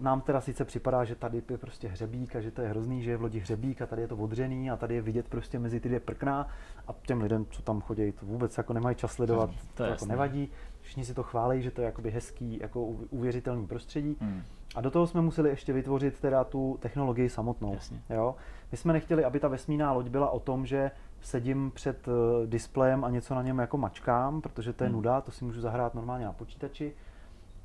Nám 0.00 0.20
teda 0.20 0.40
sice 0.40 0.64
připadá, 0.64 1.04
že 1.04 1.14
tady 1.14 1.42
je 1.50 1.58
prostě 1.58 1.88
hřebík 1.88 2.36
a 2.36 2.40
že 2.40 2.50
to 2.50 2.62
je 2.62 2.68
hrozný, 2.68 3.02
že 3.02 3.10
je 3.10 3.16
v 3.16 3.22
lodi 3.22 3.38
hřebík 3.38 3.82
a 3.82 3.86
tady 3.86 4.02
je 4.02 4.08
to 4.08 4.16
odřený 4.16 4.70
a 4.70 4.76
tady 4.76 4.94
je 4.94 5.02
vidět 5.02 5.28
prostě 5.28 5.58
mezi 5.58 5.80
ty 5.80 5.88
dvě 5.88 6.00
prkna 6.00 6.48
a 6.88 6.94
těm 7.06 7.20
lidem, 7.20 7.46
co 7.50 7.62
tam 7.62 7.80
chodí, 7.80 8.12
to 8.12 8.26
vůbec 8.26 8.58
jako 8.58 8.72
nemají 8.72 8.96
čas 8.96 9.12
sledovat, 9.12 9.50
to, 9.50 9.56
to 9.74 9.84
jako 9.84 10.06
nevadí. 10.06 10.48
Všichni 10.80 11.04
si 11.04 11.14
to 11.14 11.22
chválí, 11.22 11.62
že 11.62 11.70
to 11.70 11.80
je 11.80 11.84
jakoby 11.84 12.10
hezký, 12.10 12.58
jako 12.62 12.84
uvěřitelný 13.10 13.66
prostředí. 13.66 14.16
Mm. 14.20 14.42
A 14.74 14.80
do 14.80 14.90
toho 14.90 15.06
jsme 15.06 15.20
museli 15.20 15.50
ještě 15.50 15.72
vytvořit 15.72 16.20
teda 16.20 16.44
tu 16.44 16.78
technologii 16.80 17.28
samotnou. 17.28 17.74
Jasně. 17.74 18.02
Jo? 18.10 18.34
My 18.72 18.78
jsme 18.78 18.92
nechtěli, 18.92 19.24
aby 19.24 19.40
ta 19.40 19.48
vesmírná 19.48 19.92
loď 19.92 20.08
byla 20.08 20.30
o 20.30 20.40
tom, 20.40 20.66
že 20.66 20.90
sedím 21.24 21.70
před 21.74 22.08
uh, 22.08 22.14
displejem 22.46 23.04
a 23.04 23.10
něco 23.10 23.34
na 23.34 23.42
něm 23.42 23.58
jako 23.58 23.78
mačkám, 23.78 24.40
protože 24.40 24.72
to 24.72 24.84
je 24.84 24.88
hmm. 24.88 24.96
nuda, 24.96 25.20
to 25.20 25.30
si 25.30 25.44
můžu 25.44 25.60
zahrát 25.60 25.94
normálně 25.94 26.24
na 26.24 26.32
počítači. 26.32 26.92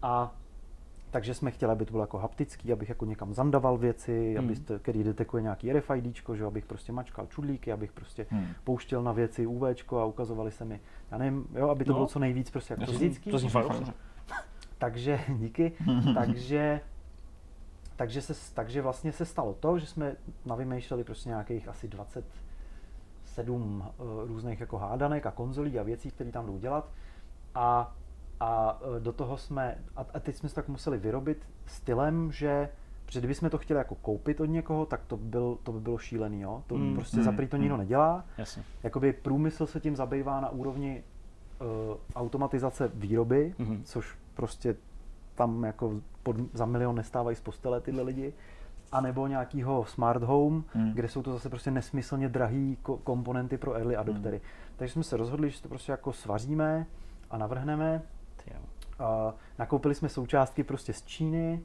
A 0.01 0.35
takže 1.11 1.33
jsme 1.33 1.51
chtěli, 1.51 1.71
aby 1.71 1.85
to 1.85 1.91
bylo 1.91 2.03
jako 2.03 2.17
haptický, 2.17 2.73
abych 2.73 2.89
jako 2.89 3.05
někam 3.05 3.33
zandaval 3.33 3.77
věci, 3.77 4.35
hmm. 4.37 4.45
abyste, 4.45 4.79
který 4.79 5.03
detekuje 5.03 5.43
nějaký 5.43 5.73
RFID, 5.73 6.17
že 6.33 6.45
abych 6.45 6.65
prostě 6.65 6.91
mačkal 6.91 7.27
čudlíky, 7.27 7.71
abych 7.71 7.91
prostě 7.91 8.25
hmm. 8.29 8.47
pouštěl 8.63 9.03
na 9.03 9.11
věci 9.11 9.45
UV 9.45 9.63
a 9.91 10.05
ukazovali 10.05 10.51
se 10.51 10.65
mi, 10.65 10.79
já 11.11 11.17
nevím, 11.17 11.47
jo, 11.55 11.69
aby 11.69 11.85
to 11.85 11.91
no. 11.91 11.97
bylo 11.97 12.07
co 12.07 12.19
nejvíc 12.19 12.51
prostě 12.51 12.73
jako 12.73 12.91
fyzický. 12.91 13.31
To 13.31 13.39
takže 14.77 15.19
díky. 15.37 15.71
takže 16.15 16.81
takže, 17.95 18.21
se, 18.21 18.33
takže 18.53 18.81
vlastně 18.81 19.11
se 19.11 19.25
stalo 19.25 19.53
to, 19.53 19.79
že 19.79 19.85
jsme 19.85 20.15
navymýšleli 20.45 21.03
prostě 21.03 21.29
nějakých 21.29 21.67
asi 21.67 21.87
27 21.87 22.48
uh, 23.47 23.85
eh, 23.85 24.27
různých 24.27 24.59
jako 24.59 24.77
hádanek 24.77 25.25
a 25.25 25.31
konzolí 25.31 25.79
a 25.79 25.83
věcí, 25.83 26.11
které 26.11 26.31
tam 26.31 26.45
jdou 26.45 26.57
dělat. 26.57 26.91
A, 27.55 27.95
a 28.39 28.81
uh, 28.81 28.99
do 28.99 29.13
toho 29.13 29.37
jsme, 29.37 29.77
a, 29.95 30.05
a 30.13 30.19
teď 30.19 30.35
jsme 30.35 30.49
se 30.49 30.55
tak 30.55 30.67
museli 30.67 30.97
vyrobit 30.97 31.49
stylem, 31.65 32.31
že 32.31 32.69
Protože 33.09 33.19
kdybychom 33.19 33.49
to 33.49 33.57
chtěli 33.57 33.77
jako 33.77 33.95
koupit 33.95 34.41
od 34.41 34.45
někoho, 34.45 34.85
tak 34.85 35.01
to, 35.07 35.17
byl, 35.17 35.57
to 35.63 35.71
by 35.71 35.79
bylo 35.79 35.97
šílený, 35.97 36.41
jo? 36.41 36.63
To 36.67 36.75
mm, 36.77 36.95
prostě 36.95 37.17
mm, 37.17 37.23
za 37.23 37.31
to 37.49 37.57
nikdo 37.57 37.75
mm. 37.75 37.79
nedělá. 37.79 38.25
Jasně. 38.37 38.63
Jakoby 38.83 39.13
průmysl 39.13 39.65
se 39.65 39.79
tím 39.79 39.95
zabývá 39.95 40.41
na 40.41 40.49
úrovni 40.49 41.03
uh, 41.61 41.97
automatizace 42.15 42.91
výroby, 42.93 43.53
mm. 43.57 43.83
což 43.83 44.17
prostě 44.33 44.75
tam 45.35 45.63
jako 45.63 46.01
pod, 46.23 46.35
za 46.53 46.65
milion 46.65 46.95
nestávají 46.95 47.35
z 47.35 47.41
postele 47.41 47.81
tyhle 47.81 48.03
lidi, 48.03 48.33
a 48.91 49.01
nebo 49.01 49.27
nějakýho 49.27 49.85
smart 49.85 50.23
home, 50.23 50.63
hmm. 50.73 50.91
kde 50.93 51.07
jsou 51.07 51.21
to 51.21 51.33
zase 51.33 51.49
prostě 51.49 51.71
nesmyslně 51.71 52.29
drahý 52.29 52.77
ko- 52.83 52.99
komponenty 53.03 53.57
pro 53.57 53.73
early 53.73 53.95
adoptery. 53.95 54.37
Hmm. 54.37 54.47
Takže 54.75 54.93
jsme 54.93 55.03
se 55.03 55.17
rozhodli, 55.17 55.49
že 55.49 55.61
to 55.61 55.69
prostě 55.69 55.91
jako 55.91 56.13
svaříme 56.13 56.85
a 57.31 57.37
navrhneme. 57.37 58.01
Uh, 58.99 59.33
nakoupili 59.59 59.95
jsme 59.95 60.09
součástky 60.09 60.63
prostě 60.63 60.93
z 60.93 61.01
Číny, 61.05 61.61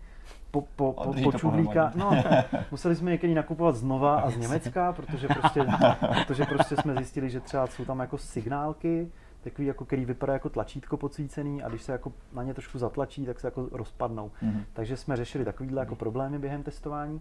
po, 0.51 0.61
po, 0.77 0.93
po, 0.93 1.15
po 1.23 1.33
čudlíka. 1.33 1.93
No, 1.95 2.23
museli 2.71 2.97
jsme 2.97 3.11
někdy 3.11 3.35
nakupovat 3.35 3.77
znova 3.77 4.21
a 4.21 4.31
z 4.31 4.37
Německa, 4.37 4.93
protože 4.93 5.29
prostě, 5.29 5.67
protože 6.27 6.45
prostě 6.45 6.77
jsme 6.77 6.95
zjistili, 6.95 7.31
že 7.31 7.41
třeba 7.41 7.67
jsou 7.67 7.85
tam 7.85 8.01
jako 8.01 8.19
signálky, 8.19 9.11
takový, 9.45 9.67
jako, 9.67 9.85
který 9.85 10.05
vypadá 10.05 10.33
jako 10.33 10.49
tlačítko 10.49 10.97
podsvícený 10.97 11.63
a 11.63 11.69
když 11.69 11.83
se 11.83 11.93
jako 11.93 12.13
na 12.33 12.43
ně 12.43 12.55
trošku 12.55 12.79
zatlačí, 12.79 13.27
tak 13.27 13.41
se 13.41 13.47
jako 13.47 13.69
rozpadnou. 13.73 14.31
Mm-hmm. 14.43 14.65
Takže 14.73 14.97
jsme 14.97 15.17
řešili 15.17 15.45
takovýhle 15.45 15.83
jako 15.83 15.97
problémy 15.97 16.39
během 16.39 16.63
testování 16.63 17.21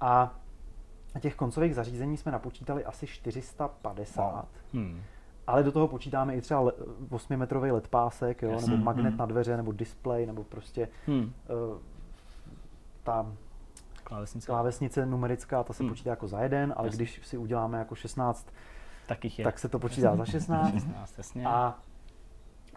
a 0.00 0.38
těch 1.20 1.34
koncových 1.34 1.74
zařízení 1.74 2.16
jsme 2.16 2.32
napočítali 2.32 2.84
asi 2.84 3.06
450. 3.06 4.32
Wow. 4.32 4.44
Hmm. 4.72 5.02
Ale 5.46 5.62
do 5.62 5.72
toho 5.72 5.88
počítáme 5.88 6.36
i 6.36 6.40
třeba 6.40 6.64
8-metrový 7.10 7.72
LED 7.72 7.88
pásek, 7.88 8.42
jo, 8.42 8.60
nebo 8.60 8.76
magnet 8.76 9.08
hmm. 9.08 9.18
na 9.18 9.26
dveře, 9.26 9.56
nebo 9.56 9.72
display, 9.72 10.26
nebo 10.26 10.44
prostě 10.44 10.88
hmm. 11.06 11.20
uh, 11.22 11.30
ta 13.02 13.32
klávesnice. 14.04 14.46
klávesnice 14.46 15.06
numerická, 15.06 15.64
ta 15.64 15.72
se 15.72 15.82
hmm. 15.82 15.92
počítá 15.92 16.10
jako 16.10 16.28
za 16.28 16.40
jeden, 16.40 16.74
ale 16.76 16.88
Jasně. 16.88 16.96
když 16.96 17.20
si 17.26 17.36
uděláme 17.38 17.78
jako 17.78 17.94
16 17.94 18.48
tak, 19.08 19.38
je. 19.38 19.44
tak 19.44 19.58
se 19.58 19.68
to 19.68 19.78
počítá 19.78 20.16
za 20.16 20.24
16. 20.24 20.72
16 20.72 21.18
jasně. 21.18 21.46
A, 21.46 21.78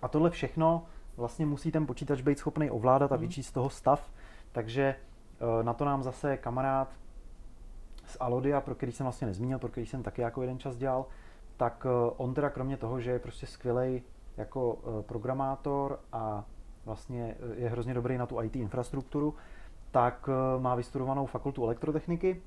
a 0.01 0.07
tohle 0.07 0.29
všechno 0.29 0.85
vlastně 1.17 1.45
musí 1.45 1.71
ten 1.71 1.87
počítač 1.87 2.21
být 2.21 2.39
schopný 2.39 2.71
ovládat 2.71 3.11
a 3.11 3.15
mhm. 3.15 3.21
vyčíst 3.21 3.49
z 3.49 3.53
toho 3.53 3.69
stav, 3.69 4.11
takže 4.51 4.83
eh, 4.85 5.63
na 5.63 5.73
to 5.73 5.85
nám 5.85 6.03
zase 6.03 6.37
kamarád 6.37 6.87
z 8.05 8.17
Alodia, 8.19 8.61
pro 8.61 8.75
který 8.75 8.91
jsem 8.91 9.03
vlastně 9.03 9.27
nezmínil, 9.27 9.59
pro 9.59 9.69
který 9.69 9.85
jsem 9.85 10.03
taky 10.03 10.21
jako 10.21 10.41
jeden 10.41 10.59
čas 10.59 10.77
dělal, 10.77 11.05
tak 11.57 11.85
eh, 11.85 12.13
on 12.17 12.33
teda 12.33 12.49
kromě 12.49 12.77
toho, 12.77 12.99
že 12.99 13.11
je 13.11 13.19
prostě 13.19 13.47
skvělý 13.47 14.01
jako 14.37 14.79
eh, 14.83 15.03
programátor 15.03 15.99
a 16.13 16.45
vlastně 16.85 17.35
je 17.55 17.69
hrozně 17.69 17.93
dobrý 17.93 18.17
na 18.17 18.25
tu 18.25 18.41
IT 18.41 18.55
infrastrukturu, 18.55 19.35
tak 19.91 20.29
má 20.59 20.75
vystudovanou 20.75 21.25
fakultu 21.25 21.63
elektrotechniky 21.63 22.41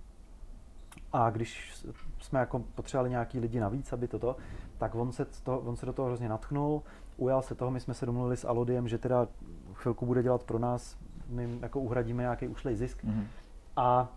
a 1.13 1.31
když 1.31 1.85
jsme 2.21 2.41
jako 2.41 2.59
potřebovali 2.75 3.11
nějaký 3.11 3.41
lidi 3.41 3.61
navíc, 3.61 3.93
aby 3.93 4.09
toto, 4.09 4.37
tak 4.79 4.95
on 4.95 5.13
se, 5.13 5.25
to, 5.25 5.59
on 5.59 5.77
se 5.77 5.87
do 5.87 5.93
toho 5.93 6.07
hrozně 6.07 6.29
natchnul, 6.29 6.83
ujal 7.17 7.43
se 7.43 7.55
toho, 7.55 7.71
my 7.71 7.81
jsme 7.81 7.95
se 7.95 8.07
domluvili 8.07 8.37
s 8.37 8.45
Alodiem, 8.45 8.89
že 8.89 8.99
teda 8.99 9.29
chvilku 9.73 10.07
bude 10.07 10.23
dělat 10.23 10.43
pro 10.43 10.59
nás, 10.59 10.97
my 11.29 11.59
jako 11.63 11.81
uhradíme 11.81 12.23
nějaký 12.23 12.49
ušlej 12.49 12.77
zisk 12.77 13.05
mm-hmm. 13.05 13.25
a, 13.77 14.09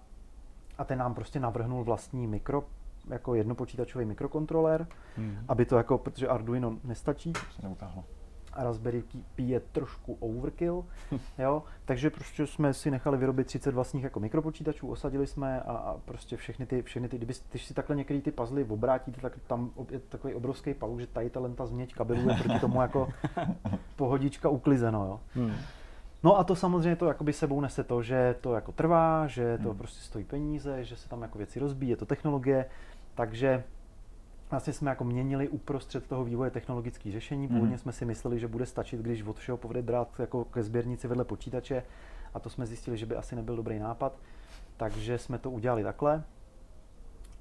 a 0.77 0.83
ten 0.83 0.99
nám 0.99 1.13
prostě 1.13 1.39
navrhnul 1.39 1.83
vlastní 1.83 2.27
mikro, 2.27 2.63
jako 3.09 3.35
jednopočítačový 3.35 4.05
mikrokontroler, 4.05 4.87
mm-hmm. 5.17 5.37
aby 5.47 5.65
to 5.65 5.77
jako, 5.77 5.97
protože 5.97 6.27
Arduino 6.27 6.77
nestačí. 6.83 7.33
Se 7.55 7.61
neutáhlo. 7.61 8.03
Raspberry 8.63 9.03
Pi 9.35 9.43
je 9.43 9.59
trošku 9.59 10.17
overkill, 10.19 10.85
jo, 11.37 11.63
takže 11.85 12.09
prostě 12.09 12.47
jsme 12.47 12.73
si 12.73 12.91
nechali 12.91 13.17
vyrobit 13.17 13.47
30 13.47 13.73
vlastních 13.73 14.03
jako 14.03 14.19
mikropočítačů, 14.19 14.87
osadili 14.87 15.27
jsme 15.27 15.61
a, 15.61 15.71
a 15.71 15.97
prostě 16.05 16.37
všechny 16.37 16.65
ty, 16.65 16.81
všechny 16.81 17.09
ty, 17.09 17.17
když 17.17 17.65
si 17.65 17.73
takhle 17.73 17.95
některé 17.95 18.21
ty 18.21 18.31
puzzle 18.31 18.63
obrátíte, 18.63 19.21
tak 19.21 19.33
tam 19.47 19.71
je 19.91 19.99
takový 19.99 20.33
obrovský 20.33 20.73
palu, 20.73 20.99
že 20.99 21.07
tady 21.07 21.29
ta 21.29 21.39
lenta 21.39 21.65
změť 21.65 21.95
kabelů 21.95 22.29
je 22.29 22.35
proti 22.35 22.59
tomu 22.59 22.81
jako 22.81 23.09
pohodička 23.95 24.49
uklizeno, 24.49 25.05
jo. 25.05 25.19
Hmm. 25.33 25.55
No 26.23 26.39
a 26.39 26.43
to 26.43 26.55
samozřejmě 26.55 26.95
to 26.95 27.05
jakoby 27.05 27.33
sebou 27.33 27.61
nese 27.61 27.83
to, 27.83 28.01
že 28.01 28.35
to 28.41 28.53
jako 28.53 28.71
trvá, 28.71 29.27
že 29.27 29.57
to 29.57 29.69
hmm. 29.69 29.77
prostě 29.77 30.01
stojí 30.01 30.25
peníze, 30.25 30.83
že 30.83 30.95
se 30.95 31.09
tam 31.09 31.21
jako 31.21 31.37
věci 31.37 31.59
rozbíjí, 31.59 31.89
je 31.89 31.97
to 31.97 32.05
technologie, 32.05 32.65
takže 33.15 33.63
vlastně 34.51 34.73
jsme 34.73 34.89
jako 34.89 35.03
měnili 35.03 35.49
uprostřed 35.49 36.07
toho 36.07 36.23
vývoje 36.23 36.51
technologické 36.51 37.11
řešení. 37.11 37.47
Původně 37.47 37.67
hmm. 37.67 37.77
jsme 37.77 37.91
si 37.91 38.05
mysleli, 38.05 38.39
že 38.39 38.47
bude 38.47 38.65
stačit, 38.65 38.99
když 38.99 39.23
od 39.23 39.37
všeho 39.39 39.57
povede 39.57 39.81
drát 39.81 40.07
jako 40.19 40.45
ke 40.45 40.63
sběrnici 40.63 41.07
vedle 41.07 41.23
počítače 41.23 41.83
a 42.33 42.39
to 42.39 42.49
jsme 42.49 42.65
zjistili, 42.65 42.97
že 42.97 43.05
by 43.05 43.15
asi 43.15 43.35
nebyl 43.35 43.55
dobrý 43.55 43.79
nápad, 43.79 44.13
takže 44.77 45.17
jsme 45.17 45.37
to 45.37 45.51
udělali 45.51 45.83
takhle. 45.83 46.23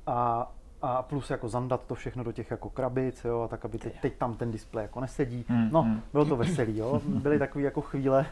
A, 0.07 0.53
a 0.83 1.03
plus 1.03 1.31
jako 1.31 1.49
zandat 1.49 1.85
to 1.87 1.95
všechno 1.95 2.25
do 2.25 2.33
těch 2.33 2.51
jako 2.51 2.71
krabic, 2.71 3.25
jo, 3.25 3.41
a 3.41 3.49
tak, 3.49 3.65
aby 3.65 3.79
teď, 3.79 4.01
teď 4.01 4.17
tam 4.17 4.35
ten 4.35 4.51
displej 4.51 4.83
jako 4.83 5.01
nesedí. 5.01 5.45
Hmm. 5.49 5.69
No, 5.73 5.83
hmm. 5.83 6.01
bylo 6.13 6.25
to 6.25 6.37
veselý, 6.37 6.79
jo. 6.79 7.03
Byly 7.07 7.39
takové 7.39 7.65
jako 7.65 7.81
chvíle, 7.81 8.27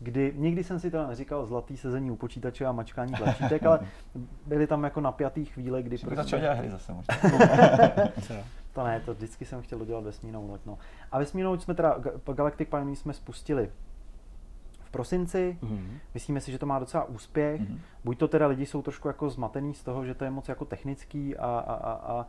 kdy 0.00 0.32
nikdy 0.36 0.64
jsem 0.64 0.80
si 0.80 0.90
to 0.90 1.06
neříkal 1.06 1.46
zlatý 1.46 1.76
sezení 1.76 2.10
u 2.10 2.16
počítače 2.16 2.66
a 2.66 2.72
mačkání 2.72 3.12
tlačítek, 3.12 3.66
ale 3.66 3.80
byly 4.46 4.66
tam 4.66 4.84
jako 4.84 5.00
napjatý 5.00 5.44
chvíle, 5.44 5.82
kdy... 5.82 5.98
Prostě... 5.98 6.16
začal 6.16 6.40
dělat 6.40 6.58
hry 6.58 6.70
zase 6.70 6.92
možná. 6.92 7.14
to 8.72 8.84
ne, 8.84 9.00
to 9.00 9.14
vždycky 9.14 9.44
jsem 9.44 9.62
chtěl 9.62 9.78
dodělat 9.78 10.04
vesmírnou 10.04 10.50
loď. 10.50 10.60
No. 10.66 10.78
A 11.12 11.18
vesmírnou 11.18 11.58
jsme 11.58 11.74
teda, 11.74 11.96
Galactic 12.34 12.68
Pioneer 12.68 12.96
jsme 12.96 13.12
spustili 13.12 13.70
v 14.80 14.90
prosinci. 14.90 15.58
Mm-hmm. 15.62 15.98
Myslíme 16.14 16.40
si, 16.40 16.52
že 16.52 16.58
to 16.58 16.66
má 16.66 16.78
docela 16.78 17.04
úspěch. 17.04 17.60
Mm-hmm. 17.60 17.78
Buď 18.04 18.18
to 18.18 18.28
teda 18.28 18.46
lidi 18.46 18.66
jsou 18.66 18.82
trošku 18.82 19.08
jako 19.08 19.30
zmatený 19.30 19.74
z 19.74 19.82
toho, 19.82 20.04
že 20.04 20.14
to 20.14 20.24
je 20.24 20.30
moc 20.30 20.48
jako 20.48 20.64
technický 20.64 21.36
a, 21.36 21.46
a, 21.46 21.74
a, 21.74 21.92
a 21.92 22.26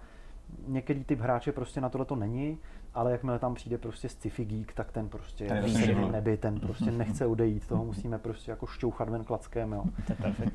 některý 0.67 1.03
typ 1.03 1.20
hráče 1.20 1.51
prostě 1.51 1.82
na 1.82 1.89
tohle 1.89 2.05
to 2.05 2.15
není, 2.15 2.57
ale 3.00 3.12
jakmile 3.12 3.39
tam 3.39 3.56
přijde 3.56 3.78
prostě 3.78 4.10
sci-fi 4.10 4.45
geek, 4.45 4.74
tak 4.74 4.91
ten 4.91 5.10
prostě 5.10 5.45
ten 5.45 5.66
je 5.66 5.95
v 5.95 6.12
nebi, 6.12 6.38
ten 6.38 6.60
prostě 6.60 6.91
nechce 6.91 7.26
odejít, 7.26 7.68
toho 7.68 7.86
musíme 7.86 8.18
prostě 8.20 8.52
jako 8.52 8.68
šťouchat 8.68 9.10
ven 9.10 9.24
klackem, 9.24 9.72
jo. 9.72 9.84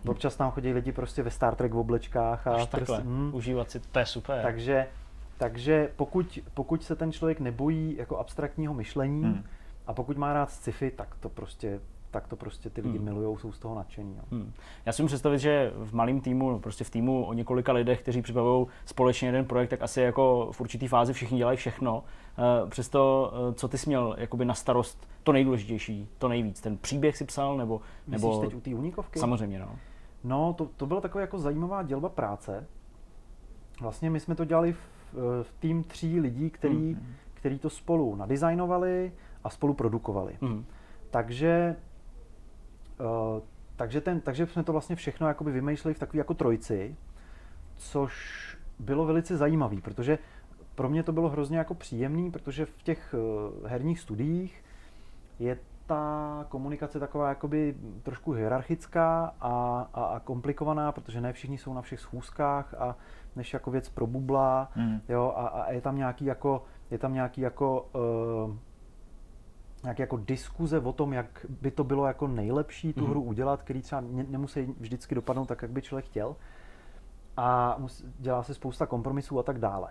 Občas 0.06 0.36
tam 0.36 0.50
chodí 0.50 0.72
lidi 0.72 0.92
prostě 0.92 1.22
ve 1.22 1.30
Star 1.30 1.54
Trek 1.54 1.72
v 1.72 1.78
oblečkách 1.78 2.46
a 2.46 2.66
prostě, 2.66 3.02
hm. 3.04 3.30
užívat 3.34 3.70
si, 3.70 3.80
to 3.80 3.98
je 3.98 4.06
super. 4.06 4.42
Takže, 4.42 4.86
takže 5.38 5.90
pokud, 5.96 6.38
pokud 6.54 6.84
se 6.84 6.96
ten 6.96 7.12
člověk 7.12 7.40
nebojí 7.40 7.96
jako 7.96 8.18
abstraktního 8.18 8.74
myšlení 8.74 9.22
hmm. 9.22 9.44
a 9.86 9.92
pokud 9.92 10.16
má 10.16 10.32
rád 10.32 10.50
sci-fi, 10.50 10.90
tak 10.90 11.14
to 11.20 11.28
prostě 11.28 11.80
tak 12.14 12.28
to 12.28 12.36
prostě 12.36 12.70
ty 12.70 12.80
lidi 12.80 12.98
hmm. 12.98 13.04
milují, 13.04 13.38
jsou 13.38 13.52
z 13.52 13.58
toho 13.58 13.74
nadšení. 13.74 14.16
No. 14.16 14.22
Hmm. 14.30 14.52
Já 14.86 14.92
si 14.92 15.02
můžu 15.02 15.10
představit, 15.10 15.38
že 15.38 15.72
v 15.76 15.94
malém 15.94 16.20
týmu, 16.20 16.58
prostě 16.58 16.84
v 16.84 16.90
týmu 16.90 17.24
o 17.24 17.32
několika 17.32 17.72
lidech, 17.72 18.02
kteří 18.02 18.22
připravují 18.22 18.66
společně 18.84 19.28
jeden 19.28 19.44
projekt, 19.44 19.70
tak 19.70 19.82
asi 19.82 20.00
jako 20.00 20.48
v 20.52 20.60
určitý 20.60 20.88
fázi 20.88 21.12
všichni 21.12 21.38
dělají 21.38 21.56
všechno. 21.56 22.04
Uh, 22.62 22.70
přesto, 22.70 23.32
uh, 23.48 23.54
co 23.54 23.68
ty 23.68 23.78
jsi 23.78 23.90
měl 23.90 24.14
jakoby 24.18 24.44
na 24.44 24.54
starost, 24.54 25.08
to 25.22 25.32
nejdůležitější, 25.32 26.08
to 26.18 26.28
nejvíc, 26.28 26.60
ten 26.60 26.76
příběh 26.76 27.16
si 27.16 27.24
psal, 27.24 27.56
nebo... 27.56 27.80
Myslíš 28.06 28.22
nebo... 28.22 28.40
teď 28.40 28.54
u 28.54 28.60
té 28.60 28.74
unikovky? 28.74 29.18
Samozřejmě, 29.18 29.58
no. 29.58 29.76
No, 30.24 30.52
to, 30.52 30.68
to 30.76 30.86
byla 30.86 31.00
taková 31.00 31.20
jako 31.20 31.38
zajímavá 31.38 31.82
dělba 31.82 32.08
práce. 32.08 32.66
Vlastně 33.80 34.10
my 34.10 34.20
jsme 34.20 34.34
to 34.34 34.44
dělali 34.44 34.72
v, 34.72 34.78
v 35.42 35.52
tým 35.58 35.84
tří 35.84 36.20
lidí, 36.20 36.50
který, 36.50 36.94
hmm. 36.94 37.14
který 37.34 37.58
to 37.58 37.70
spolu 37.70 38.16
nadizajnovali 38.16 39.12
a 39.44 39.50
spolu 39.50 39.74
produkovali. 39.74 40.38
Hmm. 40.40 40.64
Takže 41.10 41.76
Uh, 43.00 43.42
takže, 43.76 44.00
ten, 44.00 44.20
takže 44.20 44.46
jsme 44.46 44.64
to 44.64 44.72
vlastně 44.72 44.96
všechno 44.96 45.28
jakoby 45.28 45.52
vymýšleli 45.52 45.94
v 45.94 45.98
takové 45.98 46.18
jako 46.18 46.34
trojici, 46.34 46.96
což 47.76 48.14
bylo 48.78 49.06
velice 49.06 49.36
zajímavé, 49.36 49.76
protože 49.80 50.18
pro 50.74 50.88
mě 50.88 51.02
to 51.02 51.12
bylo 51.12 51.28
hrozně 51.28 51.58
jako 51.58 51.74
příjemný, 51.74 52.30
protože 52.30 52.66
v 52.66 52.82
těch 52.82 53.14
uh, 53.14 53.68
herních 53.68 54.00
studiích 54.00 54.64
je 55.38 55.58
ta 55.86 56.46
komunikace 56.48 57.00
taková 57.00 57.28
jakoby 57.28 57.74
trošku 58.02 58.32
hierarchická 58.32 59.34
a, 59.40 59.86
a, 59.94 60.04
a 60.04 60.20
komplikovaná, 60.20 60.92
protože 60.92 61.20
ne 61.20 61.32
všichni 61.32 61.58
jsou 61.58 61.74
na 61.74 61.82
všech 61.82 62.00
schůzkách 62.00 62.74
a 62.74 62.96
než 63.36 63.52
jako 63.52 63.70
věc 63.70 63.88
probubla, 63.88 64.70
mm. 64.76 65.00
jo, 65.08 65.32
a, 65.36 65.46
a 65.46 65.72
je 65.72 65.80
tam 65.80 65.96
nějaký 65.96 66.24
jako, 66.24 66.62
je 66.90 66.98
tam 66.98 67.14
nějaký 67.14 67.40
jako 67.40 67.88
uh, 68.46 68.56
nějaké 69.84 70.02
jako 70.02 70.16
diskuze 70.16 70.80
o 70.80 70.92
tom, 70.92 71.12
jak 71.12 71.46
by 71.60 71.70
to 71.70 71.84
bylo 71.84 72.06
jako 72.06 72.26
nejlepší 72.26 72.92
tu 72.92 73.00
mm-hmm. 73.00 73.10
hru 73.10 73.22
udělat, 73.22 73.62
který 73.62 73.82
třeba 73.82 74.02
nemusí 74.28 74.74
vždycky 74.80 75.14
dopadnout 75.14 75.46
tak, 75.48 75.62
jak 75.62 75.70
by 75.70 75.82
člověk 75.82 76.04
chtěl. 76.04 76.36
A 77.36 77.78
dělá 78.18 78.42
se 78.42 78.54
spousta 78.54 78.86
kompromisů 78.86 79.38
a 79.38 79.42
tak 79.42 79.58
dále. 79.58 79.88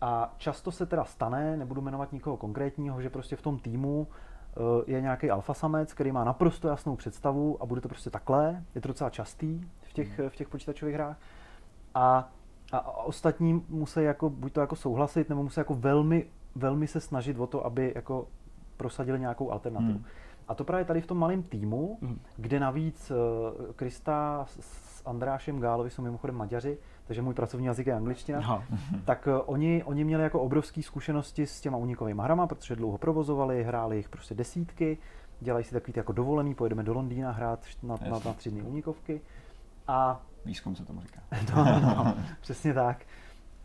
A 0.00 0.34
často 0.36 0.72
se 0.72 0.86
teda 0.86 1.04
stane, 1.04 1.56
nebudu 1.56 1.80
jmenovat 1.80 2.12
nikoho 2.12 2.36
konkrétního, 2.36 3.02
že 3.02 3.10
prostě 3.10 3.36
v 3.36 3.42
tom 3.42 3.58
týmu 3.58 4.06
eh, 4.08 4.60
je 4.86 5.00
nějaký 5.00 5.30
alfasamec, 5.30 5.92
který 5.92 6.12
má 6.12 6.24
naprosto 6.24 6.68
jasnou 6.68 6.96
představu 6.96 7.62
a 7.62 7.66
bude 7.66 7.80
to 7.80 7.88
prostě 7.88 8.10
takhle. 8.10 8.64
Je 8.74 8.80
to 8.80 8.88
docela 8.88 9.10
častý 9.10 9.60
v 9.82 9.92
těch, 9.92 10.18
mhm. 10.18 10.28
v 10.28 10.36
těch 10.36 10.48
počítačových 10.48 10.94
hrách. 10.94 11.18
A, 11.94 12.32
a 12.72 13.04
ostatní 13.04 13.64
musí 13.68 14.02
jako 14.02 14.30
buď 14.30 14.52
to 14.52 14.60
jako 14.60 14.76
souhlasit, 14.76 15.28
nebo 15.28 15.42
musí 15.42 15.60
jako 15.60 15.74
velmi, 15.74 16.26
velmi 16.54 16.86
se 16.86 17.00
snažit 17.00 17.38
o 17.38 17.46
to, 17.46 17.66
aby 17.66 17.92
jako 17.94 18.28
prosadili 18.80 19.20
nějakou 19.20 19.50
alternativu. 19.50 19.92
Hmm. 19.92 20.04
A 20.48 20.54
to 20.54 20.64
právě 20.64 20.84
tady 20.84 21.00
v 21.00 21.06
tom 21.06 21.18
malém 21.18 21.42
týmu, 21.42 21.98
hmm. 22.02 22.20
kde 22.36 22.60
navíc 22.60 23.10
uh, 23.10 23.72
Krista 23.76 24.44
s, 24.48 24.60
s 24.60 25.02
Andrášem 25.06 25.60
Gálovi 25.60 25.90
jsou 25.90 26.02
mimochodem 26.02 26.36
Maďaři, 26.36 26.78
takže 27.06 27.22
můj 27.22 27.34
pracovní 27.34 27.66
jazyk 27.66 27.86
je 27.86 27.94
angličtina, 27.94 28.40
no. 28.40 28.64
tak 29.04 29.26
uh, 29.26 29.40
oni, 29.46 29.84
oni 29.84 30.04
měli 30.04 30.22
jako 30.22 30.40
obrovské 30.40 30.82
zkušenosti 30.82 31.46
s 31.46 31.60
těma 31.60 31.76
unikovými 31.76 32.22
hrama, 32.24 32.46
protože 32.46 32.76
dlouho 32.76 32.98
provozovali, 32.98 33.64
hráli 33.64 33.96
jich 33.96 34.08
prostě 34.08 34.34
desítky, 34.34 34.98
dělají 35.40 35.64
si 35.64 35.72
takový 35.72 35.92
jako 35.96 36.12
dovolený, 36.12 36.54
pojedeme 36.54 36.82
do 36.82 36.94
Londýna 36.94 37.30
hrát 37.30 37.60
na, 37.82 37.96
na, 38.10 38.20
na 38.24 38.32
tři 38.32 38.50
dny 38.50 38.62
unikovky. 38.62 39.20
A... 39.88 40.22
Výzkum 40.44 40.76
se 40.76 40.84
tomu 40.84 41.00
říká. 41.00 41.20
no, 41.56 41.80
no, 41.80 42.14
přesně 42.40 42.74
tak. 42.74 43.04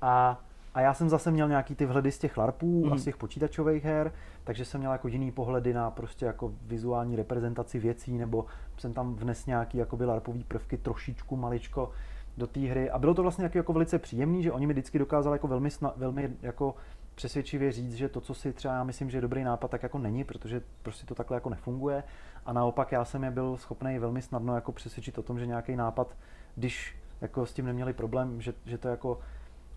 A 0.02 0.40
a 0.76 0.82
já 0.82 0.94
jsem 0.94 1.10
zase 1.10 1.32
měl 1.32 1.48
nějaký 1.48 1.76
ty 1.76 1.86
vhledy 1.86 2.12
z 2.12 2.20
těch 2.20 2.38
LARPů 2.38 2.86
mm. 2.86 2.94
a 2.94 2.98
z 2.98 3.04
těch 3.04 3.18
počítačových 3.18 3.84
her, 3.84 4.12
takže 4.44 4.66
jsem 4.66 4.80
měl 4.80 4.92
jako 4.92 5.08
jiný 5.08 5.32
pohledy 5.32 5.74
na 5.74 5.92
prostě 5.92 6.26
jako 6.26 6.54
vizuální 6.62 7.16
reprezentaci 7.16 7.80
věcí, 7.80 8.18
nebo 8.18 8.46
jsem 8.78 8.94
tam 8.94 9.16
vnes 9.16 9.46
nějaký 9.46 9.78
jakoby 9.78 10.06
LARPový 10.06 10.44
prvky 10.44 10.78
trošičku 10.78 11.36
maličko 11.36 11.92
do 12.38 12.48
té 12.48 12.60
hry. 12.60 12.90
A 12.90 13.00
bylo 13.00 13.14
to 13.14 13.22
vlastně 13.22 13.44
jako, 13.44 13.58
jako 13.58 13.74
velice 13.74 14.00
příjemný, 14.00 14.44
že 14.44 14.52
oni 14.52 14.68
mi 14.68 14.74
vždycky 14.74 15.00
dokázali 15.00 15.36
jako 15.36 15.48
velmi, 15.48 15.72
sna, 15.72 15.94
velmi 15.98 16.32
jako 16.42 16.76
přesvědčivě 17.16 17.72
říct, 17.72 17.94
že 17.94 18.10
to, 18.10 18.22
co 18.22 18.34
si 18.34 18.54
třeba 18.54 18.74
já 18.74 18.84
myslím, 18.84 19.10
že 19.10 19.18
je 19.18 19.22
dobrý 19.22 19.44
nápad, 19.44 19.72
tak 19.72 19.84
jako 19.84 19.98
není, 19.98 20.24
protože 20.24 20.62
prostě 20.84 21.06
to 21.06 21.16
takhle 21.16 21.38
jako 21.38 21.50
nefunguje. 21.50 22.04
A 22.46 22.54
naopak 22.54 22.92
já 22.92 23.06
jsem 23.06 23.24
je 23.24 23.32
byl 23.32 23.58
schopný 23.58 24.00
velmi 24.00 24.22
snadno 24.22 24.56
jako 24.56 24.72
přesvědčit 24.72 25.18
o 25.18 25.24
tom, 25.24 25.40
že 25.40 25.46
nějaký 25.46 25.76
nápad, 25.76 26.16
když 26.56 26.96
jako 27.22 27.46
s 27.46 27.54
tím 27.54 27.66
neměli 27.66 27.94
problém, 27.94 28.42
že, 28.42 28.54
že 28.66 28.78
to 28.78 28.88
jako 28.88 29.20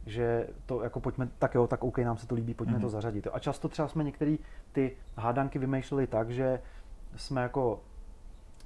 že 0.09 0.47
to 0.67 0.83
jako 0.83 1.01
pojďme, 1.01 1.29
tak 1.39 1.55
jo, 1.55 1.67
tak 1.67 1.85
OK, 1.85 1.99
nám 1.99 2.17
se 2.17 2.27
to 2.27 2.35
líbí, 2.35 2.55
pojďme 2.55 2.79
mm-hmm. 2.79 2.81
to 2.81 2.89
zařadit. 2.89 3.29
A 3.33 3.39
často 3.39 3.69
třeba 3.69 3.89
jsme 3.89 4.05
některé 4.05 4.37
ty 4.73 4.97
hádanky 5.17 5.59
vymýšleli 5.59 6.07
tak, 6.07 6.31
že 6.31 6.61
jsme 7.17 7.43
jako 7.43 7.81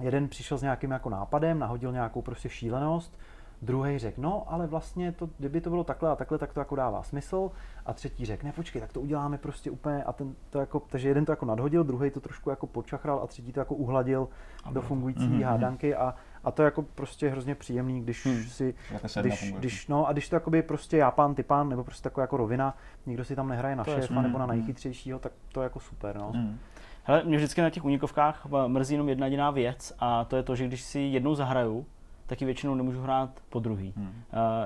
jeden 0.00 0.28
přišel 0.28 0.58
s 0.58 0.62
nějakým 0.62 0.90
jako 0.90 1.10
nápadem, 1.10 1.58
nahodil 1.58 1.92
nějakou 1.92 2.22
prostě 2.22 2.48
šílenost, 2.48 3.18
druhý 3.62 3.98
řekl, 3.98 4.20
no, 4.20 4.44
ale 4.52 4.66
vlastně 4.66 5.12
to, 5.12 5.28
kdyby 5.38 5.60
to 5.60 5.70
bylo 5.70 5.84
takhle 5.84 6.10
a 6.10 6.16
takhle, 6.16 6.38
tak 6.38 6.52
to 6.52 6.60
jako 6.60 6.76
dává 6.76 7.02
smysl. 7.02 7.50
A 7.86 7.92
třetí 7.92 8.26
řekl, 8.26 8.46
ne, 8.46 8.52
počkej, 8.52 8.80
tak 8.80 8.92
to 8.92 9.00
uděláme 9.00 9.38
prostě 9.38 9.70
úplně 9.70 10.04
a 10.04 10.12
ten 10.12 10.34
to 10.50 10.58
jako, 10.58 10.80
takže 10.80 11.08
jeden 11.08 11.24
to 11.24 11.32
jako 11.32 11.46
nadhodil, 11.46 11.84
druhý 11.84 12.10
to 12.10 12.20
trošku 12.20 12.50
jako 12.50 12.66
počachral 12.66 13.20
a 13.22 13.26
třetí 13.26 13.52
to 13.52 13.60
jako 13.60 13.74
uhladil 13.74 14.28
do 14.70 14.82
fungující 14.82 15.28
mm-hmm. 15.28 15.44
hádanky 15.44 15.94
a 15.94 16.14
a 16.44 16.50
to 16.50 16.62
je 16.62 16.64
jako 16.64 16.82
prostě 16.82 17.28
hrozně 17.28 17.54
příjemný, 17.54 18.00
když 18.00 18.26
hmm. 18.26 18.42
si, 18.42 18.74
když, 19.20 19.52
když, 19.52 19.88
no 19.88 20.06
a 20.06 20.12
když 20.12 20.28
to 20.28 20.36
jakoby 20.36 20.62
prostě 20.62 20.96
já 20.96 21.10
pán, 21.10 21.34
ty 21.34 21.42
pán, 21.42 21.68
nebo 21.68 21.84
prostě 21.84 22.02
taková 22.02 22.22
jako 22.22 22.36
rovina, 22.36 22.76
nikdo 23.06 23.24
si 23.24 23.36
tam 23.36 23.48
nehraje 23.48 23.76
na 23.76 23.84
to 23.84 23.90
šéfa 23.90 24.14
je, 24.14 24.22
nebo 24.22 24.38
na 24.38 24.44
hmm. 24.44 24.56
nejchytřejšího, 24.56 25.18
tak 25.18 25.32
to 25.52 25.60
je 25.60 25.64
jako 25.64 25.80
super, 25.80 26.16
no. 26.16 26.32
Hmm. 26.32 26.58
Hele, 27.04 27.22
mě 27.24 27.36
vždycky 27.36 27.60
na 27.60 27.70
těch 27.70 27.84
unikovkách 27.84 28.46
mrzí 28.66 28.94
jenom 28.94 29.08
jedna 29.08 29.26
jediná 29.26 29.50
věc 29.50 29.92
a 29.98 30.24
to 30.24 30.36
je 30.36 30.42
to, 30.42 30.56
že 30.56 30.66
když 30.66 30.80
si 30.80 31.00
jednou 31.00 31.34
zahraju, 31.34 31.86
tak 32.26 32.40
ji 32.40 32.44
většinou 32.44 32.74
nemůžu 32.74 33.02
hrát 33.02 33.30
po 33.48 33.60
druhý. 33.60 33.94
Hmm. 33.96 34.06
Uh, 34.06 34.12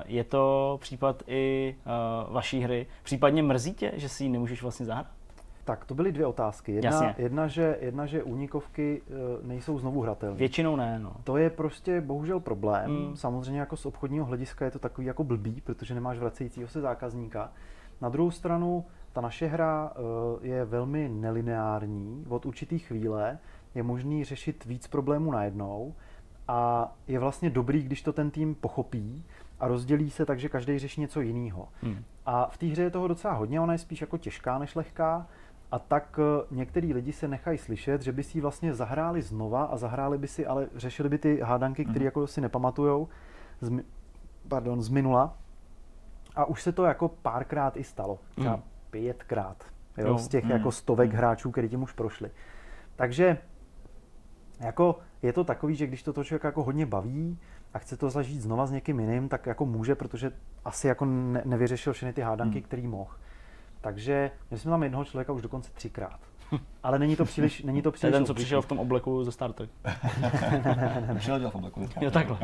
je 0.05 0.23
to 0.23 0.77
případ 0.81 1.23
i 1.27 1.75
uh, 1.85 2.33
vaší 2.33 2.59
hry. 2.59 2.87
Případně 3.03 3.43
mrzí 3.43 3.73
tě, 3.73 3.91
že 3.95 4.09
si 4.09 4.23
ji 4.23 4.29
nemůžeš 4.29 4.61
vlastně 4.61 4.85
zahrát? 4.85 5.16
Tak, 5.67 5.85
to 5.85 5.95
byly 5.95 6.11
dvě 6.11 6.25
otázky. 6.25 6.71
Jedna, 6.71 7.15
jedna, 7.17 7.47
že, 7.47 7.77
jedna 7.81 8.05
že 8.05 8.23
únikovky 8.23 9.01
e, 9.07 9.47
nejsou 9.47 9.79
znovu 9.79 10.01
hratelné. 10.01 10.37
Většinou 10.37 10.75
ne, 10.75 10.99
no. 10.99 11.13
To 11.23 11.37
je 11.37 11.49
prostě 11.49 12.01
bohužel 12.01 12.39
problém. 12.39 12.91
Mm. 12.91 13.15
Samozřejmě 13.15 13.59
jako 13.59 13.77
z 13.77 13.85
obchodního 13.85 14.25
hlediska 14.25 14.65
je 14.65 14.71
to 14.71 14.79
takový 14.79 15.07
jako 15.07 15.23
blbý, 15.23 15.61
protože 15.61 15.93
nemáš 15.93 16.17
vracejícího 16.17 16.67
se 16.67 16.81
zákazníka. 16.81 17.51
Na 18.01 18.09
druhou 18.09 18.31
stranu, 18.31 18.85
ta 19.13 19.21
naše 19.21 19.47
hra 19.47 19.91
e, 19.95 20.47
je 20.47 20.65
velmi 20.65 21.09
nelineární. 21.09 22.25
Od 22.29 22.45
určitý 22.45 22.79
chvíle 22.79 23.37
je 23.75 23.83
možný 23.83 24.23
řešit 24.23 24.65
víc 24.65 24.87
problémů 24.87 25.31
najednou 25.31 25.93
a 26.47 26.91
je 27.07 27.19
vlastně 27.19 27.49
dobrý, 27.49 27.83
když 27.83 28.01
to 28.01 28.13
ten 28.13 28.31
tým 28.31 28.55
pochopí 28.55 29.25
a 29.59 29.67
rozdělí 29.67 30.09
se 30.09 30.25
tak, 30.25 30.39
že 30.39 30.49
každý 30.49 30.79
řeší 30.79 31.01
něco 31.01 31.21
jiného. 31.21 31.67
Hmm. 31.81 32.03
A 32.25 32.47
v 32.47 32.57
té 32.57 32.65
hře 32.65 32.81
je 32.81 32.89
toho 32.89 33.07
docela 33.07 33.33
hodně, 33.33 33.61
ona 33.61 33.73
je 33.73 33.79
spíš 33.79 34.01
jako 34.01 34.17
těžká 34.17 34.57
než 34.57 34.75
lehká, 34.75 35.27
A 35.71 35.79
tak 35.79 36.19
eh, 36.19 36.45
některý 36.51 36.93
lidi 36.93 37.13
se 37.13 37.27
nechají 37.27 37.57
slyšet, 37.57 38.01
že 38.01 38.11
by 38.11 38.23
si 38.23 38.37
ji 38.37 38.41
vlastně 38.41 38.73
zahráli 38.73 39.21
znova 39.21 39.63
a 39.63 39.77
zahráli 39.77 40.17
by 40.17 40.27
si, 40.27 40.45
ale 40.45 40.67
řešili 40.75 41.09
by 41.09 41.17
ty 41.17 41.39
hádanky, 41.39 41.85
které 41.85 41.99
mm. 41.99 42.05
jako 42.05 42.27
si 42.27 42.41
nepamatujou 42.41 43.07
z, 43.61 43.83
pardon, 44.47 44.81
z 44.81 44.89
minula. 44.89 45.37
A 46.35 46.45
už 46.45 46.63
se 46.63 46.71
to 46.71 46.85
jako 46.85 47.07
párkrát 47.09 47.77
i 47.77 47.83
stalo. 47.83 48.19
Třeba 48.31 48.55
mm. 48.55 48.61
pětkrát. 48.89 49.63
Jo, 49.97 50.07
jo. 50.07 50.17
Z 50.17 50.27
těch 50.27 50.43
mm. 50.43 50.51
jako 50.51 50.71
stovek 50.71 51.11
mm. 51.11 51.17
hráčů, 51.17 51.51
který 51.51 51.69
tím 51.69 51.83
už 51.83 51.91
prošli. 51.93 52.31
Takže 52.95 53.37
jako 54.59 54.99
je 55.21 55.33
to 55.33 55.43
takový, 55.43 55.75
že 55.75 55.87
když 55.87 56.03
to, 56.03 56.13
to 56.13 56.23
člověk 56.23 56.43
jako 56.43 56.63
hodně 56.63 56.85
baví 56.85 57.39
a 57.73 57.79
chce 57.79 57.97
to 57.97 58.09
zažít 58.09 58.41
znova 58.41 58.65
s 58.65 58.71
někým 58.71 58.99
jiným, 58.99 59.29
tak 59.29 59.45
jako 59.45 59.65
může, 59.65 59.95
protože 59.95 60.31
asi 60.65 60.87
jako 60.87 61.05
ne, 61.05 61.41
nevyřešil 61.45 61.93
všechny 61.93 62.13
ty 62.13 62.21
hádanky, 62.21 62.57
mm. 62.57 62.63
který 62.63 62.87
mohl. 62.87 63.11
Takže 63.87 64.31
my 64.51 64.57
jsme 64.57 64.71
tam 64.71 64.83
jednoho 64.83 65.05
člověka 65.05 65.33
už 65.33 65.41
dokonce 65.41 65.71
třikrát. 65.73 66.19
Ale 66.83 66.99
není 66.99 67.15
to 67.15 67.25
příliš, 67.25 67.63
není 67.63 67.81
to 67.81 67.91
příliš 67.91 68.13
Ten, 68.13 68.25
co 68.25 68.33
přišel 68.33 68.61
v 68.61 68.65
tom 68.65 68.79
obleku 68.79 69.23
ze 69.23 69.31
Star 69.31 69.53
Trek. 69.53 69.69
Přišel 71.15 71.49
v 71.49 71.55
obleku. 71.55 71.89
Jo, 72.01 72.11
takhle. 72.11 72.37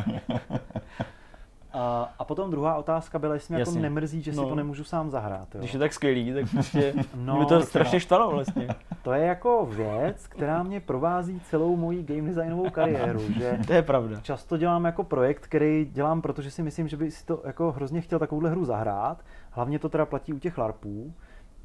A, 1.73 2.13
a 2.19 2.23
potom 2.23 2.51
druhá 2.51 2.75
otázka 2.75 3.19
byla, 3.19 3.33
jestli 3.33 3.53
mě 3.53 3.61
jako 3.61 3.71
nemrzí, 3.71 4.21
že 4.21 4.31
no. 4.31 4.43
si 4.43 4.49
to 4.49 4.55
nemůžu 4.55 4.83
sám 4.83 5.09
zahrát. 5.09 5.55
Jo. 5.55 5.59
Když 5.59 5.73
je 5.73 5.79
tak 5.79 5.93
skvělý, 5.93 6.33
tak 6.33 6.51
prostě 6.51 6.93
no, 7.15 7.39
mi 7.39 7.45
to 7.45 7.61
strašně 7.61 7.99
štvalo 7.99 8.31
vlastně. 8.31 8.67
To 9.01 9.13
je 9.13 9.25
jako 9.25 9.65
věc, 9.65 10.27
která 10.27 10.63
mě 10.63 10.79
provází 10.79 11.39
celou 11.39 11.75
moji 11.75 12.03
game 12.03 12.21
designovou 12.21 12.69
kariéru. 12.69 13.19
Že 13.37 13.59
to 13.67 13.73
je 13.73 13.81
pravda. 13.81 14.19
Často 14.21 14.57
dělám 14.57 14.85
jako 14.85 15.03
projekt, 15.03 15.47
který 15.47 15.89
dělám, 15.91 16.21
protože 16.21 16.51
si 16.51 16.63
myslím, 16.63 16.87
že 16.87 16.97
by 16.97 17.11
si 17.11 17.25
to 17.25 17.41
jako 17.45 17.71
hrozně 17.71 18.01
chtěl 18.01 18.19
takovouhle 18.19 18.49
hru 18.49 18.65
zahrát. 18.65 19.23
Hlavně 19.51 19.79
to 19.79 19.89
teda 19.89 20.05
platí 20.05 20.33
u 20.33 20.39
těch 20.39 20.57
larpů. 20.57 21.13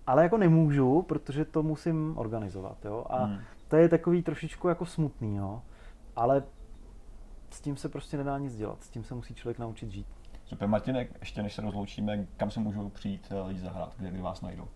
Ale 0.08 0.22
jako 0.22 0.38
nemůžu, 0.38 1.02
protože 1.02 1.44
to 1.44 1.62
musím 1.62 2.18
organizovat. 2.18 2.84
Jo? 2.84 3.04
A 3.10 3.24
hmm. 3.24 3.38
to 3.68 3.76
je 3.76 3.88
takový 3.88 4.22
trošičku 4.22 4.68
jako 4.68 4.86
smutný. 4.86 5.36
Jo? 5.36 5.62
Ale 6.16 6.42
s 7.50 7.60
tím 7.60 7.76
se 7.76 7.88
prostě 7.88 8.16
nedá 8.16 8.38
nic 8.38 8.56
dělat, 8.56 8.82
s 8.82 8.88
tím 8.88 9.04
se 9.04 9.14
musí 9.14 9.34
člověk 9.34 9.58
naučit 9.58 9.90
žít. 9.90 10.06
Super, 10.44 10.68
Martinek, 10.68 11.10
ještě 11.20 11.42
než 11.42 11.54
se 11.54 11.62
rozloučíme, 11.62 12.26
kam 12.36 12.50
se 12.50 12.60
můžou 12.60 12.88
přijít 12.88 13.28
eh, 13.30 13.40
lidi 13.40 13.60
zahrát, 13.60 13.94
kde, 13.96 14.10
kde 14.10 14.22
vás 14.22 14.40
najdou? 14.40 14.68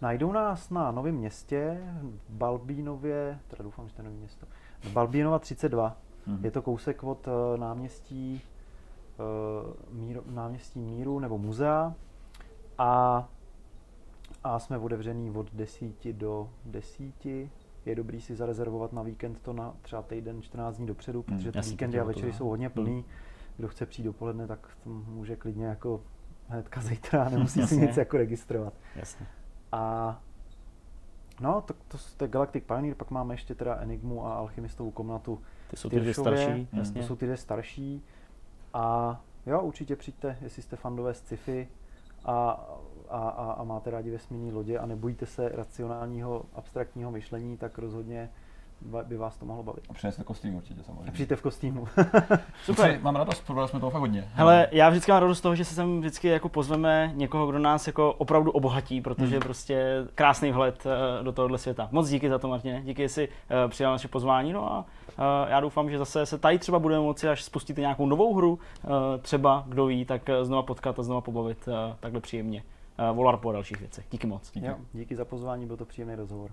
Najdou 0.00 0.32
nás 0.32 0.70
na 0.70 0.90
Novém 0.90 1.14
městě, 1.14 1.80
v 2.28 2.32
Balbínově, 2.32 3.38
teda 3.48 3.62
doufám, 3.62 3.88
že 3.88 3.94
to 3.94 4.02
je 4.02 4.04
Nový 4.04 4.16
město, 4.16 4.46
v 4.80 4.92
Balbínova 4.92 5.38
32. 5.38 5.96
Mm-hmm. 6.28 6.44
Je 6.44 6.50
to 6.50 6.62
kousek 6.62 7.04
od 7.04 7.26
uh, 7.26 7.60
náměstí, 7.60 8.42
uh, 9.90 9.98
míru, 10.00 10.22
náměstí 10.26 10.80
Míru 10.80 11.18
nebo 11.18 11.38
muzea 11.38 11.94
a, 12.78 13.28
a 14.44 14.58
jsme 14.58 14.78
otevřený 14.78 15.30
od 15.30 15.54
10 15.54 16.12
do 16.12 16.50
10 16.64 17.26
je 17.86 17.94
dobrý 17.94 18.20
si 18.20 18.36
zarezervovat 18.36 18.92
na 18.92 19.02
víkend 19.02 19.40
to 19.40 19.52
na 19.52 19.74
třeba 19.82 20.02
týden, 20.02 20.42
14 20.42 20.76
dní 20.76 20.86
dopředu, 20.86 21.24
hmm, 21.28 21.36
protože 21.36 21.52
ty 21.52 21.60
víkendy 21.60 22.00
a 22.00 22.04
večery 22.04 22.32
jsou 22.32 22.48
hodně 22.48 22.68
plný. 22.68 22.92
Hmm. 22.92 23.04
Kdo 23.56 23.68
chce 23.68 23.86
přijít 23.86 24.04
dopoledne, 24.04 24.46
tak 24.46 24.76
to 24.84 24.90
může 24.90 25.36
klidně 25.36 25.66
jako 25.66 26.00
hnedka 26.48 26.80
zítra, 26.80 27.28
nemusí 27.30 27.66
si 27.66 27.76
nic 27.76 27.96
jako 27.96 28.16
registrovat. 28.16 28.74
Jasně. 28.96 29.26
A 29.72 30.22
no, 31.40 31.60
to, 31.60 31.74
to, 31.88 31.98
to 32.16 32.24
je 32.24 32.28
Galactic 32.28 32.64
Pioneer, 32.64 32.94
pak 32.94 33.10
máme 33.10 33.34
ještě 33.34 33.54
teda 33.54 33.76
Enigmu 33.76 34.26
a 34.26 34.34
Alchymistovou 34.34 34.90
komnatu. 34.90 35.42
Ty 35.70 35.76
jsou 35.76 35.88
ty 35.88 36.00
dvě 36.00 36.14
starší, 36.14 36.68
jasně. 36.72 37.00
To 37.00 37.06
jsou 37.06 37.16
ty 37.16 37.24
dvě 37.24 37.36
starší. 37.36 38.04
A 38.74 39.20
jo, 39.46 39.60
určitě 39.60 39.96
přijďte, 39.96 40.38
jestli 40.40 40.62
jste 40.62 40.76
fandové 40.76 41.14
z 41.14 41.18
sci-fi 41.18 41.68
a 42.24 42.66
a, 43.10 43.28
a, 43.28 43.52
a 43.52 43.64
máte 43.64 43.90
rádi 43.90 44.10
vesmírné 44.10 44.52
lodě 44.52 44.78
a 44.78 44.86
nebojíte 44.86 45.26
se 45.26 45.48
racionálního 45.48 46.44
abstraktního 46.54 47.10
myšlení, 47.10 47.56
tak 47.56 47.78
rozhodně 47.78 48.30
by 48.82 49.16
vás 49.16 49.36
to 49.36 49.46
mohlo 49.46 49.62
bavit. 49.62 49.84
A 49.90 49.92
přineste 49.92 50.24
kostým 50.24 50.54
určitě 50.54 50.82
samozřejmě. 50.82 51.12
Přijďte 51.12 51.36
v 51.36 51.42
kostýmu. 51.42 51.88
Super. 52.64 52.98
Mám 53.02 53.16
radost, 53.16 53.46
probrali 53.46 53.68
jsme 53.68 53.80
toho 53.80 53.90
fakt 53.90 54.00
hodně. 54.00 54.28
Hele, 54.32 54.68
já 54.70 54.88
vždycky 54.88 55.12
mám 55.12 55.20
radost 55.20 55.38
z 55.38 55.40
toho, 55.40 55.54
že 55.54 55.64
se 55.64 55.74
sem 55.74 56.00
vždycky 56.00 56.28
jako 56.28 56.48
pozveme 56.48 57.12
někoho, 57.14 57.46
kdo 57.46 57.58
nás 57.58 57.86
jako 57.86 58.12
opravdu 58.12 58.50
obohatí, 58.50 59.00
protože 59.00 59.36
hmm. 59.36 59.40
prostě 59.40 60.06
krásný 60.14 60.52
vhled 60.52 60.86
eh, 60.86 61.24
do 61.24 61.32
tohohle 61.32 61.58
světa. 61.58 61.88
Moc 61.92 62.08
díky 62.08 62.28
za 62.28 62.38
to, 62.38 62.48
Martine. 62.48 62.82
Díky, 62.82 63.02
že 63.02 63.08
jsi 63.08 63.28
uh, 63.28 63.70
přijal 63.70 63.92
naše 63.92 64.08
pozvání. 64.08 64.52
No 64.52 64.72
a 64.72 64.78
uh, 64.78 65.24
já 65.50 65.60
doufám, 65.60 65.90
že 65.90 65.98
zase 65.98 66.26
se 66.26 66.38
tady 66.38 66.58
třeba 66.58 66.78
budeme 66.78 67.00
moci, 67.00 67.28
až 67.28 67.42
spustíte 67.42 67.80
nějakou 67.80 68.06
novou 68.06 68.34
hru, 68.34 68.58
třeba, 69.22 69.64
kdo 69.66 69.86
ví, 69.86 70.04
tak 70.04 70.22
znova 70.42 70.62
potkat 70.62 70.98
a 70.98 71.02
znova 71.02 71.20
pobavit 71.20 71.68
takhle 72.00 72.20
příjemně. 72.20 72.62
Eh, 73.00 73.12
volar 73.12 73.36
po 73.36 73.52
dalších 73.52 73.80
věcech. 73.80 74.06
Díky 74.10 74.26
moc. 74.26 74.50
Díky. 74.52 74.66
Jo, 74.66 74.76
díky 74.92 75.16
za 75.16 75.24
pozvání, 75.24 75.66
byl 75.66 75.76
to 75.76 75.84
příjemný 75.84 76.14
rozhovor. 76.14 76.50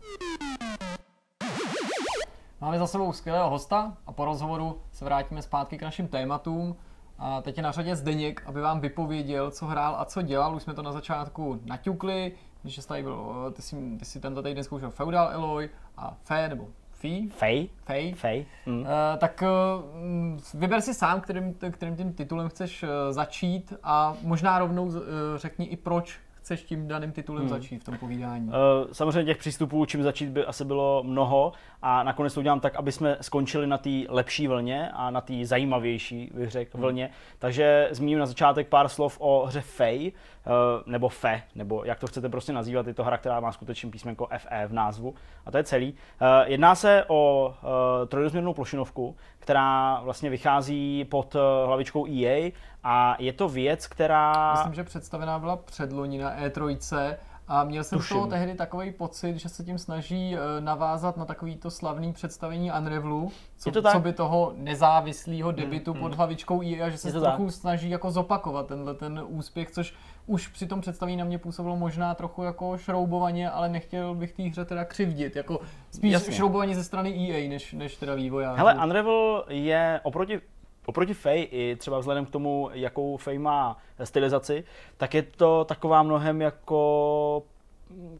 Máme 2.62 2.80
za 2.80 2.88
sebou 2.88 3.14
skvělého 3.14 3.50
hosta 3.50 3.98
a 4.08 4.12
po 4.12 4.26
rozhovoru 4.26 4.82
se 4.92 5.06
vrátíme 5.06 5.42
zpátky 5.42 5.78
k 5.78 5.82
našim 5.82 6.08
tématům. 6.08 6.76
A 7.18 7.42
teď 7.42 7.58
je 7.58 7.64
na 7.64 7.72
řadě 7.72 7.96
Zdeněk, 7.96 8.44
aby 8.46 8.62
vám 8.62 8.80
vypověděl, 8.80 9.52
co 9.52 9.66
hrál 9.66 9.96
a 9.98 10.06
co 10.06 10.22
dělal. 10.22 10.56
Už 10.56 10.64
jsme 10.64 10.74
to 10.74 10.82
na 10.82 10.92
začátku 10.92 11.60
naťukli, 11.66 12.32
když 12.62 12.86
tady 12.86 13.04
byl, 13.04 13.52
ty 13.56 13.62
jsi, 13.62 13.76
ty 14.00 14.06
jsi 14.06 14.20
tento 14.20 14.44
týden 14.44 14.64
zkoušel 14.64 14.92
Feudal 14.92 15.30
Eloy 15.32 15.70
a 15.98 16.18
Fe, 16.24 16.50
nebo 16.50 16.68
Fee? 16.92 17.30
Fej. 17.30 17.70
Fej. 17.86 18.14
Fej. 18.14 18.46
Mm. 18.66 18.80
Uh, 18.80 18.88
tak 19.18 19.44
uh, 19.44 20.60
vyber 20.60 20.82
si 20.82 20.94
sám, 20.94 21.22
kterým, 21.22 21.54
kterým 21.72 21.96
tím 21.96 22.14
titulem 22.14 22.50
chceš 22.50 22.84
uh, 22.84 22.90
začít 23.10 23.74
a 23.84 24.16
možná 24.22 24.60
rovnou 24.60 24.86
uh, 24.86 24.96
řekni 25.36 25.66
i 25.66 25.78
proč 25.78 26.20
chceš 26.46 26.64
tím 26.64 26.88
daným 26.88 27.12
titulem 27.12 27.42
hmm. 27.42 27.50
začít 27.50 27.82
v 27.82 27.84
tom 27.84 27.98
povídání? 27.98 28.48
Uh, 28.48 28.54
samozřejmě 28.92 29.24
těch 29.24 29.38
přístupů, 29.38 29.86
čím 29.86 30.04
začít 30.04 30.30
by 30.30 30.46
asi 30.46 30.66
bylo 30.66 31.04
mnoho 31.04 31.54
a 31.82 32.04
nakonec 32.04 32.34
to 32.34 32.40
udělám 32.40 32.60
tak, 32.60 32.76
aby 32.76 32.92
jsme 32.92 33.18
skončili 33.22 33.68
na 33.68 33.78
té 33.78 33.90
lepší 34.10 34.48
vlně 34.48 34.90
a 34.94 35.10
na 35.10 35.22
té 35.22 35.34
zajímavější, 35.46 36.32
bych 36.34 36.52
řekl, 36.52 36.78
hmm. 36.78 36.82
vlně. 36.82 37.10
Takže 37.40 37.88
zmíním 37.92 38.20
na 38.20 38.26
začátek 38.26 38.68
pár 38.68 38.90
slov 38.90 39.18
o 39.20 39.46
hře 39.46 39.62
Fey, 39.62 40.12
uh, 40.46 40.54
nebo 40.86 41.10
Fe, 41.10 41.42
nebo 41.56 41.84
jak 41.86 42.00
to 42.00 42.08
chcete 42.08 42.30
prostě 42.30 42.54
nazývat, 42.54 42.88
je 42.88 42.94
to 42.94 43.04
hra, 43.04 43.18
která 43.18 43.40
má 43.40 43.52
skutečně 43.52 43.92
písmenko 43.92 44.28
FE 44.38 44.68
v 44.68 44.74
názvu 44.74 45.16
a 45.46 45.52
to 45.52 45.58
je 45.58 45.64
celý. 45.64 45.92
Uh, 45.92 46.28
jedná 46.46 46.76
se 46.76 47.06
o 47.08 47.54
uh, 47.64 48.08
trojrozměrnou 48.08 48.54
plošinovku, 48.54 49.16
která 49.40 50.02
vlastně 50.02 50.30
vychází 50.30 51.06
pod 51.06 51.36
hlavičkou 51.66 52.08
EA 52.08 52.52
a 52.88 53.16
je 53.20 53.34
to 53.34 53.50
věc, 53.50 53.88
která... 53.88 54.54
Myslím, 54.54 54.74
že 54.74 54.84
představená 54.84 55.40
byla 55.40 55.56
předloni 55.56 56.18
na 56.18 56.38
E3 56.38 57.16
a 57.48 57.64
měl 57.64 57.84
jsem 57.84 58.00
Tuším. 58.00 58.16
z 58.16 58.18
toho 58.18 58.28
tehdy 58.28 58.56
takový 58.56 58.92
pocit, 58.92 59.38
že 59.38 59.50
se 59.50 59.64
tím 59.64 59.78
snaží 59.78 60.36
eh, 60.36 60.62
navázat 60.62 61.18
na 61.18 61.26
takovýto 61.26 61.72
slavný 61.72 62.14
představení 62.14 62.72
Unravelu, 62.80 63.32
co, 63.58 63.72
to 63.72 63.82
co 63.82 64.00
by 64.00 64.14
toho 64.14 64.54
nezávislého 64.56 65.50
hmm, 65.50 65.60
debitu 65.60 65.92
hmm, 65.92 66.02
pod 66.02 66.08
hmm. 66.08 66.18
hlavičkou 66.18 66.62
EA, 66.64 66.90
že 66.90 66.98
se 66.98 67.12
trochu 67.12 67.46
tak. 67.46 67.54
snaží 67.54 67.90
jako 67.90 68.12
zopakovat 68.12 68.68
tenhle 68.68 68.94
ten 68.94 69.24
úspěch, 69.28 69.72
což 69.72 69.94
už 70.28 70.48
při 70.48 70.68
tom 70.68 70.82
představení 70.82 71.18
na 71.18 71.26
mě 71.26 71.38
působilo 71.38 71.76
možná 71.76 72.16
trochu 72.16 72.44
jako 72.44 72.78
šroubovaně, 72.78 73.50
ale 73.50 73.70
nechtěl 73.70 74.16
bych 74.16 74.34
té 74.34 74.44
hře 74.44 74.66
teda 74.66 74.86
křivdit, 74.86 75.36
jako 75.36 75.60
spíš 75.92 76.14
Jasně. 76.14 76.34
šroubovaně 76.34 76.76
ze 76.76 76.84
strany 76.84 77.32
EA, 77.32 77.50
než, 77.50 77.74
než 77.74 77.96
teda 77.96 78.16
vývojářů. 78.16 78.58
Hele, 78.58 78.76
Unravel 78.84 79.46
je 79.50 80.00
oproti 80.04 80.42
Oproti 80.86 81.14
Fej 81.14 81.48
i 81.52 81.76
třeba 81.80 82.00
vzhledem 82.00 82.26
k 82.26 82.30
tomu, 82.30 82.70
jakou 82.74 83.18
Fej 83.18 83.40
má 83.40 83.78
stylizaci, 84.04 84.64
tak 84.98 85.14
je 85.14 85.24
to 85.24 85.66
taková 85.66 86.04
mnohem 86.04 86.42
jako 86.42 87.44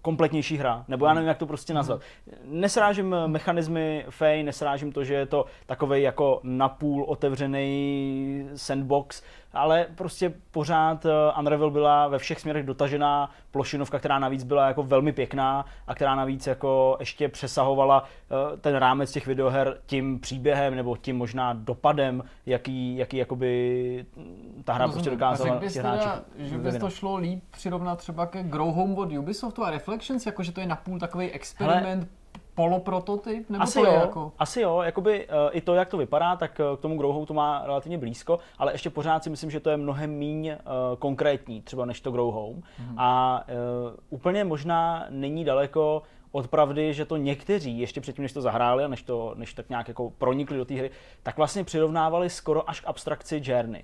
kompletnější 0.02 0.58
hra, 0.58 0.86
nebo 0.88 1.06
já 1.06 1.14
nevím, 1.14 1.28
jak 1.28 1.38
to 1.38 1.46
prostě 1.46 1.74
nazvat. 1.74 2.02
Nesrážím 2.44 3.16
mechanismy 3.28 4.06
Fej, 4.10 4.44
nesrážím 4.44 4.92
to, 4.92 5.04
že 5.04 5.14
je 5.14 5.26
to 5.26 5.46
takový 5.66 6.02
jako 6.02 6.40
napůl 6.44 7.04
otevřený 7.04 8.50
sandbox, 8.56 9.24
ale 9.56 9.86
prostě 9.96 10.34
pořád 10.52 11.06
eh, 11.06 11.10
Unravel 11.40 11.72
byla 11.72 12.08
ve 12.08 12.18
všech 12.18 12.40
směrech 12.40 12.66
dotažená 12.66 13.30
plošinovka, 13.52 14.00
která 14.00 14.20
navíc 14.20 14.44
byla 14.44 14.68
jako 14.68 14.84
velmi 14.84 15.12
pěkná 15.12 15.66
a 15.88 15.96
která 15.96 16.16
navíc 16.16 16.48
jako 16.48 16.98
ještě 17.00 17.30
přesahovala 17.30 18.04
eh, 18.04 18.58
ten 18.58 18.76
rámec 18.76 19.12
těch 19.12 19.28
videoher 19.28 19.78
tím 19.86 20.20
příběhem 20.20 20.76
nebo 20.76 20.98
tím 20.98 21.18
možná 21.18 21.54
dopadem, 21.54 22.24
jaký, 22.46 22.98
jaký 22.98 23.18
jakoby 23.18 24.06
ta 24.64 24.74
hra 24.74 24.88
prostě 24.88 25.10
dokázala 25.10 25.60
těch 25.60 25.76
hráčů. 25.76 26.10
Že 26.38 26.58
by 26.58 26.80
to 26.80 26.90
šlo 26.90 27.18
líp 27.18 27.44
přirovnat 27.52 28.00
třeba 28.00 28.26
ke 28.26 28.44
Grow 28.44 28.74
Home 28.74 28.98
od 28.98 29.12
Ubisoftu 29.12 29.64
a 29.64 29.72
Reflections, 29.72 30.26
jakože 30.26 30.52
to 30.52 30.60
je 30.60 30.68
napůl 30.68 31.00
takový 31.00 31.32
experiment 31.32 32.04
Hele, 32.04 32.25
poloprototyp? 32.56 33.50
Nebo 33.50 33.64
asi 33.64 33.80
to 33.80 33.86
jo, 33.86 33.92
je 33.92 34.00
jako... 34.00 34.32
asi 34.40 34.62
jo, 34.62 34.82
jakoby 34.82 35.28
uh, 35.28 35.34
i 35.52 35.62
to, 35.62 35.74
jak 35.74 35.90
to 35.90 35.98
vypadá, 35.98 36.36
tak 36.36 36.62
uh, 36.72 36.78
k 36.78 36.82
tomu 36.82 36.98
Growhow 36.98 37.26
to 37.26 37.34
má 37.34 37.62
relativně 37.66 37.98
blízko, 37.98 38.40
ale 38.58 38.72
ještě 38.72 38.90
pořád 38.90 39.24
si 39.24 39.30
myslím, 39.30 39.52
že 39.52 39.60
to 39.60 39.70
je 39.70 39.78
mnohem 39.78 40.12
míň 40.12 40.48
uh, 40.48 40.56
konkrétní, 41.00 41.62
třeba 41.62 41.86
než 41.86 42.02
to 42.02 42.12
Growhow. 42.12 42.56
Mm-hmm. 42.56 42.96
A 42.98 43.44
uh, 43.90 43.94
úplně 44.10 44.44
možná 44.44 45.06
není 45.10 45.46
daleko 45.46 46.02
od 46.32 46.48
pravdy, 46.48 46.94
že 46.94 47.06
to 47.06 47.18
někteří 47.18 47.80
ještě 47.80 48.02
předtím, 48.02 48.22
než 48.22 48.34
to 48.34 48.42
zahráli 48.42 48.84
a 48.84 48.88
než, 48.88 49.04
to, 49.04 49.34
než 49.38 49.54
tak 49.54 49.70
nějak 49.70 49.88
jako 49.88 50.10
pronikli 50.10 50.58
do 50.58 50.66
té 50.66 50.74
hry, 50.74 50.92
tak 51.24 51.38
vlastně 51.38 51.64
přirovnávali 51.64 52.30
skoro 52.30 52.70
až 52.70 52.82
k 52.82 52.88
abstrakci 52.88 53.42
Journey 53.46 53.84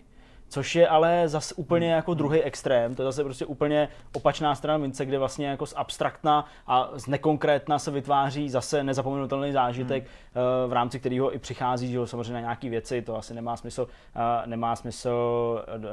Což 0.52 0.76
je 0.76 0.88
ale 0.88 1.28
zase 1.28 1.56
úplně 1.56 1.88
hmm. 1.88 1.96
jako 1.96 2.14
druhý 2.14 2.42
extrém, 2.42 2.96
to 2.96 3.02
je 3.02 3.06
zase 3.06 3.24
prostě 3.24 3.46
úplně 3.46 3.88
opačná 4.14 4.56
strana 4.56 4.78
mince, 4.78 5.06
kde 5.06 5.18
vlastně 5.18 5.48
jako 5.48 5.66
z 5.66 5.74
abstraktna 5.78 6.46
a 6.68 6.90
z 6.94 7.08
nekonkrétna 7.08 7.80
se 7.80 7.92
vytváří 7.92 8.50
zase 8.50 8.84
nezapomenutelný 8.84 9.52
zážitek, 9.52 10.04
hmm. 10.04 10.70
v 10.70 10.74
rámci 10.74 11.00
kterého 11.00 11.36
i 11.36 11.40
přichází, 11.40 11.92
že 11.92 12.08
samozřejmě 12.08 12.34
na 12.34 12.40
nějaké 12.40 12.70
věci, 12.70 13.02
to 13.02 13.18
asi 13.18 13.34
nemá 13.34 13.58
smysl, 13.58 13.88
nemá 14.46 14.76
smysl 14.76 15.12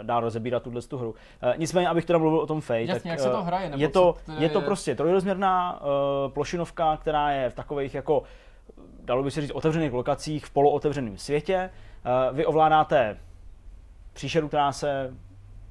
dál 0.03 0.21
rozebírat 0.21 0.63
tuhle 0.63 0.83
tu 0.83 0.99
hru. 0.99 1.15
Nicméně, 1.57 1.89
abych 1.89 2.05
teda 2.05 2.19
mluvil 2.19 2.41
o 2.41 2.47
tom 2.47 2.61
Fate, 2.61 2.81
Jasně, 2.81 2.95
tak 2.95 3.07
jak 3.11 3.21
se 3.21 3.31
to 3.31 3.43
hraje, 3.43 3.73
je 3.77 3.89
to, 3.89 4.17
je 4.39 4.49
to 4.49 4.61
prostě 4.61 4.95
trojrozměrná 4.95 5.83
plošinovka, 6.29 6.97
která 6.97 7.31
je 7.31 7.51
v 7.51 7.55
takových 7.55 7.95
jako 7.95 8.23
dalo 9.05 9.23
by 9.23 9.31
se 9.31 9.41
říct, 9.41 9.51
otevřených 9.51 9.93
lokacích 9.93 10.47
v 10.47 10.51
polootevřeném 10.51 11.19
světě. 11.19 11.71
Vy 12.33 12.47
ovládáte 12.47 13.17
příšeru, 14.19 14.49
která 14.49 14.73
se 14.73 15.15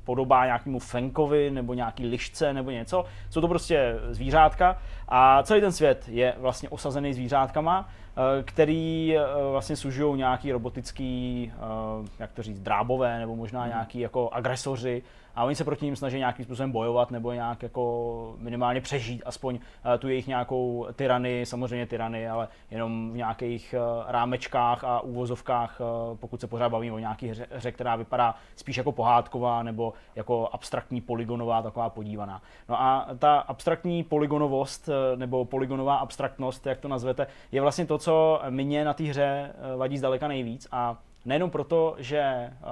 podobá 0.03 0.45
nějakému 0.45 0.80
fenkovi 0.80 1.52
nebo 1.52 1.74
nějaký 1.74 2.06
lišce 2.06 2.53
nebo 2.53 2.72
něco. 2.72 3.06
Jsou 3.30 3.41
to 3.41 3.48
prostě 3.48 3.95
zvířátka 4.10 4.78
a 5.07 5.44
celý 5.44 5.61
ten 5.61 5.72
svět 5.72 6.06
je 6.07 6.34
vlastně 6.38 6.69
osazený 6.69 7.14
zvířátkama, 7.14 7.90
eh, 7.90 8.44
který 8.44 9.18
eh, 9.18 9.22
vlastně 9.52 9.76
sužují 9.76 10.18
nějaký 10.18 10.52
robotický, 10.52 11.52
eh, 11.53 12.07
jak 12.19 12.32
to 12.32 12.44
říct, 12.44 12.60
drábové 12.60 13.19
nebo 13.19 13.36
možná 13.36 13.60
mhm. 13.61 13.69
nějaký 13.69 13.99
jako 13.99 14.30
agresoři 14.30 15.03
a 15.38 15.43
oni 15.43 15.55
se 15.55 15.64
proti 15.64 15.85
ním 15.85 15.95
snaží 15.95 16.18
nějakým 16.18 16.45
způsobem 16.45 16.72
bojovat 16.72 17.11
nebo 17.11 17.34
nějak 17.34 17.64
jako 17.64 18.35
minimálně 18.38 18.81
přežít 18.81 19.22
aspoň 19.26 19.59
eh, 19.93 19.97
tu 19.97 20.09
jejich 20.09 20.27
nějakou 20.27 20.88
tyrany, 20.95 21.45
samozřejmě 21.45 21.85
tyrany, 21.85 22.30
ale 22.30 22.47
jenom 22.72 23.11
v 23.11 23.18
nějakých 23.18 23.73
eh, 23.73 24.11
rámečkách 24.11 24.84
a 24.84 24.99
úvozovkách, 24.99 25.81
eh, 25.81 26.15
pokud 26.15 26.41
se 26.41 26.47
pořád 26.47 26.69
bavíme 26.69 26.95
o 26.95 26.99
nějaký 26.99 27.27
hře, 27.27 27.47
hře, 27.51 27.72
která 27.72 27.95
vypadá 27.95 28.35
spíš 28.55 28.77
jako 28.77 28.91
pohádková 28.91 29.64
nebo 29.64 29.93
jako 30.15 30.49
abstraktní 30.51 31.01
polygonová, 31.01 31.61
taková 31.61 31.89
podívaná. 31.89 32.41
No 32.69 32.81
a 32.81 33.07
ta 33.19 33.39
abstraktní 33.39 34.03
polygonovost 34.03 34.89
nebo 35.15 35.45
polygonová 35.45 35.95
abstraktnost, 35.95 36.65
jak 36.65 36.80
to 36.80 36.88
nazvete, 36.88 37.27
je 37.51 37.61
vlastně 37.61 37.85
to, 37.85 37.97
co 37.97 38.41
mě 38.49 38.85
na 38.85 38.93
té 38.93 39.03
hře 39.03 39.53
vadí 39.77 39.97
zdaleka 39.97 40.27
nejvíc 40.27 40.68
a 40.72 40.97
Nejenom 41.28 41.49
proto, 41.49 41.95
že 41.98 42.49
uh, 42.62 42.70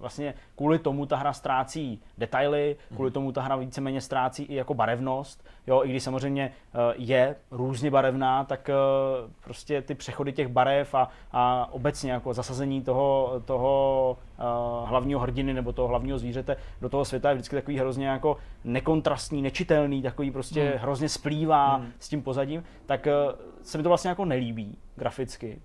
vlastně 0.00 0.34
kvůli 0.56 0.78
tomu 0.78 1.06
ta 1.06 1.16
hra 1.16 1.32
ztrácí 1.32 2.02
detaily, 2.18 2.76
kvůli 2.94 3.10
tomu 3.10 3.32
ta 3.32 3.42
hra 3.42 3.56
víceméně 3.56 4.00
ztrácí 4.00 4.42
i 4.42 4.54
jako 4.54 4.74
barevnost, 4.74 5.44
jo, 5.66 5.84
i 5.84 5.88
když 5.88 6.02
samozřejmě 6.02 6.52
uh, 6.74 6.80
je 6.96 7.36
různě 7.50 7.90
barevná, 7.90 8.44
tak 8.44 8.70
uh, 8.70 9.30
prostě 9.44 9.82
ty 9.82 9.94
přechody 9.94 10.32
těch 10.32 10.48
barev 10.48 10.94
a, 10.94 11.08
a 11.32 11.68
obecně 11.72 12.12
jako 12.12 12.34
zasazení 12.34 12.82
toho, 12.82 13.42
toho 13.44 14.16
uh, 14.38 14.88
hlavního 14.88 15.20
hrdiny 15.20 15.54
nebo 15.54 15.72
toho 15.72 15.88
hlavního 15.88 16.18
zvířete 16.18 16.56
do 16.80 16.88
toho 16.88 17.04
světa 17.04 17.28
je 17.28 17.34
vždycky 17.34 17.56
takový 17.56 17.78
hrozně 17.78 18.08
jako 18.08 18.36
nekontrastní, 18.64 19.42
nečitelný, 19.42 20.02
takový 20.02 20.30
prostě 20.30 20.70
hmm. 20.70 20.78
hrozně 20.78 21.08
splývá 21.08 21.76
hmm. 21.76 21.92
s 21.98 22.08
tím 22.08 22.22
pozadím, 22.22 22.64
tak 22.86 23.06
uh, 23.06 23.38
se 23.62 23.78
mi 23.78 23.82
to 23.82 23.88
vlastně 23.88 24.08
jako 24.08 24.24
nelíbí 24.24 24.78
graficky 24.96 25.60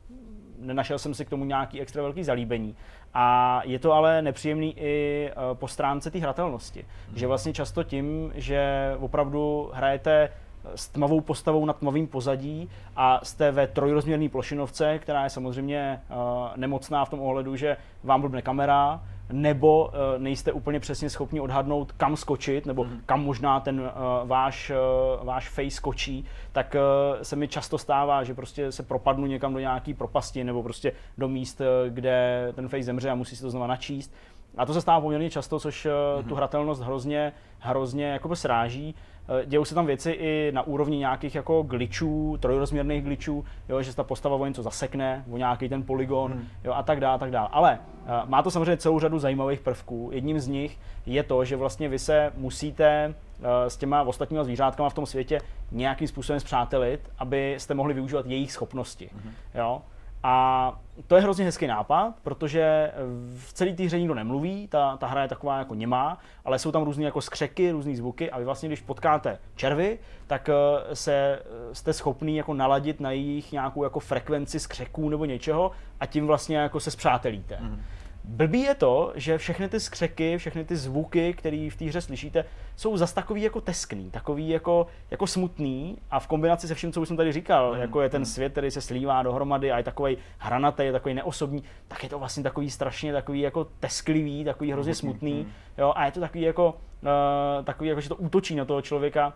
nenašel 0.62 1.00
jsem 1.00 1.14
si 1.14 1.26
k 1.26 1.30
tomu 1.30 1.46
nějaký 1.46 1.82
extra 1.82 2.02
velký 2.04 2.24
zalíbení. 2.24 2.76
A 3.14 3.62
je 3.66 3.80
to 3.80 3.94
ale 3.94 4.22
nepříjemný 4.22 4.74
i 4.78 5.30
eh, 5.30 5.36
po 5.54 5.68
stránce 5.68 6.12
té 6.12 6.20
hratelnosti. 6.20 6.86
Hmm. 7.08 7.18
Že 7.18 7.28
vlastně 7.28 7.54
často 7.54 7.84
tím, 7.84 8.32
že 8.36 8.92
opravdu 9.00 9.72
hrajete 9.74 10.30
s 10.76 10.88
tmavou 10.88 11.22
postavou 11.22 11.66
na 11.66 11.74
tmavým 11.74 12.08
pozadí 12.08 12.70
a 12.96 13.20
jste 13.24 13.52
ve 13.52 13.68
trojrozměrné 13.68 14.30
plošinovce, 14.30 15.00
která 15.00 15.24
je 15.24 15.30
samozřejmě 15.30 16.02
uh, 16.10 16.18
nemocná 16.56 17.06
v 17.06 17.10
tom 17.10 17.22
ohledu, 17.22 17.56
že 17.56 17.78
vám 18.04 18.22
blbne 18.22 18.42
kamera, 18.42 19.02
nebo 19.32 19.86
uh, 19.86 19.94
nejste 20.18 20.52
úplně 20.52 20.80
přesně 20.80 21.10
schopni 21.10 21.40
odhadnout, 21.40 21.91
kam 21.91 22.18
skočit, 22.18 22.66
nebo 22.66 22.84
mm. 22.84 23.02
kam 23.06 23.24
možná 23.24 23.60
ten 23.60 23.80
uh, 23.80 23.88
váš, 24.30 24.72
uh, 25.20 25.26
váš 25.26 25.49
face 25.49 25.76
skočí, 25.76 26.26
tak 26.52 26.76
se 27.22 27.36
mi 27.36 27.48
často 27.48 27.78
stává, 27.78 28.24
že 28.24 28.34
prostě 28.34 28.72
se 28.72 28.84
propadnu 28.84 29.26
někam 29.26 29.53
do 29.53 29.60
nějaký 29.60 29.94
propasti, 29.94 30.44
nebo 30.44 30.64
prostě 30.64 30.91
do 31.18 31.28
míst, 31.28 31.62
kde 31.90 32.48
ten 32.56 32.70
face 32.70 32.84
zemře 32.84 33.10
a 33.10 33.16
musí 33.16 33.36
se 33.36 33.41
to 33.41 33.49
znova 33.49 33.68
načíst. 33.68 34.14
A 34.58 34.66
to 34.66 34.74
se 34.74 34.82
stává 34.82 35.02
poměrně 35.02 35.30
často, 35.30 35.60
což 35.60 35.88
mm. 36.18 36.30
tu 36.30 36.36
hratelnost 36.36 36.82
hrozně, 36.82 37.34
hrozně 37.60 38.06
jako 38.06 38.36
sráží. 38.36 38.95
Eh, 39.30 39.45
dějou 39.45 39.65
se 39.65 39.76
tam 39.76 39.85
věci 39.85 40.11
i 40.11 40.52
na 40.53 40.61
úrovni 40.61 40.98
nějakých 40.98 41.35
jako 41.35 41.61
glitchů, 41.61 42.38
trojrozměrných 42.39 43.03
glitchů, 43.03 43.45
jo, 43.69 43.81
že 43.81 43.91
se 43.91 43.98
ta 43.98 44.03
postava 44.03 44.35
o 44.35 44.45
něco 44.45 44.64
zasekne, 44.64 45.26
o 45.31 45.38
nějaký 45.38 45.69
ten 45.69 45.84
polygon 45.84 46.31
hmm. 46.31 46.48
jo, 46.64 46.73
a 46.73 46.84
tak 46.84 46.99
dále, 46.99 47.19
tak 47.19 47.31
dále. 47.31 47.49
Ale 47.52 47.80
uh, 47.80 48.30
má 48.30 48.43
to 48.43 48.52
samozřejmě 48.52 48.77
celou 48.77 48.99
řadu 48.99 49.19
zajímavých 49.19 49.60
prvků. 49.60 50.10
Jedním 50.14 50.39
z 50.39 50.48
nich 50.48 50.80
je 51.06 51.23
to, 51.23 51.45
že 51.45 51.56
vlastně 51.56 51.89
vy 51.89 51.99
se 51.99 52.31
musíte 52.38 53.07
uh, 53.39 53.45
s 53.68 53.77
těma 53.77 54.03
ostatníma 54.03 54.43
zvířátkama 54.43 54.89
v 54.89 54.93
tom 54.93 55.06
světě 55.06 55.39
nějakým 55.72 56.07
způsobem 56.07 56.39
zpřátelit, 56.39 57.11
abyste 57.19 57.73
mohli 57.73 57.93
využívat 57.93 58.26
jejich 58.26 58.52
schopnosti. 58.52 59.10
Hmm. 59.14 59.34
Jo? 59.56 59.81
A 60.23 60.80
to 61.07 61.15
je 61.15 61.22
hrozně 61.22 61.45
hezký 61.45 61.68
nápad, 61.68 62.14
protože 62.23 62.91
v 63.38 63.53
celé 63.53 63.73
té 63.73 63.84
hře 63.84 63.99
nikdo 63.99 64.14
nemluví, 64.14 64.68
ta, 64.68 64.98
ta 64.98 65.07
hra 65.07 65.22
je 65.22 65.27
taková 65.27 65.57
jako 65.57 65.76
nemá, 65.76 66.18
ale 66.45 66.60
jsou 66.60 66.72
tam 66.72 66.84
různé 66.84 67.06
jako 67.06 67.22
skřeky, 67.22 67.72
různé 67.72 67.95
zvuky 67.95 68.31
a 68.31 68.39
vy 68.39 68.45
vlastně, 68.45 68.69
když 68.69 68.81
potkáte 68.81 69.39
červy, 69.56 69.99
tak 70.27 70.49
eh, 70.49 70.95
se 70.95 71.14
eh, 71.14 71.76
jste 71.76 71.93
schopný 71.93 72.38
jako 72.38 72.53
naladit 72.53 72.99
na 72.99 73.11
jejich 73.11 73.52
nějakou 73.52 73.84
jako 73.84 73.99
frekvenci 73.99 74.60
skřeků 74.60 75.10
nebo 75.10 75.26
něčeho 75.26 75.72
a 75.99 76.06
tím 76.06 76.27
vlastně 76.27 76.57
jako 76.57 76.80
se 76.80 76.91
zpřátelíte. 76.91 77.57
Mm. 77.61 77.81
Blbý 78.23 78.61
je 78.61 78.76
to, 78.76 79.11
že 79.15 79.38
všechny 79.38 79.69
ty 79.69 79.80
skřeky, 79.80 80.38
všechny 80.38 80.65
ty 80.65 80.76
zvuky, 80.76 81.34
které 81.34 81.69
v 81.72 81.76
té 81.76 81.85
hře 81.85 82.02
slyšíte, 82.02 82.45
jsou 82.76 82.98
zas 82.98 83.14
takový 83.14 83.41
jako 83.41 83.61
teskný, 83.61 84.11
takový 84.11 84.49
jako, 84.49 84.88
jako 85.11 85.27
smutný 85.27 85.98
a 86.11 86.19
v 86.19 86.27
kombinaci 86.27 86.68
se 86.68 86.76
vším, 86.76 86.91
co 86.91 87.02
už 87.02 87.07
jsem 87.07 87.18
tady 87.18 87.31
říkal, 87.31 87.73
mm. 87.73 87.81
jako 87.81 88.02
je 88.02 88.10
ten 88.10 88.26
svět, 88.26 88.52
který 88.52 88.72
se 88.72 88.81
slívá 88.81 89.23
dohromady 89.23 89.72
a 89.72 89.77
je 89.77 89.84
takový 89.84 90.18
hranatý, 90.38 90.84
je 90.84 90.91
takový 90.91 91.14
neosobní, 91.14 91.64
tak 91.88 92.03
je 92.03 92.10
to 92.10 92.19
vlastně 92.19 92.43
takový 92.43 92.69
strašně 92.72 93.14
takový 93.14 93.39
jako 93.39 93.68
tesklivý, 93.80 94.43
takový 94.43 94.72
hrozně 94.72 94.95
smutný, 94.95 95.48
jo, 95.77 95.93
a 95.95 96.06
je 96.06 96.11
to 96.11 96.19
takový 96.19 96.41
jako, 96.41 96.69
uh, 96.69 97.65
takový 97.65 97.89
jako, 97.89 98.02
že 98.02 98.10
to 98.10 98.15
útočí 98.15 98.56
na 98.56 98.65
toho 98.65 98.81
člověka, 98.81 99.34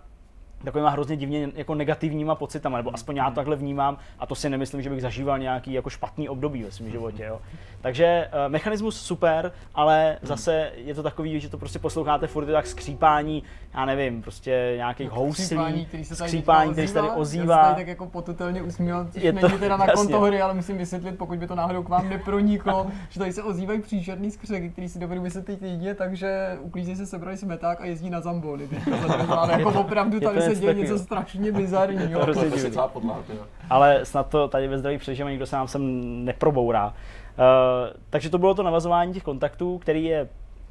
takovýma 0.64 0.90
hrozně 0.90 1.18
divně 1.18 1.50
jako 1.56 1.76
negativníma 1.76 2.36
pocitama, 2.36 2.78
nebo 2.78 2.94
aspoň 2.94 3.16
já 3.16 3.30
to 3.30 3.36
takhle 3.36 3.56
vnímám 3.56 3.98
a 4.20 4.26
to 4.26 4.36
si 4.36 4.50
nemyslím, 4.50 4.82
že 4.82 4.90
bych 4.90 5.02
zažíval 5.02 5.40
nějaký 5.40 5.74
jako 5.74 5.90
špatný 5.90 6.30
období 6.30 6.64
ve 6.64 6.72
svém 6.72 6.92
životě. 6.92 7.24
Jo. 7.24 7.42
Takže 7.82 8.28
uh, 8.28 8.52
mechanismus 8.52 9.02
super, 9.02 9.52
ale 9.76 10.18
zase 10.22 10.72
je 10.76 10.96
to 10.96 11.04
takový, 11.04 11.40
že 11.40 11.50
to 11.50 11.58
prostě 11.58 11.80
posloucháte 11.80 12.28
furt 12.28 12.46
tak 12.46 12.68
skřípání, 12.68 13.44
já 13.74 13.86
nevím, 13.86 14.22
prostě 14.22 14.74
nějakých 14.76 15.10
no, 15.10 15.16
houslí, 15.16 15.44
skřípání, 15.44 15.86
který 15.86 16.06
se 16.06 16.16
tady, 16.16 16.88
se 16.88 16.94
tady 16.94 17.10
ozývá. 17.10 17.58
Já 17.58 17.70
se 17.70 17.76
tak 17.76 17.88
jako 17.88 18.06
potutelně 18.06 18.62
usmíval, 18.62 19.08
je 19.14 19.34
to, 19.34 19.48
není 19.48 19.60
teda 19.60 19.78
na 19.78 19.88
konto 19.88 20.22
hry, 20.22 20.42
ale 20.42 20.54
musím 20.54 20.78
vysvětlit, 20.78 21.18
pokud 21.18 21.40
by 21.40 21.48
to 21.48 21.56
náhodou 21.56 21.84
k 21.84 21.90
vám 21.90 22.10
neproniklo, 22.10 22.88
že 23.10 23.20
tady 23.20 23.34
se 23.34 23.44
ozývají 23.44 23.82
příšerný 23.82 24.32
skřeky, 24.32 24.70
který 24.70 24.90
si 24.90 25.00
dovedu 25.00 25.22
vysvětlit 25.22 25.62
jedině, 25.62 25.94
takže 25.94 26.58
uklízí 26.62 26.96
se 26.96 27.06
sebrali 27.06 27.38
smeták 27.38 27.82
a 27.82 27.86
jezdí 27.86 28.10
na 28.10 28.22
zambony. 28.22 28.70
jako 29.50 29.72
opravdu 29.72 30.20
tady 30.20 30.42
se 30.42 30.55
děje 30.60 30.74
něco 30.74 31.00
strašně 31.00 31.52
bizarního. 31.52 32.22
Ale 33.70 34.06
snad 34.06 34.30
to 34.30 34.48
tady 34.48 34.68
ve 34.68 34.78
zdraví 34.78 34.98
přežijeme, 34.98 35.32
nikdo 35.32 35.46
se 35.46 35.56
nám 35.56 35.68
sem 35.68 35.82
neprobourá. 36.26 36.88
Uh, 36.88 36.94
takže 38.10 38.30
to 38.30 38.38
bylo 38.38 38.54
to 38.54 38.64
navazování 38.64 39.14
těch 39.14 39.24
kontaktů, 39.24 39.78
který 39.78 40.04
je 40.04 40.30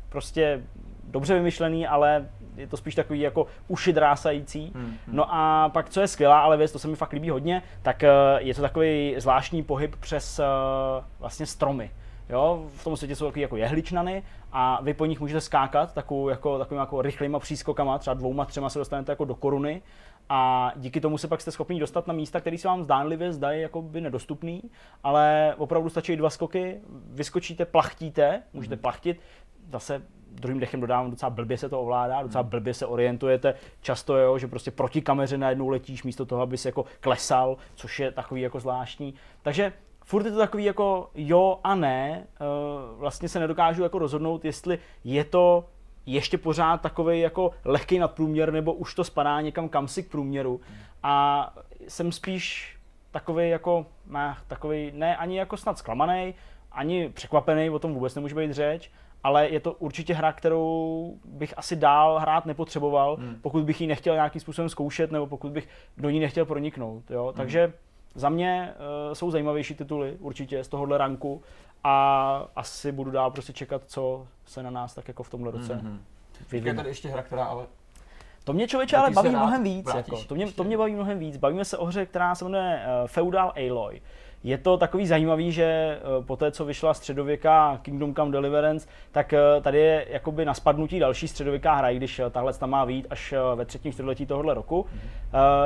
prostě 0.09 0.63
dobře 1.05 1.35
vymyšlený, 1.35 1.87
ale 1.87 2.27
je 2.57 2.67
to 2.67 2.77
spíš 2.77 2.95
takový 2.95 3.21
jako 3.21 3.47
uši 3.69 3.93
drásající. 3.93 4.73
Hmm, 4.75 4.85
hmm. 4.85 4.97
No 5.07 5.35
a 5.35 5.69
pak, 5.69 5.91
co 5.91 6.01
je 6.01 6.09
skvělá, 6.09 6.41
ale 6.41 6.57
věc, 6.57 6.73
to 6.73 6.79
se 6.79 6.89
mi 6.89 6.97
fakt 6.97 7.13
líbí 7.13 7.31
hodně, 7.31 7.63
tak 7.83 8.03
uh, 8.03 8.09
je 8.47 8.55
to 8.55 8.63
takový 8.63 9.15
zvláštní 9.19 9.63
pohyb 9.63 9.97
přes 9.97 10.39
uh, 10.39 11.05
vlastně 11.21 11.47
stromy. 11.47 11.91
Jo, 12.29 12.67
v 12.77 12.85
tom 12.85 12.97
světě 12.97 13.17
jsou 13.17 13.25
takový 13.27 13.41
jako 13.41 13.57
jehličnany 13.57 14.23
a 14.53 14.83
vy 14.83 14.95
po 14.95 15.07
nich 15.07 15.21
můžete 15.21 15.41
skákat 15.41 15.95
takovou, 15.95 16.29
jako, 16.29 16.59
takovým 16.59 16.81
jako 16.81 17.03
rychlýma 17.03 17.39
přískokama, 17.39 17.99
třeba 17.99 18.15
dvouma, 18.15 18.45
třema 18.45 18.71
se 18.71 18.79
dostanete 18.79 19.13
jako 19.13 19.25
do 19.25 19.35
koruny 19.35 19.83
a 20.29 20.73
díky 20.77 21.01
tomu 21.01 21.19
se 21.19 21.29
pak 21.29 21.41
jste 21.41 21.51
schopni 21.51 21.81
dostat 21.81 22.07
na 22.07 22.15
místa, 22.15 22.41
které 22.41 22.59
se 22.59 22.69
vám 22.69 22.83
zdánlivě 22.83 23.33
zdají 23.33 23.63
jako 23.63 23.83
by 23.83 24.01
nedostupný, 24.01 24.63
ale 25.03 25.55
opravdu 25.59 25.89
stačí 25.89 26.17
dva 26.17 26.31
skoky, 26.31 26.81
vyskočíte, 27.11 27.65
plachtíte, 27.65 28.43
můžete 28.53 28.75
mhm. 28.75 28.83
plachtit, 28.83 29.21
zase 29.73 30.03
druhým 30.31 30.61
dechem 30.61 30.81
dodávám, 30.81 31.11
docela 31.11 31.31
blbě 31.31 31.59
se 31.59 31.69
to 31.69 31.81
ovládá, 31.81 32.23
docela 32.23 32.43
mhm. 32.43 32.51
blbě 32.51 32.75
se 32.75 32.87
orientujete. 32.87 33.55
Často 33.81 34.17
je, 34.17 34.39
že 34.39 34.47
prostě 34.47 34.71
proti 34.71 35.03
kameře 35.03 35.39
najednou 35.39 35.69
letíš 35.69 36.03
místo 36.03 36.27
toho, 36.27 36.43
aby 36.43 36.59
se 36.59 36.69
jako 36.69 36.85
klesal, 37.01 37.57
což 37.75 38.01
je 38.01 38.11
takový 38.11 38.41
jako 38.41 38.61
zvláštní. 38.61 39.15
Takže 39.43 39.73
furt 40.05 40.25
je 40.25 40.33
to 40.33 40.39
takový 40.39 40.65
jako 40.65 41.11
jo 41.15 41.59
a 41.65 41.75
ne, 41.75 42.27
uh, 42.41 42.99
vlastně 42.99 43.29
se 43.29 43.41
nedokážu 43.41 43.83
jako 43.83 43.99
rozhodnout, 43.99 44.45
jestli 44.45 44.79
je 45.05 45.25
to 45.25 45.65
ještě 46.07 46.39
pořád 46.39 46.81
takový 46.81 47.21
jako 47.21 47.51
lehký 47.65 47.99
nadprůměr, 47.99 48.53
nebo 48.53 48.73
už 48.73 48.95
to 48.95 49.05
spadá 49.05 49.41
někam 49.41 49.69
kam 49.69 49.89
si 49.89 50.03
k 50.03 50.11
průměru. 50.11 50.61
A 51.03 51.55
jsem 51.89 52.13
spíš 52.13 52.77
takový 53.11 53.49
jako, 53.49 53.87
ne, 54.07 54.37
takový, 54.49 54.93
ne 54.95 55.17
ani 55.17 55.39
jako 55.39 55.57
snad 55.57 55.79
zklamaný, 55.79 56.35
ani 56.73 57.09
překvapený, 57.09 57.71
o 57.71 57.79
tom 57.79 57.95
vůbec 57.95 58.15
nemůže 58.15 58.35
být 58.35 58.53
řeč, 58.53 58.91
ale 59.23 59.49
je 59.49 59.61
to 59.61 59.73
určitě 59.73 60.15
hra, 60.15 60.33
kterou 60.33 61.15
bych 61.25 61.59
asi 61.59 61.77
dál 61.77 62.19
hrát 62.19 62.47
nepotřeboval, 62.47 63.17
hmm. 63.17 63.39
pokud 63.43 63.65
bych 63.65 63.81
ji 63.81 63.87
nechtěl 63.87 64.15
nějakým 64.15 64.41
způsobem 64.41 64.69
zkoušet, 64.69 65.13
nebo 65.13 65.27
pokud 65.27 65.53
bych 65.53 65.69
do 65.97 66.11
ní 66.11 66.21
nechtěl 66.21 66.45
proniknout. 66.45 67.11
Jo? 67.11 67.25
Hmm. 67.25 67.35
Takže 67.37 67.73
za 68.15 68.29
mě 68.29 68.75
uh, 69.09 69.15
jsou 69.15 69.31
zajímavější 69.31 69.75
tituly 69.75 70.17
určitě 70.21 70.65
z 70.65 70.69
tohohle 70.69 70.99
ranku 70.99 71.43
a 71.85 72.49
asi 72.57 72.93
budu 72.93 73.11
dál 73.11 73.31
prostě 73.31 73.53
čekat, 73.53 73.83
co 73.87 74.27
se 74.47 74.63
na 74.63 74.71
nás 74.71 74.95
tak 74.95 75.09
jako 75.09 75.23
v 75.23 75.31
tomhle 75.31 75.51
roce 75.51 75.75
mm-hmm. 75.75 75.99
Je 76.67 76.75
tady 76.75 76.89
ještě 76.89 77.09
hra, 77.09 77.23
která 77.23 77.45
ale 77.45 77.67
to 78.45 78.53
mě 78.53 78.69
člověče 78.69 78.97
ale 78.97 79.11
baví 79.11 79.31
mnohem 79.31 79.63
víc. 79.63 79.95
Jako. 79.95 80.25
To, 80.25 80.35
mě, 80.35 80.53
to 80.53 80.65
mě 80.65 80.79
baví 80.79 80.95
mnohem 80.95 81.19
víc. 81.19 81.37
Bavíme 81.37 81.65
se 81.65 81.79
o 81.79 81.85
hře, 81.85 82.07
která 82.07 82.35
se 82.35 82.45
jmenuje 82.45 82.83
uh, 83.03 83.09
Feudal 83.09 83.53
Aloy. 83.57 84.01
Je 84.45 84.59
to 84.59 84.77
takový 84.77 85.07
zajímavý, 85.07 85.53
že 85.53 85.99
uh, 86.19 86.25
po 86.25 86.37
té, 86.37 86.51
co 86.51 86.65
vyšla 86.65 86.95
středověká 86.95 87.79
Kingdom 87.83 88.15
Come 88.15 88.33
Deliverance, 88.33 88.89
tak 89.13 89.35
uh, 89.57 89.63
tady 89.63 89.79
je 89.79 90.07
jakoby 90.11 90.45
na 90.45 90.55
spadnutí 90.55 90.99
další 90.99 91.29
středověká 91.29 91.75
hra, 91.75 91.91
i 91.91 91.97
když 91.97 92.19
uh, 92.19 92.31
tahle 92.31 92.53
tam 92.53 92.71
má 92.71 92.87
být 92.87 93.07
až 93.11 93.35
ve 93.55 93.65
třetím 93.65 93.93
čtvrtletí 93.93 94.27
tohohle 94.27 94.55
roku. 94.55 94.81
Uh, 94.81 94.87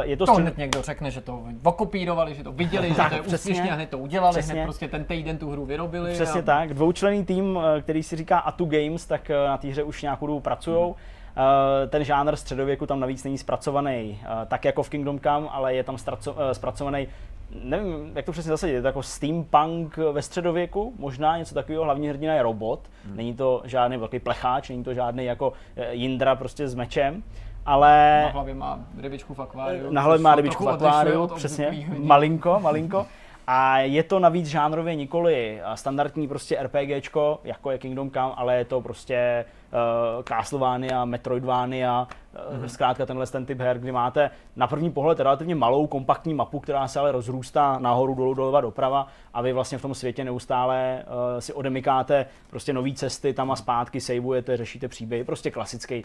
je 0.03 0.17
to, 0.17 0.27
to 0.27 0.33
střed... 0.33 0.43
hned 0.43 0.59
někdo 0.59 0.83
řekne, 0.83 1.11
že 1.11 1.21
to 1.21 1.43
okopírovali, 1.65 2.35
že 2.35 2.45
to 2.45 2.53
viděli, 2.53 2.89
že 2.89 2.95
to 3.09 3.15
je 3.15 3.21
úspěšně 3.21 3.71
a 3.71 3.75
hned 3.75 3.91
to 3.91 3.99
udělali, 3.99 4.33
přesně. 4.33 4.55
hned 4.55 4.65
prostě 4.65 4.89
ten 4.89 5.05
týden 5.05 5.39
tu 5.39 5.51
hru 5.51 5.65
vyrobili. 5.65 6.13
Přesně 6.13 6.41
a... 6.41 6.45
tak. 6.45 6.75
Dvoučlený 6.75 7.25
tým, 7.25 7.59
který 7.81 8.03
si 8.03 8.17
říká 8.17 8.39
Atu 8.39 8.65
Games, 8.65 9.07
tak 9.07 9.29
na 9.29 9.59
té 9.59 9.69
hře 9.69 9.83
už 9.83 10.03
nějakou 10.03 10.27
dobu 10.27 10.41
pracují. 10.41 10.85
Hmm. 10.85 10.95
Eh, 11.39 11.87
ten 11.87 12.05
žánr 12.05 12.37
středověku 12.37 12.87
tam 12.87 13.01
navíc 13.01 13.25
není 13.25 13.39
zpracovaný 13.39 14.21
eh, 14.23 14.47
tak 14.47 14.65
jako 14.65 14.83
v 14.83 14.89
Kingdom 14.89 15.21
Come, 15.21 15.49
ale 15.51 15.75
je 15.75 15.85
tam 15.85 15.97
eh, 15.97 16.55
zpracovaný 16.55 17.09
nevím, 17.51 18.13
jak 18.15 18.25
to 18.25 18.33
přesně 18.33 18.49
zasadit, 18.49 18.73
je 18.73 18.81
to 18.81 18.87
jako 18.87 19.03
steampunk 19.03 19.97
ve 19.97 20.23
středověku, 20.23 20.95
možná 20.99 21.39
něco 21.39 21.55
takového, 21.55 21.85
hlavní 21.85 22.09
hrdina 22.09 22.35
je 22.35 22.43
robot, 22.43 22.81
hmm. 23.05 23.17
není 23.17 23.35
to 23.35 23.63
žádný 23.65 23.97
velký 23.97 24.19
plecháč, 24.19 24.69
není 24.69 24.85
to 24.85 24.95
žádný 24.95 25.25
jako 25.25 25.53
Jindra 25.91 26.37
prostě 26.37 26.69
s 26.69 26.75
mečem, 26.75 27.23
ale... 27.67 28.23
Na 28.25 28.31
hlavě 28.31 28.55
má 28.55 28.81
rybičku 29.01 29.35
v 29.35 29.41
akváriu. 29.41 29.91
Na 29.91 30.03
hlavě 30.03 30.23
má 30.23 30.35
rybičku 30.35 30.65
v 30.65 30.69
akváriu, 30.69 31.27
přesně, 31.27 31.89
malinko, 31.99 32.61
malinko. 32.61 33.07
A 33.47 33.79
je 33.79 34.03
to 34.03 34.19
navíc 34.19 34.47
žánrově 34.47 34.95
nikoli 34.95 35.61
standardní 35.75 36.29
prostě 36.29 36.63
RPGčko, 36.63 37.41
jako 37.45 37.71
je 37.71 37.79
Kingdom 37.79 38.11
Come, 38.11 38.33
ale 38.37 38.57
je 38.57 38.65
to 38.65 38.81
prostě 38.81 39.45
uh, 39.73 40.23
Castlevania, 40.23 41.05
Metroidvania, 41.05 42.09
mm-hmm. 42.35 42.65
zkrátka 42.65 43.07
tenhle 43.07 43.27
ten 43.27 43.47
typ 43.47 43.59
her, 43.59 43.79
kdy 43.79 43.93
máte 43.93 44.31
na 44.57 44.67
první 44.67 44.91
pohled 44.91 45.21
relativně 45.21 45.55
malou 45.55 45.87
kompaktní 45.87 46.35
mapu, 46.35 46.61
která 46.61 46.89
se 46.89 47.01
ale 47.01 47.13
rozrůstá 47.13 47.79
nahoru, 47.79 48.15
dolů, 48.15 48.35
doleva, 48.35 48.61
doprava 48.61 49.07
a 49.35 49.43
vy 49.43 49.53
vlastně 49.53 49.79
v 49.79 49.83
tom 49.83 49.95
světě 49.95 50.25
neustále 50.25 51.05
uh, 51.07 51.41
si 51.41 51.53
odemykáte 51.53 52.27
prostě 52.51 52.73
nové 52.73 52.93
cesty 52.93 53.33
tam 53.33 53.51
a 53.51 53.57
zpátky, 53.57 54.01
saveujete, 54.01 54.57
řešíte 54.57 54.89
příběhy, 54.89 55.25
prostě 55.25 55.51
klasický 55.51 55.99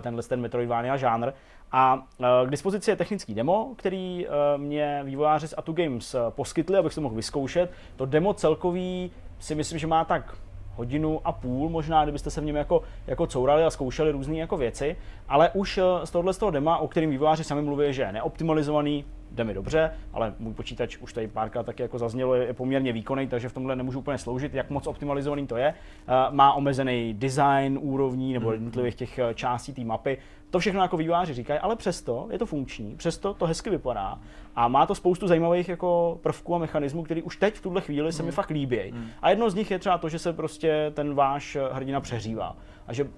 tenhle 0.00 0.22
ten 0.22 0.40
Metroidvania 0.40 0.96
žánr. 0.96 1.32
A 1.74 2.02
k 2.46 2.50
dispozici 2.50 2.90
je 2.90 2.96
technický 2.96 3.34
demo, 3.34 3.70
který 3.76 4.26
mě 4.56 5.00
vývojáři 5.04 5.48
z 5.48 5.54
Atu 5.56 5.72
Games 5.72 6.16
poskytli, 6.30 6.78
abych 6.78 6.92
se 6.92 7.00
mohl 7.00 7.14
vyzkoušet. 7.14 7.70
To 7.96 8.06
demo 8.06 8.34
celkový 8.34 9.10
si 9.38 9.54
myslím, 9.54 9.78
že 9.78 9.86
má 9.86 10.04
tak 10.04 10.36
hodinu 10.76 11.20
a 11.24 11.32
půl 11.32 11.68
možná, 11.68 12.02
kdybyste 12.02 12.30
se 12.30 12.40
v 12.40 12.44
něm 12.44 12.56
jako, 12.56 12.82
jako 13.06 13.26
courali 13.26 13.64
a 13.64 13.70
zkoušeli 13.70 14.10
různé 14.10 14.36
jako 14.36 14.56
věci, 14.56 14.96
ale 15.28 15.50
už 15.50 15.78
eh, 15.78 16.06
z 16.06 16.10
tohohle 16.10 16.32
z 16.32 16.38
toho 16.38 16.50
dema, 16.50 16.78
o 16.78 16.88
kterém 16.88 17.10
vývojáři 17.10 17.44
sami 17.44 17.62
mluví, 17.62 17.92
že 17.92 18.02
je 18.02 18.12
neoptimalizovaný, 18.12 19.04
jde 19.30 19.44
mi 19.44 19.54
dobře, 19.54 19.92
ale 20.12 20.34
můj 20.38 20.54
počítač 20.54 20.96
už 20.96 21.12
tady 21.12 21.28
párkrát 21.28 21.62
taky 21.62 21.82
jako 21.82 21.98
zaznělo, 21.98 22.34
je, 22.34 22.52
poměrně 22.52 22.92
výkonný, 22.92 23.28
takže 23.28 23.48
v 23.48 23.52
tomhle 23.52 23.76
nemůžu 23.76 23.98
úplně 23.98 24.18
sloužit, 24.18 24.54
jak 24.54 24.70
moc 24.70 24.86
optimalizovaný 24.86 25.46
to 25.46 25.56
je. 25.56 25.74
Uh, 26.08 26.34
má 26.34 26.52
omezený 26.52 27.14
design 27.14 27.78
úrovní 27.82 28.32
nebo 28.32 28.46
mhm. 28.46 28.52
jednotlivých 28.52 28.94
těch 28.94 29.18
eh, 29.18 29.34
částí 29.34 29.72
té 29.72 29.84
mapy, 29.84 30.18
to 30.50 30.58
všechno 30.58 30.82
jako 30.82 30.96
vývojáři 30.96 31.34
říkají, 31.34 31.60
ale 31.60 31.76
přesto 31.76 32.28
je 32.30 32.38
to 32.38 32.46
funkční, 32.46 32.96
přesto 32.96 33.34
to 33.34 33.46
hezky 33.46 33.70
vypadá 33.70 34.18
a 34.56 34.68
má 34.68 34.86
to 34.86 34.94
spoustu 34.94 35.28
zajímavých 35.28 35.68
jako 35.68 36.18
prvků 36.22 36.54
a 36.54 36.58
mechanismů, 36.58 37.02
který 37.02 37.22
už 37.22 37.36
teď 37.36 37.54
v 37.54 37.62
tuhle 37.62 37.80
chvíli 37.80 38.12
se 38.12 38.22
mi 38.22 38.28
mm. 38.28 38.32
fakt 38.32 38.50
líbí. 38.50 38.92
Mm. 38.92 39.06
A 39.22 39.30
jedno 39.30 39.50
z 39.50 39.54
nich 39.54 39.70
je 39.70 39.78
třeba 39.78 39.98
to, 39.98 40.08
že 40.08 40.18
se 40.18 40.32
prostě 40.32 40.92
ten 40.94 41.14
váš 41.14 41.56
hrdina 41.72 42.00
přeřívá 42.00 42.56
a 42.86 42.92
že 42.92 43.08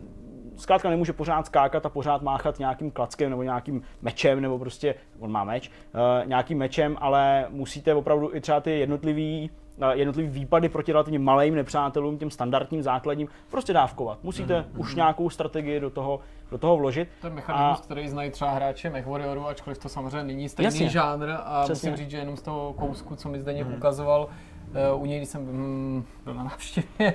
zkrátka 0.57 0.91
nemůže 0.91 1.13
pořád 1.13 1.47
skákat 1.47 1.87
a 1.87 1.89
pořád 1.89 2.23
máchat 2.23 2.59
nějakým 2.59 2.91
klackem 2.91 3.31
nebo 3.31 3.43
nějakým 3.43 3.83
mečem, 4.03 4.41
nebo 4.41 4.59
prostě, 4.59 4.95
on 5.19 5.33
má 5.33 5.45
meč, 5.45 5.71
uh, 5.95 6.29
nějakým 6.29 6.59
mečem, 6.59 6.97
ale 7.01 7.47
musíte 7.51 7.95
opravdu 7.95 8.35
i 8.35 8.41
třeba 8.41 8.61
ty 8.61 8.79
jednotlivý 8.79 9.51
jednotlivý 9.93 10.29
výpady 10.29 10.69
proti 10.69 10.93
relativně 10.93 11.19
malým 11.19 11.55
nepřátelům, 11.55 12.19
těm 12.19 12.31
standardním 12.31 12.83
základním, 12.83 13.29
prostě 13.51 13.73
dávkovat. 13.73 14.19
Musíte 14.23 14.61
mm-hmm. 14.61 14.81
už 14.81 14.95
nějakou 14.95 15.31
strategii 15.31 15.81
do 15.81 15.91
toho, 15.91 16.21
do 16.51 16.59
toho 16.59 16.77
vložit. 16.77 17.09
To 17.21 17.27
je 17.27 17.33
mechanismus, 17.33 17.81
a... 17.81 17.85
který 17.85 18.09
znají 18.09 18.31
třeba 18.31 18.51
hráči 18.51 18.91
MechWarrioru, 18.91 19.47
ačkoliv 19.47 19.79
to 19.79 19.89
samozřejmě 19.89 20.23
není 20.23 20.49
stejný 20.49 20.67
Jasně. 20.67 20.89
žánr 20.89 21.37
a 21.45 21.63
Přesně. 21.65 21.91
musím 21.91 22.05
říct, 22.05 22.11
že 22.11 22.19
jenom 22.19 22.37
z 22.37 22.43
toho 22.43 22.73
kousku, 22.73 23.17
co 23.17 23.29
mi 23.29 23.41
zde 23.41 23.65
mm. 23.65 23.75
ukazoval, 23.75 24.29
Uh, 24.95 25.03
u 25.03 25.07
něj, 25.07 25.19
když 25.19 25.29
jsem 25.29 25.43
mm, 25.43 26.05
byl 26.25 26.35
na 26.35 26.45
návštěvě, 26.45 26.87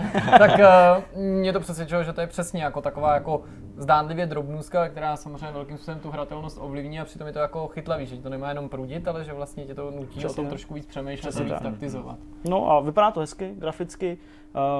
tak 0.38 0.50
uh, 0.58 1.20
mě 1.22 1.52
to 1.52 1.60
přesvědčilo, 1.60 2.04
že 2.04 2.12
to 2.12 2.20
je 2.20 2.26
přesně 2.26 2.62
jako 2.62 2.80
taková 2.80 3.14
jako 3.14 3.42
zdánlivě 3.76 4.26
drobnůzka, 4.26 4.88
která 4.88 5.16
samozřejmě 5.16 5.52
velkým 5.52 5.76
způsobem 5.76 6.00
tu 6.00 6.10
hratelnost 6.10 6.58
ovlivní 6.60 7.00
a 7.00 7.04
přitom 7.04 7.26
je 7.26 7.32
to 7.32 7.38
jako 7.38 7.68
chytlavý, 7.68 8.06
že 8.06 8.16
to 8.16 8.28
nemá 8.28 8.48
jenom 8.48 8.68
prudit, 8.68 9.08
ale 9.08 9.24
že 9.24 9.32
vlastně 9.32 9.64
tě 9.64 9.74
to 9.74 9.90
nutí 9.90 10.18
Přesně. 10.18 10.28
o 10.28 10.34
tom 10.34 10.46
trošku 10.46 10.74
víc 10.74 10.86
přemýšlet 10.86 11.36
a 11.36 11.42
víc 11.42 11.62
taktizovat. 11.62 12.18
No 12.48 12.70
a 12.70 12.80
vypadá 12.80 13.10
to 13.10 13.20
hezky, 13.20 13.54
graficky. 13.58 14.18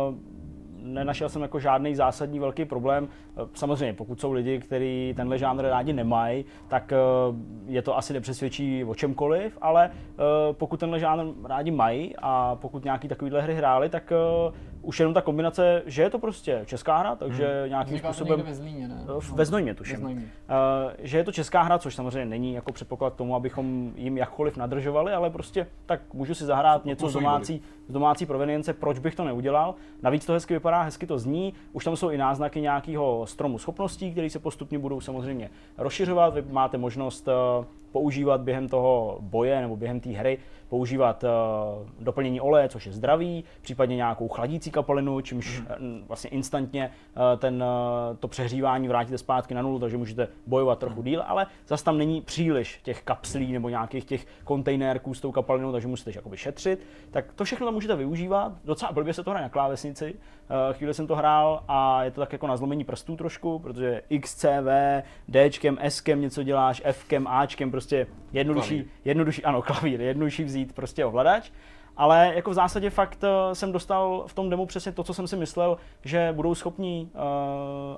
Uh, 0.08 0.14
nenašel 0.86 1.28
jsem 1.28 1.42
jako 1.42 1.60
žádný 1.60 1.94
zásadní 1.94 2.38
velký 2.38 2.64
problém. 2.64 3.08
Samozřejmě, 3.54 3.92
pokud 3.92 4.20
jsou 4.20 4.32
lidi, 4.32 4.58
kteří 4.58 5.14
tenhle 5.16 5.38
žánr 5.38 5.62
rádi 5.62 5.92
nemají, 5.92 6.44
tak 6.68 6.92
eh, 6.92 6.96
je 7.66 7.82
to 7.82 7.96
asi 7.96 8.12
nepřesvědčí 8.12 8.84
o 8.84 8.94
čemkoliv, 8.94 9.58
ale 9.60 9.90
eh, 9.90 10.22
pokud 10.52 10.80
tenhle 10.80 10.98
žánr 11.00 11.24
rádi 11.44 11.70
mají 11.70 12.14
a 12.22 12.58
pokud 12.60 12.84
nějaký 12.84 13.08
takovýhle 13.08 13.42
hry 13.42 13.54
hráli, 13.54 13.88
tak 13.88 14.12
eh, 14.12 14.16
už 14.86 15.00
jenom 15.00 15.14
ta 15.14 15.20
kombinace, 15.20 15.82
že 15.86 16.02
je 16.02 16.10
to 16.10 16.18
prostě 16.18 16.62
česká 16.66 16.98
hra, 16.98 17.16
takže 17.16 17.60
hmm. 17.60 17.68
nějakým 17.68 17.98
způsobem... 17.98 18.42
ve 18.42 18.54
Zlíně, 18.54 18.88
ne? 18.88 19.04
Ve 19.34 19.44
Znojmě 19.44 19.74
tuším. 19.74 19.96
Ve 19.96 20.00
Znojmě. 20.00 20.22
Uh, 20.22 20.92
že 20.98 21.18
je 21.18 21.24
to 21.24 21.32
česká 21.32 21.62
hra, 21.62 21.78
což 21.78 21.94
samozřejmě 21.94 22.24
není 22.24 22.54
jako 22.54 22.72
předpoklad 22.72 23.14
k 23.14 23.16
tomu, 23.16 23.34
abychom 23.34 23.92
jim 23.96 24.18
jakkoliv 24.18 24.56
nadržovali, 24.56 25.12
ale 25.12 25.30
prostě 25.30 25.66
tak 25.86 26.00
můžu 26.14 26.34
si 26.34 26.44
zahrát 26.44 26.84
něco 26.84 27.08
z 27.08 27.12
domácí, 27.12 27.62
z 27.88 27.92
domácí 27.92 28.26
provenience, 28.26 28.72
proč 28.72 28.98
bych 28.98 29.14
to 29.14 29.24
neudělal. 29.24 29.74
Navíc 30.02 30.26
to 30.26 30.32
hezky 30.32 30.54
vypadá, 30.54 30.82
hezky 30.82 31.06
to 31.06 31.18
zní, 31.18 31.54
už 31.72 31.84
tam 31.84 31.96
jsou 31.96 32.10
i 32.10 32.18
náznaky 32.18 32.60
nějakého 32.60 33.26
stromu 33.26 33.58
schopností, 33.58 34.12
které 34.12 34.30
se 34.30 34.38
postupně 34.38 34.78
budou 34.78 35.00
samozřejmě 35.00 35.50
rozšiřovat. 35.78 36.34
Vy 36.34 36.42
máte 36.50 36.78
možnost 36.78 37.28
uh, 37.28 37.64
používat 37.92 38.40
během 38.40 38.68
toho 38.68 39.18
boje 39.20 39.60
nebo 39.60 39.76
během 39.76 40.00
té 40.00 40.10
hry 40.10 40.38
používat 40.68 41.24
uh, 41.24 41.88
doplnění 42.04 42.40
oleje, 42.40 42.68
což 42.68 42.86
je 42.86 42.92
zdravý, 42.92 43.44
případně 43.60 43.96
nějakou 43.96 44.28
chladící 44.28 44.70
kapalinu, 44.70 45.20
čímž 45.20 45.62
mm. 45.78 46.04
vlastně 46.08 46.30
instantně 46.30 46.90
uh, 47.16 47.22
ten, 47.38 47.54
uh, 47.62 48.16
to 48.16 48.28
přehřívání 48.28 48.88
vrátíte 48.88 49.18
zpátky 49.18 49.54
na 49.54 49.62
nulu, 49.62 49.78
takže 49.78 49.96
můžete 49.96 50.28
bojovat 50.46 50.78
trochu 50.78 51.00
mm. 51.00 51.04
díl, 51.04 51.22
ale 51.26 51.46
zase 51.66 51.84
tam 51.84 51.98
není 51.98 52.20
příliš 52.20 52.80
těch 52.82 53.02
kapslí 53.02 53.52
nebo 53.52 53.68
nějakých 53.68 54.04
těch 54.04 54.26
kontejnerků 54.44 55.14
s 55.14 55.20
tou 55.20 55.32
kapalinou, 55.32 55.72
takže 55.72 55.88
musíte 55.88 56.10
jakoby 56.14 56.36
šetřit. 56.36 56.86
Tak 57.10 57.32
to 57.32 57.44
všechno 57.44 57.66
tam 57.66 57.74
můžete 57.74 57.96
využívat. 57.96 58.52
Docela 58.64 58.92
blbě 58.92 59.14
se 59.14 59.24
to 59.24 59.30
hraje 59.30 59.42
na 59.42 59.48
klávesnici. 59.48 60.14
Uh, 60.14 60.74
chvíli 60.76 60.94
jsem 60.94 61.06
to 61.06 61.16
hrál 61.16 61.64
a 61.68 62.04
je 62.04 62.10
to 62.10 62.20
tak 62.20 62.32
jako 62.32 62.46
na 62.46 62.56
zlomení 62.56 62.84
prstů 62.84 63.16
trošku, 63.16 63.58
protože 63.58 64.02
XCV, 64.20 64.68
Dčkem, 65.28 65.78
Skem 65.88 66.20
něco 66.20 66.42
děláš, 66.42 66.82
Fkem, 66.92 67.26
Ačkem, 67.26 67.70
prostě 67.70 67.85
jednodušší, 68.32 68.84
jednodušší, 69.04 69.44
ano, 69.44 69.62
klavír, 69.66 70.00
jednodušší 70.00 70.44
vzít 70.44 70.72
prostě 70.72 71.04
ovladač. 71.04 71.50
Ale 71.96 72.32
jako 72.34 72.50
v 72.50 72.54
zásadě 72.54 72.90
fakt 72.90 73.22
uh, 73.22 73.52
jsem 73.52 73.72
dostal 73.72 74.24
v 74.26 74.34
tom 74.34 74.50
demo 74.50 74.66
přesně 74.66 74.92
to, 74.92 75.04
co 75.04 75.14
jsem 75.14 75.26
si 75.26 75.36
myslel, 75.36 75.78
že 76.04 76.32
budou 76.32 76.54
schopní 76.54 77.10
uh, 77.14 77.20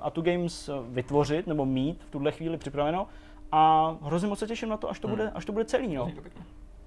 Atu 0.01 0.21
Games 0.21 0.69
vytvořit 0.89 1.47
nebo 1.47 1.65
mít 1.65 2.03
v 2.03 2.09
tuhle 2.09 2.31
chvíli 2.31 2.57
připraveno. 2.57 3.07
A 3.51 3.95
hrozně 4.01 4.27
moc 4.27 4.39
se 4.39 4.47
těším 4.47 4.69
na 4.69 4.77
to, 4.77 4.89
až 4.89 4.99
to, 4.99 5.07
hmm. 5.07 5.17
bude, 5.17 5.29
až 5.29 5.45
to 5.45 5.51
bude 5.51 5.65
celý. 5.65 5.95
No. 5.95 6.11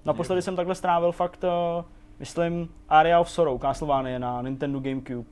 Naposledy 0.05 0.41
jsem 0.41 0.55
takhle 0.55 0.75
strávil 0.75 1.11
fakt, 1.11 1.43
uh, 1.43 1.85
myslím, 2.19 2.69
Area 2.89 3.19
of 3.19 3.29
Sorrow, 3.29 3.61
Castlevania 3.61 4.19
na 4.19 4.41
Nintendo 4.41 4.79
GameCube, 4.79 5.29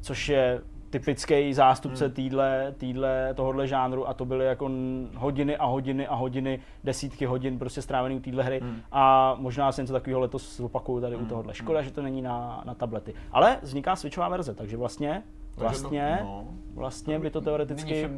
což 0.00 0.28
je 0.28 0.60
typický 0.98 1.54
zástupce 1.54 2.04
hmm. 2.04 2.14
týdle, 2.14 2.74
týdle, 2.78 3.34
tohohle 3.34 3.66
žánru 3.66 4.08
a 4.08 4.14
to 4.14 4.24
byly 4.24 4.46
jako 4.46 4.70
hodiny 5.16 5.56
a 5.56 5.64
hodiny 5.64 6.06
a 6.06 6.14
hodiny, 6.14 6.60
desítky 6.84 7.26
hodin 7.26 7.58
prostě 7.58 7.82
strávený 7.82 8.16
u 8.16 8.20
téhle 8.20 8.42
hry 8.42 8.60
hmm. 8.60 8.80
a 8.92 9.34
možná 9.38 9.72
si 9.72 9.80
něco 9.82 9.92
takového 9.92 10.20
letos 10.20 10.56
zopakuju 10.56 11.00
tady 11.00 11.16
hmm. 11.16 11.24
u 11.24 11.28
tohohle. 11.28 11.54
Škoda, 11.54 11.78
hmm. 11.78 11.88
že 11.88 11.94
to 11.94 12.02
není 12.02 12.22
na, 12.22 12.62
na 12.66 12.74
tablety. 12.74 13.14
Ale 13.32 13.58
vzniká 13.62 13.96
switchová 13.96 14.28
verze, 14.28 14.54
takže 14.54 14.76
vlastně 14.76 15.22
Vlastně, 15.56 16.18
no, 16.22 16.48
vlastně 16.74 17.18
by 17.18 17.30
to 17.30 17.40
teoreticky 17.40 18.08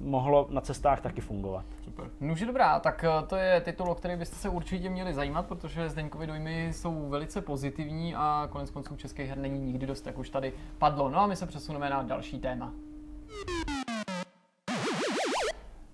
mohlo 0.00 0.46
na 0.50 0.60
cestách 0.60 1.00
taky 1.00 1.20
fungovat. 1.20 1.64
Super. 1.84 2.10
No, 2.20 2.34
dobrá, 2.46 2.80
tak 2.80 3.04
eh, 3.04 3.26
to 3.26 3.36
je 3.36 3.60
titul, 3.60 3.90
o 3.90 3.94
který 3.94 4.16
byste 4.16 4.36
se 4.36 4.48
určitě 4.48 4.90
měli 4.90 5.14
zajímat, 5.14 5.46
protože 5.46 5.88
Zdeňkovi 5.88 6.26
dojmy 6.26 6.72
jsou 6.72 7.08
velice 7.08 7.40
pozitivní 7.40 8.14
a 8.14 8.48
konec 8.50 8.70
konců 8.70 8.96
českých 8.96 9.28
her 9.28 9.38
není 9.38 9.60
nikdy 9.60 9.86
dost, 9.86 10.06
jak 10.06 10.18
už 10.18 10.30
tady 10.30 10.52
padlo. 10.78 11.10
No 11.10 11.18
a 11.18 11.26
my 11.26 11.36
se 11.36 11.46
přesuneme 11.46 11.90
na 11.90 12.02
další 12.02 12.38
téma. 12.38 12.72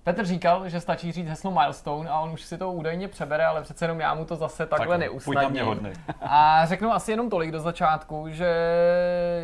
Petr 0.05 0.25
říkal, 0.25 0.69
že 0.69 0.81
stačí 0.81 1.13
říct 1.13 1.29
heslo 1.29 1.51
milestone 1.51 2.11
a 2.11 2.21
on 2.21 2.31
už 2.31 2.43
si 2.43 2.59
to 2.59 2.73
údajně 2.73 3.09
přebere, 3.09 3.47
ale 3.47 3.63
přece 3.63 3.85
jenom 3.85 4.01
já 4.01 4.15
mu 4.15 4.25
to 4.25 4.37
zase 4.37 4.67
takhle 4.67 4.99
tak, 4.99 5.01
neusnadním. 5.01 5.93
A 6.21 6.67
řeknu 6.67 6.93
asi 6.93 7.11
jenom 7.11 7.31
tolik 7.31 7.51
do 7.51 7.61
začátku, 7.61 8.25
že 8.29 8.55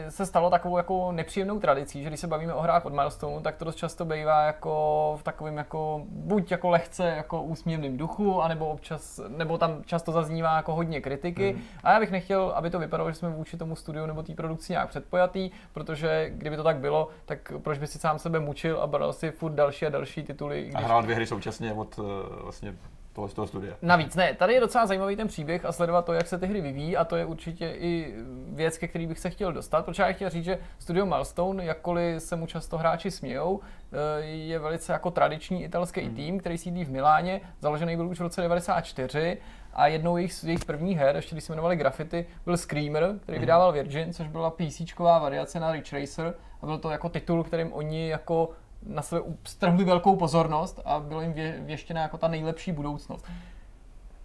se 0.09 0.27
stalo 0.27 0.51
takovou 0.51 0.77
jako 0.77 1.12
nepříjemnou 1.12 1.61
tradicí, 1.61 2.03
že 2.03 2.09
když 2.09 2.20
se 2.20 2.27
bavíme 2.27 2.55
o 2.55 2.61
hrách 2.61 2.87
od 2.87 2.93
milestone, 2.93 3.41
tak 3.43 3.57
to 3.57 3.65
dost 3.65 3.77
často 3.77 4.05
bývá 4.05 4.43
jako 4.43 5.16
v 5.20 5.23
takovém 5.23 5.57
jako 5.57 6.03
buď 6.09 6.51
jako 6.51 6.69
lehce 6.69 7.05
jako 7.05 7.43
úsměvným 7.43 7.97
duchu, 7.97 8.43
anebo 8.43 8.69
občas, 8.69 9.20
nebo 9.28 9.59
tam 9.59 9.85
často 9.85 10.12
zaznívá 10.12 10.57
jako 10.57 10.74
hodně 10.74 11.01
kritiky. 11.01 11.53
Mm. 11.53 11.62
A 11.85 11.93
já 11.93 12.01
bych 12.01 12.11
nechtěl, 12.11 12.53
aby 12.55 12.70
to 12.70 12.78
vypadalo, 12.78 13.11
že 13.11 13.16
jsme 13.16 13.31
vůči 13.31 13.57
tomu 13.57 13.77
studiu 13.77 14.07
nebo 14.07 14.23
té 14.23 14.35
produkci 14.35 14.73
nějak 14.73 14.89
předpojatý, 14.89 15.51
protože 15.73 16.31
kdyby 16.31 16.57
to 16.57 16.62
tak 16.62 16.77
bylo, 16.77 17.09
tak 17.27 17.53
proč 17.62 17.78
by 17.78 17.87
si 17.87 17.99
sám 17.99 18.19
sebe 18.19 18.41
mučil 18.41 18.81
a 18.81 18.87
bral 18.87 19.12
si 19.12 19.31
furt 19.31 19.53
další 19.53 19.87
a 19.87 19.89
další 19.89 20.23
tituly 20.23 20.49
tituly. 20.51 20.62
Když... 20.62 20.74
A 20.74 20.78
hrál 20.86 21.02
dvě 21.02 21.16
hry 21.16 21.27
současně 21.27 21.72
od 21.72 21.98
uh, 21.98 22.06
vlastně 22.43 22.74
toho, 23.12 23.28
z 23.28 23.35
toho 23.35 23.47
studia. 23.47 23.74
Navíc 23.82 24.16
ne, 24.16 24.35
tady 24.35 24.55
je 24.55 24.60
docela 24.60 24.86
zajímavý 24.86 25.16
ten 25.16 25.28
příběh 25.28 25.64
a 25.64 25.72
sledovat 25.72 26.05
to, 26.05 26.12
jak 26.12 26.27
se 26.27 26.39
ty 26.39 26.47
hry 26.47 26.60
vyvíjí 26.60 26.97
a 26.97 27.05
to 27.05 27.16
je 27.16 27.24
určitě 27.24 27.74
i 27.78 28.14
věc, 28.48 28.78
ke 28.78 28.89
který 28.89 29.06
bych 29.06 29.18
se 29.18 29.31
chtěl 29.31 29.52
dostat, 29.52 29.85
protože 29.85 30.02
já 30.02 30.12
chtěl 30.12 30.31
říct, 30.31 30.44
že 30.44 30.59
studio 30.78 31.06
Milestone, 31.06 31.64
jakkoliv 31.64 32.22
se 32.22 32.36
mu 32.36 32.47
často 32.47 32.78
hráči 32.78 33.10
smějou, 33.10 33.60
eh, 33.93 34.24
je 34.24 34.59
velice 34.59 34.93
jako 34.93 35.10
tradiční 35.10 35.64
italský 35.64 36.01
hmm. 36.01 36.14
tým, 36.14 36.39
který 36.39 36.59
sídlí 36.59 36.85
v 36.85 36.90
Miláně, 36.90 37.40
založený 37.60 37.97
byl 37.97 38.09
už 38.09 38.18
v 38.18 38.22
roce 38.22 38.43
94 38.43 39.39
a 39.72 39.86
jednou 39.86 40.16
jejich, 40.16 40.44
jejich 40.44 40.64
prvních 40.64 40.98
her, 40.98 41.16
ještě 41.16 41.35
když 41.35 41.44
se 41.44 41.52
jmenovali 41.52 41.77
Graffiti, 41.77 42.27
byl 42.44 42.56
Screamer, 42.56 43.14
který 43.22 43.36
hmm. 43.36 43.40
vydával 43.40 43.72
Virgin, 43.72 44.12
což 44.12 44.28
byla 44.28 44.51
PC 44.51 44.98
variace 44.98 45.60
na 45.60 45.72
Ridge 45.72 45.93
Racer 45.93 46.35
a 46.62 46.66
byl 46.66 46.78
to 46.78 46.90
jako 46.90 47.09
titul, 47.09 47.44
kterým 47.44 47.72
oni 47.72 48.09
jako 48.09 48.51
na 48.86 49.02
sebe 49.02 49.23
strhli 49.44 49.85
velkou 49.85 50.16
pozornost 50.16 50.81
a 50.85 51.01
bylo 51.01 51.20
jim 51.20 51.32
vě, 51.32 51.61
věštěna 51.61 52.02
jako 52.02 52.19
ta 52.19 52.28
nejlepší 52.28 52.73
budoucnost. 52.73 53.27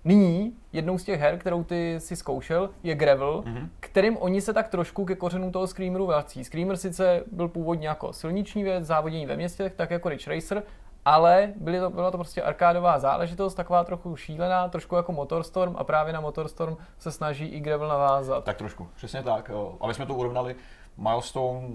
Nyní 0.03 0.53
jednou 0.73 0.98
z 0.98 1.03
těch 1.03 1.19
her, 1.19 1.38
kterou 1.38 1.64
ty 1.64 1.95
si 1.99 2.15
zkoušel, 2.15 2.69
je 2.84 2.95
Gravel, 2.95 3.41
mm-hmm. 3.41 3.69
kterým 3.80 4.18
oni 4.18 4.41
se 4.41 4.53
tak 4.53 4.68
trošku 4.68 5.06
ke 5.06 5.15
kořenům 5.15 5.52
toho 5.52 5.68
Screameru 5.68 6.06
vrací. 6.06 6.44
Screamer 6.44 6.77
sice 6.77 7.23
byl 7.32 7.48
původně 7.48 7.88
jako 7.88 8.14
silniční 8.14 8.64
věc, 8.64 8.86
závodění 8.86 9.26
ve 9.26 9.36
městě, 9.36 9.72
tak 9.76 9.91
jako 9.91 10.10
Ridge 10.10 10.27
Racer, 10.27 10.64
ale 11.06 11.53
byly 11.56 11.80
to, 11.80 11.90
byla 11.90 12.11
to 12.11 12.18
prostě 12.18 12.41
arkádová 12.41 12.99
záležitost, 12.99 13.56
taková 13.56 13.84
trochu 13.84 14.15
šílená, 14.15 14.69
trošku 14.69 14.95
jako 14.95 15.11
Motorstorm 15.11 15.76
a 15.77 15.84
právě 15.84 16.14
na 16.14 16.22
Motorstorm 16.22 16.77
se 16.99 17.11
snaží 17.11 17.45
i 17.45 17.60
Gravel 17.60 17.88
navázat. 17.88 18.44
Tak 18.44 18.57
trošku, 18.57 18.88
přesně 18.95 19.23
tak. 19.23 19.52
Aby 19.82 19.94
jsme 19.94 20.06
to 20.06 20.15
urovnali, 20.15 20.56
Milestone 20.98 21.68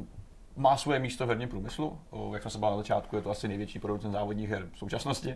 má 0.61 0.77
svoje 0.77 0.99
místo 0.99 1.27
v 1.27 1.29
herním 1.29 1.49
průmyslu. 1.49 1.99
Jak 2.33 2.43
jsme 2.43 2.51
se 2.51 2.59
bavili 2.59 2.77
na 2.77 2.83
začátku, 2.83 3.17
je 3.17 3.23
to 3.23 3.31
asi 3.31 3.49
největší 3.49 3.79
producent 3.79 4.13
závodních 4.13 4.51
her 4.51 4.69
v 4.73 4.79
současnosti. 4.79 5.35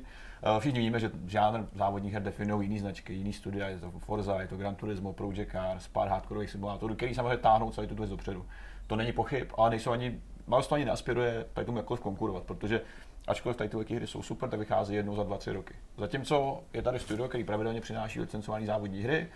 Všichni 0.58 0.80
víme, 0.80 1.00
že 1.00 1.10
žádný 1.26 1.66
závodních 1.74 2.12
her 2.12 2.22
definují 2.22 2.68
jiný 2.68 2.78
značky, 2.78 3.12
jiný 3.12 3.32
studia, 3.32 3.68
je 3.68 3.78
to 3.78 3.90
Forza, 3.90 4.40
je 4.40 4.48
to 4.48 4.56
Gran 4.56 4.74
Turismo, 4.74 5.12
Project 5.12 5.52
Cars, 5.52 5.88
pár 5.88 6.08
hardcoreových 6.08 6.50
simulátorů, 6.50 6.94
který 6.94 7.14
samozřejmě 7.14 7.36
táhnou 7.36 7.70
celý 7.70 7.86
tu 7.86 7.94
věc 7.94 8.10
dopředu. 8.10 8.46
To 8.86 8.96
není 8.96 9.12
pochyb, 9.12 9.48
ale 9.56 9.70
nejsou 9.70 9.90
ani, 9.90 10.20
Milestone 10.46 10.78
ani 10.78 10.84
neaspiruje 10.84 11.44
tady 11.52 11.64
tomu 11.64 11.78
jakkoliv 11.78 12.00
konkurovat, 12.00 12.42
protože 12.42 12.80
ačkoliv 13.26 13.56
tady 13.56 13.84
ty 13.84 13.96
hry 13.96 14.06
jsou 14.06 14.22
super, 14.22 14.48
tak 14.48 14.58
vychází 14.58 14.94
jednou 14.94 15.16
za 15.16 15.22
dva, 15.22 15.38
tři 15.38 15.52
roky. 15.52 15.74
Zatímco 15.98 16.62
je 16.72 16.82
tady 16.82 16.98
studio, 16.98 17.28
který 17.28 17.44
pravidelně 17.44 17.80
přináší 17.80 18.20
licencované 18.20 18.66
závodní 18.66 19.02
hry, 19.02 19.28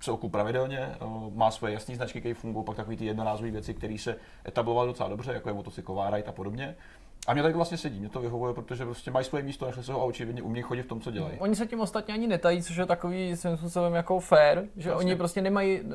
celku 0.00 0.28
pravidelně, 0.28 0.78
eh, 0.78 0.96
má 1.34 1.50
svoje 1.50 1.72
jasné 1.72 1.96
značky, 1.96 2.20
které 2.20 2.34
fungují, 2.34 2.64
pak 2.64 2.76
takové 2.76 2.96
ty 2.96 3.04
jednorázové 3.04 3.50
věci, 3.50 3.74
které 3.74 3.98
se 3.98 4.16
etablovaly 4.48 4.88
docela 4.88 5.08
dobře, 5.08 5.32
jako 5.32 5.48
je 5.48 5.54
motocyklová 5.54 6.10
a 6.28 6.32
podobně. 6.32 6.76
A 7.26 7.34
mě 7.34 7.42
tak 7.42 7.56
vlastně 7.56 7.78
sedí, 7.78 8.00
mě 8.00 8.08
to 8.08 8.20
vyhovuje, 8.20 8.54
protože 8.54 8.84
prostě 8.84 9.10
mají 9.10 9.24
svoje 9.24 9.44
místo, 9.44 9.66
našli 9.66 9.84
se 9.84 9.92
ho 9.92 10.00
a 10.00 10.04
očividně 10.04 10.42
umějí 10.42 10.62
chodit 10.62 10.82
v 10.82 10.86
tom, 10.86 11.00
co 11.00 11.10
dělají. 11.10 11.38
Oni 11.38 11.56
se 11.56 11.66
tím 11.66 11.80
ostatně 11.80 12.14
ani 12.14 12.26
netají, 12.26 12.62
což 12.62 12.76
je 12.76 12.86
takový 12.86 13.36
svým 13.36 13.56
způsobem 13.56 13.94
jako 13.94 14.20
fair, 14.20 14.62
že 14.76 14.90
vlastně. 14.90 15.06
oni 15.06 15.16
prostě 15.16 15.42
nemají 15.42 15.80
eh, 15.80 15.88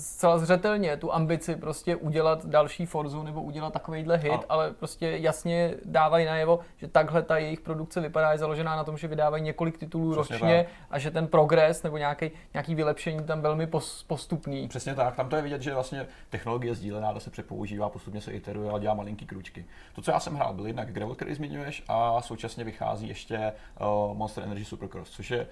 zcela 0.00 0.38
zřetelně 0.38 0.96
tu 0.96 1.12
ambici 1.12 1.56
prostě 1.56 1.96
udělat 1.96 2.46
další 2.46 2.86
Forzu 2.86 3.22
nebo 3.22 3.42
udělat 3.42 3.72
takovýhle 3.72 4.16
hit, 4.16 4.32
a. 4.32 4.44
ale 4.48 4.70
prostě 4.70 5.06
jasně 5.20 5.74
dávají 5.84 6.26
najevo, 6.26 6.58
že 6.76 6.88
takhle 6.88 7.22
ta 7.22 7.38
jejich 7.38 7.60
produkce 7.60 8.00
vypadá, 8.00 8.32
je 8.32 8.38
založená 8.38 8.76
na 8.76 8.84
tom, 8.84 8.98
že 8.98 9.08
vydávají 9.08 9.42
několik 9.42 9.78
titulů 9.78 10.12
Přesně 10.12 10.38
ročně 10.38 10.64
tak. 10.64 10.86
a 10.90 10.98
že 10.98 11.10
ten 11.10 11.26
progres 11.26 11.82
nebo 11.82 11.98
nějaký, 11.98 12.30
nějaký 12.54 12.74
vylepšení 12.74 13.24
tam 13.24 13.40
velmi 13.40 13.68
postupný. 14.06 14.68
Přesně 14.68 14.94
tak, 14.94 15.16
tam 15.16 15.28
to 15.28 15.36
je 15.36 15.42
vidět, 15.42 15.62
že 15.62 15.74
vlastně 15.74 16.06
technologie 16.30 16.74
sdílená, 16.74 17.20
se 17.20 17.30
přepoužívá, 17.30 17.88
postupně 17.88 18.20
se 18.20 18.32
iteruje 18.32 18.70
a 18.70 18.78
dělá 18.78 18.94
malinký 18.94 19.26
kručky. 19.26 19.64
To, 19.94 20.02
co 20.02 20.10
já 20.10 20.20
jsem 20.20 20.34
hrál, 20.34 20.51
byl 20.52 20.66
jednak 20.66 20.92
Gravel, 20.92 21.14
který 21.14 21.34
zmiňuješ, 21.34 21.84
a 21.88 22.20
současně 22.20 22.64
vychází 22.64 23.08
ještě 23.08 23.52
uh, 23.80 24.16
Monster 24.16 24.44
Energy 24.44 24.64
Supercross, 24.64 25.10
což 25.10 25.30
je, 25.30 25.46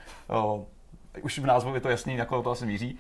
uh, 0.45 0.65
už 1.23 1.39
v 1.39 1.47
názvu 1.47 1.75
je 1.75 1.81
to 1.81 1.89
jasný, 1.89 2.17
na 2.17 2.25
koho 2.25 2.43
to 2.43 2.51
asi 2.51 2.67
míří. 2.67 2.99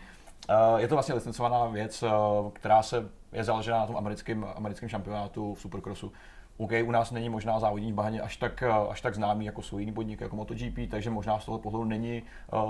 Uh, 0.48 0.80
je 0.80 0.88
to 0.88 0.94
vlastně 0.94 1.14
licencovaná 1.14 1.66
věc, 1.66 2.02
uh, 2.02 2.10
která 2.50 2.82
se 2.82 3.08
je 3.32 3.44
založena 3.44 3.78
na 3.78 3.86
tom 3.86 3.96
americkém, 3.96 4.46
americkém 4.54 4.88
šampionátu 4.88 5.54
v 5.54 5.60
Supercrossu. 5.60 6.12
OK, 6.56 6.70
u 6.84 6.90
nás 6.90 7.10
není 7.10 7.28
možná 7.28 7.58
závodní 7.58 7.92
bahně 7.92 8.20
až 8.20 8.36
tak, 8.36 8.62
až 8.62 9.00
tak 9.00 9.14
známý 9.14 9.44
jako 9.44 9.62
jsou 9.62 9.78
jiný 9.78 9.92
podnik, 9.92 10.20
jako 10.20 10.36
MotoGP, 10.36 10.90
takže 10.90 11.10
možná 11.10 11.38
z 11.40 11.44
toho 11.44 11.58
pohledu 11.58 11.84
není 11.84 12.22
uh, 12.52 12.60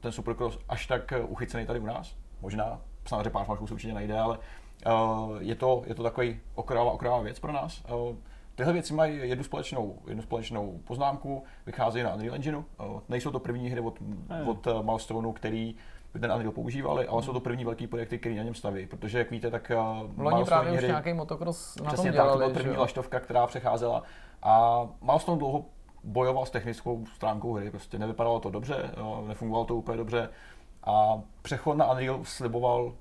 ten 0.00 0.12
Supercross 0.12 0.58
až 0.68 0.86
tak 0.86 1.12
uchycený 1.28 1.66
tady 1.66 1.80
u 1.80 1.86
nás. 1.86 2.16
Možná, 2.40 2.80
samozřejmě 3.06 3.30
pár 3.30 3.44
fanoušků 3.44 3.66
se 3.66 3.74
určitě 3.74 3.94
najde, 3.94 4.18
ale 4.18 4.38
uh, 4.86 5.36
je, 5.40 5.54
to, 5.54 5.82
je 5.86 5.94
to 5.94 6.02
takový 6.02 6.40
okrajová, 6.54 6.92
okrajová 6.92 7.20
věc 7.20 7.38
pro 7.38 7.52
nás. 7.52 7.84
Uh, 7.84 8.16
Tyhle 8.54 8.72
věci 8.72 8.94
mají 8.94 9.28
jednu 9.28 9.44
společnou, 9.44 9.98
jednu 10.06 10.22
společnou 10.22 10.80
poznámku, 10.84 11.44
vycházejí 11.66 12.04
na 12.04 12.14
Unreal 12.14 12.34
Engineu. 12.34 12.64
Nejsou 13.08 13.30
to 13.30 13.40
první 13.40 13.70
hry 13.70 13.80
od, 13.80 14.00
hmm. 14.00 14.48
od 14.48 14.66
eh, 14.66 14.82
Milestoneu, 14.82 15.32
který 15.32 15.74
ten 16.20 16.32
Unreal 16.32 16.52
používali, 16.52 17.06
ale 17.06 17.22
jsou 17.22 17.32
to 17.32 17.40
první 17.40 17.64
velký 17.64 17.86
projekty, 17.86 18.18
které 18.18 18.34
na 18.34 18.42
něm 18.42 18.54
staví. 18.54 18.86
Protože, 18.86 19.18
jak 19.18 19.30
víte, 19.30 19.50
tak 19.50 19.70
eh, 19.70 19.76
Loni 20.16 20.44
právě 20.44 20.72
hry, 20.72 20.78
už 20.78 20.88
nějaký 20.88 21.12
motocross 21.12 21.76
na 21.76 21.86
přesně 21.86 22.10
tom 22.10 22.14
dělali, 22.14 22.30
tak, 22.30 22.48
to 22.48 22.52
byla 22.52 22.62
první 22.62 22.76
laštovka, 22.76 23.20
která 23.20 23.46
přecházela. 23.46 24.02
A 24.42 24.84
Milestone 25.02 25.38
dlouho 25.38 25.64
bojoval 26.04 26.46
s 26.46 26.50
technickou 26.50 27.04
stránkou 27.14 27.52
hry, 27.52 27.70
prostě 27.70 27.98
nevypadalo 27.98 28.40
to 28.40 28.50
dobře, 28.50 28.90
nefungovalo 29.26 29.64
to 29.64 29.76
úplně 29.76 29.96
dobře. 29.96 30.28
A 30.84 31.20
přechod 31.42 31.76
na 31.76 31.90
Unreal 31.90 32.20
sliboval 32.22 32.92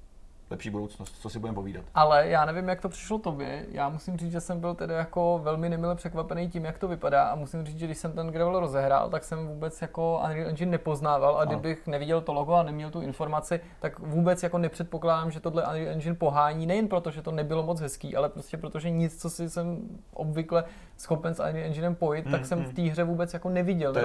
lepší 0.50 0.70
budoucnost, 0.70 1.16
co 1.22 1.30
si 1.30 1.40
budeme 1.40 1.56
povídat. 1.56 1.86
Ale 1.96 2.28
já 2.28 2.46
nevím, 2.46 2.70
jak 2.70 2.82
to 2.82 2.90
přišlo 2.90 3.20
tobě. 3.20 3.66
Já 3.72 3.90
musím 3.90 4.18
říct, 4.18 4.32
že 4.32 4.42
jsem 4.42 4.60
byl 4.60 4.76
tedy 4.76 4.94
jako 4.94 5.40
velmi 5.44 5.70
nemile 5.70 5.96
překvapený 5.96 6.50
tím, 6.50 6.66
jak 6.66 6.78
to 6.78 6.88
vypadá 6.88 7.24
a 7.24 7.36
musím 7.36 7.66
říct, 7.66 7.80
že 7.80 7.86
když 7.86 7.98
jsem 7.98 8.12
ten 8.12 8.28
gravel 8.28 8.60
rozehrál, 8.60 9.10
tak 9.10 9.24
jsem 9.24 9.48
vůbec 9.48 9.82
jako 9.82 10.22
Unreal 10.24 10.50
Engine 10.50 10.72
nepoznával 10.72 11.38
a 11.38 11.46
kdybych 11.46 11.88
neviděl 11.88 12.22
to 12.22 12.34
logo 12.34 12.54
a 12.54 12.64
neměl 12.64 12.92
tu 12.92 13.02
informaci, 13.02 13.60
tak 13.80 14.00
vůbec 14.00 14.44
jako 14.44 14.58
nepředpokládám, 14.58 15.32
že 15.32 15.40
tohle 15.40 15.64
Unreal 15.64 15.94
Engine 15.94 16.16
pohání, 16.16 16.66
nejen 16.66 16.88
proto, 16.88 17.12
že 17.12 17.22
to 17.22 17.32
nebylo 17.32 17.64
moc 17.64 17.82
hezký, 17.82 18.16
ale 18.16 18.30
prostě 18.30 18.58
proto, 18.58 18.80
že 18.80 18.90
nic, 18.90 19.22
co 19.22 19.30
si 19.30 19.50
jsem 19.50 19.78
obvykle 20.14 20.64
schopen 20.98 21.36
s 21.36 21.40
Unreal 21.40 21.66
Enginem 21.66 21.96
pojít, 21.96 22.26
mm, 22.26 22.32
tak 22.32 22.46
jsem 22.46 22.60
mm. 22.60 22.66
v 22.66 22.74
té 22.74 22.82
hře 22.82 23.04
vůbec 23.04 23.34
jako 23.34 23.50
neviděl, 23.50 23.94
to 23.94 24.00
je, 24.00 24.04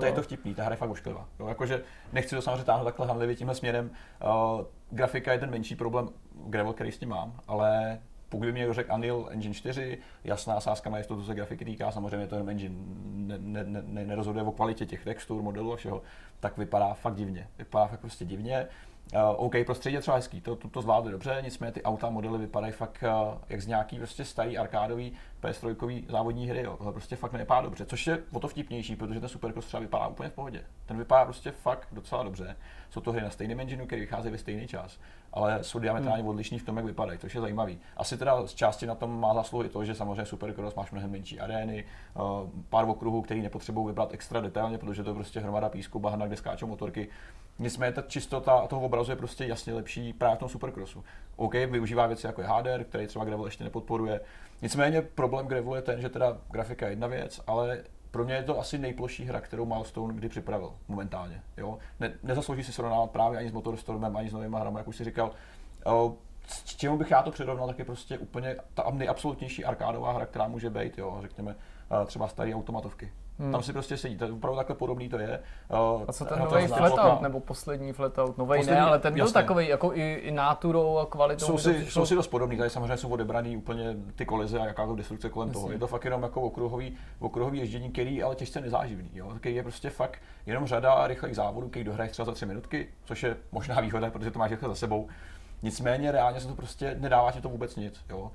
To 0.00 0.06
je 0.06 0.12
to 0.12 0.22
vtipný, 0.22 0.54
ta 0.54 0.64
hra 0.64 0.72
je 0.72 0.76
fakt 0.76 0.90
ošklivá. 0.90 1.26
jakože 1.48 1.82
nechci 2.12 2.36
to 2.36 2.42
samozřejmě 2.42 2.64
táhnout 2.64 2.84
takhle 2.84 3.06
hanlivě 3.06 3.36
tímhle 3.36 3.54
směrem. 3.54 3.90
Uh, 4.24 4.64
grafika 4.90 5.32
je 5.32 5.38
ten 5.38 5.50
menší 5.50 5.76
problém 5.76 6.08
Gravel, 6.46 6.72
který 6.72 6.92
s 6.92 6.98
tím 6.98 7.08
mám, 7.08 7.40
ale 7.48 8.00
pokud 8.28 8.44
by 8.44 8.52
mě 8.52 8.74
řekl 8.74 8.94
Unreal 8.94 9.28
Engine 9.30 9.54
4, 9.54 9.98
jasná 10.24 10.60
sázka 10.60 10.90
má 10.90 10.98
jistotu, 10.98 11.20
co 11.20 11.26
se 11.26 11.34
grafiky 11.34 11.64
týká, 11.64 11.90
samozřejmě 11.90 12.26
to 12.26 12.34
jenom 12.34 12.48
engine 12.48 12.74
ne, 13.38 13.38
ne, 13.38 13.82
ne, 13.82 14.04
nerozhoduje 14.04 14.44
o 14.44 14.52
kvalitě 14.52 14.86
těch 14.86 15.04
textur, 15.04 15.42
modelů 15.42 15.72
a 15.72 15.76
všeho, 15.76 16.02
tak 16.40 16.58
vypadá 16.58 16.94
fakt 16.94 17.14
divně. 17.14 17.48
Vypadá 17.58 17.86
fakt 17.86 18.00
prostě 18.00 18.24
divně. 18.24 18.66
Uh, 19.14 19.20
OK, 19.36 19.54
prostředí 19.66 19.94
je 19.94 20.00
třeba 20.00 20.16
hezký, 20.16 20.40
to, 20.40 20.56
to, 20.56 20.68
to 20.68 20.82
zvládli 20.82 21.12
dobře, 21.12 21.40
nicméně 21.44 21.72
ty 21.72 21.82
auta 21.82 22.10
modely 22.10 22.38
vypadají 22.38 22.72
fakt 22.72 23.02
uh, 23.02 23.38
jak 23.48 23.62
z 23.62 23.66
nějaký 23.66 23.98
prostě 23.98 24.24
starý 24.24 24.58
arkádový 24.58 25.12
PS3 25.42 26.04
závodní 26.08 26.48
hry, 26.48 26.62
jo. 26.62 26.76
Tohle 26.76 26.92
prostě 26.92 27.16
fakt 27.16 27.32
nevypadá 27.32 27.60
dobře, 27.60 27.86
což 27.86 28.06
je 28.06 28.18
o 28.32 28.40
to 28.40 28.48
vtipnější, 28.48 28.96
protože 28.96 29.20
ten 29.20 29.28
Supercross 29.28 29.66
třeba 29.66 29.80
vypadá 29.80 30.06
úplně 30.06 30.28
v 30.28 30.32
pohodě. 30.32 30.64
Ten 30.86 30.98
vypadá 30.98 31.24
prostě 31.24 31.50
fakt 31.50 31.88
docela 31.92 32.22
dobře. 32.22 32.56
Jsou 32.90 33.00
to 33.00 33.12
hry 33.12 33.22
na 33.22 33.30
stejném 33.30 33.60
engineu, 33.60 33.86
který 33.86 34.00
vychází 34.00 34.30
ve 34.30 34.38
stejný 34.38 34.66
čas, 34.66 34.98
ale 35.32 35.64
jsou 35.64 35.78
diametrálně 35.78 36.22
hmm. 36.22 36.30
odlišní 36.30 36.58
v 36.58 36.64
tom, 36.64 36.76
jak 36.76 36.86
vypadají, 36.86 37.18
což 37.18 37.34
je 37.34 37.40
zajímavý. 37.40 37.78
Asi 37.96 38.18
teda 38.18 38.46
z 38.46 38.54
části 38.54 38.86
na 38.86 38.94
tom 38.94 39.20
má 39.20 39.34
zásluhy 39.34 39.68
to, 39.68 39.84
že 39.84 39.94
samozřejmě 39.94 40.24
Supercross 40.24 40.74
máš 40.74 40.90
mnohem 40.90 41.10
menší 41.10 41.40
arény, 41.40 41.84
uh, 42.14 42.22
pár 42.68 42.88
okruhů, 42.88 43.22
který 43.22 43.42
nepotřebují 43.42 43.86
vybrat 43.86 44.12
extra 44.12 44.40
detailně, 44.40 44.78
protože 44.78 45.02
to 45.02 45.10
je 45.10 45.14
prostě 45.14 45.40
hromada 45.40 45.68
písku, 45.68 45.98
bahna, 45.98 46.26
kde 46.26 46.36
skáčou 46.36 46.66
motorky. 46.66 47.08
Nicméně 47.60 47.92
ta 47.92 48.02
čistota 48.02 48.66
toho 48.66 48.82
obrazu 48.82 49.12
je 49.12 49.16
prostě 49.16 49.44
jasně 49.44 49.74
lepší 49.74 50.12
právě 50.12 50.36
v 50.36 50.38
tom 50.38 50.48
Supercrossu. 50.48 51.04
OK, 51.36 51.54
využívá 51.54 52.06
věci 52.06 52.26
jako 52.26 52.40
je 52.40 52.46
HDR, 52.48 52.84
který 52.84 53.06
třeba 53.06 53.24
Gravel 53.24 53.44
ještě 53.44 53.64
nepodporuje. 53.64 54.20
Nicméně 54.62 55.02
problém 55.02 55.46
Gravelu 55.46 55.74
je 55.74 55.82
ten, 55.82 56.00
že 56.00 56.08
teda 56.08 56.38
grafika 56.50 56.86
je 56.86 56.92
jedna 56.92 57.06
věc, 57.06 57.40
ale 57.46 57.84
pro 58.10 58.24
mě 58.24 58.34
je 58.34 58.42
to 58.42 58.60
asi 58.60 58.78
nejplošší 58.78 59.24
hra, 59.24 59.40
kterou 59.40 59.66
Milestone 59.66 60.14
kdy 60.14 60.28
připravil 60.28 60.72
momentálně. 60.88 61.42
Jo? 61.56 61.78
Ne, 62.00 62.12
nezaslouží 62.22 62.64
si 62.64 62.72
srovnávat 62.72 63.10
právě 63.10 63.38
ani 63.38 63.48
s 63.48 63.52
Motorstormem, 63.52 64.16
ani 64.16 64.30
s 64.30 64.32
novými 64.32 64.56
hrami, 64.60 64.78
jak 64.78 64.88
už 64.88 64.96
si 64.96 65.04
říkal. 65.04 65.30
S 66.46 66.76
čemu 66.76 66.98
bych 66.98 67.10
já 67.10 67.22
to 67.22 67.30
přirovnal, 67.30 67.66
tak 67.66 67.78
je 67.78 67.84
prostě 67.84 68.18
úplně 68.18 68.56
ta 68.74 68.90
nejabsolutnější 68.90 69.64
arkádová 69.64 70.12
hra, 70.12 70.26
která 70.26 70.48
může 70.48 70.70
být, 70.70 70.98
jo? 70.98 71.18
řekněme 71.22 71.56
třeba 72.06 72.28
staré 72.28 72.54
automatovky. 72.54 73.12
Hmm. 73.38 73.52
Tam 73.52 73.62
si 73.62 73.72
prostě 73.72 73.96
sedí, 73.96 74.16
to 74.16 74.24
je 74.24 74.32
opravdu 74.32 74.56
takhle 74.56 74.76
podobný 74.76 75.08
to 75.08 75.18
je. 75.18 75.40
Uh, 75.94 76.02
a 76.08 76.12
co 76.12 76.24
ten 76.24 76.38
nový 76.38 76.66
flatout, 76.66 77.20
nebo 77.20 77.40
poslední 77.40 77.92
flatout, 77.92 78.38
nový 78.38 78.66
ne, 78.66 78.80
ale 78.80 78.98
ten 78.98 79.14
byl 79.14 79.24
jasně. 79.24 79.34
takový 79.34 79.68
jako 79.68 79.94
i, 79.94 80.14
i 80.14 80.30
náturou 80.30 80.98
a 80.98 81.06
kvalitou. 81.06 81.46
Jsou 81.46 81.58
si, 81.58 81.86
jsou 81.86 82.06
si 82.06 82.14
dost 82.14 82.26
podobný, 82.26 82.56
tady 82.56 82.70
samozřejmě 82.70 82.96
jsou 82.96 83.08
odebraný 83.08 83.56
úplně 83.56 83.96
ty 84.16 84.26
kolize 84.26 84.58
a 84.58 84.66
jakákoliv 84.66 84.98
destrukce 84.98 85.30
kolem 85.30 85.48
jasně. 85.48 85.60
toho. 85.60 85.72
Je 85.72 85.78
to 85.78 85.86
fakt 85.86 86.04
jenom 86.04 86.22
jako 86.22 86.40
okruhový, 86.40 86.96
okruhový 87.18 87.58
ježdění, 87.58 87.90
který 87.90 88.22
ale 88.22 88.34
těžce 88.36 88.60
nezáživný. 88.60 89.10
Jo? 89.14 89.32
Který 89.40 89.54
je 89.54 89.62
prostě 89.62 89.90
fakt 89.90 90.18
jenom 90.46 90.66
řada 90.66 91.06
rychlých 91.06 91.36
závodů, 91.36 91.68
který 91.68 91.84
dohraješ 91.84 92.12
třeba 92.12 92.26
za 92.26 92.32
tři 92.32 92.46
minutky, 92.46 92.88
což 93.04 93.22
je 93.22 93.36
možná 93.52 93.80
výhoda, 93.80 94.10
protože 94.10 94.30
to 94.30 94.38
máš 94.38 94.50
rychle 94.50 94.68
za 94.68 94.74
sebou. 94.74 95.08
Nicméně 95.62 96.12
reálně 96.12 96.40
se 96.40 96.48
to 96.48 96.54
prostě 96.54 96.96
nedává 97.00 97.32
ti 97.32 97.40
to 97.40 97.48
vůbec 97.48 97.76
nic. 97.76 98.04
Jo. 98.08 98.32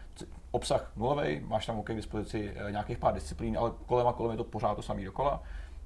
Obsah 0.52 0.92
nulový, 0.96 1.40
máš 1.40 1.66
tam 1.66 1.80
OK 1.80 1.90
k 1.90 1.96
dispozici 1.96 2.54
eh, 2.56 2.72
nějakých 2.72 2.98
pár 2.98 3.14
disciplín, 3.14 3.58
ale 3.58 3.72
kolem 3.86 4.08
a 4.08 4.14
kolem 4.14 4.32
je 4.32 4.38
to 4.38 4.44
pořád 4.44 4.76
to 4.76 4.82
samý 4.82 5.06
dokola. 5.06 5.44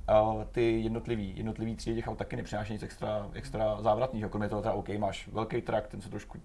Uh, 0.10 0.44
ty 0.44 0.82
jednotlivý, 0.82 1.38
jednotlivý 1.38 1.76
třídy 1.76 1.96
těch 1.96 2.10
taky 2.16 2.36
nepřináší 2.36 2.74
nic 2.74 2.84
extra, 2.84 3.30
extra 3.34 3.82
závratného. 3.82 4.30
Kromě 4.30 4.50
toho 4.50 4.62
teda 4.62 4.74
OK, 4.74 4.90
máš 4.90 5.28
velký 5.28 5.62
trak, 5.62 5.88
ten 5.88 6.02
se 6.02 6.10
trošku 6.10 6.38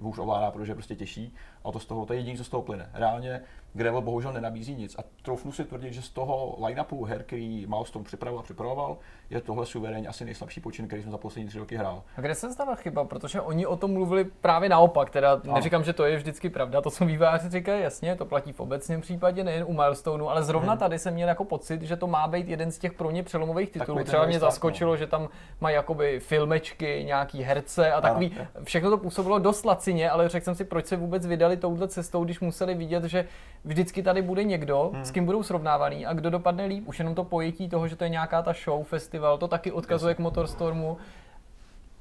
hůř 0.00 0.18
ovládá, 0.18 0.50
protože 0.50 0.70
je 0.70 0.74
prostě 0.74 0.96
těžší. 0.96 1.34
A 1.66 1.72
to 1.72 1.78
z 1.78 1.86
toho, 1.86 2.06
to 2.06 2.12
je 2.12 2.18
jediné, 2.18 2.38
co 2.38 2.44
z 2.44 2.48
toho 2.48 2.62
plyne. 2.62 2.90
Reálně 2.94 3.42
Gravel 3.76 4.00
bohužel 4.00 4.32
nenabízí 4.32 4.74
nic. 4.74 4.96
A 4.98 5.02
troufnu 5.22 5.52
si 5.52 5.64
tvrdit, 5.64 5.92
že 5.92 6.02
z 6.02 6.08
toho 6.08 6.58
line-upu 6.66 7.04
her, 7.04 7.22
který 7.22 7.66
Milestone 7.66 8.04
připravoval 8.04 8.40
a 8.40 8.42
připravoval, 8.42 8.96
je 9.30 9.40
tohle 9.40 9.66
suverénně 9.66 10.08
asi 10.08 10.24
nejslabší 10.24 10.60
počin, 10.60 10.86
který 10.86 11.02
jsem 11.02 11.10
za 11.10 11.18
poslední 11.18 11.48
tři 11.48 11.58
roky 11.58 11.76
hrál. 11.76 12.02
A 12.16 12.20
kde 12.20 12.34
se 12.34 12.52
stala 12.52 12.74
chyba? 12.74 13.04
Protože 13.04 13.40
oni 13.40 13.66
o 13.66 13.76
tom 13.76 13.92
mluvili 13.92 14.24
právě 14.24 14.68
naopak. 14.68 15.10
Teda 15.10 15.32
ano. 15.32 15.54
neříkám, 15.54 15.84
že 15.84 15.92
to 15.92 16.04
je 16.04 16.16
vždycky 16.16 16.50
pravda, 16.50 16.80
to, 16.80 16.90
co 16.90 17.04
výváři 17.04 17.50
říkají, 17.50 17.82
jasně, 17.82 18.16
to 18.16 18.24
platí 18.24 18.52
v 18.52 18.60
obecném 18.60 19.00
případě, 19.00 19.44
nejen 19.44 19.64
u 19.68 19.72
Milestoneu, 19.72 20.28
ale 20.28 20.42
zrovna 20.42 20.72
hmm. 20.72 20.78
tady 20.78 20.98
jsem 20.98 21.14
měl 21.14 21.28
jako 21.28 21.44
pocit, 21.44 21.82
že 21.82 21.96
to 21.96 22.06
má 22.06 22.28
být 22.28 22.48
jeden 22.48 22.70
z 22.70 22.78
těch 22.78 22.92
pro 22.92 23.10
ně 23.10 23.22
přelomových 23.22 23.70
titulů. 23.70 24.04
Třeba 24.04 24.26
mě 24.26 24.38
zaskočilo, 24.38 24.90
no. 24.90 24.96
že 24.96 25.06
tam 25.06 25.28
mají 25.60 25.74
jakoby 25.74 26.20
filmečky, 26.20 27.02
nějaký 27.06 27.42
herce 27.42 27.92
a 27.92 28.00
takový. 28.00 28.34
Ano. 28.38 28.64
Všechno 28.64 28.90
to 28.90 28.98
působilo 28.98 29.38
dost 29.38 29.64
lacině, 29.64 30.10
ale 30.10 30.28
řekl 30.28 30.44
jsem 30.44 30.54
si, 30.54 30.64
proč 30.64 30.86
se 30.86 30.96
vůbec 30.96 31.26
vydali 31.26 31.55
touhle 31.56 31.88
cestou, 31.88 32.24
když 32.24 32.40
museli 32.40 32.74
vidět, 32.74 33.04
že 33.04 33.26
vždycky 33.64 34.02
tady 34.02 34.22
bude 34.22 34.44
někdo, 34.44 34.90
hmm. 34.94 35.04
s 35.04 35.10
kým 35.10 35.24
budou 35.24 35.42
srovnávaný 35.42 36.06
a 36.06 36.12
kdo 36.12 36.30
dopadne 36.30 36.64
líp. 36.64 36.88
Už 36.88 36.98
jenom 36.98 37.14
to 37.14 37.24
pojetí 37.24 37.68
toho, 37.68 37.88
že 37.88 37.96
to 37.96 38.04
je 38.04 38.10
nějaká 38.10 38.42
ta 38.42 38.52
show, 38.64 38.84
festival, 38.84 39.38
to 39.38 39.48
taky 39.48 39.72
odkazuje 39.72 40.14
k 40.14 40.18
Motorstormu. 40.18 40.96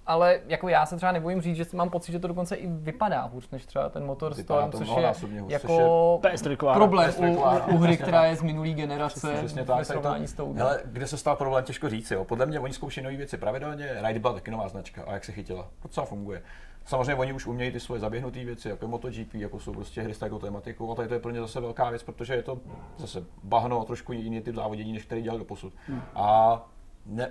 Ale 0.07 0.39
jako 0.47 0.69
já 0.69 0.85
se 0.85 0.97
třeba 0.97 1.11
nebojím 1.11 1.41
říct, 1.41 1.55
že 1.55 1.65
mám 1.73 1.89
pocit, 1.89 2.11
že 2.11 2.19
to 2.19 2.27
dokonce 2.27 2.55
i 2.55 2.67
vypadá 2.67 3.21
hůř 3.21 3.49
než 3.49 3.65
třeba 3.65 3.89
ten 3.89 4.05
Motorstorm, 4.05 4.71
což 4.71 4.87
je 4.87 5.41
hůř, 5.41 5.51
jako 5.51 6.19
což 6.21 6.51
je 6.51 6.57
problém 6.73 7.13
u, 7.19 7.43
u, 7.73 7.77
hry, 7.77 7.97
která 7.97 8.25
je 8.25 8.35
z 8.35 8.41
minulý 8.41 8.73
generace 8.73 9.33
přesně, 9.37 9.65
tak, 9.65 9.85
srovnání 9.85 10.27
s 10.27 10.33
tou. 10.33 10.53
Hele, 10.53 10.79
kde 10.85 11.07
se 11.07 11.17
stál 11.17 11.35
problém, 11.35 11.63
těžko 11.63 11.89
říct. 11.89 12.11
Jo. 12.11 12.25
Podle 12.25 12.45
mě 12.45 12.59
oni 12.59 12.73
zkoušejí 12.73 13.03
nové 13.03 13.17
věci 13.17 13.37
pravidelně, 13.37 13.97
Ride 14.07 14.19
byla 14.19 14.33
taky 14.33 14.51
nová 14.51 14.67
značka 14.67 15.03
a 15.07 15.13
jak 15.13 15.25
se 15.25 15.31
chytila. 15.31 15.67
Docela 15.83 16.05
funguje. 16.05 16.41
Samozřejmě 16.85 17.15
oni 17.15 17.33
už 17.33 17.45
umějí 17.45 17.71
ty 17.71 17.79
svoje 17.79 18.01
zaběhnuté 18.01 18.45
věci, 18.45 18.69
jako 18.69 18.87
MotoGP, 18.87 19.33
jako 19.33 19.59
jsou 19.59 19.73
prostě 19.73 20.01
hry 20.01 20.13
s 20.13 20.19
takovou 20.19 20.41
tematikou, 20.41 20.91
a 20.91 20.95
tady 20.95 21.07
to 21.07 21.13
je 21.13 21.19
pro 21.19 21.31
ně 21.31 21.39
zase 21.39 21.59
velká 21.59 21.89
věc, 21.89 22.03
protože 22.03 22.33
je 22.33 22.43
to 22.43 22.59
zase 22.97 23.25
bahno, 23.43 23.83
trošku 23.83 24.13
jiný 24.13 24.41
typ 24.41 24.55
závodění, 24.55 24.93
než 24.93 25.05
který 25.05 25.21
dělal 25.21 25.39
do 25.39 25.45
posud. 25.45 25.73
Hmm. 25.87 26.01
A 26.15 26.61
ne, 27.05 27.29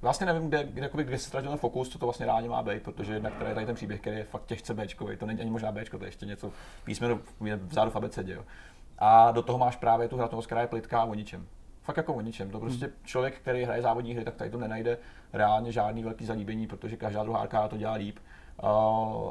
vlastně 0.00 0.26
nevím, 0.26 0.48
kde, 0.48 0.64
kde, 0.64 0.90
kde, 0.92 1.04
kde 1.04 1.18
se 1.18 1.28
ztratil 1.28 1.50
ten 1.50 1.58
fokus, 1.58 1.88
co 1.88 1.98
to 1.98 2.06
vlastně 2.06 2.26
reálně 2.26 2.48
má 2.48 2.62
být, 2.62 2.82
protože 2.82 3.14
jednak 3.14 3.34
tady, 3.38 3.54
tady 3.54 3.66
ten 3.66 3.74
příběh, 3.74 4.00
který 4.00 4.16
je 4.16 4.24
fakt 4.24 4.46
těžce 4.46 4.74
Bčkový, 4.74 5.16
to 5.16 5.26
není 5.26 5.40
ani 5.40 5.50
možná 5.50 5.72
Bčko, 5.72 5.98
to 5.98 6.04
je 6.04 6.08
ještě 6.08 6.26
něco 6.26 6.52
písmeno 6.84 7.20
vzadu 7.66 7.90
v 7.90 7.96
abecedě. 7.96 8.32
Jo. 8.32 8.44
A 8.98 9.30
do 9.30 9.42
toho 9.42 9.58
máš 9.58 9.76
právě 9.76 10.08
tu 10.08 10.16
hratelnost, 10.16 10.46
která 10.46 10.60
je 10.60 10.66
plitká 10.66 11.04
o 11.04 11.14
ničem. 11.14 11.46
Fakt 11.82 11.96
jako 11.96 12.14
o 12.14 12.20
ničem. 12.20 12.50
To 12.50 12.60
prostě 12.60 12.86
hmm. 12.86 12.94
člověk, 13.04 13.38
který 13.38 13.64
hraje 13.64 13.82
závodní 13.82 14.14
hry, 14.14 14.24
tak 14.24 14.34
tady 14.34 14.50
to 14.50 14.58
nenajde 14.58 14.98
reálně 15.32 15.72
žádný 15.72 16.02
velký 16.02 16.26
zalíbení, 16.26 16.66
protože 16.66 16.96
každá 16.96 17.22
druhá 17.22 17.38
arkáda 17.38 17.68
to 17.68 17.76
dělá 17.76 17.92
líp 17.92 18.18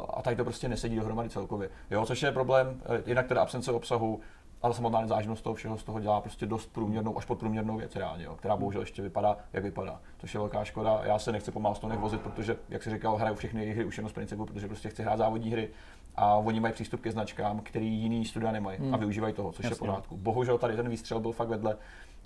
a 0.10 0.22
tady 0.22 0.36
to 0.36 0.44
prostě 0.44 0.70
nesedí 0.70 0.96
dohromady 0.96 1.30
celkově. 1.30 1.70
Jo, 1.92 2.06
což 2.06 2.22
je 2.22 2.32
problém, 2.32 2.82
eh, 2.86 3.04
jinak 3.06 3.28
teda 3.28 3.42
absence 3.42 3.72
obsahu, 3.72 4.20
ale 4.62 4.74
samotná 4.74 5.02
nezáživnost 5.02 5.44
toho 5.44 5.54
všeho 5.54 5.78
z 5.78 5.84
toho 5.84 6.00
dělá 6.00 6.22
prostě 6.22 6.46
dost 6.46 6.74
průměrnou, 6.74 7.18
až 7.18 7.26
podprůměrnou 7.26 7.78
věc 7.78 7.96
reálně, 7.96 8.24
jo, 8.24 8.36
která 8.36 8.56
bohužel 8.56 8.82
ještě 8.82 9.02
vypadá, 9.02 9.38
jak 9.54 9.64
vypadá. 9.64 10.02
Což 10.18 10.34
je 10.34 10.40
velká 10.40 10.64
škoda. 10.64 11.02
Já 11.04 11.20
se 11.20 11.32
nechci 11.32 11.52
po 11.52 11.60
Milestonech 11.60 12.00
vozit, 12.00 12.22
protože, 12.22 12.58
jak 12.70 12.84
si 12.84 12.90
říkal, 12.90 13.16
hraju 13.16 13.36
všechny 13.36 13.74
hry 13.74 13.86
už 13.86 13.98
jenom 13.98 14.10
z 14.10 14.14
principu, 14.14 14.46
protože 14.46 14.68
prostě 14.68 14.90
chci 14.90 15.04
hrát 15.04 15.18
závodní 15.18 15.52
hry 15.52 15.70
a 16.16 16.36
oni 16.36 16.60
mají 16.60 16.74
přístup 16.74 17.02
ke 17.02 17.12
značkám, 17.12 17.60
který 17.60 17.94
jiný 17.94 18.26
studia 18.26 18.52
nemají 18.52 18.80
hmm. 18.80 18.94
a 18.94 18.98
využívají 18.98 19.34
toho, 19.34 19.52
což 19.52 19.66
Jasně. 19.66 19.76
je 19.76 19.78
pořádku. 19.80 20.18
Bohužel 20.18 20.58
tady 20.58 20.76
ten 20.76 20.90
výstřel 20.90 21.20
byl 21.20 21.32
fakt 21.32 21.50
vedle 21.50 21.78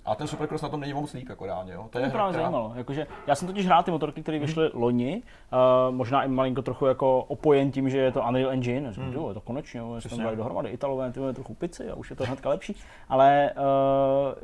a 0.04 0.14
ten 0.14 0.26
Supercross 0.26 0.62
na 0.62 0.68
tom 0.68 0.80
není 0.80 0.92
moc 0.92 1.12
líp, 1.12 1.28
jako 1.28 1.46
reálně. 1.46 1.72
Jo. 1.72 1.86
To 1.90 1.98
je 1.98 2.04
mě 2.04 2.12
právě 2.12 2.32
která... 2.32 2.42
zajímalo. 2.42 2.72
Jakože, 2.74 3.06
já 3.26 3.34
jsem 3.34 3.48
totiž 3.48 3.66
hrál 3.66 3.82
ty 3.82 3.90
motorky, 3.90 4.22
které 4.22 4.38
mhm. 4.38 4.46
vyšly 4.46 4.70
mm. 4.74 4.82
loni, 4.82 5.22
uh, 5.52 5.94
možná 5.94 6.24
i 6.24 6.28
malinko 6.28 6.62
trochu 6.62 6.86
jako 6.86 7.18
opojen 7.22 7.70
tím, 7.70 7.90
že 7.90 7.98
je 7.98 8.12
to 8.12 8.22
Unreal 8.22 8.50
Engine. 8.50 8.92
Říkám, 8.92 9.08
mm. 9.08 9.28
je 9.28 9.34
to 9.34 9.40
konečně, 9.40 9.80
jo, 9.80 10.00
jsme 10.00 10.24
dali 10.24 10.36
dohromady 10.36 10.70
Italové, 10.70 11.12
ty 11.12 11.20
trochu 11.34 11.54
pici 11.54 11.90
a 11.90 11.94
už 11.94 12.10
je 12.10 12.16
to 12.16 12.24
hnedka 12.24 12.48
lepší. 12.48 12.76
Ale 13.08 13.50
uh, 13.56 14.34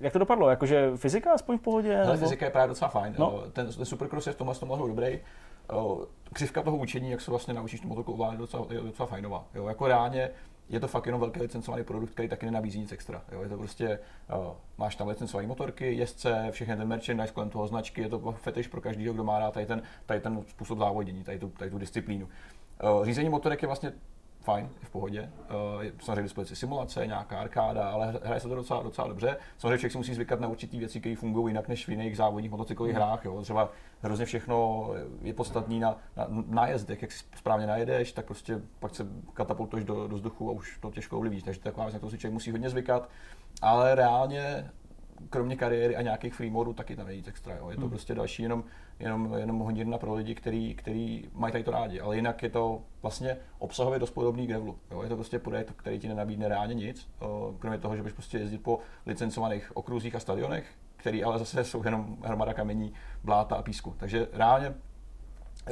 jak 0.00 0.12
to 0.12 0.18
dopadlo? 0.18 0.50
Jakože 0.50 0.90
fyzika 0.96 1.32
aspoň 1.32 1.58
v 1.58 1.60
pohodě? 1.60 1.96
Hele, 1.96 2.06
nebo... 2.06 2.18
fyzika 2.18 2.44
je 2.44 2.50
právě 2.50 2.68
docela 2.68 2.88
fajn. 2.88 3.14
No. 3.18 3.42
Ten, 3.52 3.72
ten 3.72 3.84
Supercross 3.84 4.26
je 4.26 4.32
v 4.32 4.36
tomhle 4.36 4.54
tomhle 4.54 4.78
dobrý. 4.88 5.18
Křivka 6.32 6.62
toho 6.62 6.76
učení, 6.76 7.10
jak 7.10 7.20
se 7.20 7.30
vlastně 7.30 7.54
naučíš 7.54 7.80
tu 7.80 7.88
motorku 7.88 8.12
ovládat, 8.12 8.32
je 8.32 8.38
docela, 8.38 8.66
je 8.70 8.80
docela 8.80 9.06
fajnová. 9.06 9.44
Jo, 9.54 9.68
jako 9.68 9.86
reálně 9.86 10.30
je 10.70 10.80
to 10.80 10.88
fakt 10.88 11.06
jenom 11.06 11.20
velký 11.20 11.40
licencovaný 11.40 11.84
produkt, 11.84 12.10
který 12.10 12.28
taky 12.28 12.46
nenabízí 12.46 12.80
nic 12.80 12.92
extra. 12.92 13.22
Jo? 13.32 13.42
Je 13.42 13.48
to 13.48 13.56
prostě, 13.56 13.98
uh, 14.36 14.54
máš 14.78 14.96
tam 14.96 15.08
licencované 15.08 15.48
motorky, 15.48 15.94
jezdce, 15.94 16.48
všechny 16.50 16.76
ten 16.76 16.88
merchandise 16.88 17.32
kolem 17.32 17.50
toho 17.50 17.66
značky, 17.66 18.00
je 18.00 18.08
to 18.08 18.32
fetiš 18.32 18.68
pro 18.68 18.80
každého, 18.80 19.14
kdo 19.14 19.24
má 19.24 19.38
rád 19.38 19.54
tady 19.54 19.66
ten, 19.66 19.82
tady 20.06 20.20
ten 20.20 20.44
způsob 20.48 20.78
závodění, 20.78 21.24
tady 21.24 21.38
tu, 21.38 21.48
tady 21.48 21.70
tu 21.70 21.78
disciplínu. 21.78 22.28
Uh, 22.98 23.04
řízení 23.04 23.28
motorek 23.28 23.62
je 23.62 23.66
vlastně 23.66 23.92
fajn, 24.40 24.68
je 24.80 24.86
v 24.86 24.90
pohodě. 24.90 25.30
Uh, 25.50 25.84
samozřejmě 26.00 26.22
dispozici 26.22 26.56
simulace, 26.56 27.06
nějaká 27.06 27.40
arkáda, 27.40 27.90
ale 27.90 28.20
hraje 28.24 28.40
se 28.40 28.48
to 28.48 28.54
docela, 28.54 28.82
docela 28.82 29.08
dobře. 29.08 29.36
Samozřejmě 29.58 29.78
člověk 29.78 29.92
si 29.92 29.98
musí 29.98 30.14
zvykat 30.14 30.40
na 30.40 30.48
určitý 30.48 30.78
věci, 30.78 31.00
které 31.00 31.16
fungují 31.16 31.50
jinak 31.50 31.68
než 31.68 31.86
v 31.86 31.90
jiných 31.90 32.16
závodních 32.16 32.50
motocyklových 32.50 32.94
mm. 32.94 33.02
hrách. 33.02 33.24
Jo. 33.24 33.42
Třeba 33.42 33.72
hrozně 34.02 34.24
všechno 34.24 34.88
je 35.22 35.34
podstatný 35.34 35.80
na, 35.80 35.96
na 36.16 36.26
nájezdech, 36.48 37.02
jak 37.02 37.12
si 37.12 37.24
správně 37.36 37.66
najedeš, 37.66 38.12
tak 38.12 38.26
prostě 38.26 38.60
pak 38.78 38.94
se 38.94 39.06
katapultuješ 39.34 39.84
do, 39.84 40.08
do 40.08 40.16
vzduchu 40.16 40.50
a 40.50 40.52
už 40.52 40.78
to 40.78 40.90
těžko 40.90 41.16
ovlivníš. 41.16 41.42
Takže 41.42 41.60
taková 41.60 41.86
věc, 41.86 41.94
na 41.94 42.00
to 42.00 42.10
si 42.10 42.18
člověk 42.18 42.34
musí 42.34 42.50
hodně 42.50 42.70
zvykat. 42.70 43.08
Ale 43.62 43.94
reálně 43.94 44.70
kromě 45.30 45.56
kariéry 45.56 45.96
a 45.96 46.02
nějakých 46.02 46.34
free 46.34 46.50
modů 46.50 46.72
taky 46.72 46.96
tam 46.96 47.06
není 47.06 47.24
extra. 47.26 47.56
Jo. 47.56 47.70
Je 47.70 47.76
to 47.76 47.80
hmm. 47.80 47.90
prostě 47.90 48.14
další 48.14 48.42
jenom, 48.42 48.64
jenom, 49.00 49.34
jenom 49.34 49.58
honírna 49.58 49.98
pro 49.98 50.14
lidi, 50.14 50.34
který, 50.34 50.74
který 50.74 51.24
mají 51.32 51.52
tady 51.52 51.64
to 51.64 51.70
rádi. 51.70 52.00
Ale 52.00 52.16
jinak 52.16 52.42
je 52.42 52.50
to 52.50 52.82
vlastně 53.02 53.36
obsahově 53.58 53.98
dost 53.98 54.10
podobný 54.10 54.46
gravelu. 54.46 54.78
Jo. 54.90 55.02
Je 55.02 55.08
to 55.08 55.14
prostě 55.14 55.38
projekt, 55.38 55.72
který 55.76 55.98
ti 55.98 56.08
nenabídne 56.08 56.48
reálně 56.48 56.74
nic, 56.74 57.10
kromě 57.58 57.78
toho, 57.78 57.96
že 57.96 58.02
bys 58.02 58.12
prostě 58.12 58.38
jezdit 58.38 58.62
po 58.62 58.78
licencovaných 59.06 59.76
okruzích 59.76 60.14
a 60.14 60.20
stadionech, 60.20 60.74
který 60.96 61.24
ale 61.24 61.38
zase 61.38 61.64
jsou 61.64 61.84
jenom 61.84 62.16
hromada 62.22 62.54
kamení, 62.54 62.92
bláta 63.24 63.56
a 63.56 63.62
písku. 63.62 63.94
Takže 63.98 64.28
reálně 64.32 64.74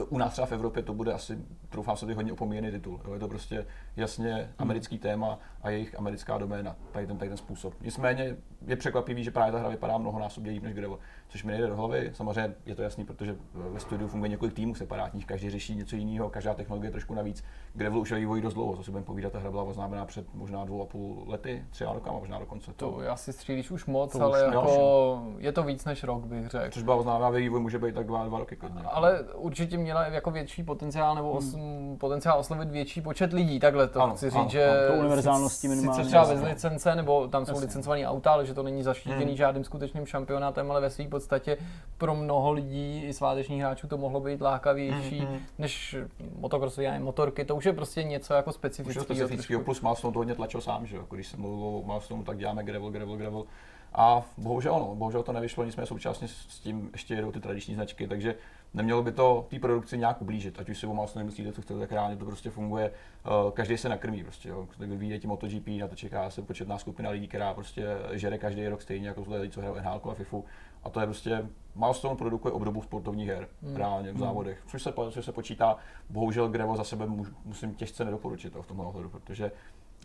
u 0.09 0.19
nás 0.19 0.33
třeba 0.33 0.47
v 0.47 0.53
Evropě 0.53 0.83
to 0.83 0.95
bude 0.95 1.13
asi, 1.13 1.39
troufám 1.69 1.97
se, 1.97 2.15
hodně 2.15 2.33
opomíjený 2.33 2.71
titul. 2.71 3.01
Jo? 3.05 3.13
Je 3.13 3.21
to 3.21 3.29
prostě 3.29 3.67
jasně 3.97 4.51
americký 4.59 4.99
téma 4.99 5.39
a 5.63 5.71
jejich 5.71 5.99
americká 5.99 6.39
doména, 6.39 6.77
tady 6.93 7.07
ten, 7.07 7.19
tady 7.19 7.29
ten 7.29 7.37
způsob. 7.37 7.75
Nicméně 7.81 8.37
je 8.67 8.77
překvapivý, 8.77 9.25
že 9.25 9.31
právě 9.31 9.53
ta 9.53 9.59
hra 9.59 9.69
vypadá 9.69 9.99
mnohonásobně 9.99 10.51
líp 10.51 10.63
než 10.63 10.75
Gravel, 10.75 10.99
což 11.29 11.45
mi 11.45 11.53
nejde 11.53 11.67
do 11.67 11.77
hlavy. 11.77 12.11
Samozřejmě 12.15 12.55
je 12.67 12.75
to 12.75 12.83
jasný, 12.83 13.05
protože 13.05 13.37
ve 13.55 13.81
studiu 13.81 14.09
funguje 14.09 14.29
několik 14.29 14.55
týmů 14.55 14.75
separátních, 14.75 15.27
každý 15.27 15.51
řeší 15.51 15.75
něco 15.75 15.97
jiného, 15.97 16.31
každá 16.31 16.55
technologie 16.55 16.91
trošku 16.91 17.15
navíc. 17.15 17.45
Gravel 17.75 18.01
už 18.01 18.11
je 18.11 18.17
vývoj 18.17 18.41
dost 18.41 18.55
dlouho, 18.55 18.77
co 18.77 18.83
si 18.83 18.91
budeme 18.91 19.07
povídat, 19.07 19.33
ta 19.33 19.39
hra 19.39 19.51
byla 19.51 19.63
oznámená 19.63 20.05
před 20.05 20.35
možná 20.35 20.65
dvou 20.65 20.83
a 20.83 20.87
půl 20.87 21.25
lety, 21.27 21.65
tři 21.71 21.85
roky, 21.85 22.11
možná 22.13 22.39
dokonce. 22.39 22.73
To, 22.73 22.91
to 22.91 23.11
asi 23.11 23.33
střílíš 23.33 23.71
už 23.71 23.87
moc, 23.87 24.13
to 24.13 24.23
ale 24.23 24.49
už 24.49 24.55
jako 24.55 25.23
je 25.39 25.53
to 25.53 25.63
víc 25.63 25.85
než 25.85 26.05
rok, 26.05 26.25
bych 26.25 26.49
řekl. 26.49 26.71
Což 26.71 26.83
byla 26.83 26.97
oznámená 26.97 27.31
vývoj 27.31 27.61
může 27.61 27.79
být 27.79 27.95
tak 27.95 28.07
dva, 28.07 28.25
dva 28.25 28.39
roky 28.39 28.57
klidně. 28.57 28.83
Ale 28.83 29.23
určitě 29.35 29.79
měla 29.79 30.07
jako 30.07 30.31
větší 30.31 30.63
potenciál 30.63 31.15
nebo 31.15 31.31
os, 31.31 31.55
hmm. 31.55 31.97
potenciál 32.01 32.39
oslovit 32.39 32.71
větší 32.71 33.01
počet 33.01 33.33
lidí, 33.33 33.61
takhle 33.61 33.89
to 33.89 34.03
ano, 34.03 34.15
chci 34.15 34.31
říct, 34.31 34.37
ano, 34.37 34.49
že 34.49 34.71
ano, 35.29 35.43
to 35.43 35.48
univerzálnosti 35.49 35.69
minimálně. 35.69 36.05
Sice 36.05 36.09
třeba 36.09 36.27
bez 36.35 36.43
licence, 36.43 36.95
nebo 36.95 37.29
tam 37.29 37.47
jsou 37.47 37.53
Jasně. 37.53 37.67
licencované 37.67 38.07
auta, 38.07 38.33
ale 38.33 38.47
že 38.47 38.55
to 38.55 38.63
není 38.63 38.83
zaštítěný 38.83 39.25
hmm. 39.25 39.37
žádným 39.37 39.65
skutečným 39.65 40.07
šampionátem, 40.07 40.71
ale 40.71 40.81
ve 40.81 40.91
své 40.91 41.09
podstatě 41.09 41.57
pro 41.99 42.15
mnoho 42.15 42.53
lidí 42.53 43.03
i 43.05 43.13
svátečních 43.13 43.61
hráčů 43.61 43.89
to 43.89 43.99
mohlo 43.99 44.21
být 44.21 44.41
lákavější 44.41 45.19
hmm. 45.19 45.39
než 45.59 45.97
motokrosové 46.39 46.99
motorky. 47.01 47.45
To 47.45 47.57
už 47.57 47.65
je 47.65 47.73
prostě 47.73 48.03
něco 48.03 48.35
jako 48.35 48.53
specifického. 48.53 49.05
specifického 49.05 49.63
plus 49.63 49.81
Milestone 49.81 50.13
to 50.13 50.19
hodně 50.19 50.35
tlačil 50.35 50.61
sám, 50.61 50.87
že 50.87 50.97
jo? 50.97 51.07
Když 51.11 51.27
jsem 51.27 51.41
mluvil 51.41 51.67
o 51.67 51.83
Milestone, 51.87 52.25
tak 52.25 52.39
děláme 52.39 52.65
gravel, 52.65 52.91
gravel, 52.91 53.17
gravel. 53.17 53.45
A 53.93 54.23
bohužel, 54.37 54.73
no, 54.79 54.95
bohužel 54.95 55.23
to 55.23 55.33
nevyšlo, 55.33 55.65
nicméně 55.65 55.87
současně 55.87 56.29
s 56.29 56.61
tím 56.61 56.89
ještě 56.93 57.15
jedou 57.15 57.33
ty 57.33 57.41
tradiční 57.41 57.75
značky, 57.75 58.09
takže 58.09 58.35
nemělo 58.75 59.03
by 59.03 59.13
to 59.13 59.47
té 59.51 59.59
produkci 59.59 59.99
nějak 59.99 60.23
ublížit, 60.23 60.61
ať 60.61 60.69
už 60.69 60.79
si 60.79 60.87
o 60.87 60.95
Milestone 60.95 61.25
myslíte, 61.25 61.53
co 61.53 61.63
chcete, 61.63 61.81
tak 61.81 61.93
reálně 61.93 62.17
to 62.17 62.25
prostě 62.25 62.51
funguje, 62.51 62.91
uh, 63.45 63.51
každý 63.51 63.77
se 63.77 63.89
nakrmí 63.89 64.25
prostě, 64.25 64.49
jo. 64.49 64.69
tak 64.79 64.89
vyvíjí 64.89 65.21
tím 65.21 65.31
MotoGP, 65.31 65.67
na 65.81 65.89
to 65.89 65.97
čeká 65.97 66.31
se 66.31 66.43
početná 66.43 66.79
skupina 66.79 67.11
lidí, 67.11 67.29
která 67.29 67.55
prostě 67.55 67.87
žere 68.13 68.39
každý 68.39 68.69
rok 68.69 68.83
stejně 68.83 69.09
jako 69.09 69.25
lidi, 69.29 69.53
co 69.53 69.61
hrajou 69.61 69.75
NHL 69.75 70.11
a 70.11 70.15
FIFU. 70.15 70.45
A 70.85 70.91
to 70.91 71.01
je 71.01 71.07
prostě, 71.07 71.49
Milestone 71.75 72.17
produkuje 72.17 72.53
obdobu 72.53 72.83
sportovních 72.83 73.29
her, 73.29 73.49
hmm. 73.63 73.77
reálně 73.77 74.11
v 74.11 74.15
hmm. 74.15 74.25
závodech, 74.25 74.63
což 74.67 74.83
se, 74.83 74.93
což 75.11 75.25
se 75.25 75.33
počítá. 75.33 75.77
Bohužel 76.11 76.49
Grevo 76.49 76.77
za 76.77 76.85
sebe 76.85 77.07
musím 77.45 77.75
těžce 77.75 78.05
nedoporučit 78.05 78.53
to 78.53 78.63
v 78.63 78.67
tomhle 78.67 78.87
ohledu, 78.87 79.11
protože 79.11 79.53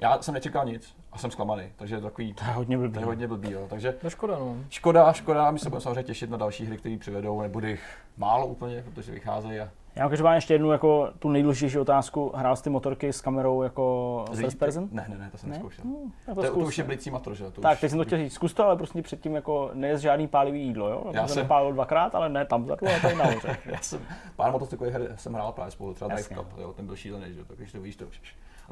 já 0.02 0.22
jsem 0.22 0.34
nečekal 0.34 0.66
nic 0.66 0.96
a 1.12 1.18
jsem 1.18 1.32
zklamaný, 1.32 1.64
takže 1.76 1.96
je 1.96 2.02
to 2.02 2.08
takový, 2.08 2.34
to 2.34 2.44
je 2.44 2.52
hodně 2.52 2.78
blbý. 2.78 2.94
To 2.94 3.00
je 3.00 3.06
hodně 3.06 3.28
blbý, 3.28 3.52
jo. 3.52 3.68
Takže 3.70 3.92
to 3.92 4.10
škoda, 4.10 4.40
no. 4.40 4.56
Škoda, 4.70 5.14
škoda, 5.14 5.52
my 5.52 5.60
se 5.60 5.70
budeme 5.70 5.82
samozřejmě 5.82 6.04
těšit 6.04 6.30
na 6.30 6.38
další 6.38 6.66
hry, 6.66 6.78
které 6.78 6.98
přivedou, 6.98 7.42
nebude 7.42 7.70
jich 7.70 7.98
málo 8.18 8.48
úplně, 8.48 8.84
protože 8.84 9.12
vycházejí 9.12 9.60
a 9.60 9.70
já 9.96 10.10
mám 10.24 10.34
ještě 10.34 10.54
jednu 10.54 10.72
jako 10.72 11.10
tu 11.20 11.30
nejdůležitější 11.30 11.80
otázku. 11.80 12.32
Hrál 12.36 12.56
jsi 12.56 12.64
ty 12.64 12.70
motorky 12.70 13.14
s 13.14 13.22
kamerou 13.22 13.64
jako 13.64 14.26
first 14.36 14.60
person? 14.60 14.90
Ne, 14.92 15.06
ne, 15.10 15.18
ne, 15.18 15.30
to 15.32 15.38
jsem 15.38 15.50
ne? 15.50 15.56
neskoušel. 15.56 15.86
Hmm, 15.86 16.12
to, 16.26 16.36
to, 16.36 16.42
to, 16.42 16.54
už 16.54 16.78
je 16.78 16.84
blicí 16.84 17.12
motor, 17.12 17.36
že? 17.36 17.52
To 17.52 17.62
tak, 17.62 17.74
už... 17.74 17.80
teď 17.80 17.90
jsem 17.90 18.00
to 18.00 18.06
chtěl 18.06 18.18
říct. 18.18 18.34
Zkus 18.34 18.54
to, 18.54 18.66
ale 18.66 18.76
prostě 18.76 19.02
předtím 19.02 19.36
jako 19.36 19.72
nejez 19.74 20.02
žádný 20.02 20.28
pálivý 20.28 20.64
jídlo, 20.64 20.90
jo? 20.90 21.12
Já 21.14 21.28
jsem 21.28 21.44
nepálil 21.44 21.74
dvakrát, 21.74 22.16
ale 22.16 22.30
ne 22.30 22.46
tam 22.46 22.64
vzadu, 22.64 22.88
ale 22.88 23.00
tady 23.00 23.16
nahoře. 23.16 23.58
Já 23.66 23.82
jsem 23.82 24.00
pár 24.36 24.52
motocyklových 24.52 24.94
her 24.94 25.14
jsem 25.16 25.34
hrál 25.34 25.52
právě 25.52 25.72
spolu, 25.72 25.94
třeba 25.94 26.16
Drive 26.16 26.36
Cup, 26.36 26.48
jo, 26.58 26.74
ten 26.74 26.86
byl 26.86 26.96
šílený, 26.96 27.34
že? 27.34 27.46
Tak 27.46 27.58
když 27.58 27.72
to 27.72 27.82
víš, 27.82 27.96
to 27.96 28.06
do 28.06 28.12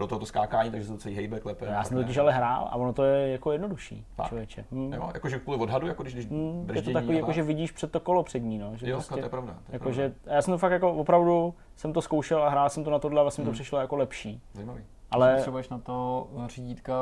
toho 0.07 0.19
to 0.19 0.25
skákání, 0.25 0.71
takže 0.71 0.87
se 0.87 0.93
to 0.93 0.99
celý 0.99 1.15
hejbe, 1.15 1.39
klepe. 1.39 1.65
Já 1.65 1.83
jsem 1.83 1.97
totiž 1.97 2.17
ale 2.17 2.33
hrál 2.33 2.67
a 2.71 2.75
ono 2.75 2.93
to 2.93 3.03
je 3.03 3.31
jako 3.31 3.51
jednodušší, 3.51 4.05
tak. 4.15 4.27
člověče. 4.27 4.65
Hmm. 4.71 4.93
Jo, 4.93 5.11
jakože 5.13 5.39
kvůli 5.39 5.57
odhadu, 5.57 5.87
jako 5.87 6.03
když, 6.03 6.13
když 6.13 6.27
hmm, 6.27 6.69
Je 6.73 6.81
to 6.81 6.91
takový, 6.91 7.17
jako, 7.17 7.31
že 7.31 7.43
vidíš 7.43 7.71
před 7.71 7.91
to 7.91 7.99
kolo 7.99 8.23
před 8.23 8.39
ní, 8.39 8.57
no. 8.57 8.71
Že 8.75 8.89
jo, 8.89 8.95
prostě, 8.95 9.13
to 9.13 9.19
je 9.19 9.29
pravda. 9.29 9.53
To 9.53 9.59
je 9.59 9.75
jako, 9.75 9.83
pravda. 9.83 10.03
Že, 10.03 10.13
já 10.25 10.41
jsem 10.41 10.53
to 10.53 10.57
fakt 10.57 10.71
jako 10.71 10.93
opravdu, 10.93 11.53
jsem 11.75 11.93
to 11.93 12.01
zkoušel 12.01 12.43
a 12.43 12.49
hrál 12.49 12.69
jsem 12.69 12.83
to 12.83 12.91
na 12.91 12.99
tohle 12.99 13.19
a 13.19 13.23
vlastně 13.23 13.41
hmm. 13.43 13.51
to 13.51 13.53
přišlo 13.53 13.79
jako 13.79 13.95
lepší. 13.95 14.41
Zajímavý. 14.53 14.83
Ale... 15.11 15.35
Potřebuješ 15.35 15.69
na 15.69 15.79
to 15.79 16.27
řídítka 16.47 16.93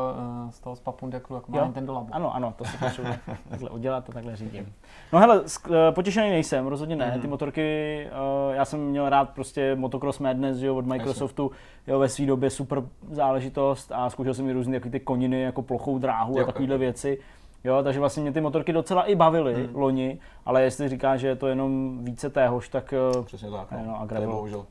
eh, 0.47 0.51
z 0.51 0.59
toho 0.59 0.75
z 0.75 0.79
Papundeklu, 0.79 1.35
jako 1.35 1.51
má 1.51 1.63
Nintendo 1.63 1.93
Labo. 1.93 2.07
Ano, 2.11 2.35
ano, 2.35 2.53
to 2.57 2.65
si 2.65 2.77
potřebuji 2.79 3.13
takhle 3.49 3.69
udělat 3.69 4.09
a 4.09 4.13
takhle 4.13 4.35
řídím. 4.35 4.73
No 5.13 5.19
hele, 5.19 5.41
eh, 5.71 5.91
potěšený 5.91 6.29
nejsem, 6.29 6.67
rozhodně 6.67 6.95
ne. 6.95 7.11
Mm. 7.15 7.21
Ty 7.21 7.27
motorky, 7.27 8.07
já 8.51 8.65
jsem 8.65 8.79
měl 8.79 9.09
rád 9.09 9.29
prostě 9.29 9.75
Motocross 9.75 10.19
Madness 10.19 10.61
jo, 10.61 10.75
od 10.75 10.85
Microsoftu, 10.85 11.51
jo, 11.87 11.99
ve 11.99 12.09
své 12.09 12.25
době 12.25 12.49
super 12.49 12.83
záležitost 13.11 13.91
a 13.95 14.09
zkoušel 14.09 14.33
jsem 14.33 14.49
i 14.49 14.53
různé 14.53 14.79
takové 14.79 14.91
ty 14.91 14.99
koniny 14.99 15.41
jako 15.41 15.61
plochou 15.61 15.97
dráhu 15.97 16.37
jo, 16.37 16.43
a 16.43 16.45
takovéhle 16.45 16.77
věci. 16.77 17.19
Jo, 17.63 17.83
takže 17.83 17.99
vlastně 17.99 18.23
mě 18.23 18.31
ty 18.31 18.41
motorky 18.41 18.73
docela 18.73 19.03
i 19.03 19.15
bavily 19.15 19.67
mm. 19.67 19.75
loni, 19.75 20.19
ale 20.45 20.63
jestli 20.63 20.89
říká, 20.89 21.17
že 21.17 21.27
je 21.27 21.35
to 21.35 21.47
jenom 21.47 21.99
více 22.05 22.29
téhož, 22.29 22.69
tak... 22.69 22.93
Přesně 23.25 23.51
tak, 23.51 23.71
no. 23.71 23.79
no 23.85 24.01
a 24.01 24.05
gravel. 24.05 24.65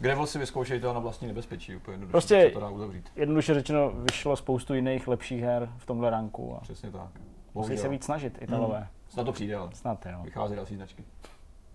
Gravel 0.00 0.26
si 0.26 0.38
vyzkoušejte 0.38 0.86
na 0.86 0.98
vlastní 0.98 1.28
nebezpečí, 1.28 1.76
úplně 1.76 1.92
jednoduše 1.92 2.10
prostě 2.10 2.44
se 2.48 2.50
to 2.50 2.60
dá 2.60 2.68
uzavřít. 2.70 3.12
jednoduše 3.16 3.54
řečeno 3.54 3.90
vyšlo 3.90 4.36
spoustu 4.36 4.74
jiných 4.74 5.08
lepších 5.08 5.42
her 5.42 5.72
v 5.76 5.86
tomhle 5.86 6.10
ranku. 6.10 6.56
A 6.56 6.60
Přesně 6.60 6.90
tak. 6.90 7.10
Musí 7.54 7.76
se 7.78 7.88
víc 7.88 8.04
snažit, 8.04 8.38
Italové. 8.42 8.78
Hmm. 8.78 8.86
Snad 9.08 9.24
to 9.24 9.32
přijde, 9.32 9.56
ale 9.56 9.70
Snad, 9.72 10.06
jo. 10.06 10.18
vychází 10.22 10.56
další 10.56 10.76
značky. 10.76 11.04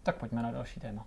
Tak 0.04 0.16
pojďme 0.18 0.44
na 0.44 0.52
další 0.52 0.80
téma. 0.80 1.06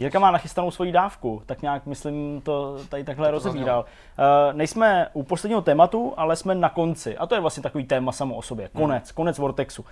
Jirka 0.00 0.18
má 0.18 0.30
nachystanou 0.30 0.70
svoji 0.70 0.92
dávku, 0.92 1.42
tak 1.46 1.62
nějak 1.62 1.86
myslím 1.86 2.40
to 2.44 2.78
tady 2.88 3.04
takhle 3.04 3.28
to 3.28 3.30
rozebíral. 3.30 3.84
Uh, 4.18 4.56
nejsme 4.56 5.08
u 5.12 5.22
posledního 5.22 5.60
tématu, 5.60 6.14
ale 6.16 6.36
jsme 6.36 6.54
na 6.54 6.68
konci. 6.68 7.16
A 7.16 7.26
to 7.26 7.34
je 7.34 7.40
vlastně 7.40 7.62
takový 7.62 7.84
téma 7.84 8.12
samo 8.12 8.34
o 8.34 8.42
sobě. 8.42 8.68
Konec, 8.68 9.04
hmm. 9.08 9.14
konec 9.14 9.38
Vortexu. 9.38 9.82
Uh, 9.82 9.88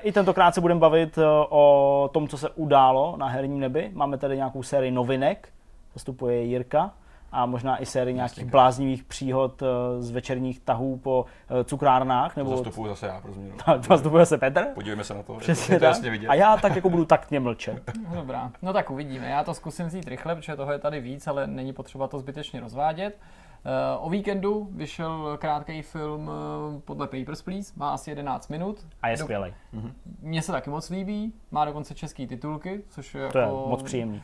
I 0.00 0.12
tentokrát 0.12 0.54
se 0.54 0.60
budeme 0.60 0.80
bavit 0.80 1.18
uh, 1.18 1.24
o 1.48 2.10
tom, 2.12 2.28
co 2.28 2.38
se 2.38 2.48
událo 2.48 3.14
na 3.16 3.26
herním 3.26 3.60
nebi. 3.60 3.90
Máme 3.94 4.18
tady 4.18 4.36
nějakou 4.36 4.62
sérii 4.62 4.90
novinek, 4.90 5.48
zastupuje 5.94 6.42
Jirka 6.42 6.92
a 7.36 7.46
možná 7.46 7.82
i 7.82 7.86
sérii 7.86 8.14
nějakých 8.14 8.44
bláznivých 8.44 9.04
příhod 9.04 9.62
eh, 9.62 9.66
z 10.02 10.10
večerních 10.10 10.60
tahů 10.60 10.96
po 10.96 11.24
eh, 11.60 11.64
cukrárnách. 11.64 12.36
Nebo... 12.36 12.50
To 12.50 12.56
zastupuju 12.56 12.88
zase 12.88 13.06
já, 13.06 13.20
pro 13.20 13.32
změnu. 13.32 13.56
To 13.64 13.82
zastupuje 13.88 14.24
zase 14.24 14.38
Petr? 14.38 14.64
Podívejme 14.74 15.04
se 15.04 15.14
na 15.14 15.22
to, 15.22 15.34
Přesně 15.34 15.80
tak. 15.80 16.02
vidět. 16.02 16.28
A 16.28 16.34
já 16.34 16.56
tak 16.56 16.76
jako 16.76 16.90
budu 16.90 17.04
taktně 17.04 17.40
mlčet. 17.40 17.82
No, 18.08 18.14
dobrá, 18.14 18.52
no 18.62 18.72
tak 18.72 18.90
uvidíme. 18.90 19.26
Já 19.26 19.44
to 19.44 19.54
zkusím 19.54 19.86
vzít 19.86 20.08
rychle, 20.08 20.34
protože 20.34 20.56
toho 20.56 20.72
je 20.72 20.78
tady 20.78 21.00
víc, 21.00 21.26
ale 21.26 21.46
není 21.46 21.72
potřeba 21.72 22.08
to 22.08 22.18
zbytečně 22.18 22.60
rozvádět. 22.60 23.18
Eh, 23.66 23.98
o 23.98 24.10
víkendu 24.10 24.68
vyšel 24.70 25.36
krátký 25.40 25.82
film 25.82 26.30
eh, 26.30 26.80
podle 26.84 27.06
Papers, 27.06 27.42
Please, 27.42 27.72
má 27.76 27.90
asi 27.90 28.10
11 28.10 28.48
minut. 28.48 28.86
A 29.02 29.08
je 29.08 29.16
skvělý. 29.16 29.54
Mhm. 29.72 29.92
Mně 30.20 30.42
se 30.42 30.52
taky 30.52 30.70
moc 30.70 30.90
líbí, 30.90 31.32
má 31.50 31.64
dokonce 31.64 31.94
český 31.94 32.26
titulky, 32.26 32.82
což 32.88 33.14
je, 33.14 33.28
to 33.28 33.38
jako, 33.38 33.62
je 33.64 33.68
moc 33.70 33.82
příjemný. 33.82 34.22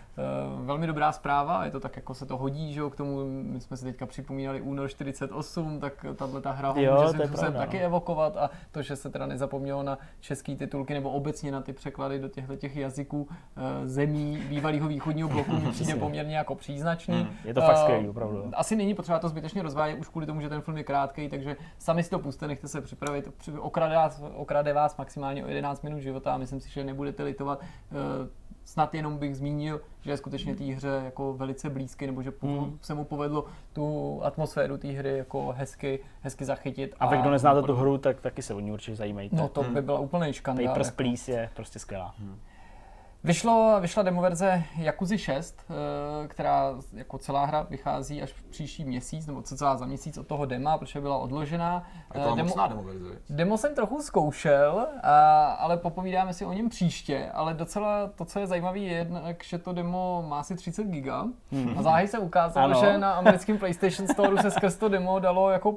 Uh, 0.59 0.67
velmi 0.67 0.87
dobrá 0.87 1.13
zpráva, 1.13 1.65
je 1.65 1.71
to 1.71 1.81
tak, 1.81 1.97
jako 1.97 2.15
se 2.15 2.27
to 2.27 2.37
hodí, 2.37 2.73
že 2.73 2.81
jo, 2.81 2.91
k 2.91 2.97
tomu, 2.97 3.25
my 3.43 3.61
jsme 3.61 3.77
si 3.77 3.85
teďka 3.85 4.07
připomínali 4.07 4.61
únor 4.61 4.89
48, 4.89 5.81
tak 5.81 6.07
tahle 6.17 6.41
ta 6.41 6.51
hra 6.51 6.75
jo, 6.77 7.03
může 7.03 7.27
způsobem 7.27 7.53
taky 7.53 7.79
no. 7.79 7.85
evokovat 7.85 8.37
a 8.37 8.51
to, 8.71 8.83
že 8.83 8.97
se 8.97 9.11
teda 9.11 9.27
nezapomnělo 9.27 9.83
na 9.83 9.99
český 10.21 10.57
titulky 10.57 10.95
nebo 10.95 11.11
obecně 11.11 11.53
na 11.53 11.61
ty 11.61 11.73
překlady 11.73 12.19
do 12.19 12.29
těchto 12.29 12.57
těch 12.57 12.77
jazyků 12.77 13.29
zemí 13.85 14.43
bývalého 14.49 14.89
východního 14.89 15.29
bloku 15.29 15.53
mi 15.53 15.71
přijde 15.71 15.95
poměrně 15.95 16.37
jako 16.37 16.55
příznačný. 16.55 17.15
Hmm, 17.15 17.37
je 17.45 17.55
to 17.55 17.61
fakt 17.61 17.79
skvělý, 17.79 18.09
opravdu. 18.09 18.51
Asi 18.53 18.77
není 18.77 18.95
potřeba 18.95 19.19
to 19.19 19.32
zbytečně 19.33 19.63
rozvádět 19.63 19.99
už 19.99 20.09
kvůli 20.09 20.27
tomu, 20.27 20.41
že 20.41 20.49
ten 20.49 20.61
film 20.61 20.77
je 20.77 20.85
krátký, 20.85 21.29
takže 21.29 21.57
sami 21.79 22.03
si 22.03 22.11
to 22.11 22.19
puste, 22.19 22.49
nechte 22.49 22.69
se 22.69 22.81
připravit. 22.81 23.29
Okrade 23.59 23.95
vás, 23.95 24.23
okrade 24.35 24.73
vás 24.73 24.97
maximálně 24.97 25.45
o 25.45 25.49
11 25.49 25.83
minut 25.83 26.01
života 26.01 26.35
a 26.35 26.39
myslím 26.39 26.61
si, 26.61 26.71
že 26.71 26.85
nebudete 26.85 27.23
litovat. 27.23 27.61
Eh, 27.63 28.29
snad 28.65 28.95
jenom 28.95 29.19
bych 29.19 29.37
zmínil, 29.37 29.81
že 30.01 30.11
je 30.11 30.17
skutečně 30.17 30.57
té 30.57 30.65
hře 30.65 31.03
jako 31.05 31.35
velice 31.35 31.71
blízky, 31.71 32.07
nebo 32.07 32.23
že 32.23 32.33
hmm. 32.43 32.79
se 32.83 32.95
mu 32.95 33.05
povedlo 33.05 33.45
tu 33.73 34.21
atmosféru 34.25 34.79
té 34.79 34.89
hry 34.89 35.19
jako 35.19 35.53
hezky, 35.57 36.01
hezky 36.21 36.45
zachytit. 36.45 36.95
A, 37.01 37.05
a 37.05 37.11
vy, 37.11 37.17
kdo 37.17 37.31
neznáte 37.31 37.63
tu 37.63 37.75
hru, 37.75 37.99
tak 37.99 38.21
taky 38.21 38.43
se 38.43 38.55
o 38.55 38.61
ní 38.61 38.73
určitě 38.73 38.97
zajímejte. 38.97 39.37
No 39.37 39.49
to 39.49 39.63
hmm. 39.63 39.75
by 39.75 39.83
byla 39.83 39.99
úplný 39.99 40.33
škandál. 40.33 40.67
Papers, 40.67 40.89
jako. 40.89 40.97
Please 40.97 41.33
je 41.33 41.51
prostě 41.55 41.79
skvělá. 41.79 42.15
Hmm. 42.19 42.39
Vyšlo, 43.25 43.77
vyšla 43.81 44.03
demoverze 44.03 44.63
Yakuza 44.79 45.17
6, 45.17 45.65
eh, 45.71 46.29
která 46.29 46.75
jako 46.93 47.19
celá 47.19 47.45
hra 47.45 47.67
vychází 47.71 48.23
až 48.23 48.33
v 48.33 48.43
příští 48.43 48.85
měsíc, 48.85 49.27
nebo 49.27 49.43
co 49.43 49.57
celá 49.57 49.77
za 49.77 49.87
měsíc 49.87 50.19
od 50.19 50.27
toho 50.27 50.47
dema, 50.47 50.79
protože 50.79 51.01
byla 51.01 51.19
odložená. 51.19 51.87
A 52.11 52.19
to 52.19 52.35
demo, 52.35 52.55
demoverze. 52.69 53.19
Demo 53.31 53.59
jsem 53.59 53.75
trochu 53.75 54.03
zkoušel, 54.03 54.87
a, 55.03 55.45
ale 55.45 55.77
popovídáme 55.77 56.33
si 56.33 56.45
o 56.45 56.53
něm 56.53 56.69
příště, 56.69 57.31
ale 57.35 57.55
docela 57.55 58.07
to, 58.07 58.25
co 58.25 58.39
je 58.39 58.47
zajímavé, 58.47 58.79
je 58.79 58.93
jednak, 58.93 59.45
že 59.45 59.59
to 59.59 59.73
demo 59.73 60.25
má 60.29 60.41
asi 60.41 60.57
30 60.57 60.87
giga 60.87 61.25
hmm. 61.53 61.75
a 61.79 61.83
záhy 61.83 62.09
se 62.09 62.19
ukázalo, 62.19 62.65
ano. 62.65 62.81
že 62.81 62.99
na 62.99 63.13
americkém 63.13 63.59
PlayStation 63.59 64.09
Store 64.09 64.43
se 64.43 64.51
skrz 64.51 64.77
to 64.77 64.89
demo 64.89 65.19
dalo 65.19 65.51
jako 65.51 65.77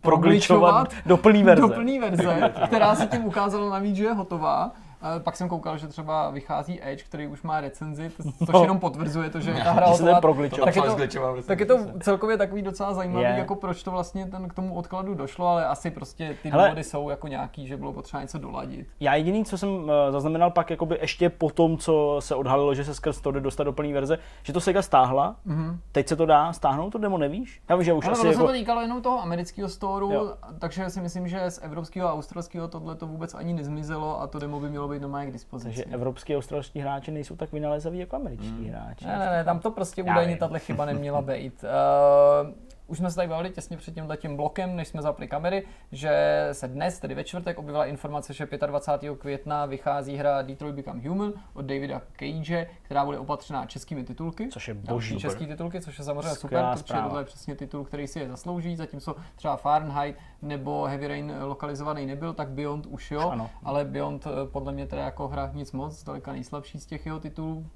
progličovat 0.00 0.94
do 1.06 1.16
plný 1.16 1.42
verze. 1.42 1.62
Do 1.62 1.68
plný 1.68 1.98
verze, 1.98 2.52
která 2.66 2.94
se 2.94 3.06
tím 3.06 3.24
ukázala 3.24 3.70
navíc, 3.70 3.96
že 3.96 4.04
je 4.04 4.12
hotová. 4.12 4.72
A 5.02 5.18
pak 5.18 5.36
jsem 5.36 5.48
koukal, 5.48 5.78
že 5.78 5.86
třeba 5.86 6.30
vychází 6.30 6.80
Edge, 6.82 7.04
který 7.04 7.26
už 7.26 7.42
má 7.42 7.60
recenzi, 7.60 8.10
což 8.38 8.48
no. 8.52 8.62
jenom 8.62 8.78
potvrzuje 8.78 9.30
to, 9.30 9.40
že 9.40 9.54
ta 9.54 9.72
hra 9.72 9.86
hotová. 9.86 10.20
Tak, 10.64 10.76
je 10.76 10.82
to, 10.82 11.42
tak 11.46 11.60
je 11.60 11.66
to 11.66 11.78
celkově 12.00 12.36
takový 12.36 12.62
docela 12.62 12.94
zajímavý, 12.94 13.24
je. 13.24 13.34
jako 13.38 13.54
proč 13.54 13.82
to 13.82 13.90
vlastně 13.90 14.26
ten 14.26 14.48
k 14.48 14.54
tomu 14.54 14.74
odkladu 14.74 15.14
došlo, 15.14 15.46
ale 15.48 15.66
asi 15.66 15.90
prostě 15.90 16.36
ty 16.42 16.50
Hele, 16.50 16.64
důvody 16.64 16.84
jsou 16.84 17.10
jako 17.10 17.28
nějaký, 17.28 17.66
že 17.66 17.76
bylo 17.76 17.92
potřeba 17.92 18.22
něco 18.22 18.38
doladit. 18.38 18.88
Já 19.00 19.14
jediný, 19.14 19.44
co 19.44 19.58
jsem 19.58 19.68
uh, 19.68 19.90
zaznamenal 20.10 20.50
pak 20.50 20.70
jakoby 20.70 20.98
ještě 21.00 21.30
po 21.30 21.50
tom, 21.50 21.78
co 21.78 22.16
se 22.18 22.34
odhalilo, 22.34 22.74
že 22.74 22.84
se 22.84 22.94
skrz 22.94 23.20
to 23.20 23.30
jde 23.30 23.40
dostat 23.40 23.64
do 23.64 23.72
plné 23.72 23.92
verze, 23.92 24.18
že 24.42 24.52
to 24.52 24.60
Sega 24.60 24.82
stáhla, 24.82 25.36
mm-hmm. 25.46 25.76
teď 25.92 26.08
se 26.08 26.16
to 26.16 26.26
dá 26.26 26.52
stáhnout, 26.52 26.90
to 26.90 26.98
demo 26.98 27.18
nevíš? 27.18 27.62
Já 27.68 27.76
vím, 27.76 27.84
že 27.84 27.92
už 27.92 28.04
ale 28.04 28.12
asi 28.12 28.26
jako... 28.26 28.40
se 28.40 28.46
to 28.46 28.52
týkalo 28.52 28.80
jenom 28.80 29.02
toho 29.02 29.22
amerického 29.22 29.68
storu, 29.68 30.12
jo. 30.12 30.34
takže 30.58 30.90
si 30.90 31.00
myslím, 31.00 31.28
že 31.28 31.50
z 31.50 31.60
evropského 31.62 32.08
a 32.08 32.12
australského 32.12 32.68
tohle 32.68 32.94
to 32.94 33.06
vůbec 33.06 33.34
ani 33.34 33.52
nezmizelo 33.52 34.20
a 34.20 34.26
to 34.26 34.38
demo 34.38 34.60
by 34.60 34.68
mělo 34.68 34.87
být 34.88 35.02
doma 35.02 35.24
k 35.24 35.32
dispozici. 35.32 35.68
Takže 35.68 35.84
evropský 35.84 36.34
a 36.34 36.38
australští 36.38 36.80
hráči 36.80 37.10
nejsou 37.10 37.36
tak 37.36 37.52
vynalézaví 37.52 37.98
jako 37.98 38.16
američtí 38.16 38.48
mm. 38.48 38.68
hráči. 38.68 39.06
Ne, 39.06 39.18
ne, 39.18 39.30
ne, 39.30 39.44
tam 39.44 39.58
to 39.58 39.70
prostě 39.70 40.02
údajně 40.02 40.36
tahle 40.36 40.58
chyba 40.58 40.84
neměla 40.84 41.22
být. 41.22 41.64
Uh, 41.64 42.50
už 42.88 42.98
jsme 42.98 43.10
se 43.10 43.16
tady 43.16 43.28
bavili 43.28 43.50
těsně 43.50 43.76
před 43.76 43.94
tím 44.16 44.36
blokem, 44.36 44.76
než 44.76 44.88
jsme 44.88 45.02
zapli 45.02 45.28
kamery, 45.28 45.66
že 45.92 46.48
se 46.52 46.68
dnes, 46.68 46.98
tedy 46.98 47.14
ve 47.14 47.24
čtvrtek, 47.24 47.58
objevila 47.58 47.86
informace, 47.86 48.32
že 48.32 48.48
25. 48.66 49.18
května 49.18 49.66
vychází 49.66 50.16
hra 50.16 50.42
Detroit 50.42 50.74
Become 50.74 51.08
Human 51.08 51.32
od 51.54 51.64
Davida 51.64 52.02
Cage, 52.18 52.66
která 52.82 53.04
bude 53.04 53.18
opatřená 53.18 53.66
českými 53.66 54.04
titulky. 54.04 54.48
Což 54.48 54.68
je 54.68 54.74
boží. 54.74 55.18
České 55.18 55.46
titulky, 55.46 55.80
což 55.80 55.98
je 55.98 56.04
samozřejmě 56.04 56.34
super, 56.34 56.64
protože 56.72 56.94
tohle 57.02 57.20
je 57.20 57.24
přesně 57.24 57.54
titul, 57.54 57.84
který 57.84 58.06
si 58.06 58.20
je 58.20 58.28
zaslouží, 58.28 58.76
zatímco 58.76 59.16
třeba 59.36 59.56
Fahrenheit 59.56 60.16
nebo 60.42 60.84
Heavy 60.84 61.08
Rain 61.08 61.34
lokalizovaný 61.40 62.06
nebyl, 62.06 62.32
tak 62.32 62.48
Beyond 62.48 62.86
už 62.86 63.10
jo, 63.10 63.30
ano. 63.30 63.50
ale 63.64 63.84
Beyond 63.84 64.26
eh, 64.26 64.30
podle 64.52 64.72
mě 64.72 64.86
teda 64.86 65.02
jako 65.02 65.28
hra 65.28 65.50
nic 65.54 65.72
moc, 65.72 66.04
daleka 66.04 66.32
nejslabší 66.32 66.80
z 66.80 66.86
těch 66.86 67.06
jeho 67.06 67.20
titulů, 67.20 67.66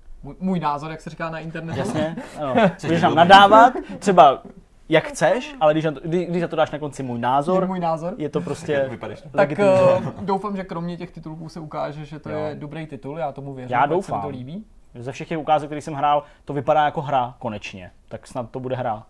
můj 0.41 0.61
názor, 0.61 0.91
jak 0.91 1.01
se 1.01 1.11
říká 1.11 1.31
na 1.31 1.39
internetu. 1.39 1.79
Jasně, 1.79 2.17
ano. 2.39 2.55
Budeš 2.83 3.03
nám 3.03 3.15
nadávat, 3.15 3.73
třeba 3.99 4.43
jak 4.89 5.05
chceš, 5.05 5.55
ale 5.61 5.75
když, 5.75 5.87
když, 6.05 6.29
když 6.29 6.43
za 6.43 6.49
to 6.49 6.57
dáš 6.57 6.71
na 6.71 6.79
konci 6.79 7.03
můj 7.03 7.19
názor, 7.19 7.63
je 7.63 7.67
můj 7.67 7.81
názor. 7.81 8.15
je 8.19 8.29
to 8.29 8.41
prostě 8.41 8.91
Tak 9.31 9.51
uh, 9.51 10.09
doufám, 10.21 10.57
že 10.57 10.65
kromě 10.65 10.97
těch 10.97 11.11
titulků 11.11 11.49
se 11.49 11.61
ukáže, 11.61 12.05
že 12.05 12.19
to 12.19 12.31
jo. 12.31 12.39
je 12.39 12.55
dobrý 12.55 12.87
titul, 12.87 13.19
já 13.19 13.33
tomu 13.33 13.55
věřím, 13.55 13.73
já 13.73 13.87
doufám. 13.87 14.21
se 14.21 14.27
to 14.27 14.29
líbí. 14.29 14.65
Ze 14.95 15.13
všech 15.13 15.29
těch 15.29 15.39
ukázek, 15.39 15.69
které 15.69 15.81
jsem 15.81 15.95
hrál, 15.95 16.23
to 16.45 16.53
vypadá 16.53 16.85
jako 16.85 17.01
hra 17.01 17.35
konečně, 17.39 17.91
tak 18.09 18.27
snad 18.27 18.51
to 18.51 18.61
bude 18.61 18.77
hra. 18.77 19.07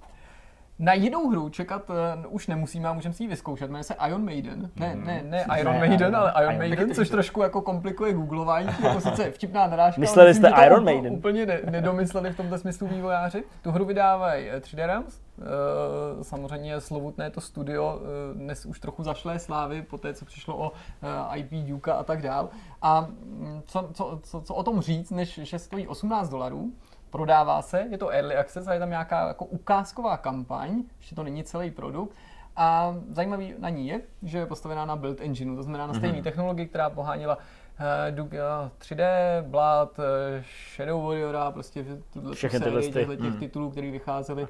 Na 0.79 0.93
jinou 0.93 1.29
hru 1.31 1.49
čekat 1.49 1.91
uh, 1.91 1.97
už 2.35 2.47
nemusíme 2.47 2.89
a 2.89 2.93
můžeme 2.93 3.15
si 3.15 3.23
ji 3.23 3.29
vyzkoušet. 3.29 3.67
Jmenuje 3.67 3.85
se 3.85 3.95
Iron 4.07 4.25
Maiden. 4.25 4.71
Ne, 4.77 4.95
ne, 4.95 5.23
ne 5.25 5.45
Iron 5.61 5.73
ne, 5.73 5.79
Maiden, 5.79 6.17
ale 6.17 6.33
Iron, 6.37 6.53
Iron 6.53 6.59
Maiden, 6.59 6.95
což 6.95 7.09
trošku 7.09 7.43
jako 7.43 7.63
komplikuje 7.63 8.13
googlování. 8.13 8.69
Jako 8.85 9.01
sice 9.01 9.31
vtipná 9.31 9.67
narážka. 9.67 10.01
Mysleli 10.01 10.35
jste 10.35 10.53
Iron 10.67 10.85
Maiden? 10.85 11.13
Úplně 11.13 11.47
ne, 11.47 11.61
nedomysleli 11.71 12.33
v 12.33 12.37
tomto 12.37 12.59
smyslu 12.59 12.87
vývojáři. 12.87 13.45
Tu 13.63 13.71
hru 13.71 13.85
vydávají 13.85 14.51
3D 14.51 14.83
eh, 14.83 14.87
Realms. 14.87 15.21
Uh, 15.39 16.23
samozřejmě 16.23 16.81
slovutné 16.81 17.31
to 17.31 17.41
studio 17.41 18.01
uh, 18.01 18.39
dnes 18.39 18.67
už 18.67 18.81
trochu 18.81 19.03
zašlé 19.03 19.39
slávy 19.39 19.83
po 19.83 19.99
té, 19.99 20.15
co 20.15 20.25
přišlo 20.25 20.57
o 20.57 20.71
uh, 20.71 21.39
IP 21.39 21.51
Duke 21.51 21.93
a 21.93 22.03
tak 22.03 22.23
dál. 22.23 22.49
A 22.83 23.01
mm, 23.01 23.63
co, 23.67 23.91
co, 23.93 24.21
co, 24.23 24.41
co 24.41 24.55
o 24.55 24.63
tom 24.63 24.81
říct, 24.81 25.11
než 25.11 25.41
že 25.43 25.59
stojí 25.59 25.89
18 25.89 26.29
dolarů, 26.29 26.73
prodává 27.13 27.63
se, 27.63 27.87
je 27.91 27.99
to 27.99 28.09
early 28.09 28.37
access 28.37 28.69
a 28.69 28.73
je 28.73 28.81
tam 28.81 28.91
nějaká 28.91 29.29
jako 29.29 29.45
ukázková 29.45 30.17
kampaň, 30.17 30.83
ještě 30.99 31.15
to 31.15 31.23
není 31.23 31.45
celý 31.45 31.71
produkt. 31.71 32.17
A 32.57 32.97
zajímavý 33.11 33.55
na 33.59 33.69
ní 33.69 33.89
je, 33.89 34.01
že 34.23 34.39
je 34.39 34.47
postavená 34.47 34.85
na 34.85 34.97
build 34.97 35.21
engineu, 35.21 35.57
to 35.57 35.63
znamená 35.63 35.87
na 35.87 35.95
stejné 35.95 36.19
mm-hmm. 36.19 36.23
technologii, 36.23 36.67
která 36.67 36.91
poháněla 36.91 37.37
uh, 37.37 37.45
Duke 38.11 38.39
3D, 38.81 39.05
Blood, 39.43 39.99
uh, 39.99 40.05
Shadow 40.77 41.07
Warrior, 41.07 41.37
prostě 41.53 41.85
tuhle 42.13 42.35
Všechny 42.35 42.59
sérii 42.59 42.93
těchto 42.93 43.17
těch 43.17 43.33
mm. 43.33 43.39
titulů, 43.39 43.71
které 43.71 43.91
vycházely 43.91 44.49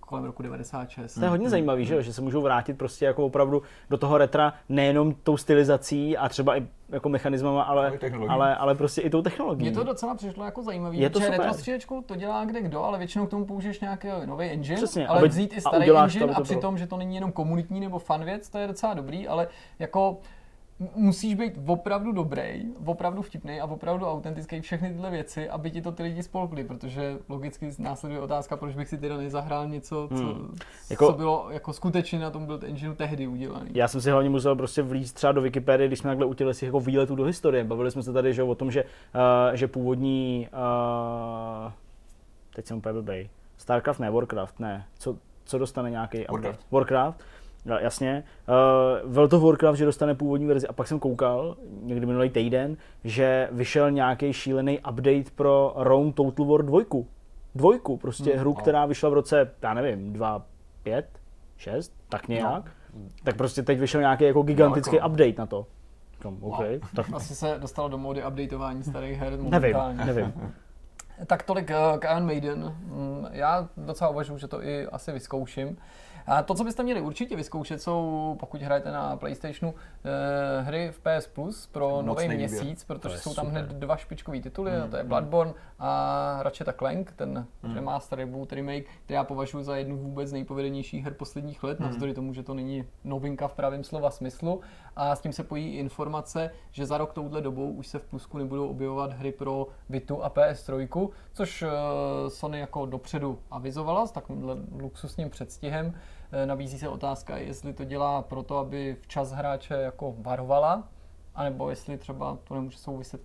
kolem 0.00 0.24
roku 0.24 0.42
96. 0.42 1.14
To 1.14 1.24
je 1.24 1.28
hodně 1.28 1.50
zajímavý, 1.50 1.86
že, 1.86 2.02
že 2.02 2.12
se 2.12 2.22
můžou 2.22 2.42
vrátit 2.42 2.78
prostě 2.78 3.04
jako 3.04 3.26
opravdu 3.26 3.62
do 3.90 3.98
toho 3.98 4.18
retra 4.18 4.52
nejenom 4.68 5.14
tou 5.22 5.36
stylizací 5.36 6.16
a 6.16 6.28
třeba 6.28 6.56
i 6.56 6.66
jako 6.88 7.08
mechanismama, 7.08 7.62
ale, 7.62 7.98
ale, 8.28 8.56
ale 8.56 8.74
prostě 8.74 9.00
i 9.00 9.10
tou 9.10 9.22
technologií. 9.22 9.68
Mně 9.68 9.78
to 9.78 9.84
docela 9.84 10.14
přišlo 10.14 10.44
jako 10.44 10.62
zajímavý, 10.62 10.98
je 10.98 11.10
to 11.10 11.20
že 11.20 11.28
retro 11.28 12.02
to 12.06 12.16
dělá 12.16 12.44
kde 12.44 12.62
kdo, 12.62 12.84
ale 12.84 12.98
většinou 12.98 13.26
k 13.26 13.30
tomu 13.30 13.44
použiješ 13.44 13.80
nějaký 13.80 14.08
nový 14.24 14.46
engine, 14.46 14.76
Přesně, 14.76 15.06
ale 15.06 15.28
vzít 15.28 15.56
i 15.56 15.60
starý 15.60 15.90
engine 15.90 16.26
to, 16.26 16.36
a 16.36 16.40
přitom, 16.40 16.78
že 16.78 16.86
to 16.86 16.96
není 16.96 17.14
jenom 17.14 17.32
komunitní 17.32 17.80
nebo 17.80 17.98
fan 17.98 18.24
věc, 18.24 18.48
to 18.48 18.58
je 18.58 18.66
docela 18.66 18.94
dobrý, 18.94 19.28
ale 19.28 19.48
jako 19.78 20.18
musíš 20.78 21.34
být 21.34 21.52
opravdu 21.66 22.12
dobrý, 22.12 22.64
opravdu 22.84 23.22
vtipný 23.22 23.60
a 23.60 23.64
opravdu 23.64 24.06
autentický 24.06 24.60
všechny 24.60 24.88
tyhle 24.88 25.10
věci, 25.10 25.50
aby 25.50 25.70
ti 25.70 25.82
to 25.82 25.92
ty 25.92 26.02
lidi 26.02 26.22
spolkli, 26.22 26.64
protože 26.64 27.18
logicky 27.28 27.70
následuje 27.78 28.20
otázka, 28.20 28.56
proč 28.56 28.74
bych 28.74 28.88
si 28.88 28.98
teda 28.98 29.16
nezahrál 29.16 29.68
něco, 29.68 30.08
co, 30.08 30.24
hmm. 30.24 30.56
jako, 30.90 31.06
co 31.06 31.12
bylo 31.12 31.46
jako 31.50 31.72
skutečně 31.72 32.18
na 32.18 32.30
tom 32.30 32.46
Build 32.46 32.64
Engineu 32.64 32.94
tehdy 32.94 33.26
udělaný. 33.26 33.70
Já 33.74 33.88
jsem 33.88 34.00
si 34.00 34.10
hlavně 34.10 34.30
musel 34.30 34.56
prostě 34.56 34.82
vlízt 34.82 35.14
třeba 35.14 35.32
do 35.32 35.40
Wikipedie, 35.40 35.88
když 35.88 35.98
jsme 35.98 36.10
takhle 36.10 36.26
utěli 36.26 36.54
si 36.54 36.66
jako 36.66 36.80
výletu 36.80 37.14
do 37.14 37.24
historie. 37.24 37.64
Bavili 37.64 37.90
jsme 37.90 38.02
se 38.02 38.12
tady 38.12 38.34
že, 38.34 38.42
o 38.42 38.54
tom, 38.54 38.70
že, 38.70 38.84
uh, 38.84 39.54
že 39.54 39.68
původní, 39.68 40.48
uh, 40.52 41.72
teď 42.54 42.66
jsem 42.66 42.76
úplně 42.76 42.92
blbej, 42.92 43.28
Starcraft 43.56 44.00
ne, 44.00 44.10
Warcraft 44.10 44.60
ne, 44.60 44.86
co, 44.98 45.16
co 45.44 45.58
dostane 45.58 45.90
nějaký 45.90 46.24
Warcraft. 46.30 46.66
Warcraft 46.70 47.20
No, 47.64 47.78
jasně. 47.78 48.24
Uh, 49.04 49.12
World 49.12 49.32
of 49.32 49.42
Warcraft, 49.42 49.78
že 49.78 49.84
dostane 49.84 50.14
původní 50.14 50.46
verzi 50.46 50.68
a 50.68 50.72
pak 50.72 50.88
jsem 50.88 50.98
koukal 50.98 51.56
někdy 51.82 52.06
minulý 52.06 52.30
týden, 52.30 52.76
že 53.04 53.48
vyšel 53.52 53.90
nějaký 53.90 54.32
šílený 54.32 54.78
update 54.78 55.30
pro 55.34 55.72
Rome 55.76 56.12
Total 56.12 56.46
War 56.46 56.62
2. 56.62 56.80
Dvojku, 57.54 57.96
prostě 57.96 58.30
hmm, 58.30 58.40
hru, 58.40 58.50
no. 58.50 58.54
která 58.54 58.86
vyšla 58.86 59.10
v 59.10 59.12
roce, 59.12 59.50
já 59.62 59.74
nevím, 59.74 60.12
2, 60.12 60.46
5, 60.82 61.06
6, 61.56 61.92
tak 62.08 62.28
nějak. 62.28 62.64
No. 62.64 63.00
Tak 63.24 63.36
prostě 63.36 63.62
teď 63.62 63.78
vyšel 63.78 64.00
nějaký 64.00 64.24
jako 64.24 64.42
gigantický 64.42 64.90
no, 64.90 64.96
jako... 64.96 65.08
update 65.08 65.34
na 65.38 65.46
to. 65.46 65.66
Říkám, 66.12 66.38
okay, 66.40 66.80
no. 66.82 66.88
tak... 66.96 67.06
Asi 67.12 67.34
se 67.34 67.58
dostalo 67.60 67.88
do 67.88 67.98
módy 67.98 68.24
updateování 68.26 68.82
starých 68.82 69.18
her. 69.18 69.38
Nevím, 69.38 69.76
nevím. 70.04 70.32
tak 71.26 71.42
tolik 71.42 71.70
uh, 71.70 71.98
k 71.98 72.10
Iron 72.10 72.26
Maiden. 72.26 72.76
Mm, 72.84 73.26
já 73.30 73.68
docela 73.76 74.10
uvažuji, 74.10 74.38
že 74.38 74.48
to 74.48 74.62
i 74.62 74.86
asi 74.86 75.12
vyzkouším. 75.12 75.76
A 76.26 76.42
to, 76.42 76.54
co 76.54 76.64
byste 76.64 76.82
měli 76.82 77.00
určitě 77.00 77.36
vyzkoušet, 77.36 77.82
jsou, 77.82 78.36
pokud 78.40 78.62
hrajete 78.62 78.92
na 78.92 79.16
PlayStationu, 79.16 79.74
eh, 80.04 80.62
hry 80.62 80.92
v 80.92 81.00
PS 81.00 81.26
Plus 81.26 81.66
pro 81.66 82.02
nový 82.02 82.28
měsíc, 82.28 82.84
protože 82.84 83.18
jsou 83.18 83.34
tam 83.34 83.46
super. 83.46 83.64
hned 83.64 83.76
dva 83.76 83.96
špičkové 83.96 84.40
tituly, 84.40 84.70
mm, 84.70 84.90
to 84.90 84.96
je 84.96 85.04
Bloodborne 85.04 85.52
mm. 85.52 85.58
a 85.78 86.38
Ratchet 86.42 86.68
Clank, 86.78 87.12
ten 87.12 87.46
mm. 87.62 87.74
remaster, 87.74 88.18
reboot, 88.18 88.52
remake, 88.52 88.84
který 89.04 89.14
já 89.14 89.24
považuji 89.24 89.62
za 89.62 89.76
jednu 89.76 89.96
vůbec 89.96 90.32
nejpovedenějších 90.32 91.04
her 91.04 91.14
posledních 91.14 91.62
let, 91.62 91.80
mm. 91.80 91.86
navzdory 91.86 92.14
tomu, 92.14 92.34
že 92.34 92.42
to 92.42 92.54
není 92.54 92.84
novinka 93.04 93.48
v 93.48 93.54
pravém 93.54 93.84
slova 93.84 94.10
smyslu. 94.10 94.60
A 94.96 95.16
s 95.16 95.20
tím 95.20 95.32
se 95.32 95.44
pojí 95.44 95.76
informace, 95.76 96.50
že 96.70 96.86
za 96.86 96.98
rok 96.98 97.12
touhle 97.12 97.40
dobou 97.40 97.70
už 97.70 97.86
se 97.86 97.98
v 97.98 98.04
Plusku 98.04 98.38
nebudou 98.38 98.68
objevovat 98.68 99.12
hry 99.12 99.32
pro 99.32 99.66
Vitu 99.88 100.24
a 100.24 100.30
PS3, 100.30 101.08
což 101.32 101.62
uh, 101.62 101.68
Sony 102.28 102.60
jako 102.60 102.86
dopředu 102.86 103.38
avizovala 103.50 104.06
s 104.06 104.12
takovýmhle 104.12 104.56
luxusním 104.80 105.30
předstihem. 105.30 105.94
Eh, 106.36 106.46
nabízí 106.46 106.78
se 106.78 106.88
otázka, 106.88 107.36
jestli 107.36 107.72
to 107.72 107.84
dělá 107.84 108.22
proto, 108.22 108.58
aby 108.58 108.96
včas 109.00 109.32
hráče 109.32 109.74
jako 109.74 110.14
varovala, 110.18 110.88
anebo 111.34 111.70
jestli 111.70 111.98
třeba 111.98 112.38
to 112.44 112.54
nemůže 112.54 112.78
souviset 112.78 113.20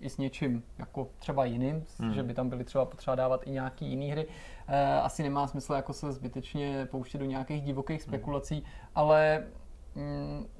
i 0.00 0.10
s 0.10 0.18
něčím 0.18 0.62
jako 0.78 1.08
třeba 1.18 1.44
jiným, 1.44 1.84
hmm. 1.98 2.14
že 2.14 2.22
by 2.22 2.34
tam 2.34 2.48
byly 2.48 2.64
třeba 2.64 2.84
potřeba 2.84 3.14
dávat 3.14 3.46
i 3.46 3.50
nějaký 3.50 3.86
jiný 3.86 4.10
hry. 4.10 4.26
E, 4.68 5.00
asi 5.00 5.22
nemá 5.22 5.46
smysl 5.46 5.72
jako 5.72 5.92
se 5.92 6.12
zbytečně 6.12 6.86
pouštět 6.90 7.18
do 7.18 7.24
nějakých 7.24 7.62
divokých 7.62 8.00
hmm. 8.00 8.08
spekulací, 8.08 8.54
hmm. 8.54 8.64
ale 8.94 9.46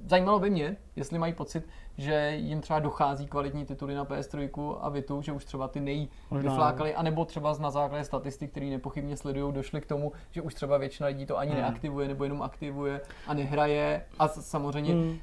zajímalo 0.05 0.39
by 0.39 0.49
mě, 0.49 0.77
jestli 0.95 1.19
mají 1.19 1.33
pocit, 1.33 1.67
že 1.97 2.31
jim 2.35 2.61
třeba 2.61 2.79
dochází 2.79 3.27
kvalitní 3.27 3.65
tituly 3.65 3.95
na 3.95 4.05
PS3 4.05 4.77
a 4.81 4.89
Vitu, 4.89 5.21
že 5.21 5.31
už 5.31 5.45
třeba 5.45 5.67
ty 5.67 5.79
nej 5.79 6.07
vyflákali, 6.31 6.95
anebo 6.95 7.25
třeba 7.25 7.57
na 7.59 7.71
základě 7.71 8.03
statistik, 8.03 8.51
které 8.51 8.65
nepochybně 8.65 9.17
sledují, 9.17 9.53
došli 9.53 9.81
k 9.81 9.85
tomu, 9.85 10.11
že 10.31 10.41
už 10.41 10.53
třeba 10.53 10.77
většina 10.77 11.07
lidí 11.07 11.25
to 11.25 11.37
ani 11.37 11.51
hmm. 11.51 11.61
neaktivuje, 11.61 12.07
nebo 12.07 12.23
jenom 12.23 12.41
aktivuje 12.41 13.01
a 13.27 13.33
nehraje. 13.33 14.05
A 14.19 14.27
samozřejmě 14.27 14.93
hmm. 14.93 15.09
uh, 15.09 15.17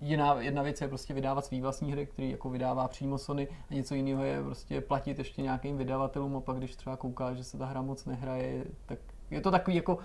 jiná, 0.00 0.34
jedna 0.40 0.62
věc 0.62 0.80
je 0.80 0.88
prostě 0.88 1.14
vydávat 1.14 1.44
svý 1.44 1.60
vlastní 1.60 1.92
hry, 1.92 2.06
který 2.06 2.30
jako 2.30 2.50
vydává 2.50 2.88
přímo 2.88 3.18
Sony 3.18 3.48
a 3.70 3.74
něco 3.74 3.94
jiného 3.94 4.24
je 4.24 4.42
prostě 4.42 4.80
platit 4.80 5.18
ještě 5.18 5.42
nějakým 5.42 5.78
vydavatelům 5.78 6.36
a 6.36 6.40
pak 6.40 6.56
když 6.56 6.76
třeba 6.76 6.96
kouká, 6.96 7.34
že 7.34 7.44
se 7.44 7.58
ta 7.58 7.66
hra 7.66 7.82
moc 7.82 8.04
nehraje, 8.04 8.64
tak 8.86 8.98
je 9.30 9.40
to 9.40 9.50
takový 9.50 9.76
jako 9.76 9.98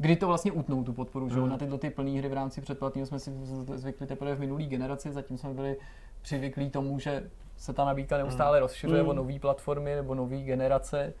kdy 0.00 0.16
to 0.16 0.26
vlastně 0.26 0.52
utnou 0.52 0.84
tu 0.84 0.92
podporu, 0.92 1.26
mm. 1.26 1.30
že 1.30 1.40
na 1.40 1.58
tyto 1.58 1.78
ty 1.78 1.90
plné 1.90 2.10
hry 2.10 2.28
v 2.28 2.32
rámci 2.32 2.60
předplatného 2.60 3.06
jsme 3.06 3.18
si 3.18 3.32
zvykli 3.74 4.06
teprve 4.06 4.34
v 4.34 4.40
minulý 4.40 4.66
generaci, 4.66 5.12
zatím 5.12 5.38
jsme 5.38 5.54
byli 5.54 5.76
přivyklí 6.22 6.70
tomu, 6.70 6.98
že 6.98 7.30
se 7.56 7.72
ta 7.72 7.84
nabídka 7.84 8.18
neustále 8.18 8.58
mm. 8.58 8.62
rozšiřuje 8.62 9.02
mm. 9.02 9.08
o 9.08 9.12
nové 9.12 9.38
platformy 9.38 9.94
nebo 9.94 10.14
nové 10.14 10.36
generace. 10.36 11.12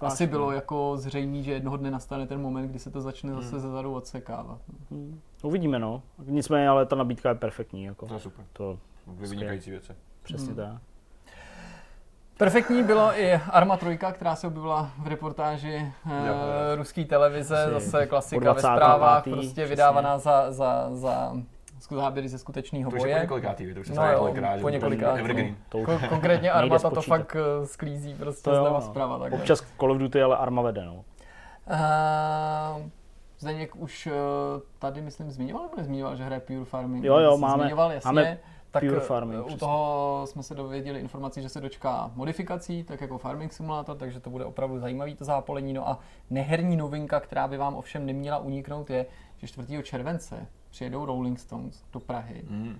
Asi 0.00 0.26
bylo 0.26 0.52
jako 0.52 0.96
zřejmé, 0.96 1.42
že 1.42 1.52
jednoho 1.52 1.76
dne 1.76 1.90
nastane 1.90 2.26
ten 2.26 2.40
moment, 2.40 2.68
kdy 2.68 2.78
se 2.78 2.90
to 2.90 3.00
začne 3.00 3.32
mm. 3.32 3.42
zase 3.42 3.60
zezadu 3.60 3.94
odsekávat. 3.94 4.60
Mm. 4.90 5.20
Uvidíme, 5.42 5.78
no. 5.78 6.02
Nicméně, 6.24 6.68
ale 6.68 6.86
ta 6.86 6.96
nabídka 6.96 7.28
je 7.28 7.34
perfektní. 7.34 7.84
Jako. 7.84 8.06
To 8.06 8.14
je 8.14 8.20
super. 8.20 8.44
To 8.52 8.78
vynikající 9.06 9.70
věci. 9.70 9.92
Přesně 10.22 10.52
hmm. 10.52 10.56
tak. 10.56 10.82
Perfektní 12.38 12.82
bylo 12.82 13.20
i 13.20 13.40
Arma 13.50 13.76
3, 13.76 13.98
která 14.12 14.36
se 14.36 14.46
objevila 14.46 14.90
v 14.98 15.06
reportáži 15.06 15.92
uh, 16.06 16.12
ruské 16.74 17.04
televize, 17.04 17.64
Asi 17.64 17.72
zase 17.72 18.06
klasika 18.06 18.52
ve 18.52 18.60
zprávách, 18.60 19.24
prostě 19.24 19.66
vydávaná 19.66 20.18
za, 20.18 20.52
za, 20.52 20.88
za 20.92 21.32
záběry 21.90 22.28
ze 22.28 22.38
skutečného 22.38 22.90
boje. 22.90 23.00
To 23.00 23.06
už 23.06 23.10
je 23.10 23.20
několikátý, 23.20 23.74
to 23.74 23.80
už 23.80 23.88
no, 23.88 24.12
jo, 24.12 24.34
po 24.60 24.68
několikátý. 24.68 25.56
To 25.68 25.78
Ko- 25.78 26.08
konkrétně 26.08 26.50
Armata 26.50 26.90
to 26.90 27.02
fakt 27.02 27.34
uh, 27.34 27.66
sklízí 27.66 28.14
prostě 28.14 28.50
to 28.50 28.56
zleva 28.56 28.80
zprava. 28.80 29.18
Tak 29.18 29.32
Občas 29.32 29.60
Call 29.80 29.92
of 29.92 29.98
Duty, 29.98 30.22
ale 30.22 30.36
Arma 30.36 30.62
vede, 30.62 30.84
no. 30.84 30.94
Uh, 30.94 32.86
Zdeněk 33.38 33.76
už 33.76 34.08
tady, 34.78 35.00
myslím, 35.00 35.30
zmiňoval, 35.30 35.62
nebo 35.62 35.76
nezmiňoval, 35.76 36.16
že 36.16 36.24
hraje 36.24 36.40
Pure 36.40 36.64
Farming? 36.64 37.04
Jo, 37.04 37.18
jo, 37.18 37.38
máme, 37.38 37.62
zmiňoval, 37.62 37.92
jasně. 37.92 38.08
máme 38.08 38.38
tak 38.80 38.88
Pure 38.88 39.00
Farming. 39.00 39.46
U 39.46 39.56
toho 39.56 40.22
jsme 40.26 40.42
se 40.42 40.54
dověděli 40.54 41.00
informací, 41.00 41.42
že 41.42 41.48
se 41.48 41.60
dočká 41.60 42.10
modifikací, 42.14 42.84
tak 42.84 43.00
jako 43.00 43.18
Farming 43.18 43.52
Simulator, 43.52 43.96
takže 43.96 44.20
to 44.20 44.30
bude 44.30 44.44
opravdu 44.44 44.78
zajímavý 44.78 45.14
to 45.14 45.24
zápolení. 45.24 45.72
No 45.72 45.88
a 45.88 45.98
neherní 46.30 46.76
novinka, 46.76 47.20
která 47.20 47.48
by 47.48 47.56
vám 47.56 47.74
ovšem 47.74 48.06
neměla 48.06 48.38
uniknout, 48.38 48.90
je, 48.90 49.06
že 49.36 49.46
4. 49.46 49.82
července 49.82 50.46
přijedou 50.70 51.04
Rolling 51.04 51.38
Stones 51.38 51.84
do 51.92 52.00
Prahy. 52.00 52.44
Mm. 52.48 52.78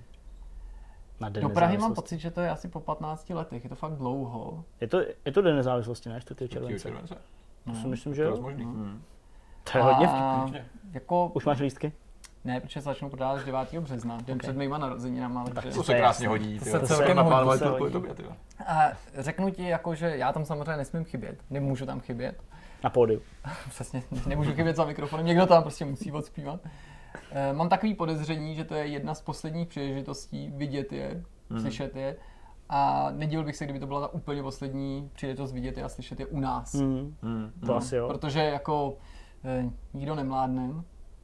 Na 1.21 1.29
den 1.29 1.43
do 1.43 1.49
Prahy 1.49 1.79
mám 1.79 1.95
pocit, 1.95 2.19
že 2.19 2.31
to 2.31 2.41
je 2.41 2.51
asi 2.51 2.69
po 2.69 2.81
15 2.81 3.31
letech, 3.31 3.65
je 3.65 3.71
to 3.71 3.77
fakt 3.77 3.93
dlouho. 3.93 4.65
Je 4.81 4.89
to, 4.89 5.01
je 5.25 5.33
to 5.33 5.43
den 5.43 5.57
nezávislosti, 5.57 6.09
ne? 6.09 6.21
4. 6.21 6.49
července. 6.49 6.83
července? 6.83 7.17
To 7.65 7.75
si 7.75 7.87
myslím, 7.87 8.15
že 8.15 8.23
jo. 8.23 8.37
To, 8.37 8.43
mm. 8.43 9.03
to 9.73 9.79
je 9.79 9.85
hodně 9.85 10.09
vtipný. 10.09 10.61
Jako, 10.93 11.31
Už 11.35 11.45
máš 11.45 11.61
lístky? 11.61 11.93
Ne, 12.47 12.61
protože 12.61 12.81
začnou 12.81 13.09
prodávat 13.09 13.45
9. 13.45 13.81
března, 13.81 14.17
den 14.17 14.25
okay. 14.25 14.39
před 14.39 14.57
mýma 14.57 14.79
narozeninama. 14.79 15.45
Tak 15.45 15.65
to 15.75 15.83
se 15.83 15.95
krásně 15.95 16.29
hodí. 16.29 16.59
To 16.59 16.65
se 16.65 16.81
celkem 16.81 17.17
hodí. 17.17 17.59
To 17.59 17.71
hodí. 17.71 17.93
Tobě, 17.93 18.15
a 18.67 18.93
řeknu 19.19 19.51
ti, 19.51 19.69
jako, 19.69 19.95
že 19.95 20.17
já 20.17 20.33
tam 20.33 20.45
samozřejmě 20.45 20.77
nesmím 20.77 21.05
chybět, 21.05 21.43
nemůžu 21.51 21.87
tam 21.87 22.01
chybět. 22.01 22.43
Na 22.85 22.91
pódiu. 22.91 23.21
Přesně, 23.69 24.03
nemůžu 24.27 24.53
chybět 24.53 24.77
za 24.77 24.85
mikrofonem, 24.85 25.27
někdo 25.27 25.47
tam 25.47 25.63
prostě 25.63 25.85
musí 25.85 26.13
odspívat. 26.13 26.61
E, 27.31 27.53
mám 27.53 27.69
takový 27.69 27.95
podezření, 27.95 28.55
že 28.55 28.65
to 28.65 28.75
je 28.75 28.87
jedna 28.87 29.15
z 29.15 29.23
posledních 29.23 29.69
příležitostí 29.69 30.53
vidět 30.57 30.93
je, 30.93 31.25
mm. 31.51 31.61
slyšet 31.61 31.97
je. 31.97 32.17
A 32.69 33.11
nedělal 33.11 33.47
bych 33.47 33.57
se, 33.57 33.65
kdyby 33.65 33.81
to 33.81 33.87
byla 33.87 34.01
ta 34.01 34.09
úplně 34.09 34.43
poslední 34.43 35.11
příležitost 35.15 35.53
vidět 35.53 35.77
je 35.77 35.85
a 35.85 35.89
slyšet 35.89 36.21
je 36.21 36.27
u 36.27 36.41
nás. 36.41 36.75
Mm. 36.75 37.17
Mm. 37.23 37.53
To 37.61 37.67
no, 37.67 37.77
asi 37.77 37.97
jo. 37.97 38.09
Protože 38.09 38.41
jako 38.41 38.97
e, 39.45 39.71
nikdo 39.95 40.15
nemládne, 40.15 40.71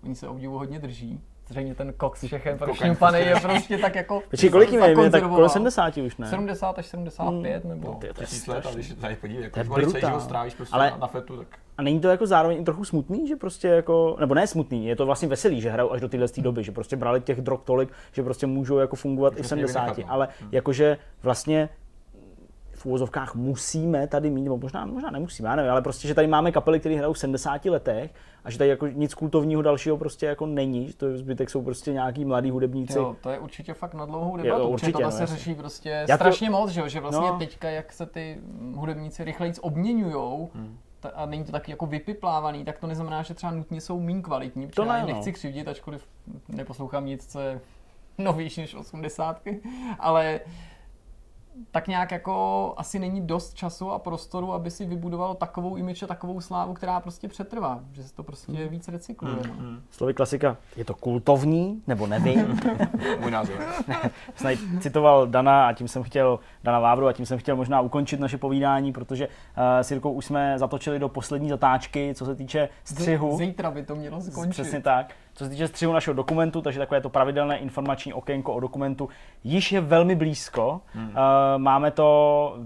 Oni 0.04 0.14
se 0.14 0.28
obdivu 0.28 0.58
hodně 0.58 0.78
drží. 0.78 1.20
Zřejmě 1.48 1.74
ten 1.74 1.94
Cox 2.00 2.24
všechen 2.24 2.58
prošňupaný 2.58 3.18
je 3.18 3.40
prostě 3.40 3.78
tak 3.78 3.94
jako... 3.94 4.22
Počkej, 4.30 4.50
kolik 4.50 4.72
jim 4.72 4.82
je? 4.82 5.10
Tak 5.10 5.28
kolem 5.28 5.48
70 5.48 5.96
už 5.96 6.16
ne? 6.16 6.26
70 6.26 6.78
až 6.78 6.86
75 6.86 7.64
hmm. 7.64 7.70
nebo... 7.70 7.88
No, 7.88 7.94
to 7.94 8.06
je 8.06 8.12
tisíc 8.12 8.46
let, 8.46 8.66
a 8.66 8.74
když 8.74 8.88
se 8.88 8.96
tady 8.96 9.16
podívej, 9.16 9.50
jako 9.56 9.74
brutál. 9.74 10.20
strávíš 10.20 10.54
prostě 10.54 10.74
Ale... 10.74 10.92
na 11.00 11.06
fetu, 11.06 11.36
tak... 11.36 11.46
A 11.78 11.82
není 11.82 12.00
to 12.00 12.08
jako 12.08 12.26
zároveň 12.26 12.64
trochu 12.64 12.84
smutný, 12.84 13.28
že 13.28 13.36
prostě 13.36 13.68
jako, 13.68 14.16
nebo 14.20 14.34
ne 14.34 14.46
smutný, 14.46 14.86
je 14.86 14.96
to 14.96 15.06
vlastně 15.06 15.28
veselý, 15.28 15.60
že 15.60 15.70
hrajou 15.70 15.92
až 15.92 16.00
do 16.00 16.08
téhle 16.08 16.26
doby, 16.38 16.64
že 16.64 16.72
prostě 16.72 16.96
brali 16.96 17.20
těch 17.20 17.40
drog 17.40 17.60
tolik, 17.64 17.92
že 18.12 18.22
prostě 18.22 18.46
můžou 18.46 18.78
jako 18.78 18.96
fungovat 18.96 19.34
i 19.36 19.42
v 19.42 19.46
70, 19.46 19.98
ale 20.08 20.28
hmm. 20.40 20.48
jakože 20.52 20.98
vlastně 21.22 21.68
v 22.82 22.86
úvozovkách 22.86 23.34
musíme 23.34 24.06
tady 24.06 24.30
mít, 24.30 24.42
nebo 24.42 24.58
možná, 24.58 24.86
možná 24.86 25.10
nemusíme, 25.10 25.48
já 25.48 25.56
nevím, 25.56 25.70
ale 25.70 25.82
prostě, 25.82 26.08
že 26.08 26.14
tady 26.14 26.26
máme 26.26 26.52
kapely, 26.52 26.80
které 26.80 26.94
hrajou 26.94 27.12
v 27.12 27.18
70 27.18 27.64
letech 27.64 28.14
a 28.44 28.50
že 28.50 28.58
tady 28.58 28.70
jako 28.70 28.86
nic 28.86 29.14
kultovního 29.14 29.62
dalšího 29.62 29.96
prostě 29.96 30.26
jako 30.26 30.46
není, 30.46 30.88
že 30.88 30.96
to 30.96 31.18
zbytek 31.18 31.50
jsou 31.50 31.62
prostě 31.62 31.92
nějaký 31.92 32.24
mladí 32.24 32.50
hudebníci. 32.50 32.98
Jo, 32.98 33.16
to 33.20 33.30
je 33.30 33.38
určitě 33.38 33.74
fakt 33.74 33.94
na 33.94 34.06
dlouhou 34.06 34.36
debatu, 34.36 34.62
jo, 34.62 34.68
určitě, 34.68 34.92
to 34.92 35.00
no, 35.00 35.10
se 35.10 35.26
řeší 35.26 35.54
prostě 35.54 36.04
já 36.08 36.16
strašně 36.16 36.46
to... 36.46 36.52
moc, 36.52 36.70
že, 36.70 36.88
že 36.88 37.00
vlastně 37.00 37.28
no. 37.28 37.38
teďka, 37.38 37.70
jak 37.70 37.92
se 37.92 38.06
ty 38.06 38.38
hudebníci 38.74 39.24
rychleji 39.24 39.52
obměňujou, 39.60 40.50
hmm 40.54 40.78
a 41.14 41.26
není 41.26 41.44
to 41.44 41.52
taky 41.52 41.70
jako 41.70 41.86
vypiplávaný, 41.86 42.64
tak 42.64 42.78
to 42.78 42.86
neznamená, 42.86 43.22
že 43.22 43.34
třeba 43.34 43.52
nutně 43.52 43.80
jsou 43.80 44.00
méně 44.00 44.22
kvalitní, 44.22 44.68
to 44.68 44.84
ne, 44.84 44.94
já 44.98 45.06
no. 45.06 45.06
nechci 45.06 45.32
křivdit, 45.32 45.68
ačkoliv 45.68 46.08
neposlouchám 46.48 47.06
nic, 47.06 47.32
co 47.32 47.40
je 47.40 47.60
novější 48.18 48.60
než 48.60 48.74
osmdesátky, 48.74 49.60
ale 49.98 50.40
tak 51.70 51.88
nějak 51.88 52.10
jako 52.10 52.74
asi 52.76 52.98
není 52.98 53.20
dost 53.20 53.54
času 53.54 53.90
a 53.90 53.98
prostoru, 53.98 54.52
aby 54.52 54.70
si 54.70 54.84
vybudoval 54.84 55.34
takovou 55.34 55.76
image 55.76 56.02
a 56.02 56.06
takovou 56.06 56.40
slávu, 56.40 56.74
která 56.74 57.00
prostě 57.00 57.28
přetrvá, 57.28 57.80
že 57.92 58.02
se 58.02 58.14
to 58.14 58.22
prostě 58.22 58.52
mm. 58.52 58.68
víc 58.68 58.88
recykluje. 58.88 59.34
Mm. 59.34 59.74
No. 59.74 59.80
Slovy 59.90 60.14
klasika, 60.14 60.56
je 60.76 60.84
to 60.84 60.94
kultovní, 60.94 61.82
nebo 61.86 62.06
nevím? 62.06 62.60
Můj 63.20 63.30
názor. 63.30 63.56
jsem 64.34 64.80
citoval 64.80 65.26
Dana 65.26 65.68
a 65.68 65.72
tím 65.72 65.88
jsem 65.88 66.02
chtěl, 66.02 66.38
Dana 66.64 66.80
Vávru 66.80 67.06
a 67.06 67.12
tím 67.12 67.26
jsem 67.26 67.38
chtěl 67.38 67.56
možná 67.56 67.80
ukončit 67.80 68.20
naše 68.20 68.38
povídání, 68.38 68.92
protože 68.92 69.28
uh, 69.28 69.32
s 69.80 69.90
Jirkou 69.90 70.12
už 70.12 70.24
jsme 70.24 70.58
zatočili 70.58 70.98
do 70.98 71.08
poslední 71.08 71.48
zatáčky, 71.48 72.14
co 72.14 72.24
se 72.26 72.34
týče 72.34 72.68
střihu. 72.84 73.36
Zítra 73.36 73.70
by 73.70 73.82
to 73.82 73.96
mělo 73.96 74.20
skončit. 74.20 74.50
Přesně 74.50 74.80
tak. 74.80 75.14
Co 75.34 75.44
se 75.44 75.50
týče 75.50 75.68
střihu 75.68 75.92
našeho 75.92 76.14
dokumentu, 76.14 76.62
takže 76.62 76.78
takové 76.78 77.00
to 77.00 77.08
pravidelné 77.08 77.58
informační 77.58 78.12
okénko 78.12 78.54
o 78.54 78.60
dokumentu 78.60 79.08
již 79.44 79.72
je 79.72 79.80
velmi 79.80 80.14
blízko. 80.14 80.80
Hmm. 80.94 81.08
Uh, 81.08 81.14
máme 81.56 81.90
to 81.90 82.56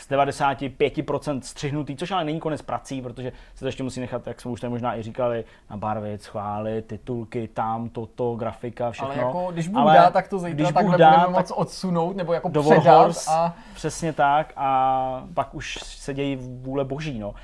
z 0.00 0.10
95% 0.10 1.40
střihnutý, 1.40 1.96
což 1.96 2.10
ale 2.10 2.24
není 2.24 2.40
konec 2.40 2.62
prací, 2.62 3.02
protože 3.02 3.32
se 3.54 3.60
to 3.60 3.66
ještě 3.66 3.82
musí 3.82 4.00
nechat, 4.00 4.26
jak 4.26 4.40
jsme 4.40 4.50
už 4.50 4.60
tady 4.60 4.70
možná 4.70 4.96
i 4.96 5.02
říkali, 5.02 5.44
na 5.70 5.76
barvit, 5.76 6.22
schválit, 6.22 6.86
titulky, 6.86 7.48
tam, 7.48 7.88
toto, 7.88 8.34
grafika, 8.34 8.90
všechno. 8.90 9.12
Ale 9.12 9.22
jako, 9.22 9.48
když 9.52 9.68
Bůh 9.68 9.92
dá, 9.92 10.10
tak 10.10 10.28
to 10.28 10.38
zítra 10.38 10.54
když 10.54 10.72
takhle 10.72 10.98
dá, 10.98 11.10
budeme 11.10 11.38
moc 11.38 11.52
odsunout, 11.56 12.16
nebo 12.16 12.32
jako 12.32 12.48
do 12.48 12.62
předat. 12.62 12.84
Wars, 12.84 13.28
a... 13.28 13.54
Přesně 13.74 14.12
tak 14.12 14.52
a 14.56 15.24
pak 15.34 15.54
už 15.54 15.78
se 15.82 16.14
dějí 16.14 16.38
vůle 16.40 16.84
boží. 16.84 17.18
No. 17.18 17.28
Uh, 17.28 17.34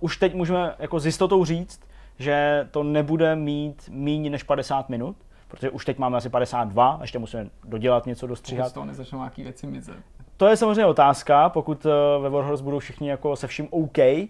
už 0.00 0.16
teď 0.16 0.34
můžeme 0.34 0.74
jako 0.78 1.00
s 1.00 1.06
jistotou 1.06 1.44
říct, 1.44 1.80
že 2.18 2.68
to 2.70 2.82
nebude 2.82 3.36
mít 3.36 3.90
méně 3.92 4.30
než 4.30 4.42
50 4.42 4.88
minut, 4.88 5.16
protože 5.48 5.70
už 5.70 5.84
teď 5.84 5.98
máme 5.98 6.16
asi 6.16 6.28
52, 6.28 6.98
ještě 7.00 7.18
musíme 7.18 7.46
dodělat 7.64 8.06
něco, 8.06 8.26
dostříhat. 8.26 8.68
Z 8.68 8.72
toho 8.72 8.86
nezačnou 8.86 9.18
nějaký 9.18 9.42
věci 9.42 9.66
mizet. 9.66 9.96
To 10.36 10.46
je 10.46 10.56
samozřejmě 10.56 10.86
otázka, 10.86 11.48
pokud 11.48 11.86
eh, 11.86 11.90
ve 12.20 12.30
Warhorse 12.30 12.64
budou 12.64 12.78
všichni 12.78 13.08
jako 13.08 13.36
se 13.36 13.46
vším 13.46 13.68
OK, 13.70 13.98
eh, 13.98 14.28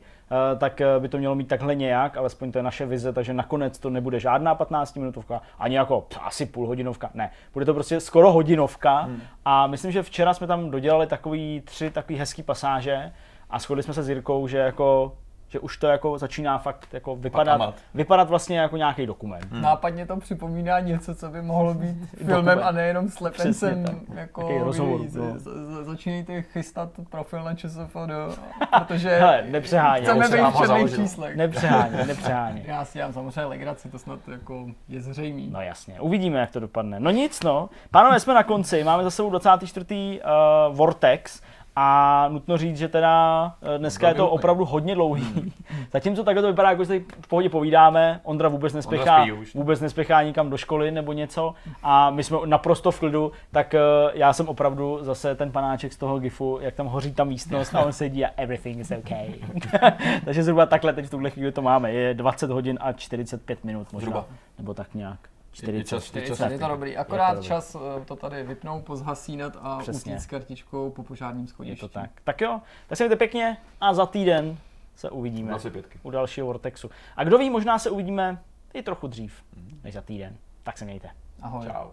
tak 0.59 0.81
eh, 0.81 0.86
by 0.98 1.09
to 1.09 1.19
mělo 1.19 1.35
mít 1.35 1.48
takhle 1.48 1.74
nějak, 1.74 2.16
alespoň 2.16 2.52
to 2.52 2.59
je 2.59 2.62
naše 2.62 2.86
vize, 2.86 3.12
takže 3.12 3.35
nakonec 3.35 3.78
to 3.78 3.90
nebude 3.90 4.20
žádná 4.20 4.55
15 4.55 4.97
minutovka, 4.97 5.43
ani 5.59 5.77
jako 5.77 6.06
asi 6.23 6.47
půlhodinovka, 6.47 7.11
ne. 7.15 7.31
Bude 7.52 7.66
to 7.66 7.74
prostě 7.74 8.01
skoro 8.01 8.32
hodinovka 8.32 9.01
hmm. 9.01 9.20
a 9.44 9.66
myslím, 9.66 9.93
že 9.93 10.02
včera 10.02 10.35
jsme 10.35 10.47
tam 10.47 10.70
dodělali 10.70 11.06
takový 11.06 11.62
tři 11.65 11.90
takový 11.90 12.19
hezký 12.19 12.43
pasáže 12.43 13.12
a 13.51 13.59
shodli 13.59 13.82
jsme 13.82 13.94
se 13.94 14.02
s 14.02 14.09
Jirkou, 14.09 14.47
že 14.48 14.59
jako 14.59 15.16
že 15.55 15.61
už 15.61 15.77
to 15.77 15.87
jako 15.87 16.19
začíná 16.19 16.59
fakt 16.59 16.89
jako 16.93 17.17
vypadat, 17.17 17.75
vypadat 17.95 18.29
vlastně 18.29 18.59
jako 18.59 18.77
nějaký 18.77 19.07
dokument. 19.07 19.45
Hmm. 19.51 19.63
Nápadně 19.63 20.07
to 20.07 20.17
připomíná 20.17 20.81
něco, 20.81 21.15
co 21.15 21.29
by 21.29 21.43
mohlo 21.43 21.75
být 21.75 22.09
filmem 22.27 22.61
a 22.63 22.71
nejenom 22.71 23.09
slepencem. 23.09 23.85
Jako 24.15 24.65
rozhovor, 24.65 25.01
no. 25.15 25.39
Začínejte 25.83 26.43
chystat 26.43 26.91
profil 27.11 27.45
na 27.45 27.55
ČSFD, 27.55 27.97
protože 28.79 29.09
Hele, 29.09 29.45
nepřeháně, 29.51 30.03
chceme 30.03 30.29
být 30.29 30.51
v 30.51 30.59
černých 30.59 30.95
číslech. 30.95 31.37
Nepřeháně, 31.37 32.05
nepřeháně. 32.07 32.65
Já 32.67 32.85
si 32.85 32.99
dělám 32.99 33.13
samozřejmě 33.13 33.45
legraci, 33.45 33.89
to 33.89 33.99
snad 33.99 34.29
jako 34.29 34.67
je 34.89 35.01
zřejmý. 35.01 35.51
No 35.51 35.61
jasně, 35.61 36.01
uvidíme, 36.01 36.39
jak 36.41 36.51
to 36.51 36.61
dopadne. 36.61 37.01
No 37.01 37.11
nic 37.11 37.43
no, 37.43 37.71
pánové, 37.91 38.21
jsme 38.21 38.35
na 38.35 38.43
konci, 38.43 38.85
máme 38.85 39.05
za 39.05 39.11
sebou 39.11 39.31
24. 39.31 39.87
Uh, 40.25 40.77
Vortex, 40.77 41.43
a 41.77 42.29
nutno 42.29 42.57
říct, 42.57 42.79
že 42.79 42.89
teda 42.89 43.55
eh, 43.63 43.79
dneska 43.79 44.09
je 44.09 44.15
to 44.15 44.31
opravdu 44.31 44.65
hodně 44.65 44.95
dlouhý. 44.95 45.23
Hmm. 45.23 45.51
Zatímco 45.93 46.25
takhle 46.25 46.43
to 46.43 46.49
vypadá, 46.49 46.71
jako 46.71 46.85
si 46.85 47.05
v 47.21 47.29
pohodě 47.29 47.49
povídáme, 47.49 48.21
Ondra 48.23 48.49
vůbec 48.49 48.75
nespěchá, 48.75 49.27
vůbec 49.55 49.81
nespěchá 49.81 50.23
nikam 50.23 50.51
do 50.51 50.57
školy 50.57 50.91
nebo 50.91 51.13
něco 51.13 51.55
a 51.83 52.11
my 52.11 52.25
jsme 52.25 52.39
naprosto 52.45 52.91
v 52.91 52.99
klidu, 52.99 53.33
tak 53.51 53.75
eh, 53.75 53.81
já 54.15 54.33
jsem 54.33 54.49
opravdu 54.49 54.99
zase 55.01 55.35
ten 55.35 55.53
panáček 55.53 55.93
z 55.93 55.97
toho 55.97 56.19
gifu, 56.19 56.59
jak 56.61 56.75
tam 56.75 56.87
hoří 56.87 57.13
ta 57.13 57.25
místnost 57.25 57.75
a 57.75 57.81
on 57.81 57.93
sedí 58.05 58.25
a 58.25 58.31
everything 58.37 58.79
is 58.79 58.91
okay. 58.91 59.35
Takže 60.25 60.43
zhruba 60.43 60.67
takhle 60.67 60.93
teď 60.93 61.07
v 61.07 61.11
tuhle 61.11 61.31
chvíli 61.31 61.53
to 61.53 61.63
máme. 61.63 61.93
Je 61.93 62.15
20 62.15 62.51
hodin 62.51 62.79
a 62.81 62.93
45 62.93 63.65
minut 63.65 63.93
možná. 63.93 64.11
Zhruba. 64.11 64.27
Nebo 64.59 64.75
tak 64.75 64.95
nějak. 64.95 65.34
40, 65.55 65.89
čas, 65.89 66.05
40, 66.05 66.35
40 66.35 66.53
je 66.53 66.59
to 66.59 66.69
dobrý. 66.69 66.97
Akorát 66.97 67.29
to 67.29 67.35
dobrý. 67.35 67.49
čas 67.49 67.77
eh, 68.01 68.05
to 68.05 68.17
tady 68.17 68.43
vypnout, 68.43 68.85
pozhasínat 68.85 69.57
a 69.61 69.79
Přesně. 69.79 70.21
s 70.21 70.27
kartičkou 70.27 70.91
po 70.91 71.03
požárním 71.03 71.47
schodišti. 71.47 71.85
Je 71.85 71.89
to 71.89 71.95
tak. 71.95 72.11
Tak 72.25 72.41
jo, 72.41 72.61
tak 72.87 72.99
se 72.99 73.05
mějte 73.05 73.17
pěkně 73.17 73.57
a 73.81 73.95
za 73.95 74.07
týden 74.07 74.59
se 74.97 75.11
uvidíme 75.11 75.55
u 76.03 76.11
dalšího 76.11 76.47
Vortexu. 76.47 76.91
A 77.17 77.25
kdo 77.25 77.39
ví, 77.39 77.51
možná 77.51 77.79
se 77.79 77.91
uvidíme 77.91 78.43
i 78.73 78.83
trochu 78.83 79.07
dřív 79.07 79.45
než 79.85 79.95
za 79.95 80.01
týden. 80.03 80.37
Tak 80.63 80.79
se 80.79 80.85
mějte. 80.85 81.11
Ahoj. 81.43 81.67
Čau. 81.67 81.91